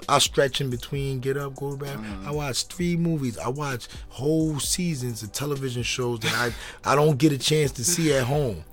I 0.08 0.18
stretch 0.18 0.60
in 0.60 0.68
between, 0.68 1.20
get 1.20 1.36
up, 1.36 1.56
go 1.56 1.70
to 1.70 1.76
bed. 1.76 1.96
Mm-hmm. 1.96 2.28
I 2.28 2.30
watch 2.30 2.66
three 2.66 2.96
movies. 2.96 3.38
I 3.38 3.48
watch 3.48 3.88
whole 4.10 4.58
seasons 4.58 5.22
of 5.22 5.32
television 5.32 5.82
shows 5.82 6.20
that 6.20 6.34
I 6.34 6.92
I 6.92 6.94
don't 6.94 7.16
get 7.16 7.32
a 7.32 7.38
chance 7.38 7.70
to 7.72 7.84
see 7.84 8.12
at 8.12 8.24
home. 8.24 8.64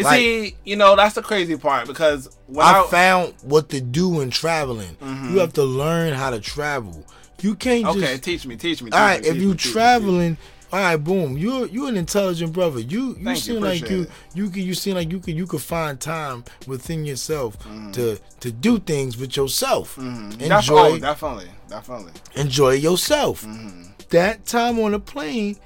You 0.00 0.04
Like- 0.06 0.18
see, 0.18 0.56
you 0.64 0.76
know 0.76 0.96
that's 0.96 1.14
the 1.14 1.22
crazy 1.22 1.56
part 1.56 1.86
because 1.86 2.28
when 2.46 2.66
I 2.66 2.80
I, 2.80 2.86
found 2.88 3.34
what 3.42 3.68
to 3.70 3.80
do 3.80 4.20
in 4.20 4.30
traveling. 4.30 4.96
Mhm. 5.02 5.32
You 5.32 5.38
have 5.40 5.52
to 5.54 5.62
learn 5.64 6.14
how 6.14 6.30
to 6.30 6.40
travel. 6.40 7.04
You 7.42 7.54
can't 7.54 7.86
okay, 7.86 8.00
just 8.12 8.22
teach 8.22 8.46
me, 8.46 8.56
teach 8.56 8.82
me. 8.82 8.90
all 8.90 8.98
teach 8.98 9.06
right. 9.06 9.22
me, 9.22 9.28
If 9.28 9.36
you 9.36 9.52
teach 9.54 9.66
me, 9.66 9.72
traveling, 9.72 10.36
all 10.72 10.78
right, 10.80 10.96
boom. 10.96 11.36
You 11.38 11.66
you 11.66 11.86
an 11.86 11.96
intelligent 11.96 12.52
brother. 12.52 12.80
You 12.80 13.08
you 13.18 13.24
Thank 13.24 13.38
you, 13.46 13.54
seem 13.54 13.60
like 13.62 13.88
you 13.90 14.06
you 14.34 14.48
can 14.50 14.62
you 14.62 14.74
seem 14.74 14.94
like 14.94 15.10
you 15.10 15.20
could 15.20 15.34
you 15.34 15.46
could 15.46 15.62
find 15.62 15.98
time 16.00 16.44
within 16.66 17.04
yourself 17.04 17.58
Mm-hmm. 17.60 17.90
to 17.92 18.18
to 18.40 18.50
do 18.52 18.78
things 18.78 19.16
with 19.18 19.36
yourself. 19.36 19.96
Def- 19.96 20.40
Enjoy 20.50 20.98
definitely, 20.98 21.50
definitely. 21.68 22.12
enjoy 22.36 22.72
yourself. 22.74 23.42
Mm-hmm. 23.44 23.82
That 24.10 24.44
time 24.46 24.78
on 24.80 24.92
the 24.92 24.98
plane, 25.00 25.56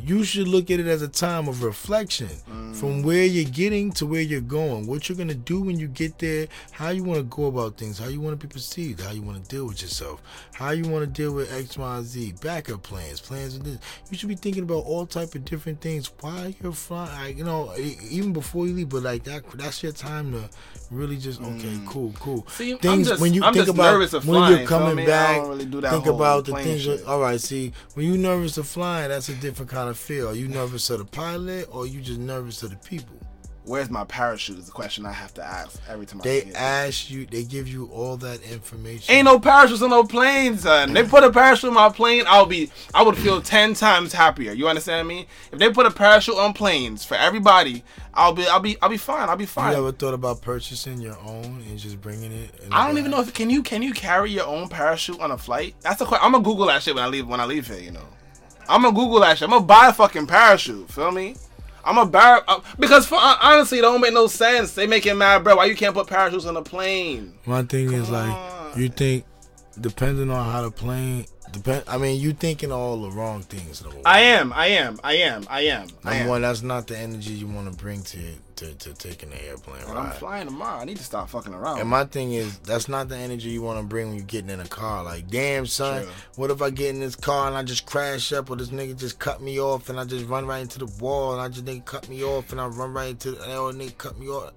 you 0.00 0.24
should 0.24 0.48
look 0.48 0.70
at 0.70 0.80
it 0.80 0.86
as 0.86 1.02
a 1.02 1.08
time 1.08 1.48
of 1.48 1.62
reflection 1.62 2.28
Mm. 2.50 2.74
from 2.74 3.02
where 3.02 3.24
you're 3.24 3.50
getting 3.50 3.92
to 3.92 4.06
where 4.06 4.20
you're 4.22 4.40
going. 4.40 4.86
What 4.86 5.08
you're 5.08 5.18
gonna 5.18 5.34
do 5.34 5.60
when 5.60 5.78
you 5.78 5.86
get 5.88 6.18
there, 6.18 6.48
how 6.70 6.88
you 6.90 7.04
want 7.04 7.18
to 7.18 7.24
go 7.24 7.46
about 7.46 7.76
things, 7.76 7.98
how 7.98 8.08
you 8.08 8.20
want 8.20 8.38
to 8.40 8.46
be 8.46 8.50
perceived, 8.52 9.00
how 9.00 9.12
you 9.12 9.22
want 9.22 9.42
to 9.42 9.48
deal 9.48 9.66
with 9.66 9.82
yourself, 9.82 10.22
how 10.54 10.70
you 10.70 10.84
want 10.84 11.04
to 11.04 11.10
deal 11.22 11.32
with 11.32 11.52
X, 11.52 11.76
Y, 11.76 11.96
and 11.96 12.06
Z, 12.06 12.34
backup 12.42 12.82
plans, 12.82 13.20
plans 13.20 13.56
of 13.56 13.64
this. 13.64 13.78
You 14.10 14.16
should 14.16 14.28
be 14.30 14.34
thinking 14.34 14.62
about 14.62 14.84
all 14.86 15.04
type 15.06 15.34
of 15.34 15.44
different 15.44 15.80
things 15.80 16.10
while 16.20 16.52
you're 16.62 16.72
flying. 16.72 17.10
Like, 17.12 17.36
you 17.38 17.44
know, 17.44 17.72
even 18.10 18.32
before 18.32 18.66
you 18.66 18.74
leave, 18.74 18.88
but 18.88 19.02
like 19.02 19.24
that, 19.24 19.42
that's 19.54 19.82
your 19.82 19.92
time 19.92 20.32
to 20.32 20.48
really 20.90 21.16
just 21.16 21.40
okay, 21.40 21.78
cool, 21.86 22.12
cool. 22.20 22.42
Mm. 22.42 22.50
See, 22.50 22.72
I'm 22.72 22.78
things 22.78 23.08
just- 23.08 23.20
when 23.20 23.34
you 23.34 23.42
I'm 23.44 23.52
think 23.54 23.66
just 23.66 23.76
about 23.76 23.92
nervous 23.92 24.12
of 24.12 24.26
when 24.26 24.38
flying, 24.38 24.58
you're 24.58 24.66
coming 24.68 24.96
me? 24.96 25.02
I 25.04 25.06
back. 25.06 25.42
really 25.48 25.64
do 25.66 25.80
that 25.80 25.90
think 25.92 26.06
about 26.06 26.44
the 26.46 26.52
plane 26.52 26.64
things. 26.64 26.82
shit. 26.82 27.04
All 27.06 27.20
right, 27.20 27.40
see, 27.40 27.72
when 27.94 28.06
you're 28.06 28.16
nervous 28.18 28.56
of 28.58 28.66
flying, 28.66 29.08
that's 29.08 29.28
a 29.28 29.34
different 29.34 29.70
kind 29.70 29.81
of 29.88 29.98
feel. 29.98 30.28
Are 30.28 30.34
you 30.34 30.48
nervous 30.48 30.90
of 30.90 30.98
the 30.98 31.04
pilot, 31.04 31.68
or 31.70 31.86
you 31.86 32.00
just 32.00 32.20
nervous 32.20 32.62
of 32.62 32.70
the 32.70 32.76
people? 32.76 33.16
Where's 33.64 33.90
my 33.90 34.02
parachute? 34.02 34.58
Is 34.58 34.66
the 34.66 34.72
question 34.72 35.06
I 35.06 35.12
have 35.12 35.32
to 35.34 35.44
ask 35.44 35.80
every 35.88 36.04
time 36.04 36.20
They 36.24 36.42
get 36.42 36.56
ask 36.56 37.08
you, 37.08 37.26
they 37.26 37.44
give 37.44 37.68
you 37.68 37.86
all 37.92 38.16
that 38.16 38.42
information. 38.42 39.14
Ain't 39.14 39.26
no 39.26 39.38
parachutes 39.38 39.82
on 39.82 39.90
no 39.90 40.02
planes, 40.02 40.62
son. 40.62 40.92
They 40.92 41.04
put 41.04 41.22
a 41.22 41.30
parachute 41.30 41.68
on 41.68 41.74
my 41.74 41.88
plane, 41.88 42.24
I'll 42.26 42.46
be, 42.46 42.72
I 42.92 43.04
would 43.04 43.16
feel 43.16 43.40
ten 43.40 43.74
times 43.74 44.12
happier. 44.12 44.52
You 44.52 44.66
understand 44.66 45.06
me? 45.06 45.28
If 45.52 45.60
they 45.60 45.70
put 45.70 45.86
a 45.86 45.92
parachute 45.92 46.34
on 46.34 46.54
planes 46.54 47.04
for 47.04 47.14
everybody, 47.14 47.84
I'll 48.14 48.32
be, 48.32 48.48
I'll 48.48 48.58
be, 48.58 48.76
I'll 48.82 48.88
be 48.88 48.96
fine. 48.96 49.28
I'll 49.28 49.36
be 49.36 49.46
fine. 49.46 49.70
You 49.70 49.76
fine. 49.76 49.84
ever 49.84 49.92
thought 49.92 50.14
about 50.14 50.42
purchasing 50.42 51.00
your 51.00 51.16
own 51.20 51.62
and 51.68 51.78
just 51.78 52.00
bringing 52.00 52.32
it? 52.32 52.50
in 52.64 52.72
I 52.72 52.88
don't 52.88 52.98
even 52.98 53.12
know 53.12 53.20
if 53.20 53.32
can 53.32 53.48
you 53.48 53.62
can 53.62 53.80
you 53.80 53.92
carry 53.92 54.32
your 54.32 54.46
own 54.46 54.68
parachute 54.70 55.20
on 55.20 55.30
a 55.30 55.38
flight? 55.38 55.76
That's 55.82 56.00
the 56.00 56.04
question. 56.04 56.26
I'm 56.26 56.32
gonna 56.32 56.42
Google 56.42 56.66
that 56.66 56.82
shit 56.82 56.96
when 56.96 57.04
I 57.04 57.06
leave 57.06 57.28
when 57.28 57.38
I 57.38 57.44
leave 57.44 57.68
here. 57.68 57.78
You 57.78 57.92
know, 57.92 58.06
I'm 58.68 58.82
gonna 58.82 58.94
Google 58.94 59.20
that 59.20 59.38
shit. 59.38 59.46
I'm 59.46 59.50
gonna 59.50 59.64
buy 59.64 59.88
a 59.88 59.92
fucking 59.92 60.26
parachute. 60.26 60.90
Feel 60.90 61.10
me? 61.10 61.36
I'm 61.84 61.98
a 61.98 62.06
bar 62.06 62.44
uh, 62.46 62.60
because 62.78 63.06
for, 63.06 63.16
uh, 63.16 63.36
honestly, 63.40 63.78
it 63.78 63.82
don't 63.82 64.00
make 64.00 64.12
no 64.12 64.28
sense. 64.28 64.72
They 64.74 64.86
making 64.86 65.18
mad, 65.18 65.42
bro. 65.42 65.56
Why 65.56 65.64
you 65.64 65.74
can't 65.74 65.94
put 65.94 66.06
parachutes 66.06 66.46
on 66.46 66.56
a 66.56 66.62
plane? 66.62 67.34
My 67.44 67.62
thing 67.62 67.92
is 67.92 68.08
like, 68.08 68.76
you 68.76 68.88
think, 68.88 69.24
depending 69.80 70.30
on 70.30 70.50
how 70.50 70.62
the 70.62 70.70
plane, 70.70 71.26
depend. 71.52 71.84
I 71.86 71.98
mean, 71.98 72.20
you 72.20 72.32
thinking 72.32 72.72
all 72.72 73.00
the 73.02 73.10
wrong 73.10 73.42
things. 73.42 73.82
Number 73.82 73.96
one. 73.98 74.06
I 74.06 74.20
am, 74.20 74.52
I 74.52 74.66
am, 74.68 74.98
I 75.04 75.14
am, 75.18 75.46
I 75.48 75.60
am. 75.62 75.88
I 76.04 76.10
Number 76.10 76.22
am. 76.24 76.28
one, 76.28 76.42
that's 76.42 76.62
not 76.62 76.86
the 76.86 76.98
energy 76.98 77.32
you 77.32 77.46
want 77.46 77.70
to 77.70 77.76
bring 77.76 78.02
to 78.02 78.18
to, 78.56 78.74
to 78.74 78.94
taking 78.94 79.30
the 79.30 79.44
airplane 79.44 79.86
When 79.88 79.96
I'm 79.96 80.06
ride. 80.06 80.14
flying 80.16 80.46
tomorrow, 80.46 80.80
I 80.80 80.84
need 80.84 80.98
to 80.98 81.02
stop 81.02 81.28
fucking 81.30 81.52
around. 81.54 81.80
And 81.80 81.88
my 81.88 82.04
thing 82.04 82.32
is, 82.32 82.58
that's 82.58 82.88
not 82.88 83.08
the 83.08 83.16
energy 83.16 83.48
you 83.50 83.62
want 83.62 83.80
to 83.80 83.84
bring 83.84 84.08
when 84.08 84.16
you're 84.16 84.24
getting 84.26 84.50
in 84.50 84.60
a 84.60 84.66
car. 84.68 85.02
Like, 85.02 85.28
damn, 85.28 85.66
son, 85.66 86.02
True. 86.02 86.12
what 86.36 86.50
if 86.50 86.62
I 86.62 86.70
get 86.70 86.90
in 86.90 87.00
this 87.00 87.16
car 87.16 87.48
and 87.48 87.56
I 87.56 87.62
just 87.64 87.86
crash 87.86 88.32
up, 88.32 88.50
or 88.50 88.56
this 88.56 88.68
nigga 88.68 88.96
just 88.96 89.18
cut 89.18 89.42
me 89.42 89.58
off, 89.58 89.88
and 89.88 89.98
I 89.98 90.04
just 90.04 90.26
run 90.26 90.46
right 90.46 90.60
into 90.60 90.78
the 90.78 90.86
wall, 91.00 91.32
and 91.32 91.40
I 91.40 91.48
just 91.48 91.64
nigga 91.64 91.84
cut 91.84 92.08
me 92.08 92.22
off, 92.22 92.52
and 92.52 92.60
I 92.60 92.66
run 92.66 92.92
right 92.92 93.10
into 93.10 93.32
the, 93.32 93.42
and 93.42 93.52
or 93.52 93.72
nigga 93.72 93.98
cut 93.98 94.18
me 94.18 94.28
off. 94.28 94.52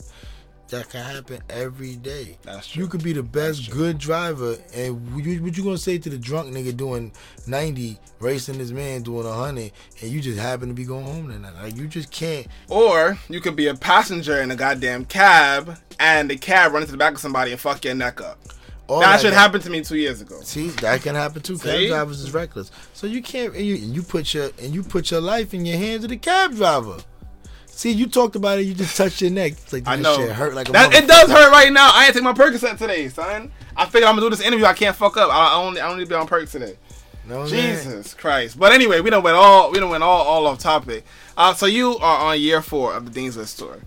That 0.70 0.90
can 0.90 1.04
happen 1.04 1.40
every 1.50 1.96
day. 1.96 2.38
That's 2.42 2.68
true. 2.68 2.84
You 2.84 2.90
could 2.90 3.04
be 3.04 3.14
the 3.14 3.22
best 3.24 3.70
good 3.70 3.98
driver, 4.00 4.58
and 4.74 5.24
you, 5.24 5.44
what 5.44 5.56
you 5.56 5.64
gonna 5.64 5.78
say 5.78 5.98
to 6.00 6.10
the 6.10 6.18
drunk 6.18 6.54
nigga 6.54 6.76
doing 6.76 7.12
90, 7.46 8.00
racing 8.20 8.58
this 8.58 8.72
man 8.72 9.04
doing 9.04 9.26
100, 9.26 9.72
and 10.02 10.12
you 10.12 10.22
just 10.22 10.40
happen 10.40 10.68
to 10.70 10.74
be 10.74 10.84
going 10.84 11.06
home 11.06 11.30
tonight? 11.30 11.54
Like, 11.62 11.76
you 11.78 11.88
just 11.88 12.10
can't. 12.12 12.48
Or 12.68 13.18
you 13.30 13.42
could 13.42 13.56
be 13.56 13.68
a 13.68 13.76
passenger 13.76 14.42
in 14.42 14.50
a 14.50 14.56
goddamn 14.56 15.06
cab, 15.06 15.78
and 16.00 16.30
the 16.30 16.36
cab 16.38 16.74
run 16.74 16.82
into 16.82 16.94
the 16.94 16.98
back 16.98 17.14
of 17.14 17.20
somebody 17.20 17.52
and 17.52 17.60
fuck 17.62 17.86
your 17.86 17.94
neck 17.96 18.20
up. 18.22 18.40
all 18.88 19.02
that 19.02 19.22
shit 19.22 19.34
guy- 19.34 19.40
happened 19.40 19.64
to 19.64 19.70
me 19.70 19.82
two 19.82 19.98
years 19.98 20.22
ago. 20.22 20.40
See, 20.42 20.70
that 20.70 21.02
can 21.04 21.14
happen 21.16 21.42
too. 21.44 21.58
Cab 21.60 21.76
See? 21.78 21.88
drivers 21.90 22.22
is 22.22 22.34
reckless. 22.34 22.72
So 22.94 23.06
you 23.06 23.22
can't 23.22 23.54
and 23.56 23.66
you, 23.66 23.76
and 23.76 23.96
you 23.96 24.02
put 24.02 24.34
your 24.34 24.50
and 24.62 24.74
you 24.74 24.82
put 24.84 25.12
your 25.12 25.22
life 25.22 25.54
in 25.54 25.64
your 25.66 25.78
hands 25.78 26.04
of 26.04 26.10
the 26.10 26.18
cab 26.18 26.56
driver. 26.56 26.98
See, 27.76 27.92
you 27.92 28.08
talked 28.08 28.38
about 28.38 28.60
it. 28.60 28.62
You 28.64 28.74
just 28.74 28.96
touched 28.96 29.22
your 29.22 29.32
neck. 29.32 29.52
It's 29.52 29.74
like 29.74 29.84
that 29.84 29.92
I 29.92 29.96
know. 29.98 30.16
shit 30.16 30.32
hurt 30.32 30.54
like 30.56 30.70
a 30.70 30.72
that, 30.72 30.94
it 30.94 31.08
does 31.08 31.30
hurt 31.30 31.52
right 31.52 31.74
now. 31.74 31.92
I 31.94 32.06
ain't 32.06 32.14
take 32.14 32.24
my 32.24 32.32
Percocet 32.32 32.78
today, 32.78 33.10
son. 33.10 33.52
I 33.76 33.86
figured 33.86 34.04
I'm 34.08 34.16
gonna 34.16 34.26
do 34.28 34.30
this 34.30 34.40
interview. 34.40 34.66
I 34.66 34.74
can't 34.74 34.96
fuck 34.96 35.18
up. 35.18 35.30
I, 35.30 35.50
I 35.50 35.56
only 35.56 35.82
I 35.82 35.90
only 35.92 36.06
be 36.06 36.16
on 36.16 36.26
perks 36.26 36.54
today. 36.54 36.78
I'm 37.30 37.46
Jesus 37.48 38.14
Christ. 38.14 38.58
But 38.58 38.72
anyway, 38.72 39.02
we 39.02 39.10
don't 39.10 39.24
went 39.24 39.36
all 39.36 39.72
we 39.72 39.80
don't 39.82 39.90
went 39.90 40.04
all 40.04 40.22
all 40.26 40.48
off 40.48 40.60
topic. 40.60 41.04
Uh, 41.36 41.54
so 41.54 41.66
you 41.66 41.98
are 41.98 42.32
on 42.32 42.40
year 42.40 42.62
four 42.62 42.94
of 42.94 43.04
the 43.04 43.12
Dean's 43.12 43.36
List 43.36 43.60
tour, 43.60 43.82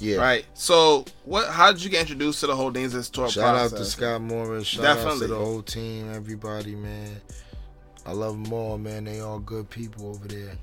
Yeah. 0.00 0.16
right? 0.16 0.44
So 0.54 1.04
what? 1.24 1.48
How 1.48 1.70
did 1.70 1.84
you 1.84 1.90
get 1.90 2.00
introduced 2.00 2.40
to 2.40 2.48
the 2.48 2.56
whole 2.56 2.72
Dean's 2.72 2.94
List 2.94 3.14
tour 3.14 3.28
Shout 3.30 3.54
out 3.54 3.70
to 3.70 3.84
Scott 3.84 4.20
Morris. 4.20 4.66
Shout 4.66 4.84
out 4.84 4.94
Definitely. 4.96 5.20
to 5.28 5.34
the 5.34 5.38
whole 5.38 5.62
team, 5.62 6.12
everybody, 6.12 6.74
man. 6.74 7.20
I 8.04 8.10
love 8.12 8.42
them 8.42 8.52
all, 8.52 8.78
man. 8.78 9.04
They 9.04 9.20
all 9.20 9.38
good 9.38 9.70
people 9.70 10.08
over 10.08 10.26
there. 10.26 10.58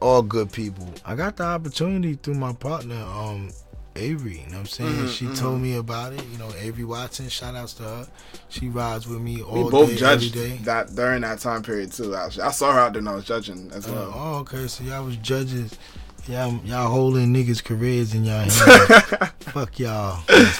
All 0.00 0.22
good 0.22 0.50
people. 0.50 0.88
I 1.04 1.14
got 1.14 1.36
the 1.36 1.44
opportunity 1.44 2.14
through 2.14 2.34
my 2.34 2.52
partner, 2.54 2.96
um, 2.96 3.50
Avery. 3.96 4.38
You 4.38 4.46
know 4.46 4.52
what 4.52 4.58
I'm 4.60 4.66
saying? 4.66 4.94
Mhm, 4.94 5.08
she 5.12 5.24
mhm. 5.26 5.38
told 5.38 5.60
me 5.60 5.76
about 5.76 6.14
it. 6.14 6.24
You 6.32 6.38
know, 6.38 6.50
Avery 6.58 6.84
Watson. 6.84 7.28
Shout 7.28 7.54
outs 7.54 7.74
to 7.74 7.82
her. 7.82 8.06
She 8.48 8.68
rides 8.68 9.06
with 9.06 9.20
me 9.20 9.42
all 9.42 9.64
we 9.64 9.70
both 9.70 9.90
day, 9.90 9.96
judged 9.96 10.36
every 10.36 10.50
day. 10.50 10.56
that 10.64 10.94
during 10.94 11.20
that 11.22 11.40
time 11.40 11.62
period 11.62 11.92
too. 11.92 12.14
Actually, 12.14 12.44
I 12.44 12.50
saw 12.52 12.72
her 12.72 12.78
out 12.80 12.92
there 12.94 13.00
and 13.00 13.08
I 13.08 13.14
was 13.14 13.24
judging 13.26 13.70
as 13.74 13.86
Uh, 13.86 13.92
well. 13.92 14.12
oh, 14.14 14.34
okay. 14.38 14.66
So 14.68 14.84
y'all 14.84 15.04
was 15.04 15.16
judges. 15.16 15.72
Y'all, 16.28 16.60
y'all 16.64 16.88
holding 16.88 17.34
niggas' 17.34 17.62
careers 17.62 18.14
in 18.14 18.24
y'all 18.24 18.38
hands. 18.48 18.60
Fuck 19.40 19.78
y'all. 19.80 20.22
That's 20.26 20.58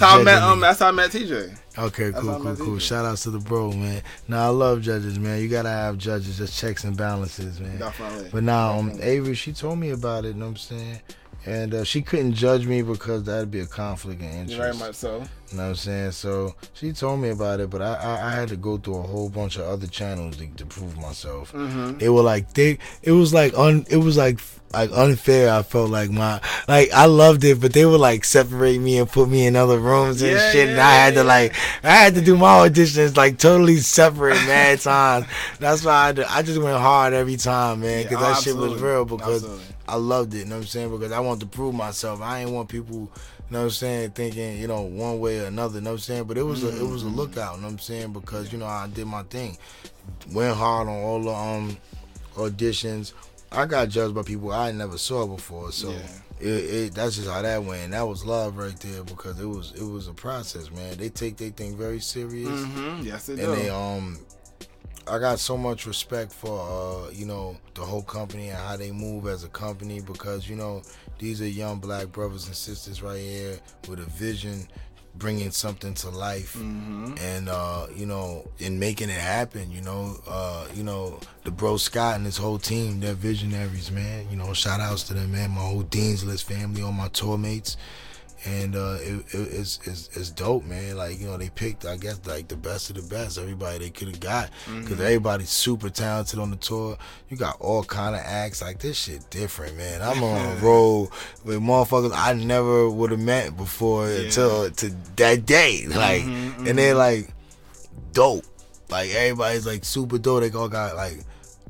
how 0.00 0.18
I 0.18 0.22
met. 0.22 0.42
Um, 0.42 0.60
that's 0.60 0.80
how 0.80 0.88
I 0.88 0.92
met 0.92 1.10
TJ. 1.10 1.56
Okay, 1.78 2.10
That's 2.10 2.22
cool, 2.22 2.40
cool, 2.40 2.56
cool. 2.56 2.78
Shout 2.78 3.04
outs 3.04 3.22
to 3.22 3.30
the 3.30 3.38
bro, 3.38 3.72
man. 3.72 4.02
Now 4.28 4.44
I 4.46 4.48
love 4.48 4.82
judges, 4.82 5.18
man. 5.18 5.40
You 5.40 5.48
gotta 5.48 5.70
have 5.70 5.98
judges, 5.98 6.38
just 6.38 6.58
checks 6.58 6.84
and 6.84 6.96
balances, 6.96 7.60
man. 7.60 7.78
Definitely. 7.78 8.28
But 8.32 8.42
now, 8.42 8.78
um, 8.78 8.92
Avery, 9.00 9.34
she 9.34 9.52
told 9.52 9.78
me 9.78 9.90
about 9.90 10.24
it. 10.24 10.28
You 10.28 10.34
know 10.34 10.46
what 10.46 10.50
I'm 10.50 10.56
saying? 10.56 11.00
And 11.44 11.74
uh, 11.74 11.82
she 11.84 12.02
couldn't 12.02 12.34
judge 12.34 12.66
me 12.66 12.82
because 12.82 13.24
that'd 13.24 13.50
be 13.50 13.60
a 13.60 13.66
conflict 13.66 14.20
of 14.22 14.28
interest. 14.28 14.56
Very 14.56 14.74
much 14.74 14.94
so. 14.94 15.24
You 15.50 15.56
know 15.58 15.64
what 15.64 15.68
I'm 15.70 15.74
saying? 15.74 16.12
So 16.12 16.54
she 16.72 16.92
told 16.92 17.20
me 17.20 17.30
about 17.30 17.58
it, 17.60 17.68
but 17.68 17.82
I 17.82 17.94
I, 17.94 18.28
I 18.28 18.30
had 18.30 18.48
to 18.50 18.56
go 18.56 18.78
through 18.78 18.98
a 18.98 19.02
whole 19.02 19.28
bunch 19.28 19.56
of 19.56 19.62
other 19.66 19.86
channels 19.88 20.36
to, 20.36 20.46
to 20.46 20.64
prove 20.66 20.96
myself. 20.98 21.52
Mhm. 21.52 21.98
They 21.98 22.08
were 22.08 22.22
like 22.22 22.54
they. 22.54 22.78
It 23.02 23.12
was 23.12 23.34
like 23.34 23.52
un. 23.58 23.84
It 23.90 23.96
was 23.98 24.16
like 24.16 24.38
like 24.72 24.90
unfair. 24.94 25.52
I 25.52 25.62
felt 25.62 25.90
like 25.90 26.10
my 26.10 26.40
like 26.68 26.90
I 26.92 27.04
loved 27.06 27.42
it, 27.44 27.60
but 27.60 27.72
they 27.74 27.84
would 27.84 28.00
like 28.00 28.24
separate 28.24 28.78
me 28.78 28.96
and 28.98 29.10
put 29.10 29.28
me 29.28 29.44
in 29.44 29.56
other 29.56 29.78
rooms 29.80 30.22
and 30.22 30.30
Yeah, 30.32 30.50
shit. 30.52 30.68
and 30.70 30.80
I 30.80 30.94
had 30.94 31.14
yeah. 31.14 31.22
to 31.22 31.28
like 31.28 31.54
I 31.82 31.90
had 31.90 32.14
to 32.14 32.22
do 32.22 32.36
my 32.36 32.68
auditions 32.68 33.16
like 33.16 33.36
totally 33.38 33.76
separate 33.78 34.36
mad 34.46 34.80
times. 34.92 35.26
That's 35.58 35.84
why 35.84 36.14
I, 36.16 36.38
I 36.38 36.42
just 36.42 36.62
went 36.62 36.78
hard 36.78 37.12
every 37.12 37.36
time, 37.36 37.80
man, 37.80 38.04
because 38.04 38.20
Yeah, 38.22 38.28
that 38.32 38.42
shit 38.42 38.56
was 38.56 38.80
real 38.80 39.04
because. 39.04 39.42
Absolutely. 39.42 39.64
I 39.92 39.96
loved 39.96 40.32
it, 40.32 40.38
you 40.38 40.44
know 40.46 40.56
what 40.56 40.62
I'm 40.62 40.68
saying? 40.68 40.90
Because 40.90 41.12
I 41.12 41.20
want 41.20 41.40
to 41.40 41.46
prove 41.46 41.74
myself. 41.74 42.22
I 42.22 42.40
ain't 42.40 42.50
want 42.50 42.70
people, 42.70 42.96
you 42.96 43.10
know 43.50 43.58
what 43.58 43.64
I'm 43.64 43.70
saying, 43.70 44.12
thinking, 44.12 44.56
you 44.56 44.66
know, 44.66 44.80
one 44.80 45.20
way 45.20 45.40
or 45.40 45.44
another, 45.48 45.74
you 45.74 45.80
know 45.82 45.90
what 45.90 45.94
I'm 45.96 46.00
saying? 46.00 46.24
But 46.24 46.38
it 46.38 46.42
was 46.44 46.64
a 46.64 46.74
it 46.74 46.86
was 46.86 47.02
a 47.02 47.08
lookout, 47.08 47.56
you 47.56 47.60
know 47.60 47.66
what 47.66 47.72
I'm 47.74 47.78
saying, 47.78 48.14
because, 48.14 48.50
you 48.50 48.58
know, 48.58 48.64
I 48.64 48.88
did 48.88 49.06
my 49.06 49.22
thing. 49.24 49.58
Went 50.32 50.56
hard 50.56 50.88
on 50.88 50.94
all 50.94 51.22
the 51.22 51.30
um 51.30 51.76
auditions. 52.36 53.12
I 53.50 53.66
got 53.66 53.90
judged 53.90 54.14
by 54.14 54.22
people 54.22 54.50
I 54.50 54.72
never 54.72 54.96
saw 54.96 55.26
before, 55.26 55.72
so 55.72 55.94
it, 56.40 56.46
it 56.46 56.94
that's 56.94 57.16
just 57.16 57.28
how 57.28 57.42
that 57.42 57.62
went. 57.62 57.82
And 57.82 57.92
that 57.92 58.08
was 58.08 58.24
love 58.24 58.56
right 58.56 58.74
there 58.80 59.04
because 59.04 59.38
it 59.38 59.44
was 59.44 59.74
it 59.76 59.84
was 59.84 60.08
a 60.08 60.14
process, 60.14 60.70
man. 60.70 60.96
They 60.96 61.10
take 61.10 61.36
their 61.36 61.50
thing 61.50 61.76
very 61.76 62.00
serious. 62.00 62.62
Mhm, 62.62 63.04
yes, 63.04 63.26
they 63.26 63.34
and 63.34 63.42
do. 63.42 63.50
they 63.52 63.68
um 63.68 64.18
I 65.08 65.18
got 65.18 65.38
so 65.40 65.56
much 65.56 65.86
respect 65.86 66.32
for 66.32 67.06
uh, 67.06 67.10
you 67.10 67.26
know, 67.26 67.56
the 67.74 67.82
whole 67.82 68.02
company 68.02 68.48
and 68.48 68.58
how 68.58 68.76
they 68.76 68.92
move 68.92 69.26
as 69.26 69.44
a 69.44 69.48
company 69.48 70.00
because, 70.00 70.48
you 70.48 70.56
know, 70.56 70.82
these 71.18 71.40
are 71.42 71.48
young 71.48 71.78
black 71.78 72.08
brothers 72.12 72.46
and 72.46 72.56
sisters 72.56 73.02
right 73.02 73.18
here 73.20 73.58
with 73.88 73.98
a 73.98 74.06
vision 74.10 74.68
bringing 75.16 75.50
something 75.50 75.92
to 75.92 76.08
life 76.08 76.56
and 76.56 77.48
uh 77.50 77.86
you 77.94 78.06
know 78.06 78.48
and 78.60 78.80
making 78.80 79.10
it 79.10 79.20
happen 79.20 79.70
you 79.70 79.82
know 79.82 80.16
uh 80.26 80.66
you 80.74 80.82
know 80.82 81.20
the 81.44 81.50
bro 81.50 81.76
scott 81.76 82.16
and 82.16 82.24
his 82.24 82.38
whole 82.38 82.58
team 82.58 82.98
they're 82.98 83.12
visionaries 83.12 83.90
man. 83.90 84.26
You 84.30 84.36
know 84.36 84.54
shout 84.54 84.80
outs 84.80 85.02
to 85.04 85.14
them 85.14 85.32
man. 85.32 85.50
My 85.50 85.60
whole 85.60 85.82
dean's 85.82 86.24
list 86.24 86.44
family 86.44 86.80
all 86.80 86.92
my 86.92 87.08
tour 87.08 87.36
mates 87.36 87.76
and 88.44 88.74
uh, 88.74 88.96
it, 89.00 89.24
it, 89.34 89.48
it's, 89.52 89.78
it's 89.84 90.08
it's 90.16 90.30
dope, 90.30 90.64
man. 90.64 90.96
Like 90.96 91.20
you 91.20 91.26
know, 91.26 91.36
they 91.36 91.48
picked, 91.50 91.84
I 91.84 91.96
guess, 91.96 92.20
like 92.26 92.48
the 92.48 92.56
best 92.56 92.90
of 92.90 92.96
the 92.96 93.02
best. 93.02 93.38
Everybody 93.38 93.78
they 93.78 93.90
could 93.90 94.08
have 94.08 94.20
got, 94.20 94.50
because 94.66 94.96
Mhm. 94.98 95.00
everybody's 95.00 95.50
super 95.50 95.90
talented 95.90 96.38
on 96.38 96.50
the 96.50 96.56
tour. 96.56 96.98
You 97.28 97.36
got 97.36 97.56
all 97.60 97.84
kind 97.84 98.14
of 98.16 98.22
acts. 98.24 98.60
Like 98.62 98.78
this 98.80 98.96
shit 98.98 99.28
different, 99.30 99.76
man. 99.76 100.02
I'm 100.02 100.22
on 100.24 100.56
a 100.58 100.60
road 100.60 101.10
with 101.44 101.60
motherfuckers 101.60 102.12
I 102.14 102.32
never 102.34 102.88
would 102.90 103.10
have 103.12 103.20
met 103.20 103.56
before 103.56 104.08
until 104.08 104.70
to 104.70 104.90
that 105.16 105.46
day. 105.46 105.86
Like, 105.86 106.22
Mhm, 106.22 106.68
and 106.68 106.78
they're 106.78 106.94
like 106.94 107.28
dope. 108.12 108.44
Like 108.90 109.10
everybody's 109.10 109.66
like 109.66 109.84
super 109.84 110.18
dope. 110.18 110.42
They 110.42 110.50
all 110.56 110.68
got 110.68 110.96
like 110.96 111.18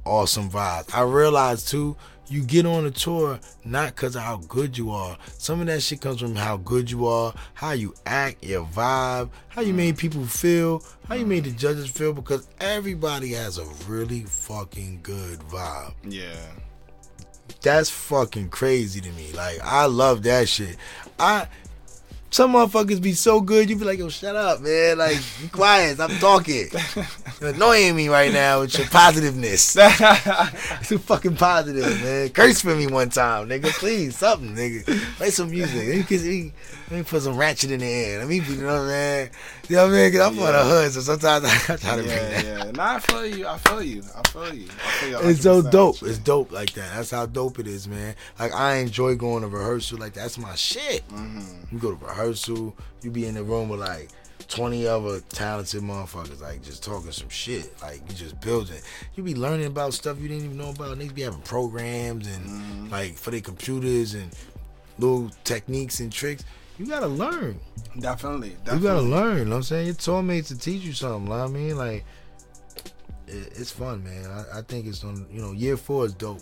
awesome 0.04 0.50
vibes. 0.50 0.92
I 0.94 1.02
realized 1.02 1.68
too, 1.68 1.96
you 2.32 2.42
get 2.42 2.64
on 2.64 2.86
a 2.86 2.90
tour 2.90 3.38
not 3.62 3.94
because 3.94 4.16
of 4.16 4.22
how 4.22 4.38
good 4.48 4.78
you 4.78 4.90
are. 4.90 5.18
Some 5.36 5.60
of 5.60 5.66
that 5.66 5.82
shit 5.82 6.00
comes 6.00 6.20
from 6.20 6.34
how 6.34 6.56
good 6.56 6.90
you 6.90 7.06
are, 7.06 7.34
how 7.52 7.72
you 7.72 7.94
act, 8.06 8.42
your 8.42 8.64
vibe, 8.64 9.28
how 9.48 9.60
you 9.60 9.74
made 9.74 9.98
people 9.98 10.24
feel, 10.24 10.82
how 11.06 11.14
you 11.14 11.26
made 11.26 11.44
the 11.44 11.50
judges 11.50 11.90
feel. 11.90 12.14
Because 12.14 12.48
everybody 12.58 13.32
has 13.32 13.58
a 13.58 13.66
really 13.86 14.22
fucking 14.22 15.00
good 15.02 15.40
vibe. 15.40 15.92
Yeah. 16.08 16.52
That's 17.60 17.90
fucking 17.90 18.48
crazy 18.48 19.02
to 19.02 19.10
me. 19.10 19.32
Like 19.32 19.60
I 19.62 19.84
love 19.84 20.22
that 20.22 20.48
shit. 20.48 20.76
I 21.18 21.48
some 22.32 22.54
motherfuckers 22.54 23.00
be 23.00 23.12
so 23.12 23.42
good, 23.42 23.68
you 23.68 23.76
be 23.76 23.84
like, 23.84 23.98
yo, 23.98 24.08
shut 24.08 24.34
up, 24.34 24.62
man. 24.62 24.96
Like, 24.96 25.18
be 25.40 25.48
quiet. 25.48 26.00
I'm 26.00 26.18
talking. 26.18 26.68
You're 27.40 27.50
annoying 27.50 27.94
me 27.94 28.08
right 28.08 28.32
now 28.32 28.60
with 28.60 28.76
your 28.78 28.86
positiveness. 28.86 29.74
Too 30.88 30.96
fucking 30.96 31.36
positive, 31.36 31.84
man. 32.02 32.30
Curse 32.30 32.62
for 32.62 32.74
me 32.74 32.86
one 32.86 33.10
time, 33.10 33.50
nigga. 33.50 33.70
Please, 33.78 34.16
something, 34.16 34.54
nigga. 34.54 34.86
Play 35.16 35.28
some 35.28 35.50
music. 35.50 36.08
Let 36.92 36.98
me, 36.98 37.04
let 37.04 37.04
me, 37.04 37.04
let 37.04 37.06
me 37.06 37.10
put 37.10 37.22
some 37.22 37.36
ratchet 37.38 37.70
in 37.70 37.80
the 37.80 37.86
air. 37.86 38.18
Let 38.18 38.28
me, 38.28 38.36
you 38.36 38.56
know 38.56 38.66
what 38.66 38.80
I'm 38.82 38.88
saying? 38.88 39.30
You 39.68 39.76
know 39.76 39.86
what 39.86 39.94
I 39.94 39.96
mean? 39.96 40.12
Cause 40.12 40.20
I'm 40.20 40.34
from 40.34 40.44
the 40.44 40.64
hood, 40.64 40.92
so 40.92 41.00
sometimes 41.00 41.44
I 41.44 41.76
try 41.76 41.96
to 41.96 42.02
bring 42.02 42.06
that. 42.08 42.44
Yeah, 42.44 42.64
yeah. 42.64 42.70
Nah, 42.72 42.94
I 42.94 42.98
feel 42.98 43.26
you. 43.26 43.46
I 43.46 43.58
feel 43.58 43.82
you. 43.82 44.02
I 44.14 44.28
feel 44.28 44.54
you. 44.54 44.68
I 44.68 44.90
feel 44.90 45.22
you. 45.22 45.28
It's 45.30 45.42
so 45.42 45.62
dope. 45.62 46.02
It's 46.02 46.18
dope 46.18 46.52
like 46.52 46.72
that. 46.74 46.94
That's 46.94 47.10
how 47.10 47.24
dope 47.26 47.58
it 47.58 47.66
is, 47.66 47.88
man. 47.88 48.14
Like 48.38 48.52
I 48.52 48.76
enjoy 48.76 49.14
going 49.14 49.42
to 49.42 49.48
rehearsal. 49.48 49.98
Like 49.98 50.12
that's 50.12 50.36
my 50.36 50.54
shit. 50.54 51.06
Mm-hmm. 51.08 51.74
You 51.74 51.78
go 51.78 51.94
to 51.94 52.04
rehearsal, 52.04 52.76
you 53.00 53.10
be 53.10 53.26
in 53.26 53.34
the 53.36 53.42
room 53.42 53.70
with 53.70 53.80
like 53.80 54.10
twenty 54.48 54.86
other 54.86 55.20
talented 55.30 55.82
motherfuckers, 55.82 56.42
like 56.42 56.62
just 56.62 56.84
talking 56.84 57.12
some 57.12 57.30
shit. 57.30 57.72
Like 57.80 58.02
you 58.08 58.14
just 58.14 58.38
building. 58.40 58.80
You 59.14 59.22
be 59.22 59.34
learning 59.34 59.66
about 59.66 59.94
stuff 59.94 60.20
you 60.20 60.28
didn't 60.28 60.44
even 60.44 60.58
know 60.58 60.70
about. 60.70 60.98
Niggas 60.98 61.14
be 61.14 61.22
having 61.22 61.40
programs 61.42 62.26
and 62.26 62.44
Mm-hmm. 62.46 62.90
like 62.90 63.16
for 63.16 63.30
their 63.30 63.40
computers 63.40 64.14
and 64.14 64.30
little 64.98 65.30
techniques 65.44 66.00
and 66.00 66.12
tricks. 66.12 66.44
You 66.78 66.86
gotta 66.86 67.06
learn. 67.06 67.60
Definitely. 67.98 68.56
You 68.72 68.78
gotta 68.80 69.00
learn. 69.02 69.38
You 69.38 69.44
know 69.44 69.50
what 69.50 69.56
I'm 69.58 69.62
saying? 69.62 69.86
Your 69.86 69.94
tour 69.94 70.22
mates 70.22 70.48
to 70.48 70.58
teach 70.58 70.82
you 70.82 70.92
something. 70.92 71.24
know 71.30 71.38
what 71.38 71.44
I 71.44 71.52
mean, 71.52 71.76
like 71.76 72.04
it, 73.26 73.52
it's 73.56 73.70
fun, 73.70 74.02
man. 74.04 74.26
I, 74.30 74.58
I 74.58 74.62
think 74.62 74.86
it's 74.86 75.04
on. 75.04 75.26
You 75.30 75.40
know, 75.42 75.52
year 75.52 75.76
four 75.76 76.06
is 76.06 76.14
dope 76.14 76.40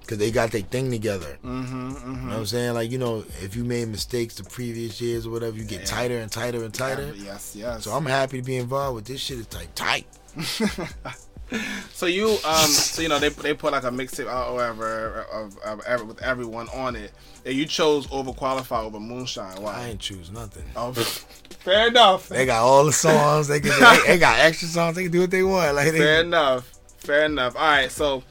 because 0.00 0.18
they 0.18 0.30
got 0.30 0.50
their 0.50 0.60
thing 0.60 0.90
together. 0.90 1.38
Mm-hmm, 1.44 1.90
You 2.04 2.16
know 2.16 2.28
what 2.28 2.36
I'm 2.38 2.46
saying? 2.46 2.74
Like 2.74 2.90
you 2.90 2.98
know, 2.98 3.24
if 3.42 3.56
you 3.56 3.64
made 3.64 3.88
mistakes 3.88 4.34
the 4.34 4.44
previous 4.44 5.00
years 5.00 5.26
or 5.26 5.30
whatever, 5.30 5.56
you 5.56 5.64
get 5.64 5.86
tighter 5.86 6.18
and 6.18 6.30
tighter 6.30 6.62
and 6.64 6.74
tighter. 6.74 7.12
Yes, 7.16 7.54
yes. 7.56 7.84
So 7.84 7.92
I'm 7.92 8.06
happy 8.06 8.38
to 8.40 8.44
be 8.44 8.56
involved 8.56 8.96
with 8.96 9.04
this 9.06 9.20
shit. 9.20 9.38
It's 9.38 9.54
like 9.54 9.74
tight. 9.74 10.06
So 11.92 12.06
you, 12.06 12.30
um, 12.44 12.66
so 12.66 13.02
you 13.02 13.08
know 13.08 13.20
they 13.20 13.28
they 13.28 13.54
put 13.54 13.72
like 13.72 13.84
a 13.84 13.90
mixtape 13.90 14.26
out 14.26 14.48
or 14.48 14.54
whatever 14.54 15.26
of, 15.32 15.56
of 15.58 15.80
every, 15.86 16.04
with 16.04 16.20
everyone 16.20 16.68
on 16.70 16.96
it, 16.96 17.12
and 17.46 17.54
you 17.54 17.66
chose 17.66 18.08
overqualified 18.08 18.84
over 18.84 18.98
Moonshine. 18.98 19.62
Why? 19.62 19.74
I 19.74 19.88
ain't 19.90 20.00
choose 20.00 20.30
nothing. 20.32 20.64
Oh, 20.74 20.92
fair 20.92 21.86
enough. 21.88 22.28
They 22.28 22.46
got 22.46 22.64
all 22.64 22.84
the 22.84 22.92
songs. 22.92 23.46
They 23.46 23.60
can. 23.60 23.70
they, 23.78 24.06
they 24.08 24.18
got 24.18 24.40
extra 24.40 24.66
songs. 24.66 24.96
They 24.96 25.04
can 25.04 25.12
do 25.12 25.20
what 25.20 25.30
they 25.30 25.44
want. 25.44 25.76
Like 25.76 25.92
they, 25.92 25.98
Fair 25.98 26.20
enough. 26.22 26.72
Fair 26.98 27.26
enough. 27.26 27.54
All 27.54 27.62
right, 27.62 27.92
so 27.92 28.24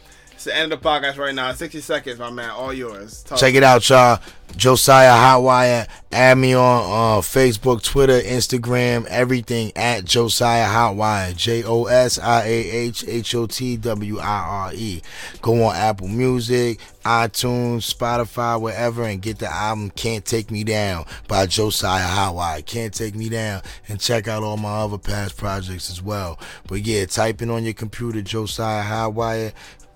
it's 0.45 0.53
the 0.53 0.55
end 0.61 0.73
of 0.73 0.81
the 0.81 0.89
podcast 0.89 1.17
right 1.17 1.33
now. 1.33 1.53
Sixty 1.53 1.79
seconds, 1.79 2.19
my 2.19 2.29
man. 2.29 2.49
All 2.49 2.73
yours. 2.73 3.23
Talk- 3.23 3.39
Check 3.39 3.55
it 3.55 3.63
out, 3.63 3.87
y'all. 3.87 4.19
Josiah 4.57 5.13
Hotwire. 5.13 5.87
Add 6.11 6.37
me 6.37 6.53
on 6.53 6.81
uh, 6.83 7.21
Facebook, 7.21 7.81
Twitter, 7.81 8.19
Instagram, 8.19 9.05
everything 9.07 9.71
at 9.75 10.05
Josiah 10.05 10.67
Hotwire. 10.67 11.35
J 11.35 11.63
O 11.63 11.85
S 11.85 12.19
I 12.19 12.43
A 12.43 12.49
H 12.71 13.05
H 13.07 13.33
O 13.35 13.47
T 13.47 13.77
W 13.77 14.19
I 14.19 14.23
R 14.25 14.71
E. 14.75 15.01
Go 15.41 15.63
on 15.63 15.75
Apple 15.75 16.09
Music, 16.09 16.79
iTunes, 17.05 17.91
Spotify, 17.91 18.59
wherever, 18.59 19.03
and 19.05 19.21
get 19.21 19.39
the 19.39 19.51
album 19.51 19.89
Can't 19.91 20.25
Take 20.25 20.51
Me 20.51 20.63
Down 20.65 21.05
by 21.27 21.45
Josiah 21.45 22.05
Hotwire. 22.05 22.63
Can't 22.65 22.93
Take 22.93 23.15
Me 23.15 23.29
Down. 23.29 23.61
And 23.87 23.99
check 23.99 24.27
out 24.27 24.43
all 24.43 24.57
my 24.57 24.81
other 24.81 24.97
past 24.99 25.37
projects 25.37 25.89
as 25.89 26.01
well. 26.01 26.37
But 26.67 26.85
yeah, 26.85 27.05
type 27.05 27.41
in 27.41 27.49
on 27.49 27.63
your 27.63 27.73
computer 27.73 28.21
Josiah 28.21 28.83
Hotwire. 28.83 29.53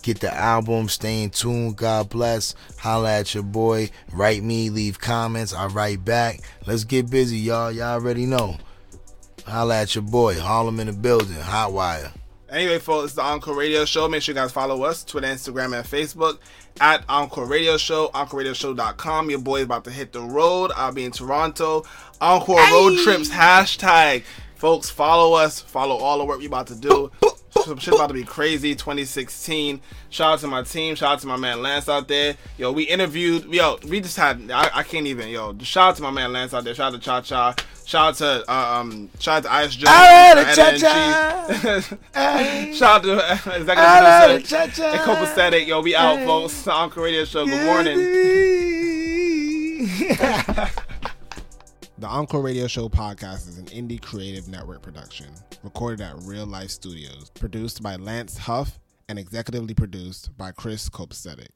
Get 0.08 0.20
the 0.20 0.34
album, 0.34 0.88
stay 0.88 1.22
in 1.22 1.28
tune. 1.28 1.74
God 1.74 2.08
bless. 2.08 2.54
Holla 2.78 3.18
at 3.18 3.34
your 3.34 3.42
boy. 3.42 3.90
Write 4.10 4.42
me, 4.42 4.70
leave 4.70 4.98
comments. 4.98 5.52
I 5.52 5.66
write 5.66 6.02
back. 6.02 6.40
Let's 6.66 6.84
get 6.84 7.10
busy, 7.10 7.36
y'all. 7.36 7.70
Y'all 7.70 8.00
already 8.00 8.24
know. 8.24 8.56
Holla 9.46 9.82
at 9.82 9.94
your 9.94 10.00
boy. 10.00 10.40
Harlem 10.40 10.80
in 10.80 10.86
the 10.86 10.94
building. 10.94 11.36
Hotwire. 11.36 12.10
Anyway, 12.48 12.78
folks, 12.78 13.08
it's 13.08 13.14
the 13.16 13.20
Encore 13.20 13.54
Radio 13.54 13.84
Show. 13.84 14.08
Make 14.08 14.22
sure 14.22 14.34
you 14.34 14.40
guys 14.40 14.50
follow 14.50 14.82
us, 14.82 15.04
Twitter, 15.04 15.26
Instagram, 15.26 15.76
and 15.76 15.86
Facebook 15.86 16.38
at 16.80 17.04
Encore 17.06 17.44
Radio 17.44 17.76
Show, 17.76 18.08
EncoreRadioShow.com. 18.14 19.28
Your 19.28 19.40
boy 19.40 19.58
is 19.58 19.64
about 19.64 19.84
to 19.84 19.90
hit 19.90 20.14
the 20.14 20.22
road. 20.22 20.72
I'll 20.74 20.90
be 20.90 21.04
in 21.04 21.12
Toronto. 21.12 21.84
Encore 22.22 22.56
Road 22.72 22.98
Trips, 23.04 23.28
hashtag. 23.28 24.22
Folks, 24.54 24.88
follow 24.88 25.34
us. 25.34 25.60
Follow 25.60 25.96
all 25.96 26.16
the 26.16 26.24
work 26.24 26.38
we're 26.38 26.46
about 26.46 26.68
to 26.68 26.76
do. 26.76 27.10
Some 27.50 27.78
shit 27.78 27.94
about 27.94 28.08
to 28.08 28.14
be 28.14 28.24
crazy 28.24 28.74
2016. 28.74 29.80
Shout 30.10 30.34
out 30.34 30.38
to 30.40 30.46
my 30.46 30.62
team. 30.62 30.94
Shout 30.94 31.12
out 31.12 31.18
to 31.20 31.26
my 31.26 31.36
man 31.36 31.62
Lance 31.62 31.88
out 31.88 32.08
there. 32.08 32.36
Yo, 32.56 32.72
we 32.72 32.84
interviewed. 32.84 33.44
Yo, 33.52 33.78
we 33.88 34.00
just 34.00 34.16
had. 34.16 34.50
I, 34.50 34.70
I 34.74 34.82
can't 34.82 35.06
even. 35.06 35.28
Yo, 35.28 35.56
shout 35.60 35.90
out 35.90 35.96
to 35.96 36.02
my 36.02 36.10
man 36.10 36.32
Lance 36.32 36.54
out 36.54 36.64
there. 36.64 36.74
Shout 36.74 36.92
out 36.94 37.00
to 37.00 37.04
Cha 37.04 37.20
Cha. 37.20 37.54
Shout 37.84 38.08
out 38.08 38.14
to 38.16 38.44
uh, 38.50 38.80
um. 38.80 39.10
Shout 39.18 39.44
out 39.46 39.48
to 39.48 39.52
Ice 39.52 39.74
Jones. 39.74 40.56
Cha 40.56 40.76
Cha. 40.76 42.72
Shout 42.74 42.82
out 42.82 43.02
to 43.02 43.12
uh, 43.16 43.38
executive 43.56 44.48
Cha 44.48 44.66
Cha. 44.66 44.92
and 44.92 45.00
copacetic. 45.00 45.66
Yo, 45.66 45.80
we 45.80 45.94
out, 45.96 46.18
folks. 46.24 46.62
The 46.62 46.92
Radio 46.96 47.24
Show. 47.24 47.46
Good 47.46 47.64
morning. 47.64 47.98
The 52.00 52.06
Encore 52.06 52.42
Radio 52.42 52.68
Show 52.68 52.88
podcast 52.88 53.48
is 53.48 53.58
an 53.58 53.66
indie 53.66 54.00
creative 54.00 54.46
network 54.46 54.82
production, 54.82 55.26
recorded 55.64 56.00
at 56.00 56.14
Real 56.22 56.46
Life 56.46 56.70
Studios, 56.70 57.28
produced 57.30 57.82
by 57.82 57.96
Lance 57.96 58.38
Huff, 58.38 58.78
and 59.08 59.18
executively 59.18 59.76
produced 59.76 60.30
by 60.38 60.52
Chris 60.52 60.88
Copacetic. 60.88 61.48